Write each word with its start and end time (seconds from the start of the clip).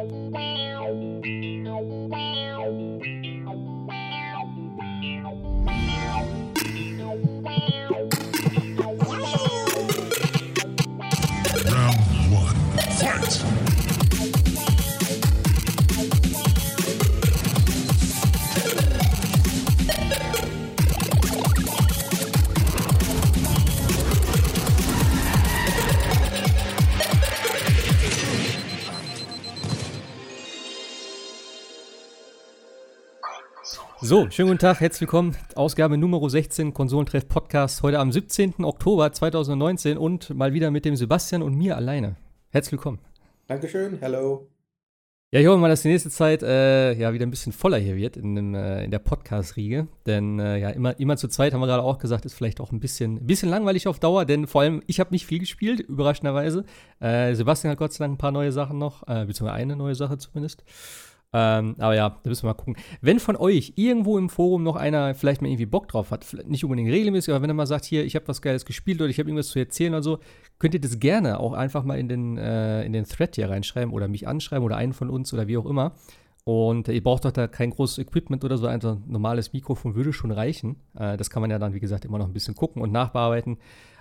Round 0.00 0.08
one, 12.32 12.56
fight! 12.96 13.59
So, 34.10 34.28
schönen 34.28 34.48
guten 34.48 34.58
Tag, 34.58 34.80
herzlich 34.80 35.02
willkommen. 35.02 35.36
Ausgabe 35.54 35.96
Nummer 35.96 36.28
16, 36.28 36.74
Konsolentreff 36.74 37.28
Podcast, 37.28 37.80
heute 37.84 38.00
am 38.00 38.10
17. 38.10 38.64
Oktober 38.64 39.12
2019 39.12 39.96
und 39.96 40.34
mal 40.34 40.52
wieder 40.52 40.72
mit 40.72 40.84
dem 40.84 40.96
Sebastian 40.96 41.42
und 41.42 41.54
mir 41.54 41.76
alleine. 41.76 42.16
Herzlich 42.48 42.72
willkommen. 42.72 42.98
Dankeschön, 43.46 43.98
hello. 44.00 44.48
Ja, 45.30 45.38
ich 45.38 45.46
hoffe 45.46 45.58
mal, 45.58 45.68
dass 45.68 45.82
die 45.82 45.88
nächste 45.90 46.10
Zeit 46.10 46.42
äh, 46.42 46.92
ja 46.94 47.12
wieder 47.12 47.24
ein 47.24 47.30
bisschen 47.30 47.52
voller 47.52 47.78
hier 47.78 47.94
wird 47.94 48.16
in, 48.16 48.34
dem, 48.34 48.52
äh, 48.56 48.82
in 48.82 48.90
der 48.90 48.98
Podcast-Riege. 48.98 49.86
Denn 50.06 50.40
äh, 50.40 50.58
ja, 50.58 50.70
immer, 50.70 50.98
immer 50.98 51.16
zu 51.16 51.28
zweit 51.28 51.54
haben 51.54 51.60
wir 51.60 51.68
gerade 51.68 51.84
auch 51.84 51.98
gesagt, 51.98 52.24
ist 52.24 52.34
vielleicht 52.34 52.60
auch 52.60 52.72
ein 52.72 52.80
bisschen, 52.80 53.18
ein 53.18 53.26
bisschen 53.28 53.48
langweilig 53.48 53.86
auf 53.86 54.00
Dauer, 54.00 54.24
denn 54.24 54.48
vor 54.48 54.62
allem 54.62 54.82
ich 54.88 54.98
habe 54.98 55.12
nicht 55.12 55.24
viel 55.24 55.38
gespielt, 55.38 55.78
überraschenderweise. 55.78 56.64
Äh, 56.98 57.36
Sebastian 57.36 57.70
hat 57.70 57.78
Gott 57.78 57.92
sei 57.92 58.02
Dank 58.06 58.14
ein 58.14 58.18
paar 58.18 58.32
neue 58.32 58.50
Sachen 58.50 58.76
noch, 58.76 59.06
äh, 59.06 59.24
beziehungsweise 59.24 59.52
eine 59.52 59.76
neue 59.76 59.94
Sache 59.94 60.18
zumindest. 60.18 60.64
Ähm, 61.32 61.76
aber 61.78 61.94
ja, 61.94 62.18
da 62.22 62.28
müssen 62.28 62.42
wir 62.42 62.48
mal 62.48 62.54
gucken. 62.54 62.76
Wenn 63.00 63.20
von 63.20 63.36
euch 63.36 63.74
irgendwo 63.76 64.18
im 64.18 64.28
Forum 64.28 64.64
noch 64.64 64.76
einer 64.76 65.14
vielleicht 65.14 65.42
mal 65.42 65.48
irgendwie 65.48 65.66
Bock 65.66 65.86
drauf 65.86 66.10
hat, 66.10 66.26
nicht 66.46 66.64
unbedingt 66.64 66.90
regelmäßig, 66.90 67.32
aber 67.32 67.42
wenn 67.42 67.50
er 67.50 67.54
mal 67.54 67.66
sagt, 67.66 67.84
hier, 67.84 68.04
ich 68.04 68.16
habe 68.16 68.26
was 68.26 68.42
Geiles 68.42 68.64
gespielt 68.64 69.00
oder 69.00 69.08
ich 69.08 69.18
habe 69.18 69.28
irgendwas 69.28 69.48
zu 69.48 69.58
erzählen 69.60 69.94
oder 69.94 70.02
so, 70.02 70.18
könnt 70.58 70.74
ihr 70.74 70.80
das 70.80 70.98
gerne 70.98 71.38
auch 71.38 71.52
einfach 71.52 71.84
mal 71.84 71.98
in 71.98 72.08
den, 72.08 72.36
äh, 72.36 72.84
in 72.84 72.92
den 72.92 73.04
Thread 73.04 73.36
hier 73.36 73.48
reinschreiben 73.48 73.94
oder 73.94 74.08
mich 74.08 74.26
anschreiben 74.26 74.64
oder 74.64 74.76
einen 74.76 74.92
von 74.92 75.08
uns 75.08 75.32
oder 75.32 75.46
wie 75.46 75.56
auch 75.56 75.66
immer. 75.66 75.92
Und 76.44 76.88
ihr 76.88 77.02
braucht 77.02 77.24
doch 77.24 77.32
da 77.32 77.46
kein 77.46 77.70
großes 77.70 77.98
Equipment 77.98 78.44
oder 78.44 78.56
so, 78.56 78.66
einfach 78.66 78.96
ein 78.96 79.04
normales 79.06 79.52
Mikrofon 79.52 79.94
würde 79.94 80.12
schon 80.12 80.32
reichen. 80.32 80.76
Äh, 80.98 81.16
das 81.16 81.30
kann 81.30 81.42
man 81.42 81.50
ja 81.50 81.60
dann, 81.60 81.74
wie 81.74 81.80
gesagt, 81.80 82.04
immer 82.04 82.18
noch 82.18 82.26
ein 82.26 82.32
bisschen 82.32 82.56
gucken 82.56 82.82
und 82.82 82.90
nachbearbeiten. 82.90 83.58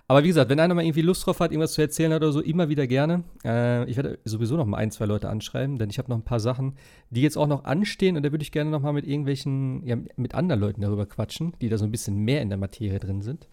Aber 0.10 0.24
wie 0.24 0.30
gesagt, 0.30 0.50
wenn 0.50 0.60
einer 0.60 0.74
mal 0.74 0.84
irgendwie 0.84 1.04
Lust 1.04 1.24
drauf 1.24 1.40
hat, 1.40 1.52
irgendwas 1.52 1.74
zu 1.74 1.82
erzählen 1.82 2.12
hat 2.12 2.24
oder 2.24 2.32
so, 2.32 2.42
immer 2.42 2.68
wieder 2.68 2.88
gerne. 2.88 3.26
Äh, 3.46 3.88
ich 3.88 3.96
werde 3.96 4.18
sowieso 4.26 4.58
noch 4.58 4.66
mal 4.66 4.78
ein, 4.78 4.90
zwei 4.90 5.06
Leute 5.06 5.30
anschreiben, 5.30 5.78
denn 5.78 5.92
ich 5.92 6.00
habe 6.00 6.10
noch 6.10 6.18
ein 6.18 6.24
paar 6.24 6.40
Sachen, 6.40 6.74
die 7.12 7.22
jetzt 7.22 7.38
auch 7.38 7.46
noch 7.46 7.64
anstehen 7.64 8.18
und 8.18 8.26
da 8.26 8.32
würde 8.32 8.42
ich 8.42 8.52
gerne 8.52 8.72
noch 8.72 8.82
mal 8.82 8.92
mit 8.92 9.06
irgendwelchen, 9.06 9.86
ja, 9.86 9.98
mit 10.16 10.34
anderen 10.34 10.62
Leuten 10.62 10.82
darüber 10.82 11.06
quatschen, 11.06 11.54
die 11.62 11.70
da 11.70 11.78
so 11.78 11.86
ein 11.86 11.92
bisschen 11.92 12.18
mehr 12.18 12.42
in 12.42 12.50
der 12.50 12.58
Materie 12.58 12.98
drin 12.98 13.22
sind. 13.22 13.48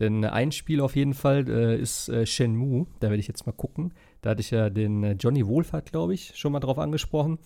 Denn 0.00 0.24
ein 0.24 0.50
Spiel 0.50 0.80
auf 0.80 0.96
jeden 0.96 1.12
Fall 1.12 1.46
äh, 1.46 1.78
ist 1.78 2.08
äh, 2.08 2.24
Shenmue, 2.24 2.86
da 3.00 3.10
werde 3.10 3.20
ich 3.20 3.28
jetzt 3.28 3.44
mal 3.44 3.52
gucken. 3.52 3.92
Da 4.22 4.30
hatte 4.30 4.40
ich 4.40 4.50
ja 4.50 4.70
den 4.70 5.04
äh, 5.04 5.12
Johnny 5.12 5.46
Wohlfahrt, 5.46 5.92
glaube 5.92 6.14
ich, 6.14 6.32
schon 6.38 6.52
mal 6.52 6.60
drauf 6.60 6.78
angesprochen. 6.78 7.38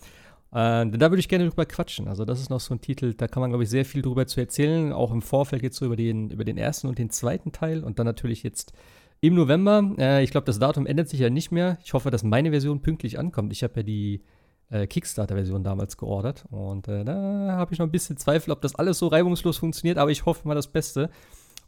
Äh, 0.53 0.85
da 0.85 1.09
würde 1.09 1.19
ich 1.19 1.29
gerne 1.29 1.49
drüber 1.49 1.65
quatschen. 1.65 2.07
Also, 2.07 2.25
das 2.25 2.39
ist 2.39 2.49
noch 2.49 2.59
so 2.59 2.75
ein 2.75 2.81
Titel, 2.81 3.13
da 3.13 3.27
kann 3.27 3.41
man, 3.41 3.49
glaube 3.49 3.63
ich, 3.63 3.69
sehr 3.69 3.85
viel 3.85 4.01
drüber 4.01 4.27
zu 4.27 4.39
erzählen. 4.39 4.93
Auch 4.93 5.11
im 5.11 5.21
Vorfeld 5.21 5.63
jetzt 5.63 5.77
so 5.77 5.85
über 5.85 5.95
den, 5.95 6.29
über 6.29 6.43
den 6.43 6.57
ersten 6.57 6.87
und 6.87 6.99
den 6.99 7.09
zweiten 7.09 7.51
Teil. 7.51 7.83
Und 7.83 7.99
dann 7.99 8.05
natürlich 8.05 8.43
jetzt 8.43 8.73
im 9.19 9.33
November. 9.33 9.95
Äh, 9.97 10.23
ich 10.23 10.31
glaube, 10.31 10.45
das 10.45 10.59
Datum 10.59 10.85
ändert 10.85 11.09
sich 11.09 11.19
ja 11.19 11.29
nicht 11.29 11.51
mehr. 11.51 11.79
Ich 11.83 11.93
hoffe, 11.93 12.11
dass 12.11 12.23
meine 12.23 12.51
Version 12.51 12.81
pünktlich 12.81 13.17
ankommt. 13.17 13.51
Ich 13.51 13.63
habe 13.63 13.77
ja 13.77 13.83
die 13.83 14.21
äh, 14.69 14.85
Kickstarter-Version 14.85 15.63
damals 15.63 15.97
geordert. 15.97 16.45
Und 16.51 16.87
äh, 16.87 17.03
da 17.03 17.53
habe 17.53 17.73
ich 17.73 17.79
noch 17.79 17.87
ein 17.87 17.91
bisschen 17.91 18.17
Zweifel, 18.17 18.51
ob 18.51 18.61
das 18.61 18.75
alles 18.75 18.99
so 18.99 19.07
reibungslos 19.07 19.57
funktioniert. 19.57 19.97
Aber 19.97 20.11
ich 20.11 20.25
hoffe 20.25 20.47
mal 20.47 20.55
das 20.55 20.67
Beste. 20.67 21.09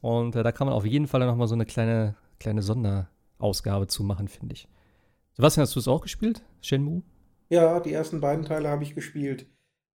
Und 0.02 0.36
äh, 0.36 0.44
da 0.44 0.52
kann 0.52 0.68
man 0.68 0.76
auf 0.76 0.86
jeden 0.86 1.08
Fall 1.08 1.22
noch 1.22 1.36
mal 1.36 1.48
so 1.48 1.56
eine 1.56 1.66
kleine, 1.66 2.16
kleine 2.40 2.62
Sonderausgabe 2.62 3.88
zu 3.88 4.04
machen, 4.04 4.28
finde 4.28 4.54
ich. 4.54 4.68
Sebastian, 5.34 5.64
hast 5.64 5.76
du 5.76 5.80
es 5.80 5.88
auch 5.88 6.02
gespielt? 6.02 6.44
Shenmue? 6.62 7.02
Ja, 7.50 7.80
die 7.80 7.94
ersten 7.94 8.22
beiden 8.22 8.46
Teile 8.46 8.70
habe 8.70 8.84
ich 8.84 8.96
gespielt. 8.96 9.48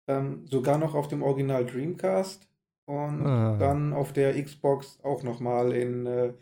Ähm, 0.06 0.46
sogar 0.46 0.78
noch 0.78 0.94
auf 0.94 1.08
dem 1.08 1.22
Original 1.22 1.66
Dreamcast 1.66 2.48
und 2.86 3.26
ah. 3.26 3.56
dann 3.58 3.92
auf 3.92 4.12
der 4.12 4.42
Xbox 4.42 4.98
auch 5.02 5.22
nochmal 5.22 5.72
in 5.72 6.06
äh, 6.06 6.32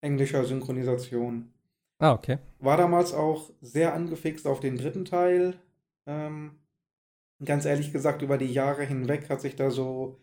englischer 0.00 0.44
Synchronisation. 0.44 1.52
Ah, 1.98 2.12
okay. 2.12 2.38
War 2.58 2.76
damals 2.76 3.14
auch 3.14 3.50
sehr 3.60 3.94
angefixt 3.94 4.46
auf 4.46 4.60
den 4.60 4.76
dritten 4.76 5.04
Teil. 5.04 5.54
Ähm, 6.06 6.52
ganz 7.44 7.64
ehrlich 7.64 7.92
gesagt, 7.92 8.22
über 8.22 8.36
die 8.36 8.52
Jahre 8.52 8.84
hinweg 8.84 9.30
hat 9.30 9.40
sich 9.40 9.56
da 9.56 9.70
so 9.70 10.18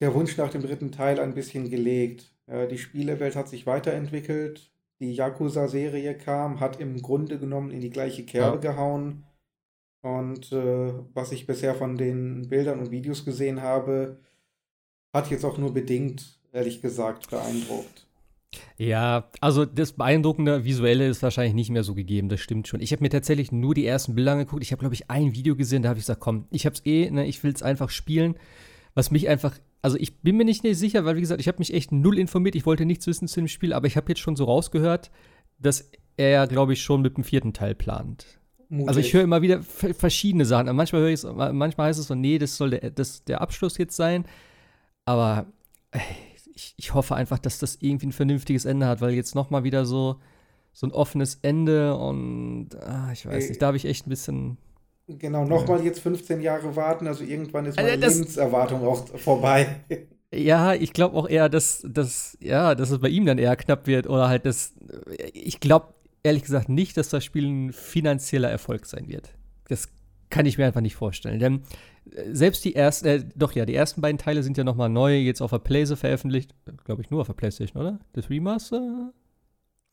der 0.00 0.14
Wunsch 0.14 0.36
nach 0.36 0.50
dem 0.50 0.62
dritten 0.62 0.92
Teil 0.92 1.20
ein 1.20 1.34
bisschen 1.34 1.70
gelegt. 1.70 2.32
Äh, 2.46 2.66
die 2.66 2.78
Spielewelt 2.78 3.36
hat 3.36 3.48
sich 3.48 3.66
weiterentwickelt. 3.66 4.70
Die 5.00 5.12
Yakuza-Serie 5.12 6.16
kam, 6.16 6.60
hat 6.60 6.80
im 6.80 7.02
Grunde 7.02 7.38
genommen 7.38 7.70
in 7.70 7.80
die 7.80 7.90
gleiche 7.90 8.24
Kerbe 8.24 8.56
ja. 8.64 8.72
gehauen. 8.72 9.24
Und 10.06 10.52
äh, 10.52 10.92
was 11.14 11.32
ich 11.32 11.48
bisher 11.48 11.74
von 11.74 11.96
den 11.96 12.48
Bildern 12.48 12.78
und 12.78 12.92
Videos 12.92 13.24
gesehen 13.24 13.60
habe, 13.60 14.18
hat 15.12 15.32
jetzt 15.32 15.44
auch 15.44 15.58
nur 15.58 15.74
bedingt, 15.74 16.38
ehrlich 16.52 16.80
gesagt, 16.80 17.28
beeindruckt. 17.28 18.06
Ja, 18.76 19.28
also 19.40 19.64
das 19.64 19.94
beeindruckende 19.94 20.64
Visuelle 20.64 21.08
ist 21.08 21.24
wahrscheinlich 21.24 21.54
nicht 21.54 21.70
mehr 21.70 21.82
so 21.82 21.92
gegeben, 21.96 22.28
das 22.28 22.38
stimmt 22.38 22.68
schon. 22.68 22.80
Ich 22.80 22.92
habe 22.92 23.02
mir 23.02 23.08
tatsächlich 23.08 23.50
nur 23.50 23.74
die 23.74 23.84
ersten 23.84 24.14
Bilder 24.14 24.32
angeguckt. 24.32 24.62
Ich 24.62 24.70
habe, 24.70 24.78
glaube 24.78 24.94
ich, 24.94 25.10
ein 25.10 25.34
Video 25.34 25.56
gesehen, 25.56 25.82
da 25.82 25.88
habe 25.88 25.98
ich 25.98 26.04
gesagt, 26.04 26.20
komm, 26.20 26.46
ich 26.52 26.66
habe 26.66 26.74
es 26.74 26.86
eh, 26.86 27.10
ne, 27.10 27.26
ich 27.26 27.42
will 27.42 27.52
es 27.52 27.64
einfach 27.64 27.90
spielen. 27.90 28.36
Was 28.94 29.10
mich 29.10 29.28
einfach, 29.28 29.58
also 29.82 29.96
ich 29.98 30.20
bin 30.20 30.36
mir 30.36 30.44
nicht 30.44 30.62
sicher, 30.62 31.04
weil 31.04 31.16
wie 31.16 31.20
gesagt, 31.20 31.40
ich 31.40 31.48
habe 31.48 31.58
mich 31.58 31.74
echt 31.74 31.90
null 31.90 32.20
informiert. 32.20 32.54
Ich 32.54 32.64
wollte 32.64 32.86
nichts 32.86 33.08
wissen 33.08 33.26
zu 33.26 33.40
dem 33.40 33.48
Spiel, 33.48 33.72
aber 33.72 33.88
ich 33.88 33.96
habe 33.96 34.08
jetzt 34.10 34.20
schon 34.20 34.36
so 34.36 34.44
rausgehört, 34.44 35.10
dass 35.58 35.90
er, 36.16 36.46
glaube 36.46 36.74
ich, 36.74 36.82
schon 36.82 37.02
mit 37.02 37.16
dem 37.16 37.24
vierten 37.24 37.52
Teil 37.52 37.74
plant. 37.74 38.38
Mutig. 38.68 38.88
Also 38.88 39.00
ich 39.00 39.12
höre 39.12 39.22
immer 39.22 39.42
wieder 39.42 39.62
verschiedene 39.62 40.44
Sachen. 40.44 40.74
Manchmal 40.74 41.02
höre 41.02 41.10
ich 41.10 41.22
manchmal 41.22 41.88
heißt 41.88 42.00
es 42.00 42.06
so, 42.06 42.14
nee, 42.14 42.38
das 42.38 42.56
soll 42.56 42.70
der, 42.70 42.90
das, 42.90 43.24
der 43.24 43.40
Abschluss 43.40 43.78
jetzt 43.78 43.96
sein. 43.96 44.24
Aber 45.04 45.46
ey, 45.92 46.00
ich, 46.54 46.74
ich 46.76 46.94
hoffe 46.94 47.14
einfach, 47.14 47.38
dass 47.38 47.58
das 47.58 47.78
irgendwie 47.80 48.08
ein 48.08 48.12
vernünftiges 48.12 48.64
Ende 48.64 48.86
hat, 48.86 49.00
weil 49.00 49.12
jetzt 49.14 49.34
noch 49.34 49.50
mal 49.50 49.62
wieder 49.62 49.86
so, 49.86 50.16
so 50.72 50.86
ein 50.86 50.92
offenes 50.92 51.38
Ende 51.42 51.96
und 51.96 52.70
ah, 52.80 53.10
ich 53.12 53.26
weiß 53.26 53.44
ey, 53.44 53.48
nicht, 53.50 53.62
da 53.62 53.68
habe 53.68 53.76
ich 53.76 53.84
echt 53.84 54.06
ein 54.06 54.10
bisschen. 54.10 54.58
Genau, 55.06 55.44
nochmal 55.44 55.84
jetzt 55.84 56.00
15 56.00 56.40
Jahre 56.40 56.74
warten, 56.74 57.06
also 57.06 57.22
irgendwann 57.22 57.66
ist 57.66 57.76
meine 57.76 57.90
also 57.90 58.00
das, 58.00 58.18
Lebenserwartung 58.18 58.84
auch 58.84 59.06
vorbei. 59.18 59.76
Ja, 60.34 60.74
ich 60.74 60.92
glaube 60.92 61.16
auch 61.16 61.28
eher, 61.28 61.48
dass, 61.48 61.86
dass, 61.88 62.36
ja, 62.40 62.74
dass 62.74 62.90
es 62.90 62.98
bei 62.98 63.08
ihm 63.08 63.26
dann 63.26 63.38
eher 63.38 63.54
knapp 63.54 63.86
wird 63.86 64.08
oder 64.08 64.28
halt 64.28 64.44
das. 64.44 64.74
Ich 65.32 65.60
glaube, 65.60 65.94
ehrlich 66.26 66.42
gesagt 66.42 66.68
nicht, 66.68 66.96
dass 66.96 67.08
das 67.08 67.24
Spiel 67.24 67.46
ein 67.46 67.72
finanzieller 67.72 68.50
Erfolg 68.50 68.86
sein 68.86 69.08
wird. 69.08 69.34
Das 69.68 69.88
kann 70.28 70.44
ich 70.44 70.58
mir 70.58 70.66
einfach 70.66 70.80
nicht 70.80 70.96
vorstellen. 70.96 71.38
Denn 71.38 71.62
äh, 72.10 72.32
selbst 72.32 72.64
die 72.64 72.74
ersten, 72.74 73.06
äh, 73.06 73.24
doch 73.34 73.52
ja, 73.52 73.64
die 73.64 73.74
ersten 73.74 74.00
beiden 74.00 74.18
Teile 74.18 74.42
sind 74.42 74.58
ja 74.58 74.64
nochmal 74.64 74.88
neu, 74.88 75.16
jetzt 75.16 75.40
auf 75.40 75.50
der 75.50 75.60
Playse 75.60 75.96
veröffentlicht. 75.96 76.54
Glaube 76.84 77.02
ich 77.02 77.10
nur 77.10 77.20
auf 77.20 77.28
der 77.28 77.34
Playstation, 77.34 77.80
oder? 77.80 78.00
Das 78.12 78.28
Remaster? 78.28 79.12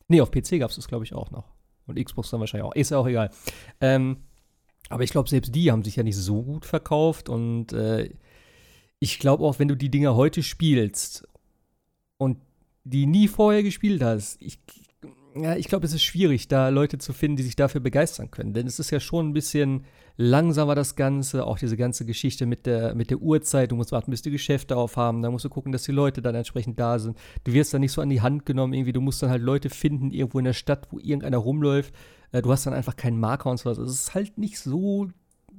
Nee, 0.08 0.22
auf 0.22 0.32
PC 0.32 0.60
gab 0.60 0.72
es 0.72 0.76
das, 0.76 0.88
glaube 0.88 1.06
ich, 1.06 1.14
auch 1.14 1.32
noch. 1.32 1.54
Und 1.86 2.04
Xbox 2.04 2.30
dann 2.32 2.40
wahrscheinlich 2.40 2.68
auch. 2.68 2.76
Ist 2.76 2.92
ja 2.92 2.98
auch 2.98 3.08
egal. 3.08 3.30
Ähm, 3.80 4.18
aber 4.90 5.04
ich 5.04 5.12
glaube, 5.12 5.30
selbst 5.30 5.54
die 5.54 5.72
haben 5.72 5.84
sich 5.84 5.96
ja 5.96 6.04
nicht 6.04 6.18
so 6.18 6.42
gut 6.42 6.66
verkauft. 6.66 7.30
Und 7.30 7.74
äh, 7.74 8.10
ich 9.00 9.20
glaube 9.20 9.44
auch, 9.44 9.60
wenn 9.60 9.68
du 9.68 9.76
die 9.76 9.92
Dinger 9.92 10.16
heute 10.16 10.42
spielst 10.44 11.28
und 12.18 12.38
die 12.84 13.06
nie 13.06 13.28
vorher 13.28 13.64
gespielt 13.64 14.02
hast, 14.02 14.42
ich 14.42 14.60
ja, 15.36 15.56
ich 15.56 15.68
glaube, 15.68 15.86
es 15.86 15.94
ist 15.94 16.04
schwierig, 16.04 16.48
da 16.48 16.70
Leute 16.70 17.00
zu 17.00 17.12
finden, 17.12 17.38
die 17.38 17.44
sich 17.44 17.56
dafür 17.56 17.82
begeistern 17.82 18.30
können. 18.30 18.54
Denn 18.54 18.68
es 18.68 18.80
ist 18.80 18.92
ja 18.92 19.00
schon 19.00 19.30
ein 19.30 19.34
bisschen 19.34 19.86
langsamer, 20.16 20.76
das 20.76 20.96
Ganze. 20.96 21.46
Auch 21.48 21.58
diese 21.58 21.76
ganze 21.76 22.06
Geschichte 22.06 22.46
mit 22.46 22.68
der, 22.68 22.94
mit 22.94 23.10
der 23.10 23.18
Uhrzeit. 23.18 23.72
Du 23.72 23.76
musst 23.76 23.92
warten, 23.92 24.12
bis 24.12 24.22
die 24.22 24.30
Geschäfte 24.32 24.78
aufhaben. 24.78 25.24
Da 25.24 25.32
musst 25.32 25.46
du 25.46 25.50
gucken, 25.50 25.72
dass 25.72 25.84
die 25.84 25.92
Leute 25.92 26.22
dann 26.22 26.36
entsprechend 26.36 26.80
da 26.80 27.00
sind. 27.00 27.18
Du 27.46 27.54
wirst 27.54 27.74
dann 27.74 27.82
nicht 27.82 27.92
so 27.92 28.02
an 28.02 28.10
die 28.10 28.22
Hand 28.22 28.46
genommen. 28.46 28.74
Irgendwie, 28.74 28.94
du 28.94 29.02
musst 29.02 29.24
dann 29.24 29.32
halt 29.32 29.42
Leute 29.42 29.70
finden, 29.70 30.12
irgendwo 30.12 30.38
in 30.38 30.46
der 30.46 30.54
Stadt, 30.54 30.88
wo 30.92 31.00
irgendeiner 31.00 31.38
rumläuft. 31.38 31.96
Äh, 32.32 32.44
du 32.44 32.52
hast 32.52 32.68
dann 32.68 32.74
einfach 32.74 32.96
keinen 32.96 33.20
Marker 33.20 33.50
und 33.50 33.58
so 33.58 33.70
was. 33.70 33.80
Also 33.80 33.92
es 33.92 34.02
ist 34.02 34.14
halt 34.14 34.38
nicht 34.38 34.60
so, 34.60 35.10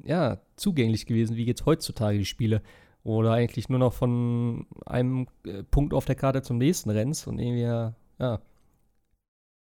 ja, 0.05 0.39
zugänglich 0.55 1.07
gewesen, 1.07 1.37
wie 1.37 1.47
jetzt 1.47 1.67
heutzutage 1.67 2.19
die 2.19 2.27
Spiele. 2.27 2.63
Oder 3.03 3.33
eigentlich 3.33 3.69
nur 3.69 3.81
noch 3.81 3.93
von 3.93 4.67
einem 4.87 5.27
äh, 5.45 5.65
Punkt 5.65 5.95
auf 5.95 6.05
der 6.05 6.15
Karte 6.15 6.43
zum 6.43 6.59
nächsten 6.59 6.91
rennst 6.91 7.27
und 7.27 7.41
irgendwie, 7.41 7.63
ja 8.21 8.41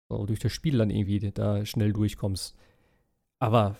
so 0.09 0.25
durch 0.25 0.39
das 0.39 0.51
Spiel 0.51 0.77
dann 0.77 0.89
irgendwie 0.89 1.31
da 1.31 1.65
schnell 1.65 1.93
durchkommst. 1.93 2.55
Aber 3.39 3.77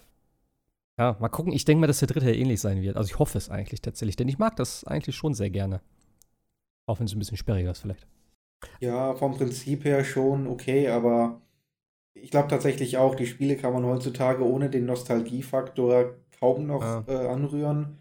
ja, 0.98 1.16
mal 1.20 1.30
gucken. 1.30 1.54
Ich 1.54 1.66
denke 1.66 1.82
mal, 1.82 1.88
dass 1.88 2.00
der 2.00 2.08
dritte 2.08 2.34
ähnlich 2.34 2.60
sein 2.60 2.82
wird. 2.82 2.98
Also 2.98 3.08
ich 3.08 3.20
hoffe 3.20 3.38
es 3.38 3.50
eigentlich 3.50 3.82
tatsächlich, 3.82 4.16
denn 4.16 4.28
ich 4.28 4.40
mag 4.40 4.56
das 4.56 4.84
eigentlich 4.84 5.16
schon 5.16 5.34
sehr 5.34 5.50
gerne. 5.50 5.82
Auch 6.88 7.00
wenn 7.00 7.06
es 7.06 7.14
ein 7.14 7.20
bisschen 7.20 7.38
sperriger 7.38 7.72
ist 7.72 7.82
vielleicht. 7.82 8.08
Ja, 8.80 9.14
vom 9.14 9.38
Prinzip 9.38 9.86
her 9.86 10.04
schon 10.04 10.48
okay, 10.48 10.90
aber 10.90 11.42
ich 12.16 12.32
glaube 12.32 12.48
tatsächlich 12.48 12.98
auch, 12.98 13.14
die 13.14 13.28
Spiele 13.28 13.56
kann 13.56 13.74
man 13.74 13.86
heutzutage 13.86 14.44
ohne 14.44 14.70
den 14.72 14.86
Nostalgiefaktor 14.86 16.16
kaum 16.40 16.66
noch 16.66 16.82
Ja. 16.82 17.04
äh, 17.08 17.28
anrühren. 17.28 18.00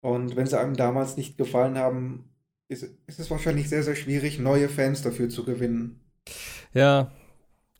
Und 0.00 0.36
wenn 0.36 0.46
sie 0.46 0.58
einem 0.58 0.76
damals 0.76 1.16
nicht 1.16 1.36
gefallen 1.38 1.78
haben, 1.78 2.28
ist, 2.68 2.84
ist 3.06 3.18
es 3.18 3.30
wahrscheinlich 3.30 3.68
sehr, 3.68 3.82
sehr 3.82 3.96
schwierig, 3.96 4.38
neue 4.38 4.68
Fans 4.68 5.02
dafür 5.02 5.28
zu 5.28 5.44
gewinnen. 5.44 6.00
Ja. 6.72 7.10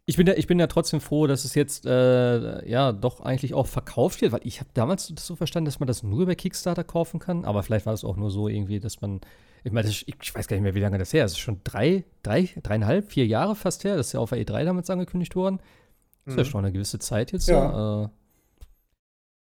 Ich 0.06 0.16
bin, 0.18 0.26
ja, 0.26 0.34
ich 0.34 0.46
bin 0.46 0.58
ja 0.60 0.66
trotzdem 0.66 1.00
froh, 1.00 1.26
dass 1.26 1.44
es 1.44 1.54
jetzt 1.54 1.86
äh, 1.86 2.68
ja 2.68 2.92
doch 2.92 3.20
eigentlich 3.20 3.54
auch 3.54 3.66
verkauft 3.66 4.20
wird, 4.20 4.32
weil 4.32 4.42
ich 4.44 4.60
habe 4.60 4.68
damals 4.74 5.08
das 5.14 5.26
so 5.26 5.34
verstanden, 5.34 5.64
dass 5.64 5.80
man 5.80 5.86
das 5.86 6.02
nur 6.02 6.20
über 6.22 6.34
Kickstarter 6.34 6.84
kaufen 6.84 7.20
kann, 7.20 7.46
aber 7.46 7.62
vielleicht 7.62 7.86
war 7.86 7.94
es 7.94 8.04
auch 8.04 8.16
nur 8.16 8.30
so 8.30 8.46
irgendwie, 8.48 8.80
dass 8.80 9.00
man, 9.00 9.22
ich 9.62 9.72
meine, 9.72 9.88
ich 9.88 10.34
weiß 10.34 10.46
gar 10.46 10.56
nicht 10.56 10.62
mehr, 10.62 10.74
wie 10.74 10.80
lange 10.80 10.98
das 10.98 11.14
her 11.14 11.24
ist. 11.24 11.32
Es 11.32 11.38
ist 11.38 11.42
schon 11.42 11.62
drei, 11.64 12.04
drei, 12.22 12.50
dreieinhalb, 12.62 13.10
vier 13.10 13.26
Jahre 13.26 13.56
fast 13.56 13.84
her. 13.84 13.96
Das 13.96 14.08
ist 14.08 14.12
ja 14.12 14.20
auf 14.20 14.28
der 14.28 14.38
E3 14.44 14.64
damals 14.66 14.90
angekündigt 14.90 15.36
worden. 15.36 15.58
Das 16.26 16.34
ist 16.34 16.38
ja 16.38 16.42
Mhm. 16.44 16.48
schon 16.48 16.64
eine 16.66 16.72
gewisse 16.72 16.98
Zeit 16.98 17.32
jetzt. 17.32 17.48
Ja. 17.48 17.72
So. 17.72 18.04
Äh, 18.04 18.08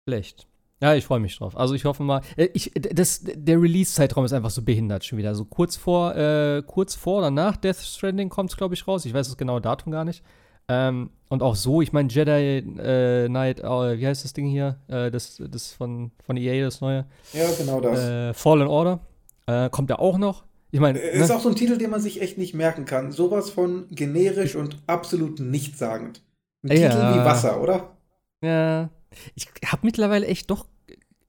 schlecht. 0.09 0.47
Ja, 0.81 0.95
ich 0.95 1.05
freue 1.05 1.21
mich 1.21 1.37
drauf. 1.37 1.57
Also 1.57 1.75
ich 1.75 1.85
hoffe 1.85 2.03
mal, 2.05 2.21
äh, 2.37 2.49
ich, 2.53 2.71
das, 2.75 3.23
der 3.25 3.61
Release-Zeitraum 3.61 4.25
ist 4.25 4.33
einfach 4.33 4.51
so 4.51 4.63
behindert 4.63 5.05
schon 5.05 5.19
wieder. 5.19 5.31
Also 5.31 5.45
kurz 5.47 5.75
vor, 5.77 6.15
äh, 6.15 6.63
kurz 6.67 6.95
vor 6.95 7.19
oder 7.19 7.31
nach 7.33 7.57
Death 7.57 7.77
Stranding 7.79 8.29
kommt 8.29 8.51
es, 8.51 8.57
glaube 8.57 8.75
ich, 8.75 8.87
raus. 8.87 9.05
Ich 9.05 9.15
weiß 9.15 9.27
das 9.29 9.37
genaue 9.37 9.61
Datum 9.61 9.91
gar 9.93 10.05
nicht. 10.05 10.23
Ähm, 10.69 11.11
und 11.29 11.43
auch 11.43 11.57
so, 11.57 11.83
ich 11.83 11.93
meine, 11.93 12.09
Jedi 12.09 12.59
äh, 12.79 13.29
Knight, 13.29 13.61
äh, 13.61 13.99
wie 13.99 14.07
heißt 14.07 14.25
das 14.25 14.33
Ding 14.33 14.47
hier? 14.47 14.79
Äh, 14.89 15.11
das, 15.11 15.43
das 15.51 15.73
von, 15.73 16.11
von 16.25 16.37
EA, 16.37 16.65
das 16.65 16.81
neue. 16.81 17.07
Ja, 17.33 17.51
genau 17.59 17.81
das. 17.81 17.99
Äh, 17.99 18.35
Fallen 18.35 18.69
Order. 18.69 19.01
Äh, 19.47 19.69
kommt 19.71 19.91
ja 19.91 19.99
auch 19.99 20.17
noch. 20.17 20.45
Ich 20.71 20.81
meine, 20.81 20.99
Äh, 21.01 21.19
Ist 21.21 21.29
ne? 21.29 21.37
auch 21.37 21.41
so 21.41 21.49
ein 21.51 21.57
Titel, 21.57 21.77
den 21.77 21.91
man 21.91 22.01
sich 22.01 22.21
echt 22.23 22.39
nicht 22.39 22.55
merken 22.55 22.85
kann. 22.85 23.13
Sowas 23.13 23.51
von 23.51 23.87
generisch 23.91 24.55
und 24.57 24.79
absolut 24.87 25.39
nichtssagend. 25.41 26.23
Ein 26.63 26.69
Ja. 26.77 26.89
Titel 26.89 27.21
wie 27.21 27.25
Wasser, 27.25 27.61
oder? 27.61 27.97
ja, 28.43 28.91
ich 29.35 29.47
habe 29.67 29.81
mittlerweile 29.85 30.27
echt 30.27 30.51
doch 30.51 30.67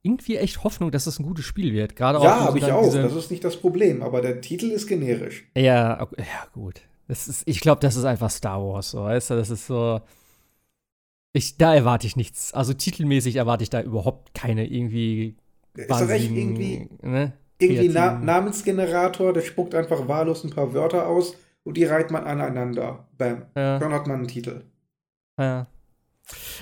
irgendwie 0.01 0.37
echt 0.37 0.63
Hoffnung, 0.63 0.91
dass 0.91 1.05
das 1.05 1.19
ein 1.19 1.25
gutes 1.25 1.45
Spiel 1.45 1.73
wird. 1.73 1.95
Gerade 1.95 2.19
Ja, 2.23 2.39
habe 2.41 2.57
ich 2.57 2.65
auch. 2.71 2.93
Das 2.93 3.13
ist 3.15 3.31
nicht 3.31 3.43
das 3.43 3.57
Problem, 3.57 4.01
aber 4.03 4.21
der 4.21 4.39
Titel 4.41 4.67
ist 4.67 4.87
generisch. 4.87 5.45
Ja, 5.57 6.01
ok- 6.01 6.15
ja, 6.19 6.47
gut. 6.53 6.81
Das 7.07 7.27
ist, 7.27 7.43
ich 7.45 7.59
glaube, 7.59 7.81
das 7.81 7.95
ist 7.95 8.05
einfach 8.05 8.29
Star 8.31 8.61
Wars, 8.61 8.91
so, 8.91 9.03
weißt 9.03 9.31
du, 9.31 9.35
das 9.35 9.49
ist 9.49 9.67
so. 9.67 10.01
Ich, 11.33 11.57
da 11.57 11.75
erwarte 11.75 12.07
ich 12.07 12.15
nichts. 12.15 12.53
Also 12.53 12.73
titelmäßig 12.73 13.35
erwarte 13.35 13.63
ich 13.63 13.69
da 13.69 13.81
überhaupt 13.81 14.33
keine 14.33 14.65
irgendwie 14.65 15.35
Ist 15.75 15.89
doch 15.89 16.09
echt 16.09 16.31
irgendwie, 16.31 16.89
ne? 17.01 17.33
irgendwie 17.59 17.89
Na 17.89 18.17
Namensgenerator, 18.17 19.33
der 19.33 19.41
spuckt 19.41 19.75
einfach 19.75 20.07
wahllos 20.07 20.43
ein 20.43 20.51
paar 20.51 20.73
Wörter 20.73 21.07
aus 21.07 21.35
und 21.63 21.77
die 21.77 21.83
reiht 21.83 22.09
man 22.11 22.23
aneinander. 22.23 23.07
Bam. 23.17 23.47
Ja, 23.55 23.79
Schon 23.81 23.93
hat 23.93 24.07
man 24.07 24.19
einen 24.19 24.27
Titel. 24.27 24.63
ja. 25.37 25.67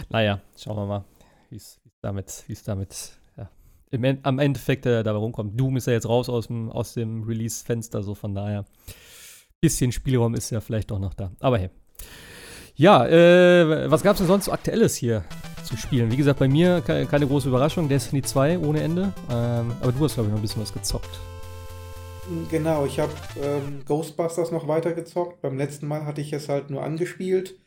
Naja, 0.10 0.42
schauen 0.58 0.76
wir 0.76 0.86
mal, 0.86 1.06
wie 1.50 1.56
es 1.56 1.80
damit, 2.02 2.44
wie 2.48 2.54
es 2.54 2.64
damit, 2.64 3.12
ja. 3.38 3.50
Im 3.92 4.20
am 4.24 4.40
Endeffekt 4.40 4.86
äh, 4.86 5.04
dabei 5.04 5.20
rumkommt. 5.20 5.58
Doom 5.58 5.78
ist 5.78 5.88
ja 5.88 5.94
jetzt 5.94 6.10
raus 6.10 6.28
aus 6.30 6.48
dem, 6.48 6.70
aus 6.70 6.94
dem 6.96 7.24
Release-Fenster, 7.24 8.04
so 8.04 8.14
von 8.16 8.36
daher. 8.36 8.66
Bisschen 9.64 9.94
Spielraum 9.94 10.36
ist 10.36 10.50
ja 10.50 10.60
vielleicht 10.60 10.92
doch 10.92 11.00
noch 11.00 11.14
da. 11.14 11.32
Aber 11.40 11.58
hey. 11.58 11.70
Ja, 12.76 13.08
äh, 13.08 13.90
was 13.90 14.04
gab 14.04 14.12
es 14.12 14.18
denn 14.18 14.28
sonst 14.28 14.44
so 14.44 14.52
Aktuelles 14.52 14.94
hier 14.98 15.24
zu 15.64 15.78
spielen? 15.78 16.12
Wie 16.12 16.18
gesagt, 16.18 16.40
bei 16.40 16.50
mir 16.50 16.82
ke 16.82 17.06
keine 17.06 17.26
große 17.26 17.48
Überraschung. 17.48 17.88
Destiny 17.88 18.22
2 18.24 18.60
ohne 18.60 18.82
Ende. 18.82 19.14
Ähm, 19.32 19.72
aber 19.80 19.94
du 19.94 20.04
hast, 20.04 20.16
glaube 20.16 20.28
ich, 20.28 20.32
noch 20.32 20.40
ein 20.40 20.42
bisschen 20.42 20.62
was 20.62 20.74
gezockt. 20.74 21.18
Genau, 22.52 22.86
ich 22.86 23.00
habe 23.00 23.14
ähm, 23.42 23.86
Ghostbusters 23.86 24.52
noch 24.52 24.68
weitergezockt. 24.68 25.42
Beim 25.42 25.58
letzten 25.58 25.88
Mal 25.88 26.06
hatte 26.06 26.20
ich 26.20 26.34
es 26.34 26.50
halt 26.50 26.70
nur 26.70 26.84
angespielt. 26.84 27.58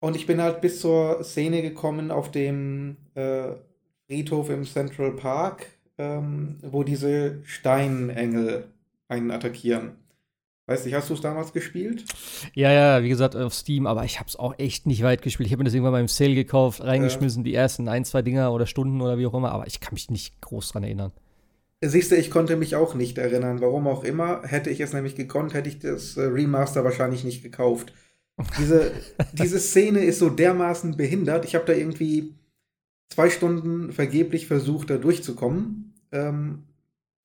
Und 0.00 0.14
ich 0.14 0.26
bin 0.26 0.42
halt 0.42 0.60
bis 0.60 0.82
zur 0.82 1.24
Szene 1.24 1.62
gekommen 1.62 2.10
auf 2.10 2.30
dem 2.30 2.98
äh, 3.14 3.52
Friedhof 4.06 4.50
im 4.50 4.64
Central 4.64 5.12
Park, 5.12 5.68
ähm, 5.96 6.58
wo 6.60 6.82
diese 6.82 7.40
Steinengel 7.44 8.68
einen 9.08 9.30
attackieren. 9.30 9.92
Weißt 10.66 10.84
du, 10.84 10.92
hast 10.92 11.10
du 11.10 11.14
es 11.14 11.20
damals 11.20 11.52
gespielt? 11.52 12.04
Ja, 12.54 12.72
ja, 12.72 13.02
wie 13.02 13.08
gesagt, 13.08 13.36
auf 13.36 13.54
Steam, 13.54 13.86
aber 13.86 14.04
ich 14.04 14.18
habe 14.18 14.28
es 14.28 14.34
auch 14.34 14.58
echt 14.58 14.86
nicht 14.86 15.02
weit 15.04 15.22
gespielt. 15.22 15.46
Ich 15.46 15.52
habe 15.52 15.60
mir 15.60 15.66
das 15.66 15.74
irgendwann 15.74 15.92
beim 15.92 16.08
Sale 16.08 16.34
gekauft, 16.34 16.82
reingeschmissen, 16.82 17.44
die 17.44 17.54
ersten 17.54 17.88
ein, 17.88 18.04
zwei 18.04 18.22
Dinger 18.22 18.52
oder 18.52 18.66
Stunden 18.66 19.00
oder 19.00 19.16
wie 19.16 19.26
auch 19.26 19.34
immer, 19.34 19.52
aber 19.52 19.68
ich 19.68 19.78
kann 19.78 19.94
mich 19.94 20.10
nicht 20.10 20.40
groß 20.40 20.70
dran 20.70 20.82
erinnern. 20.82 21.12
Siehst 21.84 22.10
du, 22.10 22.16
ich 22.16 22.30
konnte 22.30 22.56
mich 22.56 22.74
auch 22.74 22.94
nicht 22.94 23.18
erinnern. 23.18 23.60
Warum 23.60 23.86
auch 23.86 24.02
immer. 24.02 24.42
Hätte 24.44 24.70
ich 24.70 24.80
es 24.80 24.92
nämlich 24.92 25.14
gekonnt, 25.14 25.54
hätte 25.54 25.68
ich 25.68 25.78
das 25.78 26.16
äh, 26.16 26.22
Remaster 26.22 26.84
wahrscheinlich 26.84 27.22
nicht 27.22 27.42
gekauft. 27.42 27.92
Diese, 28.58 28.92
diese 29.34 29.60
Szene 29.60 30.00
ist 30.00 30.18
so 30.18 30.30
dermaßen 30.30 30.96
behindert. 30.96 31.44
Ich 31.44 31.54
habe 31.54 31.66
da 31.66 31.74
irgendwie 31.74 32.34
zwei 33.08 33.30
Stunden 33.30 33.92
vergeblich 33.92 34.46
versucht, 34.46 34.90
da 34.90 34.96
durchzukommen, 34.96 35.94
ähm, 36.12 36.64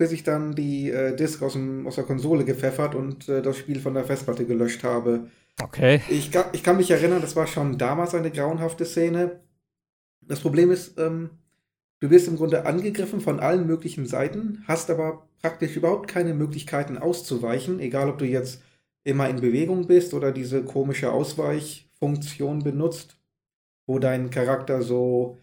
bis 0.01 0.11
ich 0.13 0.23
dann 0.23 0.55
die 0.55 0.89
äh, 0.89 1.15
Disk 1.15 1.43
aus, 1.43 1.53
dem, 1.53 1.85
aus 1.85 1.93
der 1.93 2.05
Konsole 2.05 2.43
gepfeffert 2.43 2.95
und 2.95 3.29
äh, 3.29 3.43
das 3.43 3.55
Spiel 3.55 3.79
von 3.79 3.93
der 3.93 4.03
Festplatte 4.03 4.47
gelöscht 4.47 4.83
habe. 4.83 5.27
Okay. 5.61 6.01
Ich, 6.09 6.31
ich 6.53 6.63
kann 6.63 6.77
mich 6.77 6.89
erinnern, 6.89 7.21
das 7.21 7.35
war 7.35 7.45
schon 7.45 7.77
damals 7.77 8.15
eine 8.15 8.31
grauenhafte 8.31 8.83
Szene. 8.83 9.41
Das 10.21 10.39
Problem 10.39 10.71
ist, 10.71 10.97
ähm, 10.97 11.29
du 11.99 12.09
wirst 12.09 12.27
im 12.27 12.37
Grunde 12.37 12.65
angegriffen 12.65 13.21
von 13.21 13.39
allen 13.39 13.67
möglichen 13.67 14.07
Seiten, 14.07 14.63
hast 14.67 14.89
aber 14.89 15.27
praktisch 15.39 15.75
überhaupt 15.75 16.07
keine 16.07 16.33
Möglichkeiten 16.33 16.97
auszuweichen, 16.97 17.79
egal 17.79 18.09
ob 18.09 18.17
du 18.17 18.25
jetzt 18.25 18.63
immer 19.03 19.29
in 19.29 19.39
Bewegung 19.39 19.85
bist 19.85 20.15
oder 20.15 20.31
diese 20.31 20.63
komische 20.63 21.11
Ausweichfunktion 21.11 22.63
benutzt, 22.63 23.17
wo 23.85 23.99
dein 23.99 24.31
Charakter 24.31 24.81
so 24.81 25.37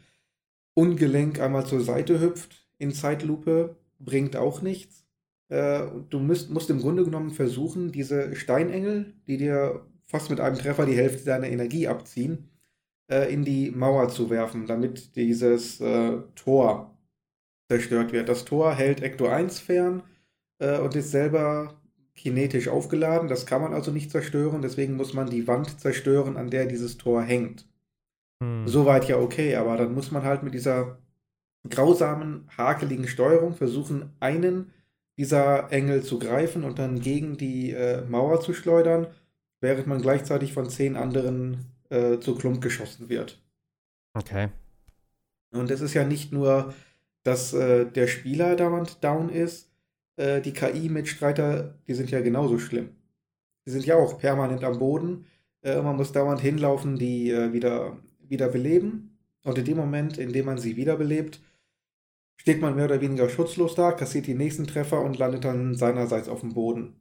ungelenk 0.75 1.41
einmal 1.41 1.65
zur 1.65 1.81
Seite 1.81 2.19
hüpft 2.19 2.67
in 2.79 2.91
Zeitlupe, 2.91 3.77
bringt 3.99 4.37
auch 4.37 4.63
nichts. 4.63 5.05
Äh, 5.49 5.87
du 6.11 6.19
musst, 6.19 6.51
musst 6.51 6.71
im 6.71 6.81
Grunde 6.81 7.05
genommen 7.05 7.31
versuchen, 7.31 7.93
diese 7.93 8.35
Steinengel, 8.37 9.15
die 9.27 9.39
dir 9.39 9.87
fast 10.07 10.31
mit 10.31 10.41
einem 10.41 10.57
Treffer 10.57 10.87
die 10.87 10.97
Hälfte 10.97 11.25
deiner 11.25 11.49
Energie 11.49 11.89
abziehen, 11.89 12.51
äh, 13.11 13.33
in 13.33 13.45
die 13.45 13.71
Mauer 13.71 14.09
zu 14.09 14.31
werfen, 14.31 14.67
damit 14.67 15.17
dieses 15.17 15.81
äh, 15.81 16.19
Tor 16.35 16.99
zerstört 17.71 18.13
wird. 18.13 18.29
Das 18.29 18.45
Tor 18.45 18.75
hält 18.75 19.03
Ecto 19.03 19.27
1 19.27 19.61
fern 19.61 20.03
und 20.61 20.97
ist 20.97 21.13
selber 21.13 21.81
kinetisch 22.17 22.67
aufgeladen. 22.67 23.29
Das 23.29 23.47
kann 23.47 23.63
man 23.63 23.73
also 23.73 23.93
nicht 23.93 24.11
zerstören, 24.11 24.61
deswegen 24.61 24.97
muss 24.97 25.15
man 25.15 25.31
die 25.31 25.47
Wand 25.47 25.79
zerstören, 25.79 26.37
an 26.37 26.51
der 26.51 26.67
dieses 26.67 26.99
Tor 26.99 27.23
hängt. 27.23 27.69
Hm. 28.43 28.67
Soweit 28.67 29.09
ja 29.09 29.19
okay, 29.19 29.55
aber 29.55 29.77
dann 29.77 29.95
muss 29.95 30.11
man 30.11 30.25
halt 30.25 30.43
mit 30.43 30.55
dieser 30.55 30.99
grausamen, 31.69 32.49
hakeligen 32.57 33.09
Steuerung 33.09 33.55
versuchen, 33.55 34.11
einen 34.21 34.73
dieser 35.17 35.73
Engel 35.73 36.03
zu 36.03 36.19
greifen 36.19 36.65
und 36.65 36.79
dann 36.79 37.01
gegen 37.01 37.37
die 37.37 37.73
äh, 37.73 38.03
Mauer 38.03 38.41
zu 38.41 38.55
schleudern, 38.55 39.09
während 39.61 39.87
man 39.87 40.01
gleichzeitig 40.01 40.53
von 40.53 40.71
zehn 40.71 40.97
anderen 40.97 41.67
äh, 41.91 42.19
zu 42.19 42.37
Klump 42.37 42.63
geschossen 42.63 43.09
wird. 43.09 43.43
Okay. 44.15 44.49
Und 45.51 45.71
es 45.71 45.81
ist 45.81 45.95
ja 45.95 46.05
nicht 46.05 46.33
nur, 46.33 46.73
dass 47.25 47.53
äh, 47.53 47.87
der 47.87 48.07
Spieler 48.07 48.55
dauernd 48.55 49.03
down 49.03 49.29
ist, 49.29 49.71
äh, 50.17 50.41
die 50.41 50.53
KI-Mitstreiter, 50.53 51.75
die 51.87 51.95
sind 51.95 52.11
ja 52.11 52.21
genauso 52.21 52.59
schlimm. 52.59 52.91
Die 53.67 53.71
sind 53.71 53.87
ja 53.87 53.97
auch 53.97 54.19
permanent 54.19 54.65
am 54.65 54.79
Boden. 54.79 55.27
Äh, 55.63 55.83
man 55.83 55.97
muss 55.97 56.13
dauernd 56.13 56.41
hinlaufen, 56.41 56.97
die 56.97 57.31
äh, 57.31 57.53
wieder, 57.53 57.99
wieder 58.21 58.49
beleben. 58.49 59.19
Und 59.45 59.59
in 59.59 59.65
dem 59.65 59.77
Moment, 59.77 60.19
in 60.19 60.33
dem 60.33 60.47
man 60.47 60.59
sie 60.59 60.77
wiederbelebt, 60.77 61.41
steht 62.39 62.63
man 62.63 62.75
mehr 62.75 62.87
oder 62.87 63.03
weniger 63.03 63.29
schutzlos 63.29 63.75
da, 63.75 63.93
kassiert 63.93 64.27
die 64.27 64.35
nächsten 64.35 64.67
Treffer 64.67 65.03
und 65.03 65.19
landet 65.19 65.45
dann 65.45 65.75
seinerseits 65.75 66.29
auf 66.29 66.41
dem 66.41 66.55
Boden. 66.55 66.95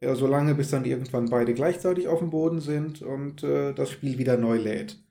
Ja, 0.00 0.14
so 0.14 0.26
lange, 0.26 0.54
bis 0.54 0.70
dann 0.70 0.84
irgendwann 0.84 1.28
beide 1.28 1.52
gleichzeitig 1.52 2.08
auf 2.08 2.20
dem 2.20 2.30
Boden 2.30 2.60
sind 2.60 3.02
und 3.02 3.42
äh, 3.42 3.72
das 3.74 3.90
Spiel 3.90 4.18
wieder 4.18 4.36
neu 4.36 4.56
lädt. 4.56 5.02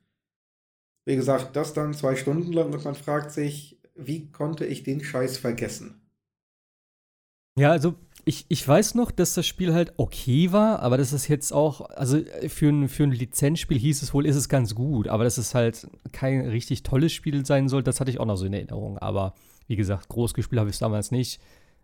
Wie 1.04 1.16
gesagt, 1.16 1.54
das 1.54 1.74
dann 1.74 1.94
zwei 1.94 2.16
Stunden 2.16 2.52
lang 2.52 2.72
und 2.72 2.84
man 2.84 2.94
fragt 2.94 3.30
sich, 3.30 3.78
wie 3.94 4.30
konnte 4.30 4.64
ich 4.64 4.82
den 4.82 5.02
Scheiß 5.02 5.38
vergessen? 5.38 6.00
Ja, 7.58 7.70
also 7.70 7.94
ich, 8.24 8.46
ich 8.48 8.66
weiß 8.66 8.94
noch, 8.94 9.10
dass 9.10 9.34
das 9.34 9.46
Spiel 9.46 9.74
halt 9.74 9.92
okay 9.98 10.50
war, 10.50 10.80
aber 10.80 10.96
das 10.96 11.12
ist 11.12 11.28
jetzt 11.28 11.52
auch, 11.52 11.82
also 11.90 12.18
für 12.48 12.68
ein, 12.68 12.88
für 12.88 13.04
ein 13.04 13.12
Lizenzspiel 13.12 13.78
hieß 13.78 14.02
es 14.02 14.14
wohl, 14.14 14.26
ist 14.26 14.36
es 14.36 14.48
ganz 14.48 14.74
gut, 14.74 15.08
aber 15.08 15.24
dass 15.24 15.36
es 15.38 15.54
halt 15.54 15.86
kein 16.12 16.40
richtig 16.46 16.82
tolles 16.82 17.12
Spiel 17.12 17.44
sein 17.44 17.68
soll, 17.68 17.82
das 17.82 18.00
hatte 18.00 18.10
ich 18.10 18.18
auch 18.18 18.26
noch 18.26 18.36
so 18.36 18.46
in 18.46 18.54
Erinnerung. 18.54 18.98
Aber 18.98 19.34
wie 19.66 19.76
gesagt, 19.76 20.08
groß 20.08 20.34
gespielt 20.34 20.60
habe 20.60 20.70
ich 20.70 20.76
es 20.76 20.80
damals 20.80 21.10
nicht. 21.10 21.40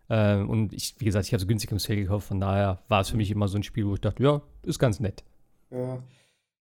Ähm, 0.09 0.49
und 0.49 0.73
ich, 0.73 0.95
wie 0.99 1.05
gesagt, 1.05 1.25
ich 1.27 1.33
habe 1.33 1.41
es 1.41 1.47
günstig 1.47 1.71
im 1.71 1.79
Sale 1.79 2.01
gekauft, 2.01 2.27
von 2.27 2.39
daher 2.39 2.83
war 2.89 3.01
es 3.01 3.09
für 3.09 3.17
mich 3.17 3.31
immer 3.31 3.47
so 3.47 3.57
ein 3.57 3.63
Spiel, 3.63 3.87
wo 3.87 3.93
ich 3.93 4.01
dachte, 4.01 4.23
ja, 4.23 4.41
ist 4.63 4.79
ganz 4.79 4.99
nett. 4.99 5.23
Ja. 5.71 6.03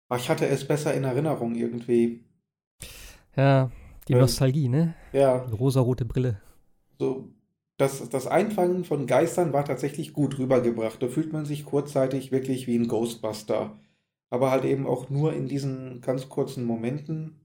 Aber 0.08 0.20
ich 0.20 0.28
hatte 0.30 0.46
es 0.48 0.66
besser 0.66 0.94
in 0.94 1.04
Erinnerung 1.04 1.54
irgendwie. 1.54 2.24
Ja, 3.36 3.70
die 4.08 4.14
Ähm, 4.14 4.18
Nostalgie, 4.18 4.68
ne? 4.68 4.94
Ja, 5.12 5.48
Die 5.48 5.52
rosarote 5.52 6.04
Brille. 6.04 6.40
so 6.98 7.30
das, 7.76 8.08
das 8.10 8.26
Einfangen 8.26 8.84
von 8.84 9.06
Geistern 9.06 9.52
war 9.52 9.64
tatsächlich 9.64 10.12
gut 10.12 10.38
rübergebracht. 10.38 11.00
Da 11.00 11.08
fühlt 11.08 11.32
man 11.32 11.44
sich 11.46 11.64
kurzzeitig 11.64 12.32
wirklich 12.32 12.66
wie 12.66 12.76
ein 12.76 12.88
Ghostbuster. 12.88 13.78
aber 14.30 14.50
halt 14.50 14.64
eben 14.64 14.86
auch 14.86 15.08
nur 15.10 15.32
in 15.32 15.46
diesen 15.48 16.00
ganz 16.02 16.28
kurzen 16.28 16.64
Momenten. 16.64 17.40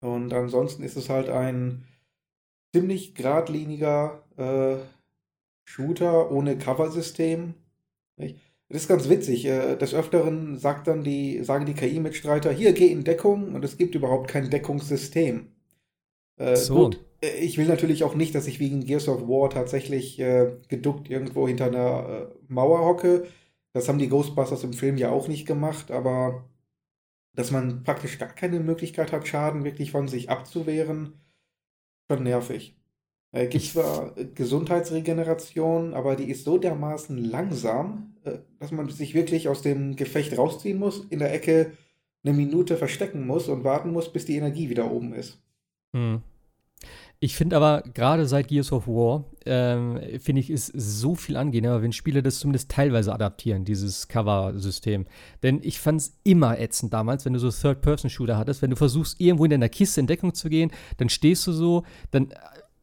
Und 0.00 0.32
ansonsten 0.32 0.82
ist 0.82 0.96
es 0.96 1.08
halt 1.08 1.28
ein 1.28 1.86
ziemlich 2.72 3.14
geradliniger 3.14 4.22
äh, 4.36 4.76
Shooter 5.64 6.30
ohne 6.30 6.58
Cover-System. 6.58 7.54
Das 8.16 8.82
ist 8.82 8.88
ganz 8.88 9.08
witzig. 9.08 9.44
Äh, 9.44 9.76
des 9.76 9.94
Öfteren 9.94 10.58
sagt 10.58 10.86
dann 10.86 11.04
die, 11.04 11.42
sagen 11.44 11.66
die 11.66 11.74
KI-Mitstreiter, 11.74 12.50
hier 12.52 12.72
geh 12.72 12.88
in 12.88 13.04
Deckung 13.04 13.54
und 13.54 13.64
es 13.64 13.76
gibt 13.76 13.94
überhaupt 13.94 14.28
kein 14.28 14.50
Deckungssystem. 14.50 15.48
Äh, 16.36 16.56
so. 16.56 16.74
Gut, 16.74 17.04
äh, 17.22 17.38
ich 17.38 17.58
will 17.58 17.66
natürlich 17.66 18.04
auch 18.04 18.14
nicht, 18.14 18.34
dass 18.34 18.46
ich 18.46 18.60
wegen 18.60 18.84
Gears 18.84 19.08
of 19.08 19.28
War 19.28 19.50
tatsächlich 19.50 20.18
äh, 20.18 20.52
geduckt 20.68 21.10
irgendwo 21.10 21.46
hinter 21.46 21.66
einer 21.66 22.08
äh, 22.08 22.34
Mauer 22.48 22.84
hocke. 22.84 23.26
Das 23.72 23.88
haben 23.88 23.98
die 23.98 24.08
Ghostbusters 24.08 24.64
im 24.64 24.72
Film 24.72 24.96
ja 24.96 25.10
auch 25.10 25.28
nicht 25.28 25.46
gemacht, 25.46 25.90
aber 25.90 26.44
dass 27.34 27.50
man 27.50 27.82
praktisch 27.84 28.18
gar 28.18 28.28
keine 28.28 28.60
Möglichkeit 28.60 29.12
hat, 29.12 29.26
Schaden 29.26 29.64
wirklich 29.64 29.90
von 29.90 30.08
sich 30.08 30.28
abzuwehren, 30.28 31.14
schon 32.12 32.24
nervig. 32.24 32.76
Äh, 33.32 33.46
gibt 33.46 33.64
zwar 33.64 34.14
Gesundheitsregeneration, 34.34 35.94
aber 35.94 36.16
die 36.16 36.30
ist 36.30 36.44
so 36.44 36.58
dermaßen 36.58 37.16
langsam, 37.16 38.14
äh, 38.24 38.38
dass 38.58 38.72
man 38.72 38.88
sich 38.90 39.14
wirklich 39.14 39.48
aus 39.48 39.62
dem 39.62 39.96
Gefecht 39.96 40.36
rausziehen 40.36 40.78
muss, 40.78 41.06
in 41.08 41.18
der 41.18 41.32
Ecke 41.32 41.72
eine 42.24 42.34
Minute 42.34 42.76
verstecken 42.76 43.26
muss 43.26 43.48
und 43.48 43.64
warten 43.64 43.92
muss, 43.92 44.12
bis 44.12 44.26
die 44.26 44.36
Energie 44.36 44.68
wieder 44.68 44.90
oben 44.90 45.14
ist. 45.14 45.42
Hm. 45.94 46.22
Ich 47.24 47.36
finde 47.36 47.54
aber, 47.54 47.84
gerade 47.94 48.26
seit 48.26 48.48
Gears 48.48 48.72
of 48.72 48.88
War, 48.88 49.24
ähm, 49.46 50.00
finde 50.18 50.40
ich, 50.40 50.50
ist 50.50 50.72
so 50.74 51.14
viel 51.14 51.36
angenehmer, 51.36 51.80
wenn 51.80 51.92
Spiele 51.92 52.20
das 52.20 52.40
zumindest 52.40 52.68
teilweise 52.68 53.14
adaptieren, 53.14 53.64
dieses 53.64 54.08
Cover-System. 54.08 55.06
Denn 55.44 55.60
ich 55.62 55.78
fand 55.78 56.00
es 56.00 56.16
immer 56.24 56.58
ätzend 56.58 56.92
damals, 56.92 57.24
wenn 57.24 57.32
du 57.32 57.38
so 57.38 57.48
Third-Person-Shooter 57.48 58.36
hattest, 58.36 58.60
wenn 58.60 58.70
du 58.70 58.76
versuchst, 58.76 59.20
irgendwo 59.20 59.44
in 59.44 59.52
deiner 59.52 59.68
Kiste 59.68 60.00
in 60.00 60.08
Deckung 60.08 60.34
zu 60.34 60.48
gehen, 60.48 60.72
dann 60.96 61.08
stehst 61.08 61.46
du 61.46 61.52
so, 61.52 61.84
dann 62.10 62.32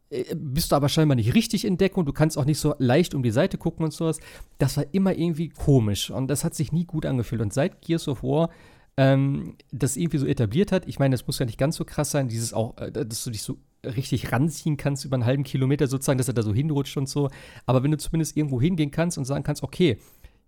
äh, 0.10 0.24
bist 0.34 0.72
du 0.72 0.78
aber 0.78 0.88
scheinbar 0.88 1.18
nicht 1.18 1.34
richtig 1.34 1.66
in 1.66 1.76
Deckung, 1.76 2.06
du 2.06 2.14
kannst 2.14 2.38
auch 2.38 2.46
nicht 2.46 2.60
so 2.60 2.76
leicht 2.78 3.14
um 3.16 3.24
die 3.24 3.32
Seite 3.32 3.58
gucken 3.58 3.84
und 3.84 3.92
sowas. 3.92 4.22
Das 4.58 4.78
war 4.78 4.86
immer 4.94 5.18
irgendwie 5.18 5.50
komisch 5.50 6.12
und 6.12 6.30
das 6.30 6.46
hat 6.46 6.56
sich 6.56 6.72
nie 6.72 6.86
gut 6.86 7.06
angefühlt. 7.06 7.42
Und 7.42 7.52
seit 7.52 7.82
Gears 7.82 8.08
of 8.08 8.24
War 8.24 8.52
ähm, 8.96 9.58
das 9.74 9.98
irgendwie 9.98 10.18
so 10.18 10.26
etabliert 10.26 10.72
hat, 10.72 10.88
ich 10.88 10.98
meine, 10.98 11.14
das 11.14 11.28
muss 11.28 11.40
ja 11.40 11.46
nicht 11.46 11.58
ganz 11.58 11.76
so 11.76 11.84
krass 11.84 12.12
sein, 12.12 12.30
dieses 12.30 12.54
auch, 12.54 12.78
äh, 12.78 12.90
dass 12.90 13.26
du 13.26 13.32
dich 13.32 13.44
so 13.44 13.58
richtig 13.86 14.32
ranziehen 14.32 14.78
kannst 14.78 15.06
über 15.06 15.16
einen 15.16 15.26
halben 15.26 15.44
Kilometer 15.44 15.88
sozusagen, 15.88 16.18
dass 16.18 16.28
er 16.28 16.34
da 16.34 16.42
so 16.42 16.54
hinrutscht 16.54 16.98
und 16.98 17.08
so. 17.08 17.30
Aber 17.66 17.84
wenn 17.84 17.92
du 17.92 17.98
zumindest 17.98 18.36
irgendwo 18.36 18.60
hingehen 18.62 18.92
kannst 18.92 19.18
und 19.18 19.26
sagen 19.26 19.44
kannst, 19.44 19.64
okay, 19.64 19.98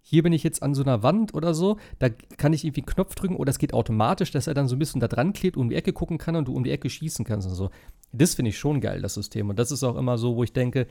hier 0.03 0.23
bin 0.23 0.33
ich 0.33 0.43
jetzt 0.43 0.63
an 0.63 0.73
so 0.73 0.81
einer 0.81 1.03
Wand 1.03 1.33
oder 1.33 1.53
so, 1.53 1.77
da 1.99 2.09
kann 2.09 2.53
ich 2.53 2.63
irgendwie 2.63 2.81
einen 2.81 2.87
Knopf 2.87 3.15
drücken 3.15 3.35
oder 3.35 3.51
es 3.51 3.59
geht 3.59 3.73
automatisch, 3.73 4.31
dass 4.31 4.47
er 4.47 4.53
dann 4.53 4.67
so 4.67 4.75
ein 4.75 4.79
bisschen 4.79 4.99
da 4.99 5.07
dran 5.07 5.31
klebt, 5.33 5.57
um 5.57 5.69
die 5.69 5.75
Ecke 5.75 5.93
gucken 5.93 6.17
kann 6.17 6.35
und 6.35 6.47
du 6.47 6.53
um 6.53 6.63
die 6.63 6.71
Ecke 6.71 6.89
schießen 6.89 7.23
kannst 7.23 7.47
und 7.47 7.53
so. 7.53 7.69
Das 8.11 8.33
finde 8.33 8.49
ich 8.49 8.57
schon 8.57 8.81
geil, 8.81 9.01
das 9.01 9.13
System. 9.13 9.49
Und 9.49 9.59
das 9.59 9.71
ist 9.71 9.83
auch 9.83 9.95
immer 9.95 10.17
so, 10.17 10.35
wo 10.35 10.43
ich 10.43 10.53
denke, 10.53 10.87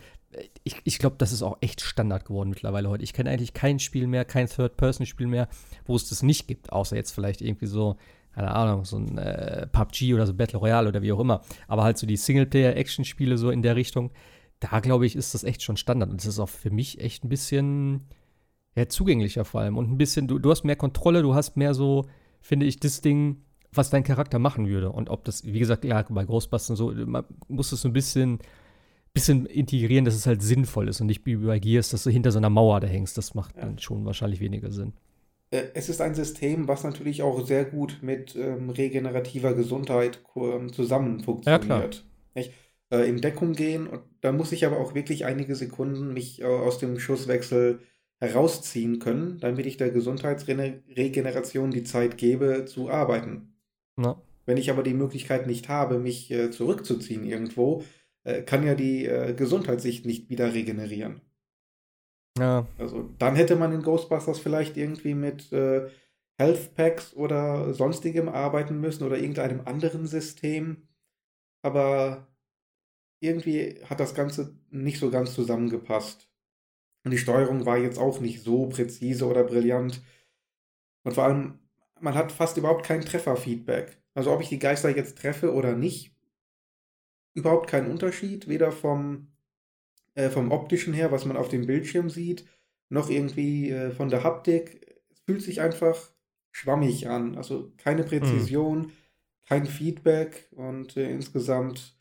ich, 0.62 0.76
ich 0.84 0.98
glaube, 0.98 1.16
das 1.18 1.32
ist 1.32 1.42
auch 1.42 1.58
echt 1.60 1.80
Standard 1.80 2.24
geworden 2.24 2.50
mittlerweile 2.50 2.88
heute. 2.88 3.02
Ich 3.02 3.12
kenne 3.12 3.30
eigentlich 3.30 3.52
kein 3.52 3.78
Spiel 3.78 4.06
mehr, 4.06 4.24
kein 4.24 4.46
Third-Person-Spiel 4.46 5.26
mehr, 5.26 5.48
wo 5.84 5.96
es 5.96 6.08
das 6.08 6.22
nicht 6.22 6.46
gibt, 6.46 6.72
außer 6.72 6.96
jetzt 6.96 7.10
vielleicht 7.10 7.40
irgendwie 7.42 7.66
so 7.66 7.96
keine 8.34 8.54
Ahnung, 8.54 8.84
so 8.84 8.96
ein 8.96 9.18
äh, 9.18 9.66
PUBG 9.66 10.14
oder 10.14 10.26
so 10.26 10.34
Battle 10.34 10.58
Royale 10.58 10.88
oder 10.88 11.02
wie 11.02 11.12
auch 11.12 11.20
immer. 11.20 11.42
Aber 11.68 11.82
halt 11.84 11.98
so 11.98 12.06
die 12.06 12.16
Singleplayer-Action-Spiele 12.16 13.36
so 13.36 13.50
in 13.50 13.62
der 13.62 13.76
Richtung, 13.76 14.10
da 14.60 14.80
glaube 14.80 15.06
ich, 15.06 15.16
ist 15.16 15.34
das 15.34 15.44
echt 15.44 15.62
schon 15.62 15.76
Standard. 15.76 16.10
Und 16.10 16.20
das 16.20 16.26
ist 16.26 16.38
auch 16.38 16.48
für 16.48 16.70
mich 16.70 17.00
echt 17.00 17.24
ein 17.24 17.28
bisschen 17.28 18.06
ja, 18.76 18.88
zugänglicher 18.88 19.44
vor 19.44 19.62
allem. 19.62 19.76
Und 19.76 19.90
ein 19.90 19.98
bisschen, 19.98 20.28
du, 20.28 20.38
du 20.38 20.50
hast 20.50 20.64
mehr 20.64 20.76
Kontrolle, 20.76 21.22
du 21.22 21.34
hast 21.34 21.56
mehr 21.56 21.74
so, 21.74 22.06
finde 22.40 22.66
ich, 22.66 22.78
das 22.78 23.00
Ding, 23.00 23.42
was 23.72 23.90
dein 23.90 24.04
Charakter 24.04 24.38
machen 24.38 24.68
würde. 24.68 24.90
Und 24.90 25.10
ob 25.10 25.24
das, 25.24 25.44
wie 25.44 25.58
gesagt, 25.58 25.84
ja, 25.84 26.02
bei 26.08 26.24
Ghostbusters 26.24 26.78
so, 26.78 26.92
man 26.92 27.24
muss 27.48 27.72
es 27.72 27.82
so 27.82 27.88
ein 27.88 27.92
bisschen, 27.92 28.38
bisschen 29.12 29.46
integrieren, 29.46 30.04
dass 30.04 30.14
es 30.14 30.26
halt 30.26 30.42
sinnvoll 30.42 30.88
ist 30.88 31.00
und 31.00 31.08
nicht 31.08 31.26
wie 31.26 31.36
bei 31.36 31.58
Gears, 31.58 31.90
dass 31.90 32.04
du 32.04 32.10
hinter 32.10 32.32
so 32.32 32.38
einer 32.38 32.50
Mauer 32.50 32.80
da 32.80 32.86
hängst. 32.86 33.18
Das 33.18 33.34
macht 33.34 33.56
ja. 33.56 33.64
dann 33.64 33.78
schon 33.78 34.04
wahrscheinlich 34.04 34.40
weniger 34.40 34.70
Sinn. 34.70 34.92
Äh, 35.50 35.62
es 35.74 35.88
ist 35.88 36.00
ein 36.00 36.14
System, 36.14 36.68
was 36.68 36.84
natürlich 36.84 37.22
auch 37.22 37.46
sehr 37.46 37.64
gut 37.64 37.98
mit 38.02 38.36
ähm, 38.36 38.70
regenerativer 38.70 39.54
Gesundheit 39.54 40.22
ähm, 40.36 40.72
zusammen 40.72 41.20
funktioniert. 41.20 42.04
Ja, 42.34 42.42
äh, 42.90 43.08
in 43.08 43.20
Deckung 43.20 43.52
gehen, 43.52 43.86
und 43.86 44.02
da 44.20 44.32
muss 44.32 44.52
ich 44.52 44.66
aber 44.66 44.78
auch 44.78 44.94
wirklich 44.94 45.24
einige 45.24 45.54
Sekunden 45.54 46.12
mich 46.12 46.40
äh, 46.40 46.44
aus 46.44 46.78
dem 46.78 46.98
Schusswechsel 46.98 47.80
herausziehen 48.18 48.98
können, 48.98 49.38
damit 49.40 49.64
ich 49.66 49.78
der 49.78 49.90
Gesundheitsregeneration 49.90 51.70
die 51.70 51.84
Zeit 51.84 52.18
gebe, 52.18 52.66
zu 52.66 52.90
arbeiten. 52.90 53.54
Ja. 53.96 54.20
Wenn 54.44 54.58
ich 54.58 54.70
aber 54.70 54.82
die 54.82 54.94
Möglichkeit 54.94 55.46
nicht 55.46 55.68
habe, 55.68 55.98
mich 55.98 56.30
äh, 56.30 56.50
zurückzuziehen 56.50 57.24
irgendwo, 57.24 57.84
äh, 58.24 58.42
kann 58.42 58.66
ja 58.66 58.74
die 58.74 59.06
äh, 59.06 59.32
Gesundheit 59.32 59.80
sich 59.80 60.04
nicht 60.04 60.28
wieder 60.28 60.52
regenerieren. 60.52 61.22
Ja. 62.38 62.66
Also 62.78 63.10
dann 63.18 63.36
hätte 63.36 63.56
man 63.56 63.72
in 63.72 63.82
Ghostbusters 63.82 64.38
vielleicht 64.38 64.76
irgendwie 64.76 65.14
mit 65.14 65.52
äh, 65.52 65.88
Health 66.38 66.74
Packs 66.74 67.14
oder 67.14 67.74
sonstigem 67.74 68.28
arbeiten 68.28 68.80
müssen 68.80 69.04
oder 69.04 69.18
irgendeinem 69.18 69.62
anderen 69.66 70.06
System. 70.06 70.88
Aber 71.62 72.28
irgendwie 73.20 73.82
hat 73.84 74.00
das 74.00 74.14
Ganze 74.14 74.56
nicht 74.70 74.98
so 74.98 75.10
ganz 75.10 75.34
zusammengepasst. 75.34 76.30
Und 77.04 77.10
die 77.10 77.18
Steuerung 77.18 77.66
war 77.66 77.78
jetzt 77.78 77.98
auch 77.98 78.20
nicht 78.20 78.42
so 78.42 78.68
präzise 78.68 79.26
oder 79.26 79.44
brillant. 79.44 80.02
Und 81.04 81.14
vor 81.14 81.24
allem, 81.24 81.58
man 82.00 82.14
hat 82.14 82.32
fast 82.32 82.56
überhaupt 82.56 82.84
kein 82.84 83.02
Trefferfeedback. 83.02 84.02
Also 84.14 84.32
ob 84.32 84.40
ich 84.40 84.48
die 84.48 84.58
Geister 84.58 84.94
jetzt 84.94 85.18
treffe 85.18 85.52
oder 85.52 85.74
nicht, 85.74 86.14
überhaupt 87.34 87.68
keinen 87.68 87.90
Unterschied, 87.90 88.48
weder 88.48 88.72
vom 88.72 89.29
äh, 90.20 90.30
vom 90.30 90.52
optischen 90.52 90.92
her, 90.92 91.12
was 91.12 91.24
man 91.24 91.36
auf 91.36 91.48
dem 91.48 91.66
Bildschirm 91.66 92.10
sieht, 92.10 92.44
noch 92.88 93.08
irgendwie 93.10 93.70
äh, 93.70 93.90
von 93.90 94.08
der 94.08 94.24
Haptik. 94.24 94.86
Es 95.10 95.20
fühlt 95.20 95.42
sich 95.42 95.60
einfach 95.60 95.96
schwammig 96.52 97.08
an. 97.08 97.36
Also 97.36 97.72
keine 97.76 98.04
Präzision, 98.04 98.78
mhm. 98.78 98.92
kein 99.46 99.66
Feedback 99.66 100.48
und 100.52 100.96
äh, 100.96 101.10
insgesamt 101.10 101.96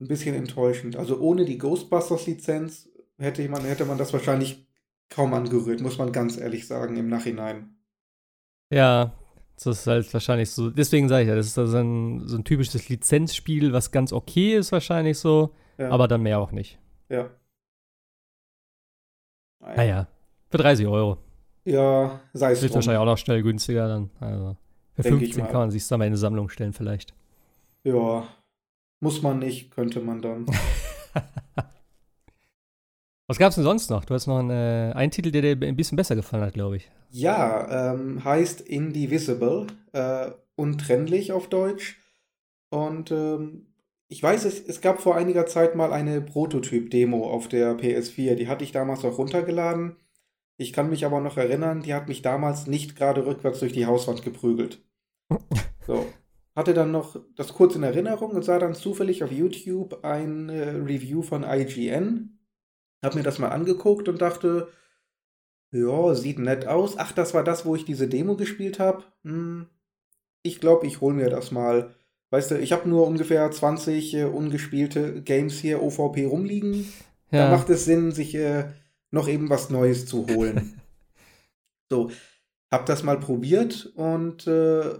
ein 0.00 0.08
bisschen 0.08 0.34
enttäuschend. 0.34 0.96
Also 0.96 1.18
ohne 1.20 1.44
die 1.44 1.58
Ghostbusters-Lizenz 1.58 2.90
hätte 3.18 3.48
man, 3.48 3.64
hätte 3.64 3.84
man 3.84 3.98
das 3.98 4.12
wahrscheinlich 4.12 4.66
kaum 5.08 5.32
angerührt, 5.34 5.80
muss 5.80 5.98
man 5.98 6.12
ganz 6.12 6.36
ehrlich 6.36 6.66
sagen, 6.66 6.96
im 6.96 7.08
Nachhinein. 7.08 7.76
Ja, 8.70 9.14
das 9.56 9.66
ist 9.66 9.86
halt 9.86 10.12
wahrscheinlich 10.12 10.50
so. 10.50 10.70
Deswegen 10.70 11.08
sage 11.08 11.22
ich 11.22 11.28
ja, 11.28 11.36
das 11.36 11.46
ist 11.46 11.58
also 11.58 11.76
ein, 11.76 12.26
so 12.26 12.36
ein 12.36 12.44
typisches 12.44 12.88
Lizenzspiel, 12.88 13.72
was 13.72 13.92
ganz 13.92 14.12
okay 14.12 14.56
ist, 14.56 14.72
wahrscheinlich 14.72 15.18
so. 15.18 15.54
Ja. 15.78 15.90
Aber 15.90 16.08
dann 16.08 16.22
mehr 16.22 16.38
auch 16.38 16.52
nicht. 16.52 16.78
Ja. 17.08 17.30
Naja, 19.60 20.08
für 20.50 20.58
30 20.58 20.86
Euro. 20.86 21.18
Ja, 21.64 22.20
sei 22.32 22.52
es 22.52 22.62
Wird 22.62 22.74
wahrscheinlich 22.74 23.00
auch 23.00 23.06
noch 23.06 23.18
schnell 23.18 23.42
günstiger 23.42 23.88
dann. 23.88 24.10
Also 24.20 24.56
für 24.94 25.02
Denk 25.02 25.18
15 25.20 25.44
kann 25.46 25.54
man 25.54 25.70
sich 25.70 25.86
da 25.88 25.96
mal 25.96 26.04
in 26.04 26.08
eine 26.08 26.18
Sammlung 26.18 26.48
stellen 26.48 26.72
vielleicht. 26.72 27.14
Ja, 27.82 28.28
muss 29.00 29.22
man 29.22 29.38
nicht, 29.38 29.70
könnte 29.70 30.00
man 30.00 30.20
dann. 30.22 30.46
Was 33.26 33.38
gab 33.38 33.48
es 33.48 33.54
denn 33.54 33.64
sonst 33.64 33.88
noch? 33.90 34.04
Du 34.04 34.12
hast 34.12 34.26
noch 34.26 34.38
einen, 34.38 34.50
äh, 34.50 34.92
einen 34.94 35.10
Titel, 35.10 35.30
der 35.30 35.56
dir 35.56 35.66
ein 35.66 35.76
bisschen 35.76 35.96
besser 35.96 36.14
gefallen 36.14 36.42
hat, 36.42 36.52
glaube 36.52 36.76
ich. 36.76 36.90
Ja, 37.10 37.92
ähm, 37.94 38.22
heißt 38.22 38.60
Indivisible, 38.60 39.66
äh, 39.92 40.30
untrennlich 40.56 41.32
auf 41.32 41.48
Deutsch. 41.48 41.98
Und 42.68 43.10
ähm, 43.10 43.73
ich 44.08 44.22
weiß, 44.22 44.44
es, 44.44 44.60
es 44.60 44.80
gab 44.80 45.00
vor 45.00 45.16
einiger 45.16 45.46
Zeit 45.46 45.74
mal 45.74 45.92
eine 45.92 46.20
Prototyp-Demo 46.20 47.28
auf 47.28 47.48
der 47.48 47.76
PS4. 47.76 48.34
Die 48.34 48.48
hatte 48.48 48.64
ich 48.64 48.72
damals 48.72 49.04
auch 49.04 49.18
runtergeladen. 49.18 49.96
Ich 50.56 50.72
kann 50.72 50.90
mich 50.90 51.04
aber 51.04 51.20
noch 51.20 51.36
erinnern, 51.36 51.82
die 51.82 51.94
hat 51.94 52.08
mich 52.08 52.22
damals 52.22 52.66
nicht 52.66 52.96
gerade 52.96 53.26
rückwärts 53.26 53.60
durch 53.60 53.72
die 53.72 53.86
Hauswand 53.86 54.22
geprügelt. 54.22 54.82
So. 55.86 56.06
Hatte 56.56 56.72
dann 56.72 56.92
noch 56.92 57.20
das 57.36 57.52
kurz 57.52 57.74
in 57.74 57.82
Erinnerung 57.82 58.30
und 58.30 58.42
sah 58.42 58.58
dann 58.58 58.74
zufällig 58.74 59.22
auf 59.22 59.30
YouTube 59.30 60.02
ein 60.02 60.48
äh, 60.48 60.70
Review 60.70 61.20
von 61.20 61.44
IGN. 61.44 62.38
Hab 63.02 63.14
mir 63.14 63.22
das 63.22 63.38
mal 63.38 63.50
angeguckt 63.50 64.08
und 64.08 64.22
dachte, 64.22 64.68
ja, 65.72 66.14
sieht 66.14 66.38
nett 66.38 66.66
aus. 66.66 66.96
Ach, 66.96 67.12
das 67.12 67.34
war 67.34 67.44
das, 67.44 67.66
wo 67.66 67.74
ich 67.74 67.84
diese 67.84 68.08
Demo 68.08 68.36
gespielt 68.36 68.78
habe. 68.78 69.04
Hm, 69.24 69.66
ich 70.42 70.60
glaube, 70.60 70.86
ich 70.86 71.00
hole 71.00 71.14
mir 71.14 71.28
das 71.28 71.50
mal. 71.50 71.94
Weißt 72.34 72.50
du, 72.50 72.58
ich 72.58 72.72
habe 72.72 72.88
nur 72.88 73.06
ungefähr 73.06 73.48
20 73.48 74.12
äh, 74.14 74.24
ungespielte 74.24 75.22
Games 75.22 75.56
hier 75.56 75.80
OVP 75.80 76.24
rumliegen. 76.26 76.92
Ja. 77.30 77.44
Da 77.44 77.56
macht 77.56 77.70
es 77.70 77.84
Sinn, 77.84 78.10
sich 78.10 78.34
äh, 78.34 78.64
noch 79.12 79.28
eben 79.28 79.50
was 79.50 79.70
Neues 79.70 80.06
zu 80.06 80.26
holen. 80.26 80.80
so, 81.88 82.10
hab 82.72 82.86
das 82.86 83.04
mal 83.04 83.20
probiert 83.20 83.86
und 83.94 84.48
äh, 84.48 84.98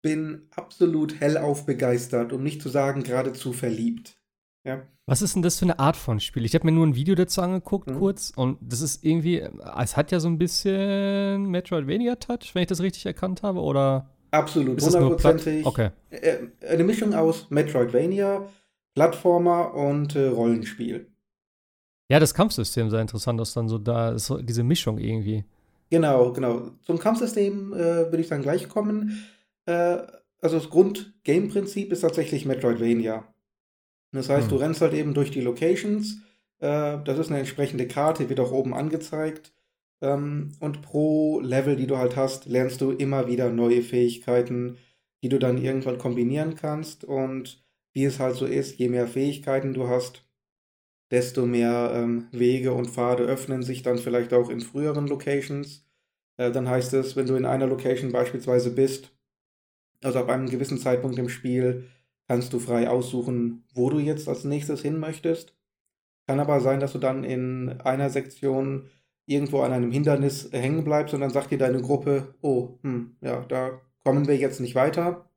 bin 0.00 0.46
absolut 0.54 1.20
hellauf 1.20 1.66
begeistert, 1.66 2.32
um 2.32 2.44
nicht 2.44 2.62
zu 2.62 2.68
sagen 2.68 3.02
geradezu 3.02 3.52
verliebt. 3.52 4.16
Ja. 4.64 4.86
Was 5.06 5.22
ist 5.22 5.34
denn 5.34 5.42
das 5.42 5.58
für 5.58 5.64
eine 5.64 5.80
Art 5.80 5.96
von 5.96 6.20
Spiel? 6.20 6.44
Ich 6.44 6.54
habe 6.54 6.66
mir 6.66 6.72
nur 6.72 6.86
ein 6.86 6.94
Video 6.94 7.16
dazu 7.16 7.42
angeguckt, 7.42 7.90
Mhm. 7.90 7.98
kurz, 7.98 8.32
und 8.36 8.58
das 8.60 8.80
ist 8.80 9.04
irgendwie, 9.04 9.40
es 9.40 9.96
hat 9.96 10.12
ja 10.12 10.20
so 10.20 10.28
ein 10.28 10.38
bisschen 10.38 11.46
Metroidvania-Touch, 11.50 12.54
wenn 12.54 12.62
ich 12.62 12.68
das 12.68 12.80
richtig 12.80 13.06
erkannt 13.06 13.42
habe, 13.42 13.60
oder 13.60 14.13
Absolut, 14.34 14.82
hundertprozentig. 14.82 15.64
Okay. 15.64 15.90
Äh, 16.10 16.38
Eine 16.68 16.84
Mischung 16.84 17.14
aus 17.14 17.50
Metroidvania, 17.50 18.48
Plattformer 18.94 19.74
und 19.74 20.16
äh, 20.16 20.26
Rollenspiel. 20.26 21.06
Ja, 22.10 22.20
das 22.20 22.34
Kampfsystem 22.34 22.90
sah 22.90 23.00
interessant 23.00 23.40
aus, 23.40 23.54
dann 23.54 23.68
so 23.68 23.78
da 23.78 24.10
ist 24.12 24.26
so 24.26 24.38
diese 24.42 24.62
Mischung 24.62 24.98
irgendwie. 24.98 25.44
Genau, 25.90 26.32
genau. 26.32 26.70
Zum 26.82 26.98
Kampfsystem 26.98 27.72
äh, 27.72 27.76
würde 27.76 28.20
ich 28.20 28.28
dann 28.28 28.42
gleich 28.42 28.68
kommen. 28.68 29.24
Äh, 29.66 29.98
also 30.40 30.58
das 30.58 30.68
Grund-Game-Prinzip 30.68 31.92
ist 31.92 32.00
tatsächlich 32.00 32.44
Metroidvania. 32.44 33.24
Das 34.12 34.28
heißt, 34.28 34.50
Hm. 34.50 34.50
du 34.50 34.56
rennst 34.62 34.80
halt 34.82 34.92
eben 34.94 35.14
durch 35.14 35.30
die 35.30 35.40
Locations. 35.40 36.18
Äh, 36.58 36.98
das 37.04 37.18
ist 37.18 37.30
eine 37.30 37.38
entsprechende 37.38 37.88
Karte, 37.88 38.28
wird 38.28 38.40
auch 38.40 38.52
oben 38.52 38.74
angezeigt. 38.74 39.53
Ähm, 40.04 40.52
und 40.60 40.82
pro 40.82 41.40
Level, 41.40 41.76
die 41.76 41.86
du 41.86 41.96
halt 41.96 42.16
hast, 42.16 42.44
lernst 42.46 42.80
du 42.80 42.90
immer 42.92 43.26
wieder 43.26 43.50
neue 43.50 43.82
Fähigkeiten, 43.82 44.76
die 45.22 45.30
du 45.30 45.38
dann 45.38 45.56
irgendwann 45.62 45.98
kombinieren 45.98 46.54
kannst. 46.56 47.04
Und 47.04 47.64
wie 47.94 48.04
es 48.04 48.20
halt 48.20 48.36
so 48.36 48.44
ist, 48.46 48.78
je 48.78 48.88
mehr 48.90 49.08
Fähigkeiten 49.08 49.72
du 49.72 49.88
hast, 49.88 50.26
desto 51.10 51.46
mehr 51.46 51.92
ähm, 51.94 52.28
Wege 52.32 52.72
und 52.72 52.90
Pfade 52.90 53.24
öffnen 53.24 53.62
sich 53.62 53.82
dann 53.82 53.98
vielleicht 53.98 54.34
auch 54.34 54.50
in 54.50 54.60
früheren 54.60 55.06
Locations. 55.06 55.86
Äh, 56.36 56.50
dann 56.52 56.68
heißt 56.68 56.92
es, 56.94 57.16
wenn 57.16 57.26
du 57.26 57.36
in 57.36 57.46
einer 57.46 57.66
Location 57.66 58.12
beispielsweise 58.12 58.70
bist, 58.70 59.10
also 60.02 60.18
ab 60.18 60.28
einem 60.28 60.50
gewissen 60.50 60.78
Zeitpunkt 60.78 61.18
im 61.18 61.30
Spiel, 61.30 61.88
kannst 62.28 62.52
du 62.52 62.58
frei 62.58 62.90
aussuchen, 62.90 63.64
wo 63.74 63.88
du 63.88 63.98
jetzt 64.00 64.28
als 64.28 64.44
nächstes 64.44 64.82
hin 64.82 64.98
möchtest. 64.98 65.56
Kann 66.26 66.40
aber 66.40 66.60
sein, 66.60 66.80
dass 66.80 66.92
du 66.92 66.98
dann 66.98 67.24
in 67.24 67.80
einer 67.80 68.10
Sektion 68.10 68.90
irgendwo 69.26 69.60
an 69.62 69.72
einem 69.72 69.90
Hindernis 69.92 70.50
hängen 70.52 70.84
bleibst 70.84 71.14
und 71.14 71.20
dann 71.20 71.30
sagt 71.30 71.50
dir 71.50 71.58
deine 71.58 71.80
Gruppe, 71.82 72.34
oh, 72.42 72.78
hm, 72.82 73.16
ja, 73.20 73.44
da 73.46 73.80
kommen 74.04 74.26
wir 74.28 74.36
jetzt 74.36 74.60
nicht 74.60 74.74
weiter. 74.74 75.30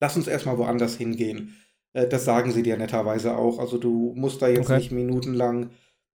Lass 0.00 0.16
uns 0.16 0.26
erstmal 0.26 0.58
woanders 0.58 0.96
hingehen. 0.96 1.54
Äh, 1.92 2.08
Das 2.08 2.24
sagen 2.24 2.50
sie 2.52 2.62
dir 2.62 2.76
netterweise 2.76 3.36
auch. 3.36 3.58
Also 3.58 3.78
du 3.78 4.12
musst 4.16 4.40
da 4.42 4.48
jetzt 4.48 4.70
Okay. 4.70 4.78
nicht 4.78 4.92
minutenlang 4.92 5.70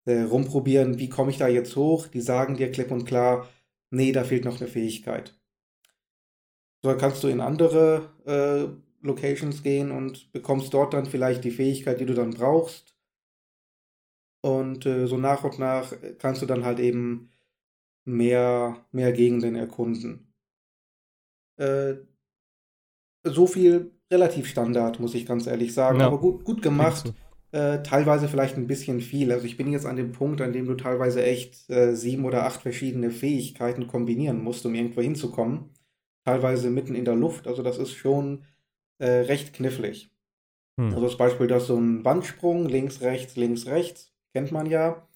äh, 0.06 0.22
rumprobieren, 0.22 0.98
wie 1.00 1.10
komme 1.10 1.32
ich 1.32 1.38
da 1.38 1.48
jetzt 1.48 1.76
hoch. 1.76 2.08
Die 2.08 2.22
sagen 2.22 2.56
dir 2.58 2.72
klipp 2.72 2.92
und 2.92 3.06
klar, 3.06 3.48
nee, 3.92 4.12
da 4.12 4.24
fehlt 4.24 4.46
noch 4.46 4.60
eine 4.60 4.70
Fähigkeit. 4.70 5.36
So 6.84 6.96
kannst 6.98 7.24
du 7.24 7.28
in 7.28 7.42
andere 7.42 8.10
äh, 8.26 9.06
Locations 9.06 9.64
gehen 9.64 9.92
und 9.92 10.32
bekommst 10.32 10.74
dort 10.74 10.94
dann 10.94 11.06
vielleicht 11.06 11.44
die 11.44 11.52
Fähigkeit, 11.52 12.00
die 12.00 12.06
du 12.06 12.14
dann 12.14 12.32
brauchst. 12.32 12.91
Und 14.42 14.86
äh, 14.86 15.06
so 15.08 15.18
nach 15.18 15.44
und 15.44 15.60
nach 15.60 15.94
kannst 16.18 16.42
du 16.42 16.46
dann 16.46 16.66
halt 16.66 16.80
eben 16.80 17.30
mehr, 18.06 18.86
mehr 18.92 19.12
Gegenden 19.12 19.56
erkunden. 19.56 20.34
Äh, 21.58 21.96
so 23.24 23.46
viel 23.46 23.92
relativ 24.12 24.48
Standard, 24.48 25.00
muss 25.00 25.14
ich 25.14 25.26
ganz 25.26 25.48
ehrlich 25.48 25.74
sagen. 25.74 26.00
Ja. 26.00 26.08
Aber 26.08 26.20
gut, 26.20 26.44
gut 26.44 26.62
gemacht. 26.62 27.14
Äh, 27.52 27.84
teilweise 27.84 28.28
vielleicht 28.28 28.58
ein 28.58 28.68
bisschen 28.68 29.02
viel. 29.02 29.32
Also 29.32 29.46
ich 29.46 29.58
bin 29.58 29.72
jetzt 29.72 29.86
an 29.86 29.98
dem 29.98 30.14
Punkt, 30.14 30.42
an 30.42 30.54
dem 30.54 30.66
du 30.66 30.76
teilweise 30.76 31.24
echt 31.24 31.70
äh, 31.70 31.96
sieben 31.96 32.26
oder 32.26 32.46
acht 32.46 32.62
verschiedene 32.62 33.12
Fähigkeiten 33.12 33.88
kombinieren 33.88 34.42
musst, 34.42 34.66
um 34.66 34.74
irgendwo 34.74 35.02
hinzukommen. 35.02 35.70
Teilweise 36.24 36.70
mitten 36.70 36.96
in 36.96 37.06
der 37.06 37.16
Luft. 37.16 37.48
Also 37.48 37.62
das 37.62 37.78
ist 37.78 37.92
schon 37.92 38.46
äh, 39.00 39.10
recht 39.10 39.54
knifflig. 39.54 40.12
Hm. 40.80 40.94
Also 40.94 41.02
das 41.02 41.18
Beispiel, 41.18 41.48
das 41.48 41.68
so 41.68 41.76
ein 41.76 42.06
Wandsprung, 42.06 42.68
links, 42.68 43.02
rechts, 43.02 43.36
links, 43.36 43.66
rechts, 43.66 44.11
kennt 44.34 44.52
man 44.52 44.66
ja. 44.66 45.08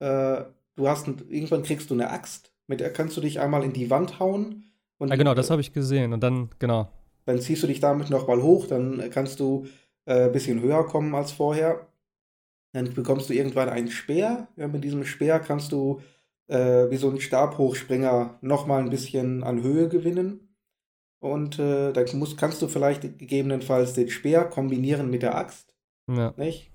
Äh, 0.00 0.44
du 0.76 0.88
hast, 0.88 1.06
ein- 1.06 1.22
irgendwann 1.28 1.62
kriegst 1.62 1.90
du 1.90 1.94
eine 1.94 2.10
Axt, 2.10 2.52
mit 2.66 2.80
der 2.80 2.92
kannst 2.92 3.16
du 3.16 3.20
dich 3.20 3.40
einmal 3.40 3.64
in 3.64 3.72
die 3.72 3.90
Wand 3.90 4.18
hauen. 4.18 4.64
Und 4.98 5.08
Ja, 5.08 5.16
genau, 5.16 5.34
das 5.34 5.50
habe 5.50 5.60
ich 5.60 5.72
gesehen. 5.72 6.12
Und 6.12 6.22
dann, 6.22 6.50
genau. 6.58 6.90
dann 7.24 7.40
ziehst 7.40 7.62
du 7.62 7.66
dich 7.66 7.80
damit 7.80 8.10
nochmal 8.10 8.42
hoch, 8.42 8.66
dann 8.66 9.02
kannst 9.10 9.40
du 9.40 9.66
äh, 10.06 10.24
ein 10.26 10.32
bisschen 10.32 10.60
höher 10.60 10.86
kommen 10.86 11.14
als 11.14 11.32
vorher. 11.32 11.86
Dann 12.72 12.92
bekommst 12.92 13.28
du 13.30 13.34
irgendwann 13.34 13.68
einen 13.68 13.88
Speer. 13.90 14.48
Ja, 14.56 14.68
mit 14.68 14.84
diesem 14.84 15.04
Speer 15.04 15.38
kannst 15.40 15.72
du 15.72 16.00
äh, 16.48 16.90
wie 16.90 16.96
so 16.96 17.10
ein 17.10 17.20
Stabhochspringer 17.20 18.38
nochmal 18.42 18.80
ein 18.82 18.90
bisschen 18.90 19.42
an 19.42 19.62
Höhe 19.62 19.88
gewinnen. 19.88 20.40
Und 21.20 21.58
äh, 21.58 21.92
dann 21.92 22.06
musst, 22.18 22.36
kannst 22.36 22.60
du 22.62 22.68
vielleicht 22.68 23.02
gegebenenfalls 23.18 23.94
den 23.94 24.10
Speer 24.10 24.44
kombinieren 24.44 25.10
mit 25.10 25.22
der 25.22 25.36
Axt. 25.36 25.74
Ja. 26.08 26.34
Nicht? 26.36 26.70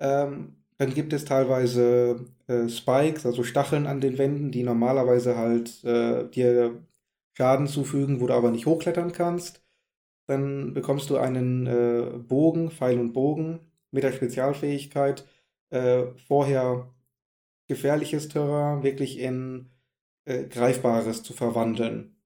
Ähm, 0.00 0.56
dann 0.78 0.92
gibt 0.92 1.12
es 1.12 1.24
teilweise 1.24 2.26
äh, 2.48 2.68
Spikes, 2.68 3.24
also 3.24 3.42
Stacheln 3.42 3.86
an 3.86 4.00
den 4.00 4.18
Wänden, 4.18 4.50
die 4.50 4.62
normalerweise 4.62 5.36
halt 5.36 5.82
äh, 5.84 6.28
dir 6.28 6.82
Schaden 7.36 7.66
zufügen, 7.66 8.20
wo 8.20 8.26
du 8.26 8.34
aber 8.34 8.50
nicht 8.50 8.66
hochklettern 8.66 9.12
kannst. 9.12 9.62
Dann 10.26 10.74
bekommst 10.74 11.10
du 11.10 11.16
einen 11.16 11.66
äh, 11.66 12.18
Bogen, 12.18 12.70
Pfeil 12.70 12.98
und 12.98 13.12
Bogen 13.12 13.60
mit 13.90 14.02
der 14.02 14.12
Spezialfähigkeit, 14.12 15.26
äh, 15.70 16.04
vorher 16.26 16.92
gefährliches 17.68 18.28
Terrain 18.28 18.82
wirklich 18.82 19.18
in 19.18 19.70
äh, 20.24 20.44
Greifbares 20.44 21.22
zu 21.22 21.32
verwandeln. 21.32 22.16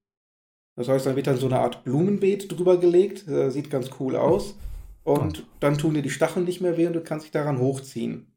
Das 0.76 0.88
heißt, 0.88 1.06
dann 1.06 1.16
wird 1.16 1.26
dann 1.26 1.36
so 1.36 1.46
eine 1.46 1.58
Art 1.60 1.84
Blumenbeet 1.84 2.50
drüber 2.50 2.78
gelegt, 2.78 3.28
äh, 3.28 3.50
sieht 3.50 3.70
ganz 3.70 3.90
cool 4.00 4.16
aus. 4.16 4.56
Und 5.02 5.46
dann 5.60 5.78
tun 5.78 5.94
dir 5.94 6.02
die 6.02 6.10
Stacheln 6.10 6.44
nicht 6.44 6.60
mehr 6.60 6.76
weh 6.76 6.86
und 6.86 6.94
du 6.94 7.02
kannst 7.02 7.24
dich 7.24 7.32
daran 7.32 7.58
hochziehen. 7.58 8.29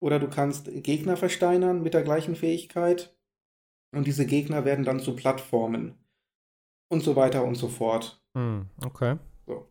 Oder 0.00 0.18
du 0.18 0.28
kannst 0.28 0.70
Gegner 0.82 1.16
versteinern 1.16 1.82
mit 1.82 1.94
der 1.94 2.02
gleichen 2.02 2.36
Fähigkeit. 2.36 3.14
Und 3.92 4.06
diese 4.06 4.26
Gegner 4.26 4.64
werden 4.64 4.84
dann 4.84 5.00
zu 5.00 5.16
Plattformen. 5.16 5.94
Und 6.88 7.02
so 7.02 7.16
weiter 7.16 7.44
und 7.44 7.56
so 7.56 7.68
fort. 7.68 8.20
Hm, 8.34 8.66
okay. 8.84 9.16
So. 9.46 9.66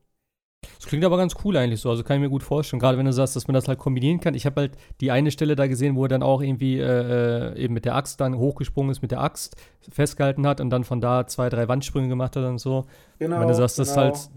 Das 0.75 0.87
klingt 0.87 1.05
aber 1.05 1.17
ganz 1.17 1.35
cool 1.43 1.55
eigentlich 1.55 1.79
so. 1.79 1.89
Also 1.89 2.03
kann 2.03 2.17
ich 2.17 2.21
mir 2.21 2.29
gut 2.29 2.43
vorstellen. 2.43 2.79
Gerade 2.79 2.97
wenn 2.97 3.05
du 3.05 3.13
sagst, 3.13 3.35
dass 3.35 3.47
man 3.47 3.53
das 3.53 3.67
halt 3.67 3.79
kombinieren 3.79 4.19
kann. 4.19 4.33
Ich 4.33 4.45
habe 4.45 4.61
halt 4.61 4.77
die 4.99 5.11
eine 5.11 5.31
Stelle 5.31 5.55
da 5.55 5.67
gesehen, 5.67 5.95
wo 5.95 6.05
er 6.05 6.09
dann 6.09 6.23
auch 6.23 6.41
irgendwie 6.41 6.79
äh, 6.79 7.53
äh, 7.53 7.59
eben 7.59 7.73
mit 7.73 7.85
der 7.85 7.95
Axt 7.95 8.19
dann 8.19 8.37
hochgesprungen 8.37 8.91
ist, 8.91 9.01
mit 9.01 9.11
der 9.11 9.21
Axt 9.21 9.55
festgehalten 9.89 10.45
hat 10.47 10.59
und 10.59 10.71
dann 10.71 10.83
von 10.83 10.99
da 10.99 11.27
zwei, 11.27 11.49
drei 11.49 11.67
Wandsprünge 11.67 12.09
gemacht 12.09 12.35
hat 12.35 12.43
und 12.45 12.57
so. 12.57 12.85
Genau. 13.19 13.39
wenn 13.39 13.47
du 13.47 13.55
sagst, 13.55 13.79
dass 13.79 13.89
es 13.89 13.93
genau. 13.93 14.07
halt 14.07 14.29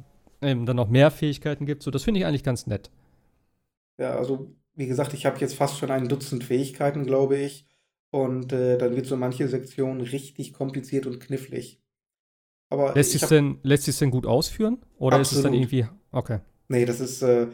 eben 0.42 0.66
dann 0.66 0.76
noch 0.76 0.88
mehr 0.88 1.10
Fähigkeiten 1.10 1.66
gibt, 1.66 1.82
so 1.82 1.90
das 1.90 2.04
finde 2.04 2.20
ich 2.20 2.26
eigentlich 2.26 2.44
ganz 2.44 2.66
nett. 2.66 2.90
Ja, 3.98 4.14
also 4.14 4.54
wie 4.78 4.86
gesagt, 4.86 5.12
ich 5.12 5.26
habe 5.26 5.38
jetzt 5.40 5.56
fast 5.56 5.76
schon 5.76 5.90
ein 5.90 6.08
Dutzend 6.08 6.44
Fähigkeiten, 6.44 7.04
glaube 7.04 7.36
ich. 7.36 7.66
Und 8.10 8.52
äh, 8.52 8.78
dann 8.78 8.94
wird 8.96 9.06
so 9.06 9.16
manche 9.16 9.48
Sektion 9.48 10.00
richtig 10.00 10.52
kompliziert 10.52 11.06
und 11.06 11.20
knifflig. 11.20 11.82
Aber 12.70 12.94
Lässt 12.94 13.14
ich 13.14 13.20
sich 13.20 13.28
denn, 13.28 13.58
lässt 13.62 14.00
denn 14.00 14.10
gut 14.10 14.24
ausführen? 14.24 14.78
Oder 14.96 15.20
ist 15.20 15.32
es 15.32 15.42
dann 15.42 15.52
Absolut. 15.52 15.72
irgendwie. 15.72 15.86
Okay. 16.12 16.38
Nee, 16.68 16.84
das 16.84 17.00
ist 17.00 17.22
äh, 17.22 17.48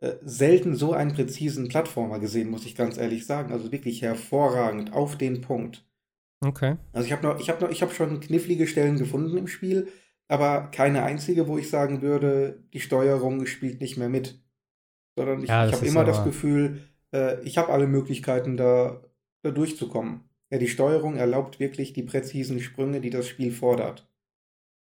äh, 0.00 0.16
selten 0.22 0.74
so 0.74 0.92
einen 0.92 1.12
präzisen 1.12 1.68
Plattformer 1.68 2.18
gesehen, 2.18 2.50
muss 2.50 2.66
ich 2.66 2.74
ganz 2.74 2.98
ehrlich 2.98 3.26
sagen. 3.26 3.52
Also 3.52 3.70
wirklich 3.70 4.02
hervorragend, 4.02 4.92
auf 4.92 5.16
den 5.16 5.42
Punkt. 5.42 5.86
Okay. 6.44 6.76
Also 6.92 7.06
ich 7.06 7.12
habe 7.12 7.26
noch, 7.26 7.40
ich 7.40 7.48
habe 7.48 7.64
noch, 7.64 7.70
ich 7.70 7.80
habe 7.80 7.94
schon 7.94 8.20
knifflige 8.20 8.66
Stellen 8.66 8.98
gefunden 8.98 9.38
im 9.38 9.46
Spiel, 9.46 9.88
aber 10.28 10.70
keine 10.72 11.04
einzige, 11.04 11.48
wo 11.48 11.58
ich 11.58 11.70
sagen 11.70 12.02
würde, 12.02 12.64
die 12.74 12.80
Steuerung 12.80 13.46
spielt 13.46 13.80
nicht 13.80 13.96
mehr 13.96 14.08
mit. 14.08 14.42
Sondern 15.16 15.42
ich, 15.42 15.48
Ja, 15.48 15.66
ich 15.66 15.72
habe 15.72 15.86
immer 15.86 16.04
das 16.04 16.24
Gefühl, 16.24 16.82
äh, 17.12 17.40
ich 17.42 17.58
habe 17.58 17.72
alle 17.72 17.86
Möglichkeiten, 17.86 18.56
da, 18.56 19.00
da 19.42 19.50
durchzukommen. 19.50 20.20
Ja, 20.50 20.58
die 20.58 20.68
Steuerung 20.68 21.16
erlaubt 21.16 21.58
wirklich 21.58 21.92
die 21.92 22.02
präzisen 22.02 22.60
Sprünge, 22.60 23.00
die 23.00 23.10
das 23.10 23.26
Spiel 23.26 23.50
fordert. 23.50 24.08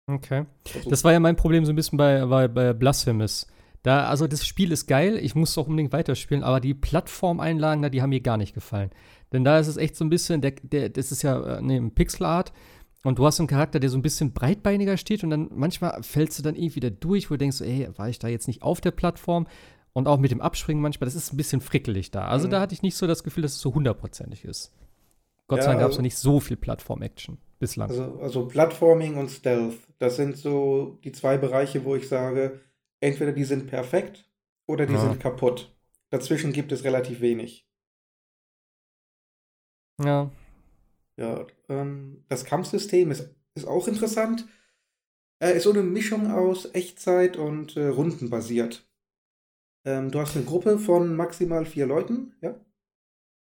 Okay. 0.08 0.46
Also, 0.76 0.90
Das 0.90 1.04
war 1.04 1.14
ja 1.14 1.20
mein 1.20 1.36
Problem 1.38 1.66
so 1.66 1.72
ein 1.72 1.76
bisschen 1.76 1.98
bei, 1.98 2.26
bei, 2.26 2.48
bei 2.48 2.74
Blasphemous. 2.74 3.48
Da, 3.84 4.06
also 4.06 4.28
das 4.28 4.48
Spiel 4.48 4.72
ist 4.72 4.88
geil, 4.88 5.18
ich 5.18 5.36
muss 5.36 5.52
es 5.52 5.58
auch 5.58 5.68
unbedingt 5.68 5.92
weiterspielen, 5.92 6.44
aber 6.44 6.62
die 6.62 6.74
Plattformeinlagen 6.74 7.82
da, 7.82 7.90
die 7.90 8.02
haben 8.02 8.12
mir 8.12 8.22
gar 8.22 8.38
nicht 8.38 8.54
gefallen. 8.54 8.92
Denn 9.34 9.44
da 9.44 9.60
ist 9.60 9.68
es 9.68 9.76
echt 9.78 9.98
so 9.98 10.06
ein 10.06 10.10
bisschen, 10.10 10.40
der, 10.42 10.52
der, 10.52 10.90
das 10.90 11.12
ist 11.12 11.22
ja 11.22 11.58
äh, 11.58 11.62
ne, 11.62 11.76
ein 11.78 11.94
Pixelart 11.94 12.54
und 13.04 13.20
du 13.20 13.26
hast 13.26 13.40
einen 13.40 13.48
Charakter, 13.48 13.82
der 13.82 13.90
so 13.90 13.98
ein 13.98 14.02
bisschen 14.02 14.32
breitbeiniger 14.32 14.96
steht 14.96 15.24
und 15.26 15.32
dann 15.32 15.50
manchmal 15.54 16.02
fällst 16.02 16.40
du 16.40 16.44
dann 16.44 16.56
irgendwie 16.56 16.80
da 16.80 16.90
durch, 16.90 17.30
wo 17.30 17.34
du 17.34 17.40
denkst, 17.40 17.60
ey, 17.60 17.90
war 17.98 18.08
ich 18.08 18.20
da 18.20 18.30
jetzt 18.30 18.48
nicht 18.48 18.62
auf 18.62 18.80
der 18.80 18.92
Plattform? 18.92 19.48
Und 19.94 20.08
auch 20.08 20.18
mit 20.18 20.32
dem 20.32 20.42
Abspringen 20.42 20.82
manchmal, 20.82 21.06
das 21.06 21.16
ist 21.16 21.32
ein 21.34 21.38
bisschen 21.38 21.62
frickelig 21.62 22.10
da. 22.12 22.26
Also 22.28 22.48
Mhm. 22.48 22.52
da 22.52 22.62
hatte 22.62 22.74
ich 22.74 22.82
nicht 22.82 22.96
so 22.98 23.06
das 23.08 23.24
Gefühl, 23.24 23.44
dass 23.44 23.54
es 23.54 23.62
so 23.62 23.74
hundertprozentig 23.74 24.44
ist. 24.44 24.74
Gott 25.48 25.58
Ja, 25.60 25.64
sei 25.66 25.70
Dank 25.72 25.82
gab 25.82 25.90
es 25.90 25.94
also- 25.94 26.00
noch 26.00 26.04
nicht 26.04 26.18
so 26.18 26.40
viel 26.40 26.58
Plattform-Action 26.58 27.38
bislang. 27.60 27.90
also, 27.90 28.20
also 28.20 28.48
Plattforming 28.48 29.18
und 29.18 29.30
Stealth, 29.30 29.78
das 30.00 30.16
sind 30.16 30.36
so 30.38 30.98
die 31.04 31.12
zwei 31.12 31.38
Bereiche, 31.38 31.86
wo 31.86 31.96
ich 31.96 32.08
sage, 32.08 32.60
entweder 33.02 33.34
die 33.34 33.44
sind 33.44 33.68
perfekt 33.68 34.26
oder 34.68 34.86
die 34.86 34.94
Ja. 34.94 35.02
sind 35.02 35.20
kaputt. 35.20 35.76
Dazwischen 36.10 36.54
gibt 36.54 36.72
es 36.72 36.84
relativ 36.84 37.22
wenig. 37.22 37.68
ja. 40.04 40.32
Ja, 41.16 41.46
ähm, 41.70 42.24
das 42.28 42.44
Kampfsystem 42.44 43.12
ist, 43.12 43.30
ist 43.54 43.68
auch 43.68 43.88
interessant. 43.88 44.48
Er 45.40 45.54
ist 45.54 45.64
so 45.64 45.70
eine 45.72 45.84
Mischung 45.84 46.32
aus 46.32 46.74
Echtzeit 46.74 47.38
und 47.38 47.78
äh, 47.78 47.86
rundenbasiert. 47.88 48.84
Ähm, 49.86 50.12
du 50.12 50.20
hast 50.20 50.36
eine 50.36 50.46
Gruppe 50.46 50.78
von 50.78 51.16
maximal 51.16 51.66
vier 51.66 51.86
Leuten, 51.86 52.34
ja? 52.42 52.56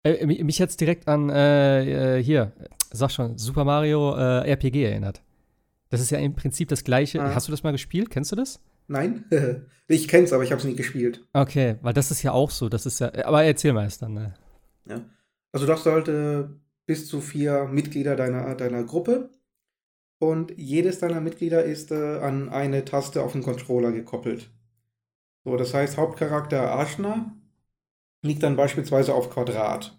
Äh, 0.04 0.25
mich 0.25 0.58
jetzt 0.60 0.80
direkt 0.80 1.08
an, 1.08 1.30
äh, 1.30 2.17
äh, 2.19 2.23
hier, 2.23 2.54
sag 2.91 3.12
schon, 3.12 3.38
Super 3.38 3.65
Mario 3.65 4.15
äh, 4.15 4.49
RPG 4.49 4.84
erinnert. 4.84 5.21
Das 5.89 5.99
ist 5.99 6.12
ja 6.12 6.19
im 6.19 6.36
Prinzip 6.36 6.69
das 6.69 6.84
gleiche. 6.84 7.21
Ah. 7.21 7.36
Hast 7.36 7.47
du 7.47 7.52
das 7.52 7.63
mal 7.63 7.71
gespielt? 7.71 8.10
Kennst 8.10 8.32
du 8.32 8.36
das? 8.36 8.62
Nein, 8.88 9.25
ich 9.88 10.08
kenn's, 10.08 10.32
aber 10.32 10.43
ich 10.43 10.52
habe 10.52 10.60
es 10.60 10.67
nie 10.67 10.75
gespielt. 10.75 11.25
Okay, 11.34 11.75
weil 11.82 11.93
das 11.93 12.12
ist 12.12 12.23
ja 12.23 12.32
auch 12.32 12.52
so. 12.52 12.69
Das 12.69 12.86
ist 12.86 12.99
ja. 12.99 13.12
Aber 13.25 13.43
erzähl 13.43 13.73
mal 13.73 13.86
es 13.86 13.97
dann. 13.97 14.13
Ne? 14.13 14.34
Ja. 14.88 15.02
Also 15.52 15.65
du 15.65 15.73
hast 15.73 15.86
halt 15.86 16.08
äh, 16.08 16.47
bis 16.86 17.08
zu 17.08 17.21
vier 17.21 17.65
Mitglieder 17.65 18.15
deiner, 18.15 18.56
deiner 18.56 18.84
Gruppe 18.84 19.30
und 20.19 20.54
jedes 20.58 20.99
deiner 20.99 21.21
Mitglieder 21.21 21.63
ist 21.63 21.91
äh, 21.91 22.19
an 22.19 22.49
eine 22.49 22.86
Taste 22.86 23.21
auf 23.21 23.32
dem 23.32 23.43
Controller 23.43 23.91
gekoppelt. 23.91 24.52
So, 25.43 25.56
das 25.58 25.73
heißt, 25.73 25.97
Hauptcharakter 25.97 26.80
Ashna 26.80 27.34
liegt 28.21 28.43
dann 28.43 28.56
beispielsweise 28.56 29.13
auf 29.13 29.30
Quadrat. 29.30 29.97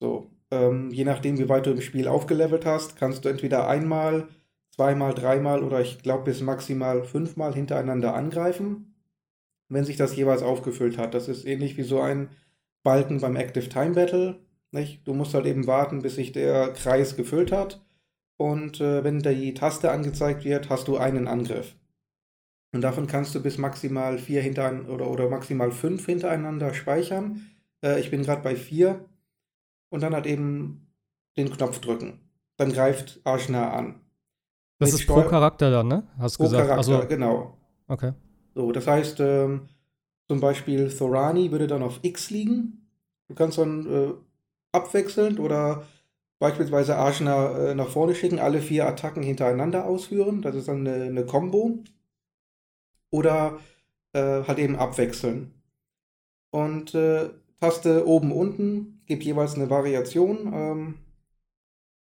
So, 0.00 0.30
ähm, 0.50 0.90
je 0.90 1.04
nachdem, 1.04 1.38
wie 1.38 1.48
weit 1.48 1.66
du 1.66 1.70
im 1.70 1.80
Spiel 1.80 2.08
aufgelevelt 2.08 2.66
hast, 2.66 2.96
kannst 2.96 3.24
du 3.24 3.28
entweder 3.28 3.68
einmal, 3.68 4.28
zweimal, 4.70 5.14
dreimal 5.14 5.62
oder 5.62 5.80
ich 5.80 6.02
glaube 6.02 6.24
bis 6.24 6.40
maximal 6.42 7.04
fünfmal 7.04 7.54
hintereinander 7.54 8.14
angreifen, 8.14 8.94
wenn 9.68 9.84
sich 9.84 9.96
das 9.96 10.16
jeweils 10.16 10.42
aufgefüllt 10.42 10.98
hat. 10.98 11.14
Das 11.14 11.28
ist 11.28 11.46
ähnlich 11.46 11.76
wie 11.76 11.82
so 11.82 12.00
ein 12.00 12.28
Balken 12.82 13.20
beim 13.20 13.36
Active 13.36 13.68
Time 13.68 13.94
Battle. 13.94 14.40
Nicht? 14.72 15.06
Du 15.06 15.14
musst 15.14 15.34
halt 15.34 15.46
eben 15.46 15.66
warten, 15.66 16.02
bis 16.02 16.16
sich 16.16 16.32
der 16.32 16.72
Kreis 16.72 17.16
gefüllt 17.16 17.52
hat. 17.52 17.80
Und 18.36 18.80
äh, 18.80 19.02
wenn 19.02 19.20
die 19.20 19.54
Taste 19.54 19.90
angezeigt 19.90 20.44
wird, 20.44 20.68
hast 20.68 20.88
du 20.88 20.98
einen 20.98 21.26
Angriff. 21.26 21.74
Und 22.76 22.82
davon 22.82 23.06
kannst 23.06 23.34
du 23.34 23.40
bis 23.40 23.56
maximal 23.56 24.18
vier 24.18 24.42
hintereinander 24.42 24.92
oder, 24.92 25.10
oder 25.10 25.30
maximal 25.30 25.72
fünf 25.72 26.04
hintereinander 26.04 26.74
speichern. 26.74 27.40
Äh, 27.82 28.00
ich 28.00 28.10
bin 28.10 28.22
gerade 28.22 28.42
bei 28.42 28.54
vier. 28.54 29.06
Und 29.88 30.02
dann 30.02 30.12
halt 30.12 30.26
eben 30.26 30.86
den 31.38 31.50
Knopf 31.50 31.78
drücken. 31.78 32.20
Dann 32.58 32.70
greift 32.70 33.18
Arschner 33.24 33.72
an. 33.72 34.02
Das 34.78 34.92
Mit 34.92 35.00
ist 35.00 35.06
pro 35.06 35.22
Charakter 35.22 35.70
dann, 35.70 35.88
ne? 35.88 36.02
Hast 36.18 36.38
du 36.38 36.42
gesagt. 36.42 36.68
Charakter, 36.68 36.98
also, 36.98 37.08
genau. 37.08 37.56
Okay. 37.88 38.12
So, 38.54 38.72
das 38.72 38.86
heißt, 38.86 39.20
ähm, 39.20 39.70
zum 40.28 40.40
Beispiel 40.40 40.94
Thorani 40.94 41.50
würde 41.50 41.66
dann 41.66 41.82
auf 41.82 42.00
X 42.02 42.28
liegen. 42.28 42.90
Du 43.28 43.34
kannst 43.34 43.56
dann 43.56 43.86
äh, 43.86 44.12
abwechselnd 44.72 45.40
oder 45.40 45.84
beispielsweise 46.38 46.96
Arschner 46.96 47.70
äh, 47.70 47.74
nach 47.74 47.88
vorne 47.88 48.14
schicken, 48.14 48.38
alle 48.38 48.60
vier 48.60 48.86
Attacken 48.86 49.22
hintereinander 49.22 49.86
ausführen. 49.86 50.42
Das 50.42 50.54
ist 50.54 50.68
dann 50.68 50.86
eine, 50.86 51.04
eine 51.04 51.24
Combo. 51.24 51.82
Oder 53.10 53.60
äh, 54.12 54.42
halt 54.44 54.58
eben 54.58 54.76
abwechseln. 54.76 55.52
Und 56.50 56.94
äh, 56.94 57.30
Taste 57.60 58.06
oben, 58.06 58.32
unten 58.32 59.02
gibt 59.06 59.24
jeweils 59.24 59.54
eine 59.54 59.70
Variation. 59.70 60.52
Ähm, 60.52 60.94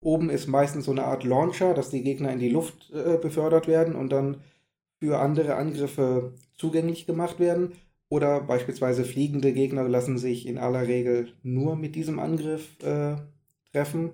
oben 0.02 0.30
ist 0.30 0.48
meistens 0.48 0.86
so 0.86 0.92
eine 0.92 1.06
Art 1.06 1.24
Launcher, 1.24 1.74
dass 1.74 1.90
die 1.90 2.04
Gegner 2.04 2.32
in 2.32 2.40
die 2.40 2.50
Luft 2.50 2.92
äh, 2.92 3.18
befördert 3.18 3.68
werden 3.68 3.96
und 3.96 4.12
dann 4.12 4.42
für 5.00 5.20
andere 5.20 5.56
Angriffe 5.56 6.34
zugänglich 6.58 7.06
gemacht 7.06 7.40
werden. 7.40 7.74
Oder 8.10 8.42
beispielsweise 8.42 9.06
fliegende 9.06 9.54
Gegner 9.54 9.88
lassen 9.88 10.18
sich 10.18 10.48
in 10.48 10.58
aller 10.58 10.88
Regel 10.88 11.34
nur 11.44 11.76
mit 11.76 11.96
diesem 11.96 12.20
Angriff 12.20 12.82
äh, 12.84 13.18
treffen. 13.72 14.12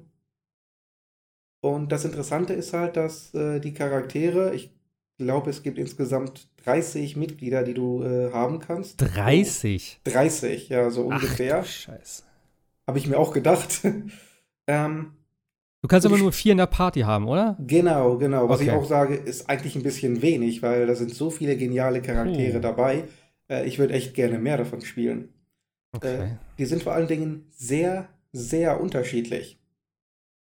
Und 1.62 1.92
das 1.92 2.06
Interessante 2.06 2.54
ist 2.54 2.74
halt, 2.74 2.98
dass 2.98 3.34
äh, 3.34 3.60
die 3.60 3.74
Charaktere, 3.74 4.54
ich 4.54 4.75
glaube, 5.18 5.50
es 5.50 5.64
gibt 5.64 5.78
insgesamt 5.78 6.48
30 6.66 7.16
Mitglieder, 7.16 7.64
die 7.64 7.74
du 7.74 8.04
äh, 8.04 8.32
haben 8.32 8.60
kannst. 8.60 9.02
30? 9.02 10.02
30, 10.04 10.70
ja, 10.70 10.90
so 10.90 11.04
ungefähr. 11.04 11.60
Ach, 11.60 11.66
Scheiße. 11.66 12.24
Habe 12.88 12.98
ich 12.98 13.08
mir 13.08 13.18
auch 13.18 13.34
gedacht. 13.34 13.82
ähm, 14.68 15.12
du 15.82 15.88
kannst 15.88 16.06
aber 16.06 16.18
nur 16.18 16.32
vier 16.32 16.52
in 16.52 16.58
der 16.58 16.66
Party 16.68 17.02
haben, 17.02 17.28
oder? 17.28 17.58
Genau, 17.60 18.18
genau. 18.18 18.50
Was 18.50 18.60
okay. 18.60 18.70
ich 18.70 18.76
auch 18.76 18.86
sage, 18.86 19.16
ist 19.16 19.50
eigentlich 19.50 19.76
ein 19.76 19.84
bisschen 19.84 20.22
wenig, 20.22 20.62
weil 20.62 20.86
da 20.88 20.96
sind 20.96 21.14
so 21.14 21.30
viele 21.30 21.58
geniale 21.58 22.02
Charaktere 22.02 22.58
oh. 22.58 22.62
dabei. 22.62 23.06
Äh, 23.50 23.66
ich 23.66 23.80
würde 23.80 23.94
echt 23.94 24.14
gerne 24.14 24.38
mehr 24.38 24.58
davon 24.58 24.82
spielen. 24.82 25.30
Okay. 25.94 26.24
Äh, 26.24 26.28
die 26.58 26.66
sind 26.66 26.84
vor 26.84 26.94
allen 26.94 27.08
Dingen 27.08 27.48
sehr, 27.52 28.10
sehr 28.34 28.82
unterschiedlich. 28.82 29.60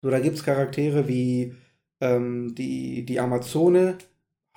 So, 0.02 0.10
da 0.10 0.18
gibt 0.18 0.36
es 0.36 0.44
Charaktere 0.44 1.08
wie 1.08 1.54
ähm, 2.00 2.54
die, 2.54 3.06
die 3.06 3.20
Amazone, 3.20 3.96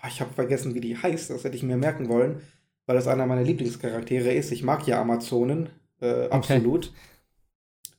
ich 0.07 0.21
habe 0.21 0.33
vergessen, 0.33 0.75
wie 0.75 0.81
die 0.81 0.97
heißt, 0.97 1.29
das 1.29 1.43
hätte 1.43 1.55
ich 1.55 1.63
mir 1.63 1.77
merken 1.77 2.09
wollen, 2.09 2.41
weil 2.85 2.95
das 2.95 3.07
einer 3.07 3.25
meiner 3.25 3.43
Lieblingscharaktere 3.43 4.31
ist. 4.31 4.51
Ich 4.51 4.63
mag 4.63 4.85
ja 4.87 5.01
Amazonen, 5.01 5.69
äh, 6.01 6.29
absolut. 6.29 6.87
Okay. 6.87 6.95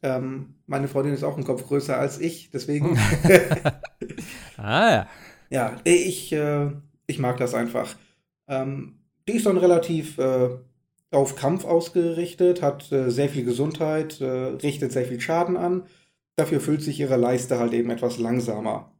Ähm, 0.01 0.55
meine 0.67 0.87
Freundin 0.87 1.15
ist 1.15 1.25
auch 1.25 1.37
ein 1.37 1.45
Kopf 1.45 1.67
größer 1.67 1.99
als 1.99 2.21
ich, 2.21 2.51
deswegen. 2.51 2.97
ah 4.57 4.91
ja. 4.91 5.09
Ja, 5.51 5.77
ich, 5.85 6.33
äh, 6.33 6.71
ich 7.07 7.19
mag 7.19 7.39
das 7.39 7.55
einfach. 7.55 7.97
Ähm, 8.47 9.01
die 9.27 9.33
ist 9.33 9.47
dann 9.47 9.57
relativ 9.57 10.19
äh, 10.19 10.51
auf 11.11 11.37
Kampf 11.37 11.65
ausgerichtet, 11.65 12.63
hat 12.63 12.93
äh, 12.93 13.11
sehr 13.11 13.29
viel 13.29 13.45
Gesundheit, 13.45 14.21
äh, 14.21 14.27
richtet 14.27 14.93
sehr 14.93 15.05
viel 15.05 15.21
Schaden 15.21 15.57
an. 15.57 15.85
Dafür 16.37 16.61
füllt 16.61 16.83
sich 16.83 17.01
ihre 17.01 17.17
Leiste 17.17 17.59
halt 17.59 17.73
eben 17.73 17.91
etwas 17.91 18.19
langsamer. 18.19 18.93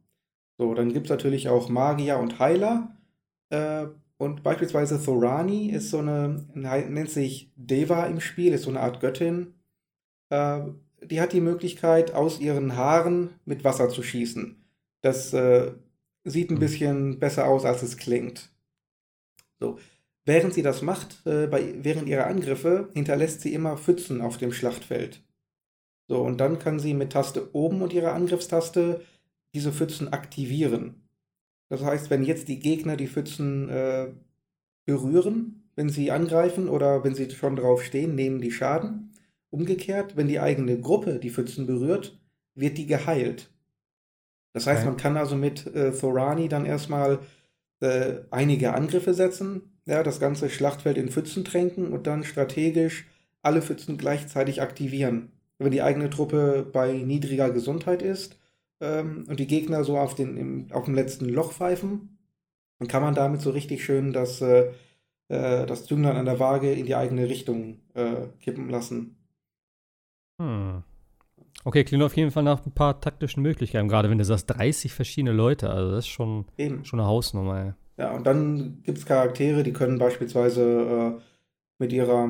So, 0.59 0.73
dann 0.73 0.91
gibt 0.91 1.05
es 1.05 1.09
natürlich 1.09 1.47
auch 1.47 1.69
Magier 1.69 2.19
und 2.19 2.37
Heiler. 2.37 2.91
Äh, 3.49 3.87
und 4.17 4.43
beispielsweise 4.43 5.01
Thorani 5.01 5.69
ist 5.69 5.89
so 5.89 5.99
eine, 5.99 6.45
nennt 6.53 7.09
sich 7.09 7.53
Deva 7.55 8.07
im 8.07 8.19
Spiel, 8.19 8.53
ist 8.53 8.63
so 8.63 8.69
eine 8.69 8.81
Art 8.81 8.99
Göttin. 8.99 9.53
Äh, 10.29 10.63
die 11.01 11.21
hat 11.21 11.31
die 11.31 11.39
Möglichkeit, 11.39 12.13
aus 12.13 12.41
ihren 12.41 12.75
Haaren 12.75 13.29
mit 13.45 13.63
Wasser 13.63 13.87
zu 13.87 14.03
schießen. 14.03 14.61
Das 14.99 15.31
äh, 15.33 15.71
sieht 16.25 16.49
ein 16.49 16.55
hm. 16.55 16.59
bisschen 16.59 17.19
besser 17.19 17.47
aus, 17.47 17.63
als 17.63 17.81
es 17.81 17.95
klingt. 17.95 18.51
So. 19.61 19.79
Während 20.25 20.53
sie 20.53 20.61
das 20.61 20.81
macht, 20.81 21.25
äh, 21.25 21.47
bei, 21.47 21.73
während 21.81 22.09
ihrer 22.09 22.27
Angriffe, 22.27 22.89
hinterlässt 22.93 23.39
sie 23.39 23.53
immer 23.53 23.77
Pfützen 23.77 24.19
auf 24.19 24.37
dem 24.37 24.51
Schlachtfeld. 24.51 25.23
So, 26.09 26.21
und 26.21 26.37
dann 26.41 26.59
kann 26.59 26.79
sie 26.79 26.93
mit 26.93 27.13
Taste 27.13 27.55
oben 27.55 27.81
und 27.81 27.93
ihrer 27.93 28.13
Angriffstaste 28.13 28.99
diese 29.53 29.71
Pfützen 29.71 30.13
aktivieren. 30.13 31.07
Das 31.69 31.83
heißt, 31.83 32.09
wenn 32.09 32.23
jetzt 32.23 32.47
die 32.47 32.59
Gegner 32.59 32.97
die 32.97 33.07
Pfützen 33.07 33.69
äh, 33.69 34.07
berühren, 34.85 35.69
wenn 35.75 35.89
sie 35.89 36.11
angreifen 36.11 36.67
oder 36.67 37.03
wenn 37.03 37.15
sie 37.15 37.29
schon 37.29 37.55
drauf 37.55 37.83
stehen, 37.83 38.15
nehmen 38.15 38.41
die 38.41 38.51
Schaden. 38.51 39.13
Umgekehrt, 39.51 40.17
wenn 40.17 40.27
die 40.27 40.39
eigene 40.39 40.79
Gruppe 40.79 41.19
die 41.19 41.29
Pfützen 41.29 41.67
berührt, 41.67 42.19
wird 42.55 42.77
die 42.77 42.85
geheilt. 42.85 43.49
Das 44.53 44.67
heißt, 44.67 44.81
okay. 44.81 44.89
man 44.89 44.97
kann 44.97 45.17
also 45.17 45.35
mit 45.35 45.67
äh, 45.67 45.91
Thorani 45.91 46.49
dann 46.49 46.65
erstmal 46.65 47.19
äh, 47.79 48.15
einige 48.31 48.73
Angriffe 48.73 49.13
setzen, 49.13 49.79
ja, 49.85 50.03
das 50.03 50.19
ganze 50.19 50.49
Schlachtfeld 50.49 50.97
in 50.97 51.09
Pfützen 51.09 51.45
tränken 51.45 51.93
und 51.93 52.07
dann 52.07 52.23
strategisch 52.23 53.07
alle 53.41 53.61
Pfützen 53.61 53.97
gleichzeitig 53.97 54.61
aktivieren. 54.61 55.31
Wenn 55.59 55.71
die 55.71 55.81
eigene 55.81 56.09
Truppe 56.09 56.67
bei 56.71 56.93
niedriger 56.93 57.51
Gesundheit 57.51 58.01
ist, 58.01 58.37
ähm, 58.81 59.25
und 59.27 59.39
die 59.39 59.47
Gegner 59.47 59.83
so 59.83 59.97
auf, 59.97 60.15
den, 60.15 60.37
im, 60.37 60.67
auf 60.71 60.85
dem 60.85 60.95
letzten 60.95 61.25
Loch 61.25 61.51
pfeifen, 61.51 62.17
dann 62.79 62.87
kann 62.87 63.03
man 63.03 63.15
damit 63.15 63.41
so 63.41 63.51
richtig 63.51 63.83
schön 63.83 64.13
das, 64.13 64.41
äh, 64.41 64.71
äh, 65.27 65.65
das 65.65 65.85
Zünglein 65.85 66.15
an 66.15 66.25
der 66.25 66.39
Waage 66.39 66.71
in 66.71 66.85
die 66.85 66.95
eigene 66.95 67.27
Richtung 67.27 67.79
äh, 67.93 68.27
kippen 68.39 68.69
lassen. 68.69 69.17
Hm. 70.41 70.83
Okay, 71.65 71.83
klingt 71.83 72.03
auf 72.03 72.15
jeden 72.15 72.31
Fall 72.31 72.43
nach 72.43 72.65
ein 72.65 72.71
paar 72.71 73.01
taktischen 73.01 73.43
Möglichkeiten, 73.43 73.89
gerade 73.89 74.09
wenn 74.09 74.17
du 74.17 74.23
sagst 74.23 74.49
30 74.49 74.93
verschiedene 74.93 75.33
Leute, 75.33 75.69
also 75.69 75.91
das 75.91 76.05
ist 76.05 76.07
schon, 76.07 76.45
Eben. 76.57 76.85
schon 76.85 76.99
eine 76.99 77.09
Hausnummer. 77.09 77.57
Ja, 77.65 77.75
ja 77.97 78.11
und 78.15 78.25
dann 78.25 78.81
gibt 78.83 78.97
es 78.97 79.05
Charaktere, 79.05 79.63
die 79.63 79.73
können 79.73 79.99
beispielsweise 79.99 81.17
äh, 81.17 81.21
mit 81.79 81.91
ihrer, 81.91 82.29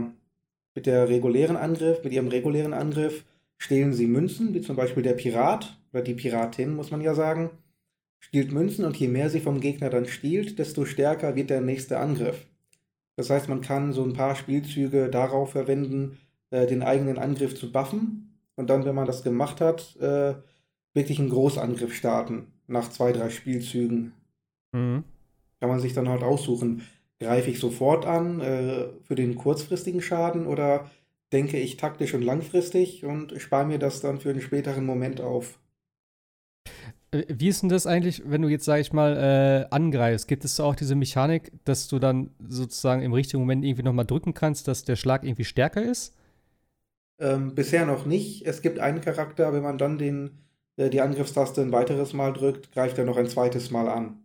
mit 0.74 0.88
der 0.88 1.10
regulären 1.10 1.58
Angriff, 1.58 2.04
mit 2.04 2.12
ihrem 2.12 2.28
regulären 2.28 2.74
Angriff 2.74 3.24
stehlen 3.60 3.94
sie 3.94 4.08
Münzen, 4.08 4.56
wie 4.56 4.62
zum 4.62 4.76
Beispiel 4.76 5.04
der 5.04 5.14
Pirat 5.14 5.78
oder 5.94 6.02
die 6.02 6.16
Piratin, 6.16 6.76
muss 6.76 6.90
man 6.90 7.02
ja 7.02 7.14
sagen, 7.14 7.52
stiehlt 8.20 8.52
Münzen 8.52 8.86
und 8.86 8.98
je 8.98 9.08
mehr 9.08 9.30
sie 9.30 9.42
vom 9.42 9.60
Gegner 9.60 9.90
dann 9.90 10.08
stiehlt, 10.08 10.58
desto 10.58 10.86
stärker 10.86 11.36
wird 11.36 11.52
der 11.52 11.62
nächste 11.62 12.00
Angriff. 12.00 12.48
Das 13.16 13.30
heißt, 13.30 13.50
man 13.50 13.62
kann 13.62 13.94
so 13.94 14.04
ein 14.04 14.14
paar 14.14 14.36
Spielzüge 14.36 15.10
darauf 15.10 15.52
verwenden, 15.52 16.18
äh, 16.52 16.66
den 16.66 16.82
eigenen 16.82 17.18
Angriff 17.18 17.54
zu 17.54 17.72
buffen 17.72 18.40
und 18.56 18.70
dann, 18.70 18.86
wenn 18.86 18.96
man 18.96 19.08
das 19.08 19.24
gemacht 19.24 19.62
hat, 19.62 19.98
äh, 19.98 20.36
wirklich 20.94 21.20
einen 21.20 21.30
Großangriff 21.30 21.94
starten 21.94 22.48
nach 22.68 22.90
zwei, 22.90 23.12
drei 23.12 23.30
Spielzügen. 23.30 24.14
Mhm. 24.72 25.04
Kann 25.60 25.70
man 25.70 25.80
sich 25.82 25.94
dann 25.94 26.08
halt 26.08 26.24
aussuchen, 26.24 26.84
greife 27.20 27.52
ich 27.52 27.60
sofort 27.60 28.06
an 28.06 28.40
äh, 28.40 28.88
für 29.04 29.16
den 29.16 29.36
kurzfristigen 29.36 30.02
Schaden 30.02 30.48
oder 30.48 30.90
denke 31.32 31.58
ich 31.58 31.78
taktisch 31.78 32.14
und 32.14 32.22
langfristig 32.22 33.06
und 33.06 33.40
spare 33.42 33.66
mir 33.66 33.80
das 33.80 34.02
dann 34.02 34.20
für 34.20 34.30
einen 34.30 34.42
späteren 34.42 34.86
Moment 34.86 35.22
auf. 35.22 35.60
Äh, 37.12 37.26
wie 37.30 37.48
ist 37.48 37.62
denn 37.62 37.70
das 37.70 37.88
eigentlich, 37.88 38.24
wenn 38.26 38.42
du 38.42 38.50
jetzt, 38.50 38.66
sag 38.66 38.80
ich 38.80 38.94
mal, 38.94 39.18
äh, 39.18 39.74
angreifst? 39.74 40.28
Gibt 40.28 40.46
es 40.46 40.60
auch 40.60 40.76
diese 40.76 40.96
Mechanik, 40.96 41.52
dass 41.66 41.88
du 41.88 42.00
dann 42.00 42.32
sozusagen 42.48 43.02
im 43.02 43.14
richtigen 43.14 43.42
Moment 43.42 43.64
irgendwie 43.64 43.84
nochmal 43.84 44.06
drücken 44.06 44.34
kannst, 44.34 44.68
dass 44.68 44.84
der 44.84 44.96
Schlag 44.96 45.24
irgendwie 45.24 45.46
stärker 45.46 45.84
ist? 45.84 46.16
Ähm, 47.20 47.54
bisher 47.54 47.86
noch 47.86 48.06
nicht. 48.06 48.46
Es 48.46 48.62
gibt 48.62 48.80
einen 48.80 49.02
Charakter, 49.02 49.54
wenn 49.54 49.64
man 49.64 49.78
dann 49.78 49.98
den, 49.98 50.40
äh, 50.78 50.90
die 50.90 51.02
Angriffstaste 51.02 51.62
ein 51.62 51.72
weiteres 51.72 52.14
Mal 52.14 52.34
drückt, 52.34 52.72
greift 52.72 52.98
er 52.98 53.06
noch 53.06 53.18
ein 53.18 53.28
zweites 53.28 53.72
Mal 53.72 53.90
an. 53.90 54.24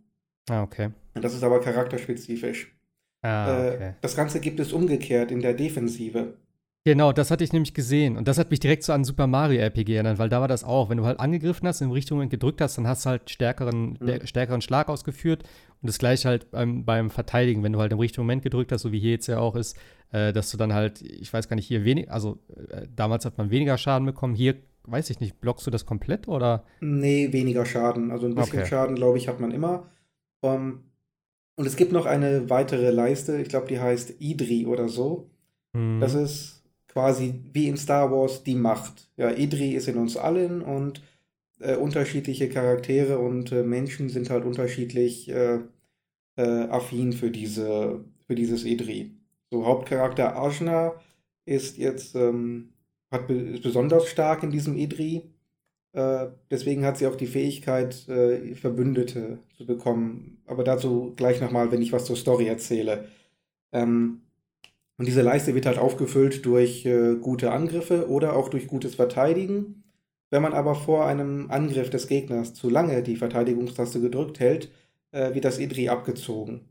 Ah, 0.49 0.63
okay. 0.63 0.91
Das 1.13 1.33
ist 1.33 1.43
aber 1.43 1.59
charakterspezifisch. 1.59 2.73
Ah, 3.21 3.51
okay. 3.51 3.89
Äh, 3.89 3.93
das 4.01 4.15
Ganze 4.15 4.39
gibt 4.39 4.59
es 4.59 4.71
umgekehrt 4.71 5.31
in 5.31 5.41
der 5.41 5.53
Defensive. 5.53 6.35
Genau, 6.87 7.11
das 7.11 7.31
hatte 7.31 7.43
ich 7.43 7.51
nämlich 7.51 7.73
gesehen. 7.73 8.15
Und 8.15 8.27
das 8.27 8.37
hat 8.37 8.51
mich 8.51 8.59
direkt 8.59 8.83
so 8.83 8.93
an 8.93 9.03
Super 9.03 9.25
Mario 9.25 9.59
RPG 9.59 9.95
erinnert, 9.95 10.19
weil 10.19 10.29
da 10.29 10.39
war 10.39 10.47
das 10.47 10.63
auch. 10.63 10.87
Wenn 10.87 10.99
du 10.99 11.05
halt 11.05 11.19
angegriffen 11.19 11.67
hast, 11.67 11.81
in 11.81 11.89
Richtung 11.89 12.29
gedrückt 12.29 12.61
hast, 12.61 12.77
dann 12.77 12.85
hast 12.87 13.05
du 13.05 13.09
halt 13.09 13.31
stärkeren, 13.31 13.97
mhm. 13.99 14.27
stärkeren 14.27 14.61
Schlag 14.61 14.87
ausgeführt. 14.87 15.41
Und 15.81 15.87
das 15.87 15.97
gleiche 15.97 16.29
halt 16.29 16.51
beim, 16.51 16.85
beim 16.85 17.09
Verteidigen, 17.09 17.63
wenn 17.63 17.73
du 17.73 17.79
halt 17.79 17.91
im 17.91 17.97
richtigen 17.97 18.21
Moment 18.21 18.43
gedrückt 18.43 18.71
hast, 18.71 18.83
so 18.83 18.91
wie 18.91 18.99
hier 18.99 19.11
jetzt 19.11 19.25
ja 19.25 19.39
auch 19.39 19.55
ist, 19.55 19.75
äh, 20.11 20.31
dass 20.31 20.51
du 20.51 20.57
dann 20.57 20.73
halt, 20.73 21.01
ich 21.01 21.33
weiß 21.33 21.49
gar 21.49 21.55
nicht, 21.55 21.65
hier 21.65 21.85
wenig, 21.85 22.11
also 22.11 22.37
äh, 22.69 22.85
damals 22.95 23.25
hat 23.25 23.39
man 23.39 23.49
weniger 23.49 23.79
Schaden 23.79 24.05
bekommen. 24.05 24.35
Hier, 24.35 24.53
weiß 24.83 25.09
ich 25.09 25.19
nicht, 25.19 25.41
blockst 25.41 25.65
du 25.65 25.71
das 25.71 25.87
komplett 25.87 26.27
oder? 26.27 26.65
Nee, 26.81 27.33
weniger 27.33 27.65
Schaden. 27.65 28.11
Also 28.11 28.27
ein 28.27 28.35
bisschen 28.35 28.59
okay. 28.59 28.67
Schaden, 28.67 28.95
glaube 28.95 29.17
ich, 29.17 29.27
hat 29.27 29.39
man 29.39 29.49
immer. 29.49 29.89
Um, 30.41 30.51
ähm, 30.51 30.79
und 31.55 31.65
es 31.65 31.77
gibt 31.77 31.93
noch 31.93 32.05
eine 32.05 32.51
weitere 32.51 32.91
Leiste, 32.91 33.41
ich 33.41 33.49
glaube, 33.49 33.67
die 33.67 33.79
heißt 33.79 34.21
Idri 34.21 34.67
oder 34.67 34.87
so. 34.87 35.31
Mhm. 35.73 35.99
Das 35.99 36.13
ist 36.13 36.54
quasi 36.95 37.41
wie 37.51 37.67
in 37.67 37.75
Star 37.75 38.09
Wars 38.09 38.43
die 38.43 38.55
Macht. 38.55 39.09
Ja, 39.17 39.29
Idri 39.31 39.71
ist 39.75 39.89
in 39.89 39.97
uns 39.97 40.15
allen 40.15 40.61
und 40.61 41.03
äh, 41.59 41.75
unterschiedliche 41.75 42.47
Charaktere 42.47 43.19
und 43.19 43.51
äh, 43.51 43.63
Menschen 43.63 44.07
sind 44.09 44.29
halt 44.29 44.45
unterschiedlich 44.45 45.29
äh, 45.29 45.59
äh 46.37 46.41
affin 46.69 47.11
für 47.13 47.31
diese 47.31 48.05
für 48.27 48.35
dieses 48.35 48.63
Idri. 48.63 49.11
So 49.51 49.65
Hauptcharakter 49.65 50.37
Ajna 50.37 50.93
ist 51.45 51.77
jetzt 51.77 52.15
ähm, 52.15 52.73
hat 53.11 53.29
ist 53.29 53.63
besonders 53.63 54.07
stark 54.07 54.43
in 54.43 54.51
diesem 54.51 54.77
Idri. 54.77 55.23
Äh, 55.93 56.27
deswegen 56.51 56.85
hat 56.85 56.97
sie 56.97 57.07
auch 57.07 57.15
die 57.15 57.27
Fähigkeit, 57.27 58.07
äh, 58.07 58.55
Verbündete 58.55 59.39
zu 59.57 59.65
bekommen. 59.65 60.41
Aber 60.45 60.63
dazu 60.63 61.13
gleich 61.17 61.41
nochmal, 61.41 61.71
wenn 61.71 61.81
ich 61.81 61.93
was 61.93 62.05
zur 62.05 62.17
Story 62.17 62.47
erzähle. 62.47 63.09
Ähm, 63.73 64.24
und 64.97 65.07
diese 65.07 65.21
Leiste 65.21 65.55
wird 65.55 65.65
halt 65.65 65.77
aufgefüllt 65.77 66.45
durch 66.45 66.85
äh, 66.85 67.15
gute 67.15 67.51
Angriffe 67.51 68.09
oder 68.09 68.35
auch 68.35 68.49
durch 68.49 68.67
gutes 68.67 68.95
Verteidigen. 68.95 69.83
Wenn 70.29 70.41
man 70.41 70.53
aber 70.53 70.75
vor 70.75 71.05
einem 71.05 71.49
Angriff 71.51 71.89
des 71.89 72.07
Gegners 72.07 72.53
zu 72.53 72.69
lange 72.69 73.03
die 73.03 73.17
Verteidigungstaste 73.17 74.01
gedrückt 74.01 74.39
hält, 74.39 74.71
äh, 75.11 75.33
wird 75.33 75.45
das 75.45 75.59
Idri 75.59 75.89
abgezogen. 75.89 76.69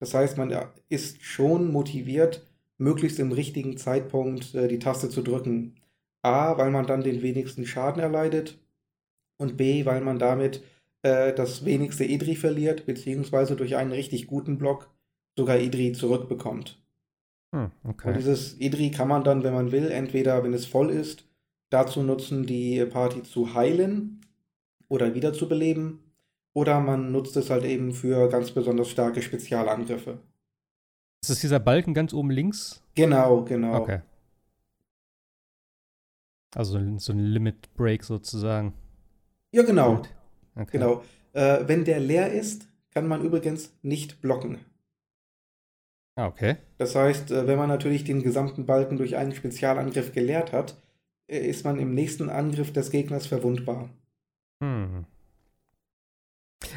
Das 0.00 0.14
heißt, 0.14 0.38
man 0.38 0.54
ist 0.88 1.22
schon 1.22 1.70
motiviert, 1.72 2.46
möglichst 2.78 3.18
im 3.20 3.32
richtigen 3.32 3.76
Zeitpunkt 3.76 4.54
äh, 4.54 4.68
die 4.68 4.78
Taste 4.78 5.08
zu 5.10 5.22
drücken. 5.22 5.76
A, 6.22 6.58
weil 6.58 6.70
man 6.70 6.86
dann 6.86 7.02
den 7.02 7.22
wenigsten 7.22 7.66
Schaden 7.66 8.02
erleidet 8.02 8.58
und 9.38 9.56
B, 9.56 9.86
weil 9.86 10.00
man 10.02 10.18
damit 10.18 10.62
äh, 11.02 11.32
das 11.34 11.64
wenigste 11.64 12.04
Idri 12.04 12.36
verliert, 12.36 12.86
beziehungsweise 12.86 13.56
durch 13.56 13.76
einen 13.76 13.92
richtig 13.92 14.26
guten 14.26 14.58
Block 14.58 14.90
sogar 15.36 15.58
Idri 15.58 15.92
zurückbekommt. 15.92 16.79
Hm, 17.52 17.70
okay. 17.84 18.08
Und 18.08 18.16
dieses 18.16 18.60
Idri 18.60 18.90
kann 18.90 19.08
man 19.08 19.24
dann, 19.24 19.42
wenn 19.42 19.54
man 19.54 19.72
will, 19.72 19.90
entweder, 19.90 20.42
wenn 20.44 20.54
es 20.54 20.66
voll 20.66 20.90
ist, 20.90 21.24
dazu 21.70 22.02
nutzen, 22.02 22.46
die 22.46 22.84
Party 22.86 23.22
zu 23.22 23.54
heilen 23.54 24.20
oder 24.88 25.14
wiederzubeleben. 25.14 26.00
Oder 26.52 26.80
man 26.80 27.12
nutzt 27.12 27.36
es 27.36 27.48
halt 27.48 27.64
eben 27.64 27.92
für 27.92 28.28
ganz 28.28 28.50
besonders 28.50 28.88
starke 28.88 29.22
Spezialangriffe. 29.22 30.18
Ist 31.22 31.30
das 31.30 31.40
dieser 31.40 31.60
Balken 31.60 31.94
ganz 31.94 32.12
oben 32.12 32.30
links? 32.30 32.82
Genau, 32.94 33.44
genau. 33.44 33.82
Okay. 33.82 34.00
Also 36.54 36.80
so 36.98 37.12
ein 37.12 37.18
Limit 37.18 37.72
Break 37.74 38.02
sozusagen. 38.02 38.74
Ja, 39.52 39.62
genau. 39.62 40.02
Okay. 40.56 40.70
Genau. 40.72 41.04
Äh, 41.32 41.68
wenn 41.68 41.84
der 41.84 42.00
leer 42.00 42.32
ist, 42.32 42.66
kann 42.92 43.06
man 43.06 43.22
übrigens 43.22 43.72
nicht 43.82 44.20
blocken. 44.20 44.58
Ah, 46.20 46.26
okay. 46.26 46.56
Das 46.76 46.94
heißt, 46.94 47.30
äh, 47.30 47.46
wenn 47.46 47.56
man 47.56 47.70
natürlich 47.70 48.04
den 48.04 48.22
gesamten 48.22 48.66
Balken 48.66 48.98
durch 48.98 49.16
einen 49.16 49.32
Spezialangriff 49.32 50.12
geleert 50.12 50.52
hat, 50.52 50.76
äh, 51.26 51.38
ist 51.38 51.64
man 51.64 51.80
im 51.80 51.94
nächsten 51.94 52.28
Angriff 52.28 52.74
des 52.74 52.90
Gegners 52.90 53.26
verwundbar. 53.26 53.88
Hm. 54.62 55.06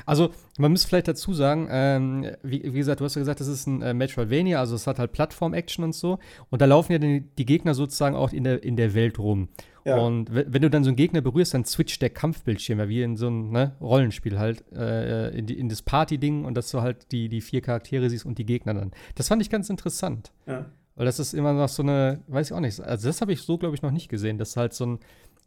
Also, 0.05 0.29
man 0.57 0.71
muss 0.71 0.85
vielleicht 0.85 1.09
dazu 1.09 1.33
sagen, 1.33 1.67
ähm, 1.69 2.31
wie, 2.41 2.63
wie, 2.63 2.77
gesagt, 2.77 3.01
du 3.01 3.05
hast 3.05 3.15
ja 3.15 3.19
gesagt, 3.19 3.41
das 3.41 3.49
ist 3.49 3.67
ein 3.67 3.81
äh, 3.81 3.93
Metroidvania, 3.93 4.59
also 4.59 4.75
es 4.75 4.87
hat 4.87 4.97
halt 4.97 5.11
Plattform-Action 5.11 5.83
und 5.83 5.93
so. 5.93 6.19
Und 6.49 6.61
da 6.61 6.65
laufen 6.65 6.93
ja 6.93 6.97
die, 6.99 7.25
die, 7.37 7.45
Gegner 7.45 7.73
sozusagen 7.73 8.15
auch 8.15 8.31
in 8.31 8.45
der, 8.45 8.63
in 8.63 8.77
der 8.77 8.93
Welt 8.93 9.19
rum. 9.19 9.49
Ja. 9.85 9.97
Und 9.97 10.33
wenn 10.33 10.61
du 10.61 10.69
dann 10.69 10.83
so 10.83 10.89
einen 10.89 10.95
Gegner 10.95 11.21
berührst, 11.21 11.53
dann 11.53 11.65
switcht 11.65 12.01
der 12.01 12.09
Kampfbildschirm, 12.09 12.79
ja, 12.79 12.87
wie 12.87 13.01
in 13.01 13.17
so 13.17 13.27
einem 13.27 13.51
ne, 13.51 13.75
Rollenspiel 13.81 14.39
halt, 14.39 14.63
äh, 14.71 15.29
in, 15.37 15.45
die, 15.45 15.59
in, 15.59 15.67
das 15.67 15.81
Party-Ding 15.81 16.45
und 16.45 16.55
dass 16.55 16.71
du 16.71 16.81
halt 16.81 17.11
die, 17.11 17.27
die 17.27 17.41
vier 17.41 17.61
Charaktere 17.61 18.09
siehst 18.09 18.25
und 18.25 18.37
die 18.37 18.45
Gegner 18.45 18.73
dann. 18.73 18.91
Das 19.15 19.27
fand 19.27 19.41
ich 19.41 19.49
ganz 19.49 19.69
interessant. 19.69 20.31
Ja. 20.47 20.65
Weil 20.95 21.05
das 21.05 21.19
ist 21.19 21.33
immer 21.33 21.53
noch 21.53 21.69
so 21.69 21.83
eine, 21.83 22.21
weiß 22.27 22.47
ich 22.47 22.53
auch 22.53 22.59
nicht, 22.59 22.79
also 22.79 23.07
das 23.07 23.19
habe 23.19 23.33
ich 23.33 23.41
so, 23.41 23.57
glaube 23.57 23.75
ich, 23.75 23.81
noch 23.81 23.91
nicht 23.91 24.09
gesehen, 24.09 24.37
dass 24.37 24.53
du 24.53 24.61
halt 24.61 24.73
so 24.73 24.85
ein 24.85 24.99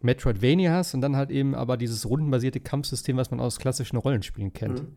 Metroidvania 0.03 0.73
hast 0.73 0.93
und 0.95 1.01
dann 1.01 1.17
halt 1.17 1.31
eben 1.31 1.55
aber 1.55 1.77
dieses 1.77 2.09
rundenbasierte 2.09 2.61
Kampfsystem, 2.61 3.17
was 3.17 3.31
man 3.31 3.41
aus 3.41 3.59
klassischen 3.59 3.97
Rollenspielen 3.97 4.53
kennt. 4.53 4.83
Mhm. 4.83 4.97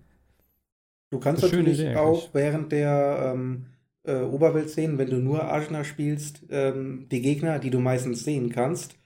Du 1.11 1.19
kannst 1.19 1.43
natürlich 1.43 1.79
Idee, 1.79 1.95
auch 1.95 2.29
während 2.33 2.71
der 2.71 3.33
ähm, 3.33 3.65
äh, 4.03 4.21
Oberwelt-Szenen, 4.21 4.97
wenn 4.97 5.09
du 5.09 5.17
nur 5.17 5.51
Ajna 5.51 5.83
spielst, 5.83 6.43
ähm, 6.49 7.07
die 7.09 7.21
Gegner, 7.21 7.59
die 7.59 7.71
du 7.71 7.79
meistens 7.79 8.23
sehen 8.23 8.49
kannst, 8.49 8.98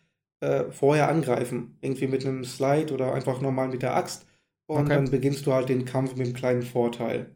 äh, 0.43 0.71
vorher 0.71 1.09
angreifen. 1.09 1.77
Irgendwie 1.81 2.07
mit 2.07 2.25
einem 2.25 2.43
Slide 2.43 2.93
oder 2.93 3.13
einfach 3.13 3.41
normal 3.41 3.69
mit 3.69 3.81
der 3.81 3.95
Axt. 3.95 4.27
Und 4.67 4.85
okay. 4.85 4.95
dann 4.95 5.09
beginnst 5.09 5.45
du 5.45 5.53
halt 5.53 5.69
den 5.69 5.85
Kampf 5.85 6.15
mit 6.15 6.27
einem 6.27 6.35
kleinen 6.35 6.63
Vorteil. 6.63 7.33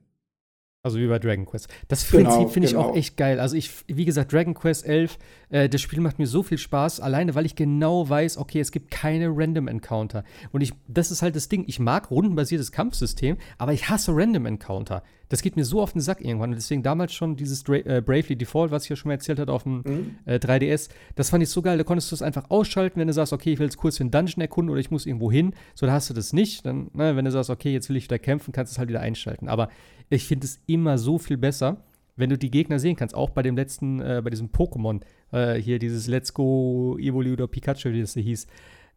Also 0.88 1.00
wie 1.00 1.08
bei 1.08 1.20
Dragon 1.20 1.46
Quest. 1.46 1.68
Das 1.90 2.10
genau, 2.10 2.30
Prinzip 2.30 2.54
finde 2.54 2.70
genau. 2.70 2.82
ich 2.82 2.88
auch 2.88 2.96
echt 2.96 3.18
geil. 3.18 3.40
Also 3.40 3.58
ich, 3.58 3.72
wie 3.88 4.06
gesagt, 4.06 4.32
Dragon 4.32 4.54
Quest 4.54 4.86
11, 4.86 5.18
äh, 5.50 5.68
das 5.70 5.82
Spiel 5.82 6.00
macht 6.00 6.18
mir 6.18 6.28
so 6.28 6.44
viel 6.44 6.58
Spaß, 6.58 7.02
alleine 7.02 7.36
weil 7.36 7.46
ich 7.46 7.56
genau 7.56 8.08
weiß, 8.08 8.38
okay, 8.38 8.62
es 8.62 8.72
gibt 8.72 8.90
keine 8.90 9.30
Random 9.30 9.68
Encounter. 9.68 10.24
Und 10.52 10.62
ich, 10.62 10.72
das 10.88 11.12
ist 11.12 11.22
halt 11.22 11.36
das 11.36 11.50
Ding, 11.50 11.66
ich 11.68 11.80
mag 11.80 12.10
rundenbasiertes 12.10 12.72
Kampfsystem, 12.72 13.38
aber 13.58 13.74
ich 13.74 13.90
hasse 13.90 14.14
Random 14.16 14.46
Encounter. 14.46 15.04
Das 15.30 15.42
geht 15.42 15.58
mir 15.58 15.66
so 15.66 15.82
auf 15.82 15.92
den 15.92 16.02
Sack 16.02 16.22
irgendwann. 16.22 16.52
Und 16.52 16.56
deswegen 16.56 16.84
damals 16.84 17.14
schon 17.14 17.36
dieses 17.36 17.64
Dra 17.64 17.76
äh, 17.76 18.02
Bravely 18.02 18.38
Default, 18.38 18.72
was 18.72 18.84
ich 18.84 18.90
ja 18.90 18.96
schon 18.96 19.10
mal 19.10 19.16
erzählt 19.16 19.40
habe 19.40 19.52
auf 19.52 19.64
dem 19.64 19.82
mhm. 19.86 20.16
äh, 20.26 20.36
3DS, 20.36 20.90
das 21.16 21.30
fand 21.30 21.44
ich 21.44 21.50
so 21.50 21.62
geil. 21.62 21.78
Da 21.78 21.84
konntest 21.84 22.12
du 22.12 22.16
es 22.16 22.22
einfach 22.22 22.50
ausschalten, 22.50 23.00
wenn 23.00 23.08
du 23.08 23.14
sagst, 23.14 23.34
okay, 23.34 23.54
ich 23.54 23.60
will 23.60 23.66
jetzt 23.66 23.78
kurz 23.78 23.98
für 23.98 24.04
einen 24.04 24.12
Dungeon 24.12 24.42
erkunden 24.42 24.72
oder 24.72 24.80
ich 24.80 24.92
muss 24.92 25.06
irgendwo 25.06 25.32
hin. 25.32 25.54
So, 25.76 25.86
da 25.86 25.92
hast 25.92 26.10
du 26.10 26.14
das 26.14 26.34
nicht. 26.34 26.66
Dann, 26.66 26.90
ne, 26.94 27.16
wenn 27.16 27.26
du 27.26 27.32
sagst, 27.32 27.50
okay, 27.50 27.74
jetzt 27.74 27.90
will 27.90 27.98
ich 27.98 28.06
wieder 28.06 28.20
kämpfen, 28.20 28.52
kannst 28.54 28.72
du 28.72 28.76
es 28.76 28.80
halt 28.80 28.90
wieder 28.90 29.02
einschalten. 29.02 29.50
Aber 29.50 29.70
ich 30.10 30.26
finde 30.26 30.46
es 30.46 30.60
immer 30.68 30.98
so 30.98 31.18
viel 31.18 31.38
besser, 31.38 31.84
wenn 32.16 32.30
du 32.30 32.38
die 32.38 32.52
Gegner 32.52 32.80
sehen 32.80 32.96
kannst. 32.96 33.16
Auch 33.16 33.30
bei 33.30 33.44
dem 33.44 33.56
letzten, 33.56 34.02
äh, 34.02 34.22
bei 34.24 34.30
diesem 34.30 34.50
Pokémon, 34.50 35.02
äh, 35.32 35.56
hier 35.56 35.80
dieses 35.80 36.08
Let's 36.08 36.34
Go 36.34 36.98
Evoli 37.00 37.32
oder 37.32 37.48
Pikachu, 37.48 37.92
wie 37.92 38.02
das 38.02 38.14
hier 38.14 38.24
hieß. 38.24 38.48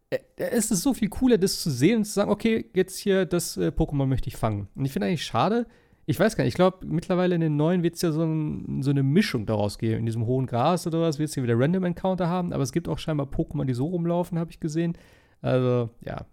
Äh, 0.09 0.19
es 0.37 0.71
ist 0.71 0.81
so 0.81 0.93
viel 0.93 1.09
cooler, 1.09 1.37
das 1.37 1.61
zu 1.61 1.69
sehen 1.69 1.97
und 1.97 2.05
zu 2.05 2.13
sagen, 2.13 2.31
okay, 2.31 2.65
jetzt 2.73 2.97
hier, 2.97 3.25
das 3.25 3.57
äh, 3.57 3.67
Pokémon 3.67 4.07
möchte 4.07 4.27
ich 4.27 4.37
fangen. 4.37 4.67
Und 4.75 4.85
ich 4.85 4.91
finde 4.91 5.07
eigentlich 5.07 5.25
schade, 5.25 5.67
ich 6.05 6.19
weiß 6.19 6.35
gar 6.35 6.43
nicht, 6.43 6.53
ich 6.53 6.55
glaube, 6.55 6.85
mittlerweile 6.85 7.35
in 7.35 7.41
den 7.41 7.55
neuen 7.55 7.83
wird 7.83 7.95
es 7.95 8.01
ja 8.01 8.11
so, 8.11 8.23
ein, 8.23 8.81
so, 8.81 8.89
eine 8.89 9.03
Mischung 9.03 9.45
daraus 9.45 9.77
geben. 9.77 9.99
In 9.99 10.05
diesem 10.05 10.25
hohen 10.25 10.47
Gras 10.47 10.87
oder 10.87 11.01
was 11.01 11.19
wird 11.19 11.29
es 11.29 11.35
hier 11.35 11.43
wieder 11.43 11.57
Random 11.57 11.83
Encounter 11.83 12.27
haben, 12.27 12.53
aber 12.53 12.63
es 12.63 12.71
gibt 12.71 12.87
auch 12.89 12.97
scheinbar 12.97 13.27
Pokémon, 13.27 13.65
die 13.65 13.73
so 13.73 13.85
rumlaufen, 13.85 14.39
habe 14.39 14.51
ich 14.51 14.59
gesehen. 14.59 14.97
Also, 15.41 15.89
ja, 16.01 16.25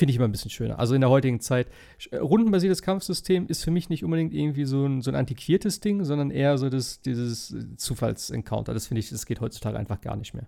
Finde 0.00 0.12
ich 0.12 0.16
immer 0.16 0.28
ein 0.28 0.32
bisschen 0.32 0.50
schöner. 0.50 0.78
Also 0.78 0.94
in 0.94 1.02
der 1.02 1.10
heutigen 1.10 1.40
Zeit, 1.40 1.66
äh, 2.10 2.16
rundenbasiertes 2.16 2.80
Kampfsystem 2.80 3.46
ist 3.48 3.62
für 3.62 3.70
mich 3.70 3.90
nicht 3.90 4.02
unbedingt 4.02 4.32
irgendwie 4.32 4.64
so 4.64 4.86
ein, 4.86 5.02
so 5.02 5.10
ein 5.10 5.14
antiquiertes 5.14 5.80
Ding, 5.80 6.04
sondern 6.06 6.30
eher 6.30 6.56
so 6.56 6.70
das, 6.70 7.02
dieses 7.02 7.54
Zufallsencounter. 7.76 8.72
Das 8.72 8.86
finde 8.86 9.00
ich, 9.00 9.10
das 9.10 9.26
geht 9.26 9.42
heutzutage 9.42 9.78
einfach 9.78 10.00
gar 10.00 10.16
nicht 10.16 10.32
mehr. 10.32 10.46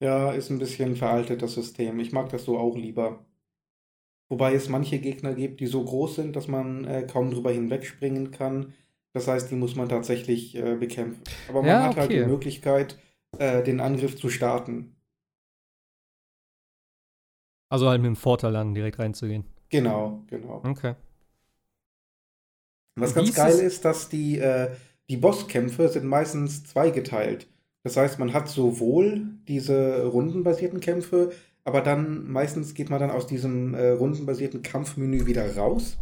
Ja, 0.00 0.30
ist 0.30 0.50
ein 0.50 0.60
bisschen 0.60 0.94
veraltet, 0.94 1.42
das 1.42 1.54
System. 1.54 1.98
Ich 1.98 2.12
mag 2.12 2.28
das 2.28 2.44
so 2.44 2.58
auch 2.58 2.76
lieber. 2.76 3.26
Wobei 4.28 4.54
es 4.54 4.68
manche 4.68 5.00
Gegner 5.00 5.34
gibt, 5.34 5.58
die 5.58 5.66
so 5.66 5.82
groß 5.82 6.14
sind, 6.14 6.36
dass 6.36 6.46
man 6.46 6.84
äh, 6.84 7.02
kaum 7.10 7.32
drüber 7.32 7.50
hinwegspringen 7.50 8.30
kann. 8.30 8.72
Das 9.14 9.26
heißt, 9.26 9.50
die 9.50 9.56
muss 9.56 9.74
man 9.74 9.88
tatsächlich 9.88 10.54
äh, 10.54 10.76
bekämpfen. 10.76 11.22
Aber 11.48 11.62
man 11.62 11.70
ja, 11.70 11.82
hat 11.82 11.90
okay. 11.90 12.00
halt 12.02 12.10
die 12.12 12.24
Möglichkeit, 12.24 13.00
äh, 13.36 13.64
den 13.64 13.80
Angriff 13.80 14.16
zu 14.16 14.30
starten. 14.30 14.94
Also 17.68 17.88
halt 17.88 18.00
mit 18.00 18.08
dem 18.08 18.16
Vorteil 18.16 18.52
dann 18.52 18.74
direkt 18.74 18.98
reinzugehen. 18.98 19.44
Genau, 19.70 20.22
genau. 20.28 20.62
Okay. 20.64 20.94
Was 22.96 23.14
ganz 23.14 23.34
geil 23.34 23.58
ist, 23.58 23.84
dass 23.84 24.08
die, 24.08 24.38
äh, 24.38 24.70
die 25.08 25.16
Bosskämpfe 25.16 25.88
sind 25.88 26.04
meistens 26.04 26.64
zweigeteilt. 26.64 27.48
Das 27.82 27.96
heißt, 27.96 28.18
man 28.18 28.32
hat 28.32 28.48
sowohl 28.48 29.26
diese 29.46 30.06
rundenbasierten 30.06 30.80
Kämpfe 30.80 31.32
aber 31.64 31.80
dann 31.80 32.30
meistens 32.30 32.74
geht 32.74 32.90
man 32.90 33.00
dann 33.00 33.10
aus 33.10 33.26
diesem 33.26 33.74
äh, 33.74 33.90
rundenbasierten 33.90 34.62
Kampfmenü 34.62 35.26
wieder 35.26 35.56
raus 35.56 35.98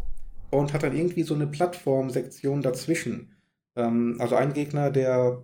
und 0.51 0.73
hat 0.73 0.83
dann 0.83 0.97
irgendwie 0.97 1.23
so 1.23 1.35
eine 1.35 1.47
Plattformsektion 1.47 2.63
dazwischen. 2.63 3.37
Ähm, 3.77 4.17
also 4.19 4.35
ein 4.35 4.53
Gegner, 4.53 4.91
der 4.91 5.43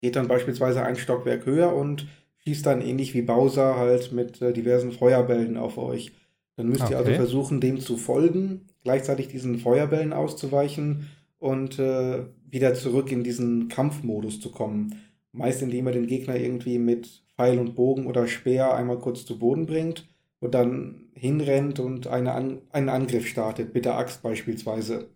geht 0.00 0.16
dann 0.16 0.28
beispielsweise 0.28 0.84
ein 0.84 0.96
Stockwerk 0.96 1.46
höher 1.46 1.74
und 1.74 2.06
schießt 2.46 2.66
dann 2.66 2.82
ähnlich 2.82 3.14
wie 3.14 3.22
Bowser 3.22 3.76
halt 3.76 4.12
mit 4.12 4.40
äh, 4.42 4.52
diversen 4.52 4.92
Feuerbällen 4.92 5.56
auf 5.56 5.78
euch. 5.78 6.12
Dann 6.56 6.68
müsst 6.68 6.88
ihr 6.88 6.98
also 6.98 7.12
versuchen, 7.12 7.60
dem 7.60 7.80
zu 7.80 7.96
folgen, 7.96 8.66
gleichzeitig 8.84 9.28
diesen 9.28 9.58
Feuerbällen 9.58 10.12
auszuweichen 10.12 11.08
und 11.38 11.78
äh, 11.78 12.24
wieder 12.48 12.74
zurück 12.74 13.10
in 13.10 13.24
diesen 13.24 13.68
Kampfmodus 13.68 14.40
zu 14.40 14.52
kommen. 14.52 14.94
Meist 15.32 15.62
indem 15.62 15.88
er 15.88 15.92
den 15.92 16.06
Gegner 16.06 16.36
irgendwie 16.36 16.78
mit 16.78 17.24
Pfeil 17.34 17.58
und 17.58 17.74
Bogen 17.74 18.06
oder 18.06 18.28
Speer 18.28 18.74
einmal 18.74 18.98
kurz 18.98 19.24
zu 19.24 19.38
Boden 19.38 19.66
bringt 19.66 20.06
und 20.38 20.54
dann 20.54 21.06
hinrennt 21.14 21.80
und 21.80 22.06
eine 22.06 22.32
An 22.32 22.60
einen 22.70 22.88
Angriff 22.88 23.26
startet, 23.26 23.74
mit 23.74 23.84
der 23.84 23.96
Axt 23.96 24.22
beispielsweise. 24.22 25.08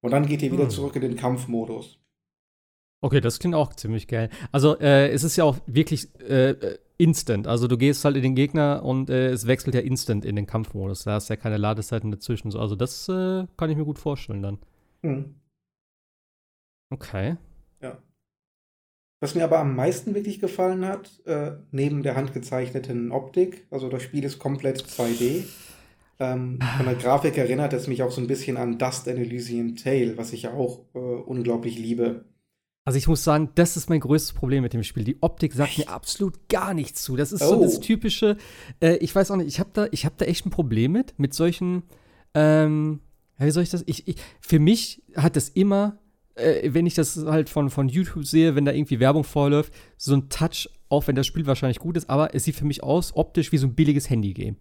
Und 0.00 0.10
dann 0.10 0.26
geht 0.26 0.42
ihr 0.42 0.50
wieder 0.50 0.64
hm. 0.64 0.70
zurück 0.70 0.96
in 0.96 1.02
den 1.02 1.16
Kampfmodus. 1.16 1.99
Okay, 3.02 3.20
das 3.20 3.38
klingt 3.38 3.54
auch 3.54 3.72
ziemlich 3.74 4.08
geil. 4.08 4.28
Also 4.52 4.78
äh, 4.78 5.08
es 5.10 5.24
ist 5.24 5.36
ja 5.36 5.44
auch 5.44 5.58
wirklich 5.66 6.08
äh, 6.20 6.50
äh, 6.50 6.78
instant. 6.98 7.46
Also 7.46 7.66
du 7.66 7.78
gehst 7.78 8.04
halt 8.04 8.16
in 8.16 8.22
den 8.22 8.34
Gegner 8.34 8.82
und 8.84 9.08
äh, 9.08 9.30
es 9.30 9.46
wechselt 9.46 9.74
ja 9.74 9.80
instant 9.80 10.26
in 10.26 10.36
den 10.36 10.46
Kampfmodus. 10.46 11.04
Da 11.04 11.12
hast 11.12 11.30
ja 11.30 11.36
keine 11.36 11.56
Ladezeiten 11.56 12.10
dazwischen. 12.10 12.54
Also 12.54 12.76
das 12.76 13.08
äh, 13.08 13.46
kann 13.56 13.70
ich 13.70 13.76
mir 13.76 13.86
gut 13.86 13.98
vorstellen 13.98 14.42
dann. 14.42 14.58
Hm. 15.02 15.34
Okay. 16.90 17.36
Ja. 17.80 18.02
Was 19.20 19.34
mir 19.34 19.44
aber 19.44 19.60
am 19.60 19.74
meisten 19.76 20.14
wirklich 20.14 20.38
gefallen 20.38 20.84
hat, 20.84 21.24
äh, 21.24 21.52
neben 21.70 22.02
der 22.02 22.16
handgezeichneten 22.16 23.12
Optik, 23.12 23.66
also 23.70 23.88
das 23.88 24.02
Spiel 24.02 24.24
ist 24.24 24.38
komplett 24.38 24.82
2D. 24.82 25.44
Ähm, 26.18 26.58
von 26.76 26.84
der 26.84 26.96
Grafik 26.96 27.38
erinnert 27.38 27.72
es 27.72 27.86
mich 27.86 28.02
auch 28.02 28.10
so 28.10 28.20
ein 28.20 28.26
bisschen 28.26 28.58
an 28.58 28.76
Dust 28.76 29.08
and 29.08 29.18
Elysian 29.18 29.76
Tale, 29.76 30.18
was 30.18 30.34
ich 30.34 30.42
ja 30.42 30.52
auch 30.52 30.84
unglaublich 30.92 31.78
liebe. 31.78 32.26
Also 32.84 32.96
ich 32.96 33.06
muss 33.06 33.22
sagen, 33.22 33.50
das 33.54 33.76
ist 33.76 33.90
mein 33.90 34.00
größtes 34.00 34.32
Problem 34.32 34.62
mit 34.62 34.72
dem 34.72 34.82
Spiel. 34.82 35.04
Die 35.04 35.22
Optik 35.22 35.52
sagt 35.52 35.70
echt? 35.70 35.78
mir 35.78 35.88
absolut 35.88 36.48
gar 36.48 36.74
nichts 36.74 37.02
zu. 37.02 37.16
Das 37.16 37.30
ist 37.30 37.42
oh. 37.42 37.50
so 37.50 37.62
das 37.62 37.80
typische. 37.80 38.36
Äh, 38.80 38.96
ich 38.96 39.14
weiß 39.14 39.30
auch 39.30 39.36
nicht. 39.36 39.48
Ich 39.48 39.60
habe 39.60 39.70
da, 39.72 39.86
ich 39.90 40.06
da 40.16 40.24
echt 40.24 40.46
ein 40.46 40.50
Problem 40.50 40.92
mit 40.92 41.18
mit 41.18 41.34
solchen. 41.34 41.82
Ähm, 42.34 43.00
wie 43.38 43.50
soll 43.50 43.62
ich 43.62 43.70
das? 43.70 43.82
Ich, 43.86 44.08
ich, 44.08 44.16
für 44.40 44.58
mich 44.58 45.02
hat 45.14 45.36
das 45.36 45.48
immer 45.50 45.98
äh, 46.40 46.72
wenn 46.74 46.86
ich 46.86 46.94
das 46.94 47.16
halt 47.16 47.48
von, 47.48 47.70
von 47.70 47.88
YouTube 47.88 48.26
sehe, 48.26 48.54
wenn 48.54 48.64
da 48.64 48.72
irgendwie 48.72 49.00
Werbung 49.00 49.24
vorläuft, 49.24 49.72
so 49.96 50.14
ein 50.14 50.28
Touch, 50.28 50.68
auch 50.88 51.06
wenn 51.06 51.16
das 51.16 51.26
Spiel 51.26 51.46
wahrscheinlich 51.46 51.78
gut 51.78 51.96
ist, 51.96 52.08
aber 52.08 52.34
es 52.34 52.44
sieht 52.44 52.56
für 52.56 52.64
mich 52.64 52.82
aus, 52.82 53.14
optisch 53.14 53.52
wie 53.52 53.58
so 53.58 53.66
ein 53.66 53.74
billiges 53.74 54.10
Handy-Game. 54.10 54.56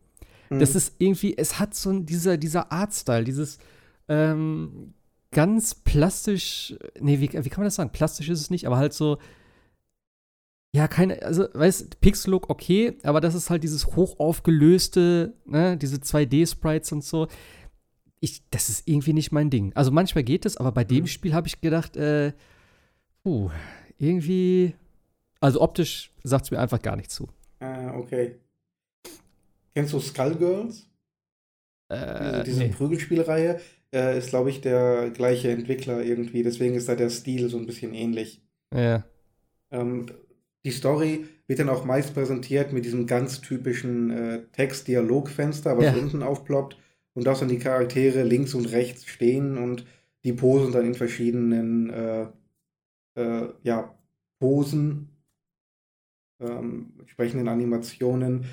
Mhm. 0.50 0.60
Das 0.60 0.76
ist 0.76 0.96
irgendwie, 1.00 1.38
es 1.38 1.60
hat 1.60 1.76
so 1.76 1.90
ein, 1.90 2.06
dieser, 2.06 2.38
dieser 2.38 2.72
Artstyle, 2.72 3.24
dieses 3.24 3.60
ähm, 4.08 4.94
ganz 5.32 5.76
plastisch, 5.76 6.76
nee, 7.00 7.20
wie, 7.20 7.32
wie 7.32 7.50
kann 7.50 7.62
man 7.62 7.68
das 7.68 7.76
sagen? 7.76 7.92
Plastisch 7.92 8.30
ist 8.30 8.42
es 8.42 8.50
nicht, 8.50 8.66
aber 8.66 8.78
halt 8.78 8.94
so, 8.94 9.18
ja, 10.72 10.88
keine, 10.88 11.22
also, 11.24 11.48
weißt 11.54 12.00
Pixel-Look 12.00 12.50
okay, 12.50 12.98
aber 13.04 13.22
das 13.22 13.36
ist 13.36 13.50
halt 13.50 13.64
dieses 13.64 13.96
hochaufgelöste, 13.96 15.34
ne, 15.46 15.78
diese 15.78 15.98
2D-Sprites 15.98 16.92
und 16.92 17.04
so 17.04 17.28
ich, 18.20 18.44
das 18.50 18.70
ist 18.70 18.88
irgendwie 18.88 19.14
nicht 19.14 19.32
mein 19.32 19.50
Ding. 19.50 19.72
Also 19.76 19.92
manchmal 19.92 20.24
geht 20.24 20.46
es, 20.46 20.58
aber 20.58 20.72
bei 20.72 20.84
dem 20.84 21.02
mhm. 21.02 21.08
Spiel 21.08 21.34
habe 21.34 21.48
ich 21.48 21.62
gedacht, 21.62 21.96
äh, 21.96 22.34
puh, 23.24 23.50
irgendwie, 23.98 24.76
also 25.40 25.62
optisch 25.62 26.14
sagt 26.24 26.46
es 26.46 26.52
mir 26.52 26.60
einfach 26.60 26.82
gar 26.82 26.96
nicht 26.96 27.12
zu. 27.12 27.30
Ah, 27.60 27.94
okay. 27.96 28.36
Kennst 29.74 29.94
du 29.94 30.00
Skullgirls? 30.00 30.88
Äh, 31.90 31.98
diese, 31.98 32.44
diese 32.44 32.64
nee. 32.64 32.70
Prügelspielreihe 32.70 33.60
äh, 33.94 34.18
ist, 34.18 34.30
glaube 34.30 34.50
ich, 34.50 34.62
der 34.62 35.10
gleiche 35.12 35.50
Entwickler 35.50 36.04
irgendwie. 36.04 36.44
Deswegen 36.44 36.76
ist 36.76 36.90
da 36.90 36.96
der 36.96 37.10
Stil 37.10 37.50
so 37.50 37.58
ein 37.58 37.66
bisschen 37.66 37.94
ähnlich. 37.94 38.42
Ja. 38.74 39.04
Ähm, 39.72 40.08
die 40.66 40.72
Story 40.72 41.26
wird 41.48 41.60
dann 41.60 41.70
auch 41.70 41.86
meist 41.86 42.14
präsentiert 42.14 42.74
mit 42.74 42.86
diesem 42.86 43.08
ganz 43.08 43.42
typischen 43.42 44.12
äh, 44.12 44.42
Text-Dialog-Fenster, 44.52 45.78
was 45.78 45.86
ja. 45.86 45.94
unten 45.94 46.22
aufploppt 46.22 46.78
und 47.14 47.26
dass 47.26 47.40
dann 47.40 47.50
die 47.50 47.60
Charaktere 47.60 48.24
links 48.24 48.54
und 48.54 48.72
rechts 48.72 49.06
stehen 49.06 49.58
und 49.58 49.86
die 50.24 50.34
posen 50.34 50.72
dann 50.72 50.86
in 50.86 50.96
verschiedenen 50.96 51.90
äh, 51.90 52.28
äh, 53.16 53.50
ja, 53.64 53.96
Posen, 54.40 55.10
ähm, 56.40 56.94
entsprechenden 57.00 57.48
Animationen, 57.48 58.46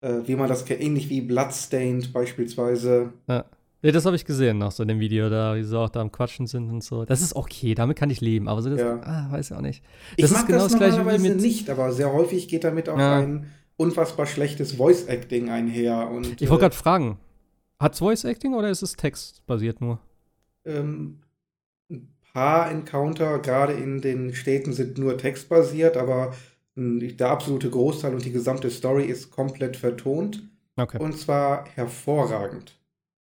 äh, 0.00 0.20
wie 0.24 0.36
man 0.36 0.48
das 0.48 0.68
ähnlich 0.70 1.08
wie 1.08 1.20
Bloodstained 1.20 2.12
beispielsweise. 2.12 3.12
Ja. 3.28 3.44
Ja, 3.80 3.92
das 3.92 4.06
habe 4.06 4.16
ich 4.16 4.24
gesehen 4.24 4.58
noch 4.58 4.72
so 4.72 4.82
in 4.82 4.88
dem 4.88 4.98
Video, 4.98 5.30
da 5.30 5.54
wie 5.54 5.62
sie 5.62 5.78
auch 5.78 5.88
da 5.88 6.00
am 6.00 6.10
Quatschen 6.10 6.48
sind 6.48 6.68
und 6.68 6.82
so. 6.82 7.04
Das 7.04 7.20
ist 7.20 7.36
okay, 7.36 7.74
damit 7.74 7.96
kann 7.96 8.10
ich 8.10 8.20
leben, 8.20 8.48
aber 8.48 8.60
so 8.60 8.70
das, 8.70 8.80
ja. 8.80 9.00
ah, 9.02 9.28
weiß 9.30 9.50
ich 9.50 9.56
auch 9.56 9.60
nicht. 9.60 9.84
Das 10.16 10.30
ich 10.30 10.36
mag 10.36 10.40
ist 10.40 10.46
genau 10.48 10.62
das, 10.64 10.72
das 10.72 10.78
gleiche 10.78 11.06
wie 11.06 11.28
mit 11.28 11.40
nicht, 11.40 11.70
aber 11.70 11.92
sehr 11.92 12.12
häufig 12.12 12.48
geht 12.48 12.64
damit 12.64 12.88
auch 12.88 12.98
ja. 12.98 13.18
ein 13.18 13.46
unfassbar 13.76 14.26
schlechtes 14.26 14.72
Voice 14.72 15.04
Acting 15.06 15.48
einher 15.48 16.10
und 16.10 16.42
Ich 16.42 16.50
wollte 16.50 16.66
äh, 16.66 16.68
gerade 16.68 16.74
fragen, 16.74 17.18
hat 17.78 17.92
es 17.92 18.00
Voice 18.00 18.24
Acting 18.24 18.54
oder 18.54 18.68
ist 18.68 18.82
es 18.82 18.96
textbasiert 18.96 19.80
nur? 19.80 20.00
Ähm, 20.64 21.20
ein 21.88 22.12
paar 22.32 22.72
Encounter, 22.72 23.38
gerade 23.38 23.74
in 23.74 24.00
den 24.00 24.34
Städten, 24.34 24.72
sind 24.72 24.98
nur 24.98 25.16
textbasiert, 25.16 25.96
aber 25.96 26.34
hm, 26.74 27.16
der 27.16 27.28
absolute 27.28 27.70
Großteil 27.70 28.12
und 28.12 28.24
die 28.24 28.32
gesamte 28.32 28.70
Story 28.70 29.04
ist 29.04 29.30
komplett 29.30 29.76
vertont. 29.76 30.42
Okay. 30.76 30.98
Und 30.98 31.16
zwar 31.16 31.68
hervorragend. 31.74 32.77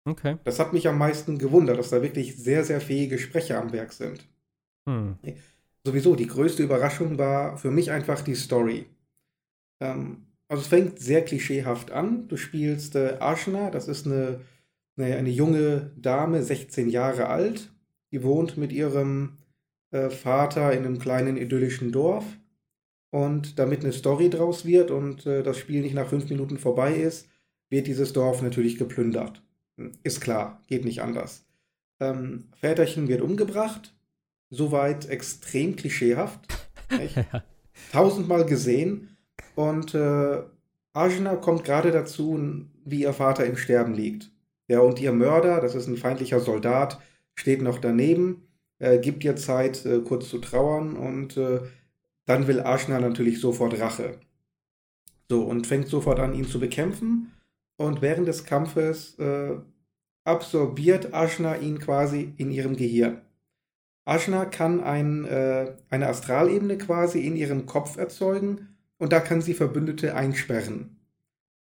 Okay. 0.07 0.37
Das 0.45 0.57
hat 0.57 0.71
mich 0.71 0.87
am 0.87 0.97
meisten 0.97 1.37
gewundert, 1.37 1.77
dass 1.77 1.89
da 1.89 2.01
wirklich 2.01 2.37
sehr, 2.37 2.63
sehr 2.63 2.79
fähige 2.79 3.17
Sprecher 3.17 3.59
am 3.59 3.73
Werk 3.73 3.91
sind. 3.91 4.25
Hm. 4.85 5.17
Sowieso, 5.83 6.15
die 6.15 6.27
größte 6.27 6.63
Überraschung 6.63 7.17
war 7.17 7.57
für 7.57 7.71
mich 7.71 7.91
einfach 7.91 8.21
die 8.21 8.35
Story. 8.35 8.85
Ähm, 9.81 10.27
also 10.47 10.61
es 10.61 10.67
fängt 10.67 10.99
sehr 10.99 11.25
klischeehaft 11.25 11.91
an. 11.91 12.29
Du 12.29 12.37
spielst 12.37 12.95
äh, 12.95 13.17
Ashna, 13.19 13.69
das 13.69 13.89
ist 13.89 14.05
eine, 14.05 14.39
eine, 14.95 15.17
eine, 15.17 15.29
junge 15.29 15.91
Dame, 15.97 16.41
16 16.41 16.87
Jahre 16.87 17.27
alt. 17.27 17.73
Die 18.13 18.23
wohnt 18.23 18.55
mit 18.55 18.71
ihrem 18.71 19.37
äh, 19.91 20.09
Vater 20.09 20.71
in 20.71 20.85
einem 20.85 20.99
kleinen 20.99 21.35
idyllischen 21.35 21.91
Dorf. 21.91 22.23
Und 23.09 23.59
damit 23.59 23.83
eine 23.83 23.91
Story 23.91 24.29
draus 24.29 24.65
wird 24.65 24.89
und 24.89 25.25
äh, 25.25 25.43
das 25.43 25.57
Spiel 25.57 25.81
nicht 25.81 25.95
nach 25.95 26.07
fünf 26.07 26.29
Minuten 26.29 26.57
vorbei 26.57 26.95
ist, 26.95 27.27
wird 27.69 27.87
dieses 27.87 28.13
Dorf 28.13 28.41
natürlich 28.41 28.77
geplündert. 28.77 29.41
Ist 30.03 30.21
klar, 30.21 30.61
geht 30.67 30.85
nicht 30.85 31.01
anders. 31.01 31.45
Ähm, 31.99 32.49
Väterchen 32.59 33.07
wird 33.07 33.21
umgebracht, 33.21 33.93
soweit 34.49 35.07
extrem 35.07 35.75
klischeehaft. 35.75 36.39
Tausendmal 37.91 38.45
gesehen. 38.45 39.17
Und 39.55 39.93
äh, 39.93 40.41
Ajna 40.93 41.35
kommt 41.35 41.63
gerade 41.63 41.91
dazu, 41.91 42.39
wie 42.85 43.01
ihr 43.01 43.13
Vater 43.13 43.45
im 43.45 43.57
Sterben 43.57 43.93
liegt. 43.93 44.31
Ja, 44.67 44.79
und 44.79 44.99
ihr 44.99 45.13
Mörder, 45.13 45.61
das 45.61 45.75
ist 45.75 45.87
ein 45.87 45.97
feindlicher 45.97 46.39
Soldat, 46.39 46.99
steht 47.35 47.61
noch 47.61 47.79
daneben, 47.79 48.47
äh, 48.79 48.99
gibt 48.99 49.23
ihr 49.23 49.35
Zeit, 49.35 49.85
äh, 49.85 49.99
kurz 49.99 50.29
zu 50.29 50.39
trauern 50.39 50.95
und 50.97 51.37
äh, 51.37 51.61
dann 52.25 52.47
will 52.47 52.59
Ashna 52.59 52.99
natürlich 52.99 53.39
sofort 53.39 53.79
Rache. 53.79 54.19
So, 55.29 55.43
und 55.43 55.67
fängt 55.67 55.87
sofort 55.87 56.19
an, 56.19 56.33
ihn 56.33 56.45
zu 56.45 56.59
bekämpfen. 56.59 57.31
Und 57.77 58.01
während 58.01 58.27
des 58.27 58.43
Kampfes 58.43 59.17
äh, 59.19 59.55
absorbiert 60.23 61.13
Ashna 61.13 61.55
ihn 61.55 61.79
quasi 61.79 62.33
in 62.37 62.51
ihrem 62.51 62.75
Gehirn. 62.75 63.21
Ashna 64.05 64.45
kann 64.45 64.83
ein, 64.83 65.25
äh, 65.25 65.75
eine 65.89 66.07
Astralebene 66.07 66.77
quasi 66.77 67.25
in 67.25 67.35
ihrem 67.35 67.65
Kopf 67.65 67.97
erzeugen 67.97 68.69
und 68.97 69.13
da 69.13 69.19
kann 69.19 69.41
sie 69.41 69.53
Verbündete 69.53 70.15
einsperren. 70.15 70.97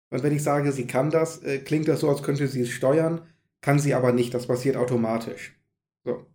Und 0.09 0.23
wenn 0.23 0.35
ich 0.35 0.43
sage, 0.43 0.71
sie 0.71 0.87
kann 0.87 1.09
das, 1.09 1.43
äh, 1.43 1.59
klingt 1.59 1.87
das 1.87 1.99
so, 1.99 2.09
als 2.09 2.23
könnte 2.23 2.47
sie 2.47 2.61
es 2.61 2.69
steuern, 2.69 3.21
kann 3.61 3.79
sie 3.79 3.93
aber 3.93 4.11
nicht, 4.11 4.33
das 4.33 4.47
passiert 4.47 4.77
automatisch. 4.77 5.59
So. 6.03 6.25